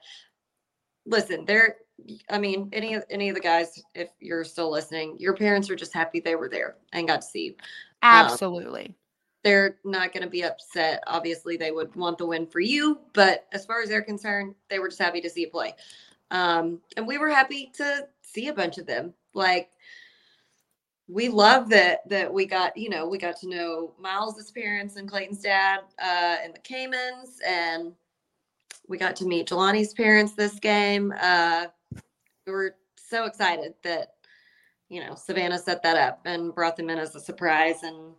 listen, 1.05 1.45
they're 1.45 1.77
I 2.29 2.37
mean, 2.37 2.69
any 2.73 2.93
of 2.93 3.03
any 3.09 3.29
of 3.29 3.35
the 3.35 3.41
guys, 3.41 3.81
if 3.95 4.09
you're 4.19 4.43
still 4.43 4.71
listening, 4.71 5.17
your 5.19 5.35
parents 5.35 5.69
are 5.69 5.75
just 5.75 5.93
happy 5.93 6.19
they 6.19 6.35
were 6.35 6.49
there 6.49 6.75
and 6.93 7.07
got 7.07 7.21
to 7.21 7.27
see 7.27 7.45
you. 7.45 7.55
Absolutely. 8.03 8.87
Um, 8.87 8.95
they're 9.47 9.77
not 9.85 10.11
going 10.11 10.23
to 10.23 10.29
be 10.29 10.43
upset. 10.43 11.01
Obviously, 11.07 11.55
they 11.55 11.71
would 11.71 11.95
want 11.95 12.17
the 12.17 12.25
win 12.25 12.45
for 12.45 12.59
you, 12.59 12.99
but 13.13 13.47
as 13.53 13.65
far 13.65 13.81
as 13.81 13.87
they're 13.87 14.01
concerned, 14.01 14.53
they 14.69 14.77
were 14.77 14.89
just 14.89 15.01
happy 15.01 15.21
to 15.21 15.29
see 15.29 15.41
you 15.41 15.49
play. 15.49 15.73
Um, 16.31 16.81
and 16.97 17.07
we 17.07 17.17
were 17.17 17.29
happy 17.29 17.71
to 17.75 18.09
see 18.21 18.49
a 18.49 18.53
bunch 18.53 18.77
of 18.77 18.85
them. 18.85 19.13
Like 19.33 19.69
we 21.07 21.29
love 21.29 21.69
that 21.69 22.01
that 22.09 22.33
we 22.33 22.45
got, 22.45 22.75
you 22.75 22.89
know, 22.89 23.07
we 23.07 23.17
got 23.17 23.37
to 23.37 23.47
know 23.47 23.93
Miles's 23.97 24.51
parents 24.51 24.97
and 24.97 25.09
Clayton's 25.09 25.39
dad 25.39 25.79
uh 26.03 26.35
and 26.43 26.53
the 26.53 26.59
Caymans 26.59 27.39
and 27.47 27.93
we 28.89 28.97
got 28.97 29.15
to 29.15 29.25
meet 29.25 29.47
Jelani's 29.47 29.93
parents 29.93 30.33
this 30.33 30.59
game. 30.59 31.13
Uh 31.21 31.67
we 32.45 32.51
were 32.51 32.75
so 32.97 33.23
excited 33.23 33.75
that 33.83 34.15
you 34.89 34.99
know 34.99 35.15
Savannah 35.15 35.57
set 35.57 35.81
that 35.83 35.95
up 35.95 36.19
and 36.25 36.53
brought 36.53 36.75
them 36.75 36.89
in 36.89 36.99
as 36.99 37.15
a 37.15 37.21
surprise 37.21 37.83
and 37.83 38.13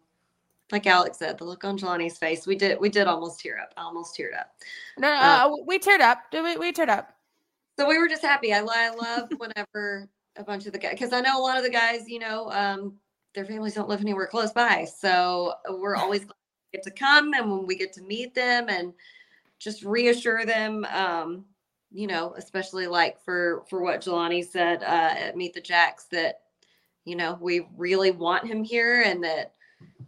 like 0.70 0.86
Alex 0.86 1.18
said, 1.18 1.38
the 1.38 1.44
look 1.44 1.64
on 1.64 1.78
Jelani's 1.78 2.18
face, 2.18 2.46
we 2.46 2.56
did 2.56 2.78
we 2.80 2.88
did 2.88 3.06
almost 3.06 3.40
tear 3.40 3.58
up. 3.58 3.72
almost 3.76 4.16
teared 4.16 4.38
up. 4.38 4.52
No, 4.98 5.08
uh, 5.08 5.48
uh, 5.50 5.56
we 5.66 5.78
teared 5.78 6.00
up. 6.00 6.22
We, 6.32 6.56
we 6.56 6.72
teared 6.72 6.88
up. 6.88 7.14
So 7.78 7.88
we 7.88 7.98
were 7.98 8.08
just 8.08 8.22
happy. 8.22 8.52
I, 8.52 8.58
I 8.58 8.90
love 8.90 9.30
whenever 9.38 10.08
a 10.36 10.44
bunch 10.44 10.66
of 10.66 10.72
the 10.72 10.78
guys, 10.78 10.92
because 10.92 11.12
I 11.12 11.20
know 11.20 11.40
a 11.40 11.42
lot 11.42 11.56
of 11.56 11.64
the 11.64 11.70
guys, 11.70 12.08
you 12.08 12.18
know, 12.18 12.50
um, 12.50 12.94
their 13.34 13.44
families 13.44 13.74
don't 13.74 13.88
live 13.88 14.00
anywhere 14.00 14.26
close 14.26 14.52
by. 14.52 14.84
So 14.84 15.54
we're 15.68 15.96
always 15.96 16.24
glad 16.24 16.32
to 16.32 16.78
get 16.78 16.82
to 16.84 16.90
come 16.90 17.32
and 17.34 17.50
when 17.50 17.66
we 17.66 17.76
get 17.76 17.92
to 17.94 18.02
meet 18.02 18.34
them 18.34 18.68
and 18.68 18.92
just 19.58 19.84
reassure 19.84 20.44
them, 20.44 20.84
um, 20.86 21.44
you 21.90 22.06
know, 22.06 22.34
especially 22.36 22.86
like 22.86 23.20
for 23.24 23.64
for 23.70 23.82
what 23.82 24.00
Jelani 24.00 24.46
said 24.46 24.82
uh, 24.82 25.14
at 25.16 25.36
Meet 25.36 25.54
the 25.54 25.60
Jacks 25.60 26.04
that, 26.10 26.40
you 27.04 27.16
know, 27.16 27.38
we 27.40 27.66
really 27.76 28.10
want 28.10 28.46
him 28.46 28.62
here 28.62 29.02
and 29.02 29.24
that 29.24 29.54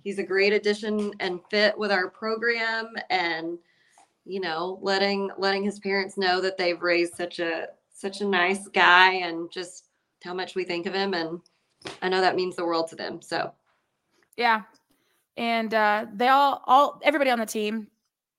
he's 0.02 0.18
a 0.18 0.24
great 0.24 0.52
addition 0.52 1.12
and 1.20 1.40
fit 1.50 1.76
with 1.76 1.90
our 1.90 2.08
program 2.08 2.92
and 3.10 3.58
you 4.24 4.40
know, 4.40 4.78
letting 4.82 5.30
letting 5.38 5.64
his 5.64 5.78
parents 5.80 6.16
know 6.16 6.40
that 6.40 6.56
they've 6.56 6.80
raised 6.80 7.14
such 7.14 7.38
a 7.38 7.68
such 7.92 8.20
a 8.20 8.26
nice 8.26 8.68
guy 8.68 9.12
and 9.14 9.50
just 9.50 9.86
how 10.22 10.34
much 10.34 10.54
we 10.54 10.64
think 10.64 10.86
of 10.86 10.94
him 10.94 11.14
and 11.14 11.40
I 12.02 12.08
know 12.08 12.20
that 12.20 12.36
means 12.36 12.56
the 12.56 12.64
world 12.64 12.88
to 12.88 12.96
them. 12.96 13.22
So 13.22 13.52
yeah. 14.36 14.62
And 15.36 15.72
uh 15.74 16.06
they 16.14 16.28
all 16.28 16.62
all 16.66 17.00
everybody 17.02 17.30
on 17.30 17.38
the 17.38 17.46
team, 17.46 17.88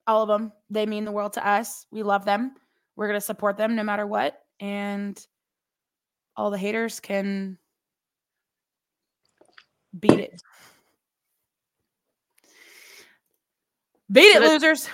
all 0.08 0.22
of 0.22 0.30
them, 0.30 0.52
they 0.70 0.86
mean 0.86 1.06
the 1.06 1.12
world 1.12 1.34
to 1.34 1.48
us. 1.48 1.88
We 1.92 2.04
love 2.04 2.26
them. 2.26 2.56
We're 2.96 3.08
going 3.08 3.20
to 3.20 3.26
support 3.26 3.58
them 3.58 3.76
no 3.76 3.84
matter 3.84 4.06
what 4.06 4.44
and 4.60 5.20
all 6.36 6.52
the 6.52 6.58
haters 6.58 7.00
can 7.00 7.58
beat 10.00 10.20
it. 10.20 10.42
Beat 14.12 14.36
it, 14.36 14.42
losers 14.42 14.90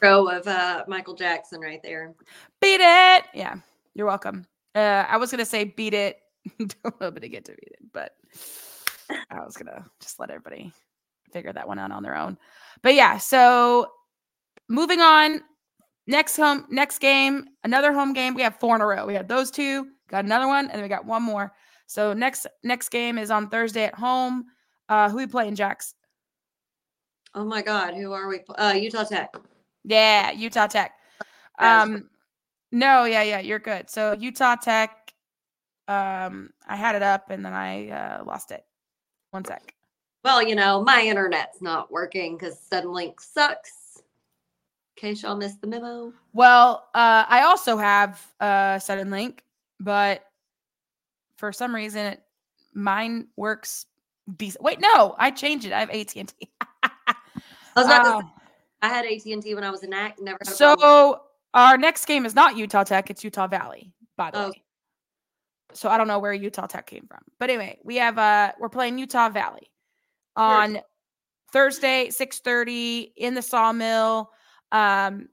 row 0.00 0.28
of 0.28 0.46
uh, 0.46 0.84
Michael 0.86 1.14
Jackson 1.14 1.60
right 1.60 1.80
there. 1.82 2.14
Beat 2.60 2.80
it. 2.80 3.24
Yeah, 3.34 3.56
you're 3.94 4.06
welcome. 4.06 4.46
Uh, 4.74 5.04
I 5.08 5.16
was 5.16 5.30
gonna 5.30 5.44
say 5.44 5.64
beat 5.64 5.94
it. 5.94 6.18
To 7.00 7.28
get 7.28 7.44
to 7.44 7.52
beat 7.52 7.72
it, 7.72 7.92
but 7.92 8.12
I 9.30 9.44
was 9.44 9.56
gonna 9.56 9.84
just 10.00 10.18
let 10.18 10.30
everybody 10.30 10.72
figure 11.32 11.52
that 11.52 11.68
one 11.68 11.78
out 11.78 11.90
on 11.90 12.02
their 12.02 12.16
own. 12.16 12.38
But 12.82 12.94
yeah, 12.94 13.18
so 13.18 13.88
moving 14.68 15.00
on. 15.00 15.42
Next 16.06 16.36
home, 16.38 16.64
next 16.70 17.00
game, 17.00 17.44
another 17.64 17.92
home 17.92 18.14
game. 18.14 18.32
We 18.32 18.40
have 18.40 18.58
four 18.58 18.74
in 18.74 18.80
a 18.80 18.86
row. 18.86 19.06
We 19.06 19.12
had 19.12 19.28
those 19.28 19.50
two, 19.50 19.88
got 20.08 20.24
another 20.24 20.46
one, 20.46 20.64
and 20.64 20.74
then 20.74 20.82
we 20.82 20.88
got 20.88 21.04
one 21.04 21.22
more. 21.22 21.52
So 21.86 22.14
next 22.14 22.46
next 22.64 22.88
game 22.88 23.18
is 23.18 23.30
on 23.30 23.50
Thursday 23.50 23.84
at 23.84 23.94
home. 23.94 24.46
Uh, 24.88 25.10
who 25.10 25.18
we 25.18 25.26
playing, 25.26 25.54
Jax? 25.54 25.94
Oh 27.34 27.44
my 27.44 27.62
God, 27.62 27.94
who 27.94 28.12
are 28.12 28.28
we? 28.28 28.40
Uh, 28.56 28.74
Utah 28.76 29.04
Tech. 29.04 29.34
Yeah, 29.84 30.30
Utah 30.32 30.66
Tech. 30.66 30.92
Um, 31.58 32.08
no, 32.72 33.04
yeah, 33.04 33.22
yeah, 33.22 33.40
you're 33.40 33.58
good. 33.58 33.90
So 33.90 34.12
Utah 34.12 34.56
Tech, 34.56 35.12
um, 35.88 36.50
I 36.66 36.76
had 36.76 36.94
it 36.94 37.02
up 37.02 37.30
and 37.30 37.44
then 37.44 37.52
I 37.52 37.88
uh, 37.88 38.24
lost 38.24 38.50
it. 38.50 38.64
One 39.30 39.44
sec. 39.44 39.74
Well, 40.24 40.42
you 40.42 40.54
know, 40.54 40.82
my 40.82 41.02
internet's 41.02 41.62
not 41.62 41.90
working 41.90 42.36
because 42.36 42.60
Suddenlink 42.70 43.20
sucks. 43.20 44.02
In 44.96 45.00
case 45.00 45.22
y'all 45.22 45.36
missed 45.36 45.60
the 45.60 45.68
memo. 45.68 46.12
Well, 46.32 46.88
uh, 46.94 47.24
I 47.28 47.42
also 47.42 47.76
have 47.76 48.20
uh, 48.40 48.76
Suddenlink, 48.76 49.38
but 49.78 50.24
for 51.36 51.52
some 51.52 51.74
reason, 51.74 52.06
it, 52.06 52.22
mine 52.74 53.28
works 53.36 53.86
decent. 54.36 54.64
Wait, 54.64 54.80
no, 54.80 55.14
I 55.18 55.30
changed 55.30 55.66
it. 55.66 55.72
I 55.72 55.80
have 55.80 55.90
AT 55.90 56.16
and 56.16 56.28
T. 56.28 56.50
I 57.78 57.82
was 57.82 57.86
about 57.86 58.20
to 58.20 58.26
I 58.82 58.88
had 58.88 59.04
AT 59.04 59.24
and 59.26 59.42
T 59.42 59.54
when 59.54 59.64
I 59.64 59.70
was 59.70 59.82
in 59.82 59.92
ACT. 59.92 60.20
Never. 60.20 60.38
so 60.44 61.20
our 61.54 61.76
next 61.76 62.04
game 62.06 62.24
is 62.24 62.34
not 62.34 62.56
Utah 62.56 62.84
Tech; 62.84 63.10
it's 63.10 63.24
Utah 63.24 63.46
Valley. 63.46 63.92
By 64.16 64.30
the 64.30 64.38
oh. 64.38 64.48
way. 64.50 64.62
So 65.74 65.88
I 65.88 65.98
don't 65.98 66.08
know 66.08 66.18
where 66.18 66.32
Utah 66.32 66.66
Tech 66.66 66.86
came 66.86 67.06
from, 67.06 67.20
but 67.38 67.50
anyway, 67.50 67.78
we 67.84 67.96
have 67.96 68.18
uh 68.18 68.52
we're 68.58 68.68
playing 68.68 68.98
Utah 68.98 69.28
Valley 69.28 69.70
on 70.36 70.78
Thursday, 71.52 72.06
Thursday 72.06 72.10
six 72.10 72.40
thirty 72.40 73.12
in 73.16 73.34
the 73.34 73.42
Sawmill. 73.42 74.30
Um, 74.72 75.28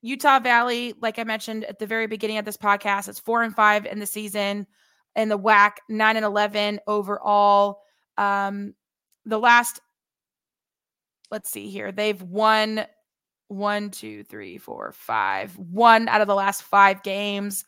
Utah 0.00 0.40
Valley, 0.40 0.94
like 1.00 1.18
I 1.18 1.24
mentioned 1.24 1.64
at 1.64 1.78
the 1.78 1.86
very 1.86 2.06
beginning 2.06 2.38
of 2.38 2.44
this 2.44 2.56
podcast, 2.56 3.08
it's 3.08 3.18
four 3.18 3.42
and 3.42 3.54
five 3.54 3.86
in 3.86 3.98
the 3.98 4.06
season, 4.06 4.66
and 5.14 5.30
the 5.30 5.38
WAC 5.38 5.72
nine 5.88 6.16
and 6.16 6.24
eleven 6.24 6.80
overall. 6.86 7.80
Um, 8.16 8.74
the 9.26 9.38
last 9.38 9.80
let's 11.30 11.50
see 11.50 11.70
here. 11.70 11.92
They've 11.92 12.20
won 12.22 12.86
one, 13.48 13.90
two, 13.90 14.24
three, 14.24 14.58
four, 14.58 14.92
five, 14.92 15.56
one 15.56 16.08
out 16.08 16.20
of 16.20 16.26
the 16.26 16.34
last 16.34 16.62
five 16.62 17.02
games. 17.02 17.64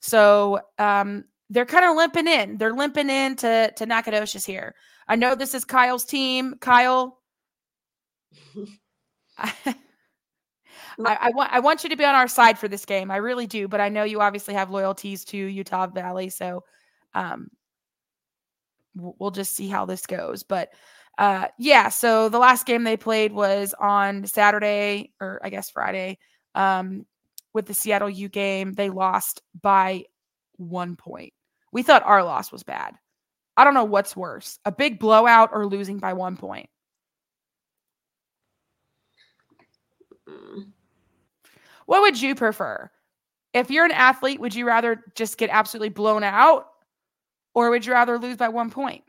So 0.00 0.60
um, 0.78 1.24
they're 1.50 1.66
kind 1.66 1.84
of 1.84 1.96
limping 1.96 2.28
in. 2.28 2.56
They're 2.56 2.72
limping 2.72 3.10
in 3.10 3.36
to, 3.36 3.72
to 3.76 3.86
Nacogdoches 3.86 4.46
here. 4.46 4.74
I 5.08 5.16
know 5.16 5.34
this 5.34 5.54
is 5.54 5.64
Kyle's 5.64 6.04
team. 6.04 6.54
Kyle, 6.60 7.18
I, 9.38 9.74
I, 10.98 11.30
want 11.30 11.52
I 11.52 11.60
want 11.60 11.82
you 11.82 11.90
to 11.90 11.96
be 11.96 12.04
on 12.04 12.14
our 12.14 12.28
side 12.28 12.58
for 12.58 12.68
this 12.68 12.84
game. 12.84 13.10
I 13.10 13.16
really 13.16 13.46
do, 13.46 13.68
but 13.68 13.80
I 13.80 13.88
know 13.88 14.04
you 14.04 14.20
obviously 14.20 14.54
have 14.54 14.70
loyalties 14.70 15.24
to 15.26 15.36
Utah 15.36 15.88
Valley, 15.88 16.28
so 16.28 16.64
um, 17.14 17.48
we'll 18.94 19.30
just 19.30 19.54
see 19.54 19.68
how 19.68 19.84
this 19.84 20.06
goes. 20.06 20.42
But 20.42 20.70
uh, 21.18 21.48
yeah, 21.58 21.88
so 21.88 22.28
the 22.28 22.38
last 22.38 22.66
game 22.66 22.84
they 22.84 22.96
played 22.96 23.32
was 23.32 23.74
on 23.78 24.26
Saturday, 24.26 25.12
or 25.20 25.40
I 25.42 25.50
guess 25.50 25.70
Friday, 25.70 26.18
um, 26.54 27.06
with 27.52 27.66
the 27.66 27.74
Seattle 27.74 28.10
U 28.10 28.28
game. 28.28 28.72
They 28.72 28.90
lost 28.90 29.42
by 29.60 30.04
one 30.56 30.96
point. 30.96 31.32
We 31.72 31.82
thought 31.82 32.02
our 32.04 32.24
loss 32.24 32.50
was 32.50 32.62
bad. 32.62 32.94
I 33.56 33.64
don't 33.64 33.74
know 33.74 33.84
what's 33.84 34.16
worse 34.16 34.58
a 34.64 34.72
big 34.72 34.98
blowout 34.98 35.50
or 35.52 35.66
losing 35.66 35.98
by 35.98 36.12
one 36.14 36.36
point. 36.36 36.68
What 41.86 42.02
would 42.02 42.20
you 42.20 42.34
prefer? 42.34 42.90
If 43.52 43.70
you're 43.70 43.84
an 43.84 43.92
athlete, 43.92 44.40
would 44.40 44.54
you 44.54 44.66
rather 44.66 45.04
just 45.14 45.38
get 45.38 45.50
absolutely 45.50 45.90
blown 45.90 46.24
out 46.24 46.66
or 47.54 47.70
would 47.70 47.86
you 47.86 47.92
rather 47.92 48.18
lose 48.18 48.36
by 48.36 48.48
one 48.48 48.70
point? 48.70 49.04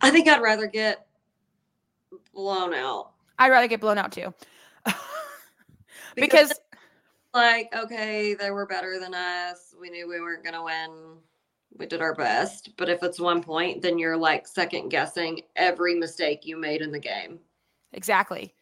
I 0.00 0.10
think 0.10 0.28
I'd 0.28 0.42
rather 0.42 0.66
get 0.66 1.06
blown 2.32 2.74
out. 2.74 3.12
I'd 3.38 3.50
rather 3.50 3.68
get 3.68 3.80
blown 3.80 3.98
out 3.98 4.12
too. 4.12 4.32
because, 4.86 4.94
because, 6.14 6.60
like, 7.34 7.72
okay, 7.74 8.34
they 8.34 8.50
were 8.50 8.66
better 8.66 8.98
than 8.98 9.14
us. 9.14 9.74
We 9.80 9.90
knew 9.90 10.08
we 10.08 10.20
weren't 10.20 10.42
going 10.44 10.54
to 10.54 10.62
win. 10.62 11.16
We 11.76 11.86
did 11.86 12.00
our 12.00 12.14
best. 12.14 12.70
But 12.76 12.88
if 12.88 13.02
it's 13.02 13.20
one 13.20 13.42
point, 13.42 13.82
then 13.82 13.98
you're 13.98 14.16
like 14.16 14.46
second 14.46 14.88
guessing 14.88 15.42
every 15.56 15.94
mistake 15.94 16.46
you 16.46 16.56
made 16.56 16.80
in 16.80 16.90
the 16.90 16.98
game. 16.98 17.38
Exactly. 17.92 18.54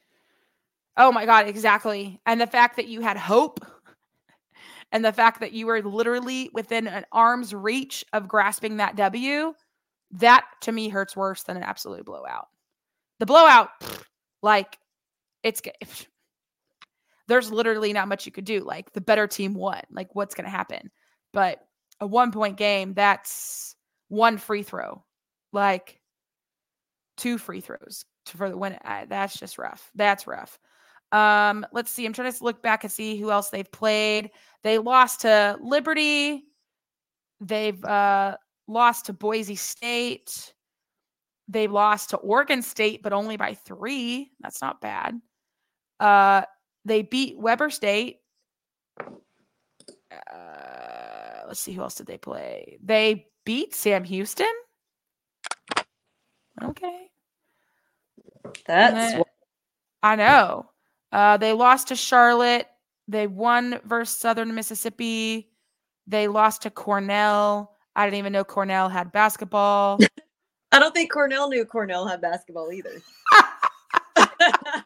Oh 0.97 1.13
my 1.13 1.27
God, 1.27 1.47
exactly. 1.47 2.21
And 2.27 2.41
the 2.41 2.47
fact 2.47 2.77
that 2.77 2.89
you 2.89 3.01
had 3.01 3.17
hope 3.17 3.61
and 4.93 5.05
the 5.05 5.13
fact 5.13 5.41
that 5.41 5.53
you 5.53 5.67
were 5.67 5.83
literally 5.83 6.51
within 6.53 6.87
an 6.87 7.05
arm's 7.13 7.55
reach 7.55 8.05
of 8.13 8.29
grasping 8.29 8.79
that 8.79 8.97
W 8.97 9.55
that 10.17 10.45
to 10.63 10.73
me 10.73 10.89
hurts 10.89 11.17
worse 11.17 11.43
than 11.43 11.57
an 11.57 11.63
absolute 11.63 12.05
blowout. 12.05 12.49
The 13.19 13.27
blowout, 13.27 13.71
like 14.43 14.79
it's 15.43 15.63
there's 17.29 17.51
literally 17.51 17.93
not 17.93 18.09
much 18.09 18.27
you 18.27 18.33
could 18.33 18.45
do. 18.45 18.61
Like 18.61 18.93
the 18.93 19.01
better 19.01 19.27
team 19.27 19.55
won. 19.55 19.81
Like 19.91 20.15
what's 20.15 20.35
going 20.35 20.45
to 20.45 20.51
happen? 20.51 20.91
But 21.33 21.61
a 22.01 22.07
one 22.07 22.33
point 22.33 22.57
game, 22.57 22.95
that's 22.95 23.75
one 24.09 24.39
free 24.39 24.63
throw, 24.63 25.05
like 25.53 26.01
two 27.17 27.39
free 27.39 27.61
throws 27.61 28.05
for 28.27 28.49
the 28.49 28.57
win. 28.57 28.79
I, 28.85 29.07
that's 29.07 29.39
just 29.39 29.59
rough. 29.59 29.91
That's 29.95 30.27
rough. 30.27 30.59
Um, 31.13 31.67
let's 31.73 31.91
see. 31.91 32.05
I'm 32.05 32.13
trying 32.13 32.33
to 32.33 32.45
look 32.45 32.63
back 32.63 32.85
and 32.85 32.93
see 32.93 33.17
who 33.17 33.31
else 33.31 33.51
they've 33.51 33.71
played. 33.71 34.31
They 34.63 34.79
lost 34.79 35.23
to 35.23 35.57
Liberty. 35.61 36.45
They've 37.41 37.83
uh, 37.85 38.37
lost 38.69 39.07
to 39.07 39.13
Boise 39.13 39.57
State. 39.57 40.53
They 41.49 41.69
lost 41.69 42.11
to 42.11 42.17
Oregon 42.17 42.63
State, 42.63 43.03
but 43.03 43.13
only 43.13 43.37
by 43.37 43.55
three. 43.55 44.33
That's 44.41 44.61
not 44.61 44.81
bad. 44.81 45.21
Uh, 46.01 46.43
they 46.85 47.03
beat 47.03 47.39
Weber 47.39 47.71
State. 47.71 48.19
Uh, 49.01 49.07
let's 51.47 51.61
see 51.61 51.73
who 51.73 51.83
else 51.83 51.97
did 51.97 52.07
they 52.07 52.19
play. 52.19 52.79
They 52.83 53.27
beat 53.45 53.75
Sam 53.75 54.05
Houston. 54.05 54.47
Okay, 56.63 57.11
That's 58.67 59.15
Eh, 59.15 59.23
I 60.03 60.17
know. 60.17 60.71
Uh, 61.13 61.37
they 61.37 61.53
lost 61.53 61.89
to 61.89 61.97
Charlotte. 61.97 62.67
They 63.09 63.27
won 63.27 63.79
versus 63.85 64.17
Southern 64.17 64.55
Mississippi. 64.55 65.51
They 66.07 66.29
lost 66.29 66.63
to 66.63 66.71
Cornell. 66.71 67.76
I 67.97 68.05
didn't 68.05 68.19
even 68.19 68.33
know 68.33 68.45
Cornell 68.45 68.89
had 68.89 69.11
basketball. 69.11 69.99
I 70.73 70.79
don't 70.79 70.95
think 70.95 71.11
Cornell 71.11 71.49
knew 71.49 71.65
Cornell 71.65 72.07
had 72.07 72.21
basketball 72.21 72.71
either. 72.73 73.03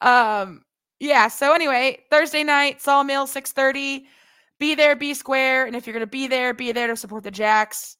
um 0.00 0.62
yeah 1.00 1.28
so 1.28 1.54
anyway 1.54 1.98
thursday 2.10 2.42
night 2.42 2.80
sawmill 2.80 3.26
6.30 3.26 4.04
be 4.58 4.74
there 4.74 4.96
be 4.96 5.14
square 5.14 5.64
and 5.66 5.74
if 5.74 5.86
you're 5.86 5.94
going 5.94 6.00
to 6.00 6.06
be 6.06 6.26
there 6.26 6.52
be 6.52 6.72
there 6.72 6.88
to 6.88 6.96
support 6.96 7.22
the 7.22 7.30
jacks 7.30 7.96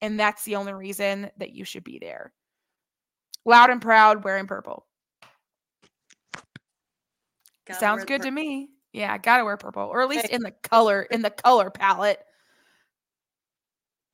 and 0.00 0.18
that's 0.18 0.44
the 0.44 0.56
only 0.56 0.72
reason 0.72 1.30
that 1.36 1.52
you 1.52 1.64
should 1.64 1.84
be 1.84 1.98
there 1.98 2.32
loud 3.44 3.70
and 3.70 3.82
proud 3.82 4.24
wearing 4.24 4.46
purple 4.46 4.86
Gotta 7.66 7.80
sounds 7.80 8.04
good 8.04 8.22
the 8.22 8.26
to 8.26 8.30
me 8.30 8.70
yeah 8.92 9.18
gotta 9.18 9.44
wear 9.44 9.56
purple 9.56 9.82
or 9.82 10.02
at 10.02 10.08
least 10.08 10.28
Hey. 10.28 10.36
in 10.36 10.42
the 10.42 10.52
color 10.62 11.02
in 11.02 11.20
the 11.20 11.30
color 11.30 11.68
palette 11.70 12.24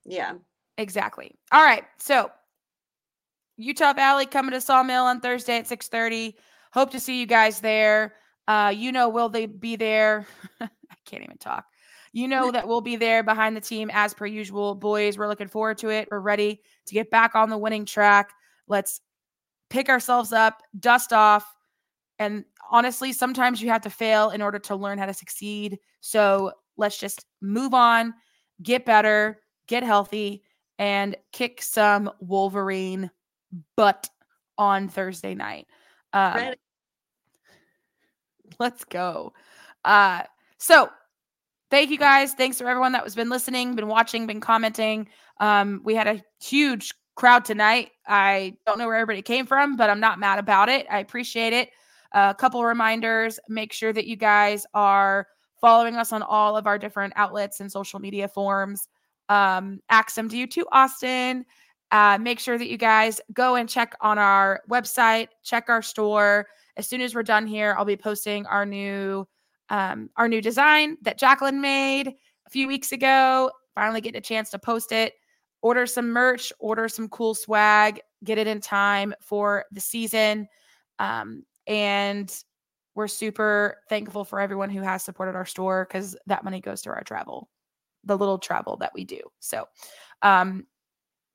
Yeah. 0.05 0.35
Exactly. 0.79 1.35
All 1.53 1.63
right. 1.63 1.85
So 1.99 2.31
Utah 3.57 3.93
Valley 3.93 4.27
coming 4.27 4.53
to 4.53 4.61
Sawmill 4.61 5.05
on 5.05 5.21
Thursday 5.21 5.59
at 5.59 5.67
6:30. 5.67 6.35
Hope 6.73 6.91
to 6.93 7.01
see 7.01 7.21
you 7.21 7.27
guys 7.27 7.61
there. 7.61 8.15
Uh, 8.49 8.73
you 8.75 8.91
know, 8.93 9.09
will 9.09 9.29
they 9.29 9.47
be 9.47 9.77
there? 9.77 10.27
I 10.61 10.69
can't 11.05 11.23
even 11.23 11.37
talk. 11.39 11.67
You 12.13 12.27
know 12.27 12.51
that 12.51 12.67
we'll 12.67 12.81
be 12.81 12.97
there 12.97 13.23
behind 13.23 13.57
the 13.57 13.61
team 13.61 13.91
as 13.93 14.15
per 14.15 14.27
usual. 14.27 14.75
Boys, 14.75 15.17
we're 15.17 15.29
looking 15.29 15.47
forward 15.47 15.79
to 15.79 15.91
it. 15.91 16.09
We're 16.11 16.19
ready 16.21 16.61
to 16.87 16.95
get 16.95 17.11
back 17.11 17.35
on 17.37 17.51
the 17.51 17.59
winning 17.59 17.85
track. 17.85 18.31
Let's 18.67 19.01
pick 19.69 19.89
ourselves 19.89 20.33
up, 20.33 20.63
dust 20.79 21.13
off. 21.13 21.47
And 22.19 22.45
honestly, 22.71 23.13
sometimes 23.13 23.63
you 23.63 23.69
have 23.71 23.83
to 23.83 23.91
fail 23.91 24.31
in 24.31 24.43
order 24.43 24.59
to 24.59 24.75
learn 24.75 24.99
how 24.99 25.07
to 25.07 25.15
succeed. 25.15 25.79
So 26.01 26.53
let's 26.77 26.99
just 26.99 27.25
move 27.41 27.75
on, 27.75 28.15
get 28.63 28.85
better, 28.85 29.41
get 29.71 29.83
healthy, 29.85 30.43
and 30.79 31.17
kick 31.33 31.63
some 31.63 32.11
Wolverine 32.21 33.11
butt 33.77 34.11
on 34.59 34.89
Thursday 34.89 35.35
night. 35.35 35.67
Um, 36.13 36.55
let's 38.59 38.85
go. 38.85 39.33
Uh, 39.85 40.25
so 40.59 40.91
thank 41.71 41.91
you 41.91 41.99
guys. 41.99 42.35
Thanks 42.35 42.59
for 42.59 42.69
everyone 42.69 42.93
that 42.93 43.05
has 43.05 43.15
been 43.15 43.31
listening, 43.31 43.77
been 43.77 43.87
watching, 43.87 44.27
been 44.27 44.41
commenting. 44.41 45.09
Um, 45.39 45.81
we 45.85 45.95
had 45.95 46.07
a 46.07 46.23
huge 46.43 46.93
crowd 47.15 47.45
tonight. 47.45 47.93
I 48.07 48.57
don't 48.67 48.79
know 48.79 48.87
where 48.87 48.97
everybody 48.97 49.23
came 49.23 49.47
from, 49.47 49.77
but 49.77 49.89
I'm 49.89 50.01
not 50.01 50.19
mad 50.19 50.39
about 50.39 50.69
it. 50.69 50.87
I 50.91 50.99
appreciate 50.99 51.53
it. 51.53 51.71
a 52.13 52.35
couple 52.35 52.65
reminders 52.65 53.39
make 53.49 53.73
sure 53.73 53.93
that 53.93 54.07
you 54.07 54.17
guys 54.17 54.67
are 54.75 55.29
following 55.61 55.97
us 55.97 56.13
on 56.13 56.23
all 56.23 56.57
of 56.57 56.67
our 56.67 56.79
different 56.79 57.13
outlets 57.17 57.61
and 57.61 57.71
social 57.71 58.01
media 58.01 58.27
forms. 58.27 58.89
Um, 59.31 59.81
Axe 59.89 60.19
'em 60.19 60.29
to 60.29 60.37
you 60.37 60.47
too, 60.47 60.67
Austin. 60.73 61.47
Uh, 61.93 62.19
make 62.21 62.39
sure 62.39 62.59
that 62.59 62.69
you 62.69 62.77
guys 62.77 63.21
go 63.33 63.55
and 63.55 63.69
check 63.69 63.95
on 64.01 64.19
our 64.19 64.61
website, 64.69 65.29
check 65.43 65.69
our 65.69 65.83
store. 65.83 66.47
As 66.77 66.87
soon 66.89 67.01
as 67.01 67.15
we're 67.15 67.23
done 67.23 67.47
here, 67.47 67.75
I'll 67.79 67.85
be 67.85 67.97
posting 67.97 68.45
our 68.47 68.67
new 68.67 69.27
um, 69.71 70.11
our 70.17 70.29
new 70.29 70.41
design 70.43 70.97
that 71.03 71.17
Jacqueline 71.19 71.61
made 71.61 72.09
a 72.09 72.51
few 72.51 72.67
weeks 72.69 72.93
ago. 72.93 73.51
Finally 73.75 74.01
getting 74.03 74.19
a 74.19 74.23
chance 74.23 74.51
to 74.51 74.59
post 74.59 74.93
it. 74.93 75.15
Order 75.63 75.87
some 75.87 76.11
merch, 76.11 76.53
order 76.59 76.89
some 76.89 77.09
cool 77.09 77.35
swag, 77.35 78.01
get 78.25 78.39
it 78.39 78.47
in 78.49 78.61
time 78.61 79.15
for 79.21 79.65
the 79.71 79.81
season. 79.81 80.49
Um, 80.99 81.45
and 81.67 82.33
we're 82.95 83.09
super 83.09 83.79
thankful 83.89 84.25
for 84.25 84.41
everyone 84.41 84.71
who 84.71 84.81
has 84.81 85.05
supported 85.05 85.37
our 85.37 85.47
store 85.47 85.87
because 85.89 86.17
that 86.27 86.45
money 86.45 86.61
goes 86.61 86.83
to 86.83 86.91
our 86.91 87.03
travel, 87.05 87.49
the 88.05 88.17
little 88.17 88.39
travel 88.39 88.77
that 88.79 88.93
we 88.95 89.05
do. 89.05 89.21
So 89.41 89.67
um, 90.23 90.67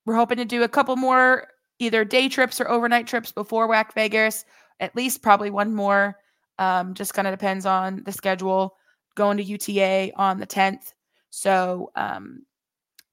we're 0.05 0.15
hoping 0.15 0.37
to 0.37 0.45
do 0.45 0.63
a 0.63 0.69
couple 0.69 0.95
more 0.95 1.47
either 1.79 2.05
day 2.05 2.29
trips 2.29 2.61
or 2.61 2.69
overnight 2.69 3.07
trips 3.07 3.31
before 3.31 3.67
WAC 3.67 3.93
Vegas, 3.93 4.45
at 4.79 4.95
least 4.95 5.21
probably 5.21 5.49
one 5.49 5.73
more. 5.73 6.17
Um, 6.57 6.93
just 6.93 7.13
kind 7.13 7.27
of 7.27 7.33
depends 7.33 7.65
on 7.65 8.03
the 8.05 8.11
schedule. 8.11 8.75
Going 9.15 9.37
to 9.37 9.43
UTA 9.43 10.11
on 10.15 10.39
the 10.39 10.47
10th. 10.47 10.93
So, 11.29 11.91
um, 11.95 12.43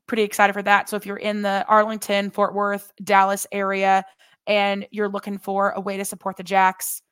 pretty 0.06 0.22
excited 0.22 0.52
for 0.52 0.62
that. 0.62 0.88
So, 0.88 0.96
if 0.96 1.06
you're 1.06 1.16
in 1.16 1.42
the 1.42 1.64
Arlington, 1.68 2.30
Fort 2.30 2.54
Worth, 2.54 2.92
Dallas 3.02 3.46
area 3.52 4.04
and 4.46 4.86
you're 4.90 5.08
looking 5.08 5.38
for 5.38 5.70
a 5.70 5.80
way 5.80 5.96
to 5.96 6.04
support 6.04 6.36
the 6.36 6.42
Jacks, 6.42 7.02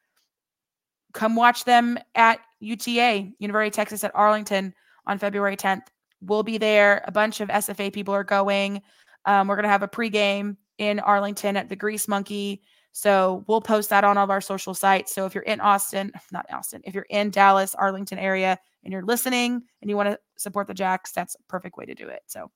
come 1.12 1.36
watch 1.36 1.64
them 1.64 1.98
at 2.14 2.40
UTA, 2.60 3.32
University 3.38 3.68
of 3.68 3.74
Texas 3.74 4.04
at 4.04 4.12
Arlington 4.14 4.74
on 5.06 5.18
February 5.18 5.56
10th. 5.56 5.86
We'll 6.20 6.42
be 6.42 6.58
there. 6.58 7.02
A 7.06 7.12
bunch 7.12 7.40
of 7.40 7.48
SFA 7.48 7.92
people 7.92 8.14
are 8.14 8.24
going. 8.24 8.82
Um, 9.24 9.48
we're 9.48 9.56
going 9.56 9.64
to 9.64 9.70
have 9.70 9.82
a 9.82 9.88
pregame 9.88 10.56
in 10.78 11.00
Arlington 11.00 11.56
at 11.56 11.68
the 11.68 11.76
Grease 11.76 12.08
Monkey. 12.08 12.62
So 12.92 13.44
we'll 13.46 13.60
post 13.60 13.90
that 13.90 14.04
on 14.04 14.18
all 14.18 14.24
of 14.24 14.30
our 14.30 14.40
social 14.40 14.74
sites. 14.74 15.14
So 15.14 15.26
if 15.26 15.34
you're 15.34 15.44
in 15.44 15.60
Austin, 15.60 16.12
not 16.32 16.46
Austin, 16.52 16.82
if 16.84 16.94
you're 16.94 17.06
in 17.10 17.30
Dallas, 17.30 17.74
Arlington 17.74 18.18
area, 18.18 18.58
and 18.82 18.92
you're 18.92 19.04
listening 19.04 19.62
and 19.80 19.90
you 19.90 19.96
want 19.96 20.08
to 20.08 20.18
support 20.36 20.66
the 20.66 20.74
Jacks, 20.74 21.12
that's 21.12 21.34
a 21.34 21.42
perfect 21.48 21.76
way 21.76 21.84
to 21.84 21.94
do 21.94 22.08
it. 22.08 22.22
So 22.26 22.50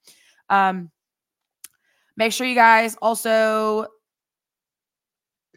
um, 0.48 0.90
make 2.16 2.32
sure 2.32 2.46
you 2.46 2.54
guys 2.54 2.96
also, 3.00 3.86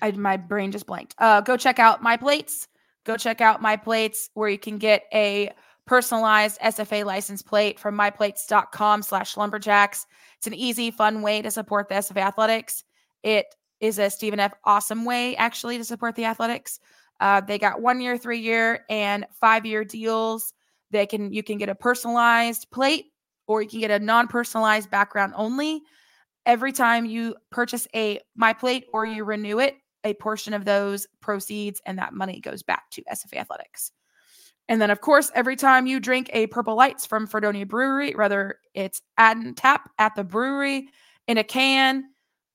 I, 0.02 0.12
my 0.12 0.38
brain 0.38 0.72
just 0.72 0.86
blanked. 0.86 1.16
Uh, 1.18 1.42
go 1.42 1.58
check 1.58 1.80
out 1.80 2.04
my 2.04 2.18
plates. 2.18 2.68
Go 3.06 3.16
check 3.16 3.40
out 3.40 3.62
my 3.62 3.78
plates 3.78 4.30
where 4.34 4.50
you 4.50 4.60
can 4.60 4.78
get 4.78 5.04
a 5.14 5.52
personalized 5.88 6.60
SFA 6.62 7.04
license 7.06 7.42
plate 7.42 7.80
from 7.80 7.98
myplates.com 7.98 9.02
slash 9.02 9.38
lumberjacks. 9.38 10.06
It's 10.38 10.48
an 10.48 10.54
easy, 10.54 10.92
fun 10.92 11.22
way 11.22 11.42
to 11.42 11.50
support 11.50 11.90
the 11.90 11.96
SFA 11.96 12.22
athletics. 12.22 12.84
It 13.24 13.48
is 13.80 13.98
a 13.98 14.10
Stephen 14.10 14.40
F. 14.40 14.54
awesome 14.66 15.06
way 15.06 15.36
actually 15.38 15.78
to 15.78 15.84
support 15.84 16.16
the 16.16 16.26
athletics. 16.26 16.80
Uh, 17.20 17.42
they 17.42 17.58
got 17.58 17.82
one 17.82 18.00
year, 18.00 18.18
three 18.18 18.40
year, 18.40 18.86
and 18.90 19.26
five 19.32 19.66
year 19.66 19.84
deals. 19.84 20.54
They 20.92 21.06
can 21.06 21.34
you 21.34 21.42
can 21.42 21.58
get 21.58 21.70
a 21.70 21.76
personalized 21.76 22.70
plate 22.72 23.08
or 23.48 23.62
you 23.62 23.68
can 23.68 23.80
get 23.80 23.92
a 23.92 24.00
non-personalized 24.00 24.92
background 24.92 25.34
only. 25.36 25.82
Every 26.46 26.72
time 26.72 27.06
you 27.06 27.36
purchase 27.50 27.88
a 27.96 28.20
my 28.36 28.54
plate 28.54 28.86
or 28.94 29.06
you 29.06 29.24
renew 29.24 29.60
it, 29.60 29.76
a 30.04 30.14
portion 30.14 30.54
of 30.54 30.66
those 30.66 31.08
proceeds 31.22 31.82
and 31.86 31.98
that 31.98 32.14
money 32.14 32.40
goes 32.40 32.64
back 32.64 32.90
to 32.92 33.04
SFA 33.04 33.38
Athletics. 33.38 33.92
And 34.70 34.82
then, 34.82 34.90
of 34.90 35.02
course, 35.02 35.32
every 35.34 35.56
time 35.56 35.88
you 35.88 36.00
drink 36.00 36.30
a 36.34 36.48
Purple 36.48 36.76
Lights 36.76 37.06
from 37.06 37.26
Fredonia 37.26 37.66
Brewery, 37.66 38.14
whether 38.14 38.60
it's 38.74 39.02
at 39.18 39.38
tap 39.56 39.90
at 39.98 40.16
the 40.16 40.24
brewery 40.24 40.90
in 41.28 41.38
a 41.38 41.44
can 41.44 42.04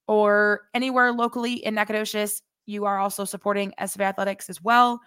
or 0.07 0.63
anywhere 0.75 1.13
locally 1.13 1.55
in 1.55 1.75
Nacogdoches, 1.75 2.43
you 2.67 2.85
are 2.85 2.99
also 2.99 3.25
supporting 3.25 3.73
SFA 3.81 4.03
Athletics 4.03 4.51
as 4.51 4.63
well. 4.63 5.01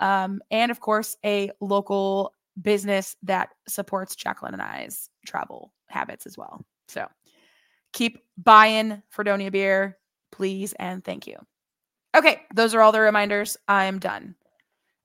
Um, 0.00 0.40
and 0.50 0.70
of 0.70 0.80
course, 0.80 1.16
a 1.24 1.50
local 1.60 2.34
business 2.60 3.16
that 3.22 3.50
supports 3.66 4.14
Jacqueline 4.14 4.52
and 4.52 4.62
I's 4.62 5.08
travel 5.26 5.72
habits 5.88 6.26
as 6.26 6.38
well. 6.38 6.64
So 6.88 7.06
keep 7.92 8.22
buying 8.36 9.02
Fredonia 9.10 9.50
beer, 9.50 9.98
please, 10.30 10.74
and 10.74 11.04
thank 11.04 11.26
you. 11.26 11.36
Okay, 12.14 12.42
those 12.54 12.74
are 12.74 12.82
all 12.82 12.92
the 12.92 13.00
reminders. 13.00 13.56
I 13.68 13.84
am 13.84 13.98
done. 13.98 14.34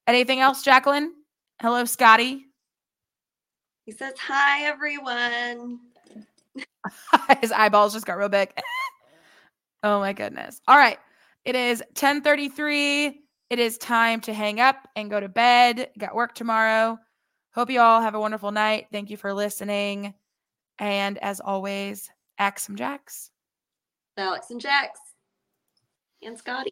Anything 0.07 0.39
else, 0.39 0.63
Jacqueline? 0.63 1.13
Hello, 1.59 1.83
Scotty. 1.85 2.45
He 3.85 3.91
says, 3.91 4.13
Hi, 4.19 4.65
everyone. 4.65 5.79
His 7.41 7.51
eyeballs 7.51 7.93
just 7.93 8.05
got 8.05 8.19
real 8.19 8.29
big. 8.29 8.53
oh 9.83 9.99
my 9.99 10.13
goodness. 10.13 10.61
All 10.67 10.77
right. 10.77 10.99
It 11.45 11.55
is 11.55 11.79
1033. 11.79 13.21
it 13.49 13.57
is 13.57 13.79
time 13.79 14.21
to 14.21 14.33
hang 14.33 14.59
up 14.59 14.87
and 14.95 15.09
go 15.09 15.19
to 15.19 15.29
bed. 15.29 15.89
Got 15.97 16.13
work 16.13 16.35
tomorrow. 16.35 16.99
Hope 17.55 17.71
you 17.71 17.79
all 17.79 18.01
have 18.01 18.13
a 18.13 18.19
wonderful 18.19 18.51
night. 18.51 18.87
Thank 18.91 19.09
you 19.09 19.17
for 19.17 19.33
listening. 19.33 20.13
And 20.77 21.17
as 21.19 21.39
always, 21.39 22.07
axe 22.37 22.63
some 22.63 22.75
jacks. 22.75 23.31
Alex 24.15 24.51
and 24.51 24.61
Jax 24.61 24.99
and 26.21 26.37
Scotty. 26.37 26.71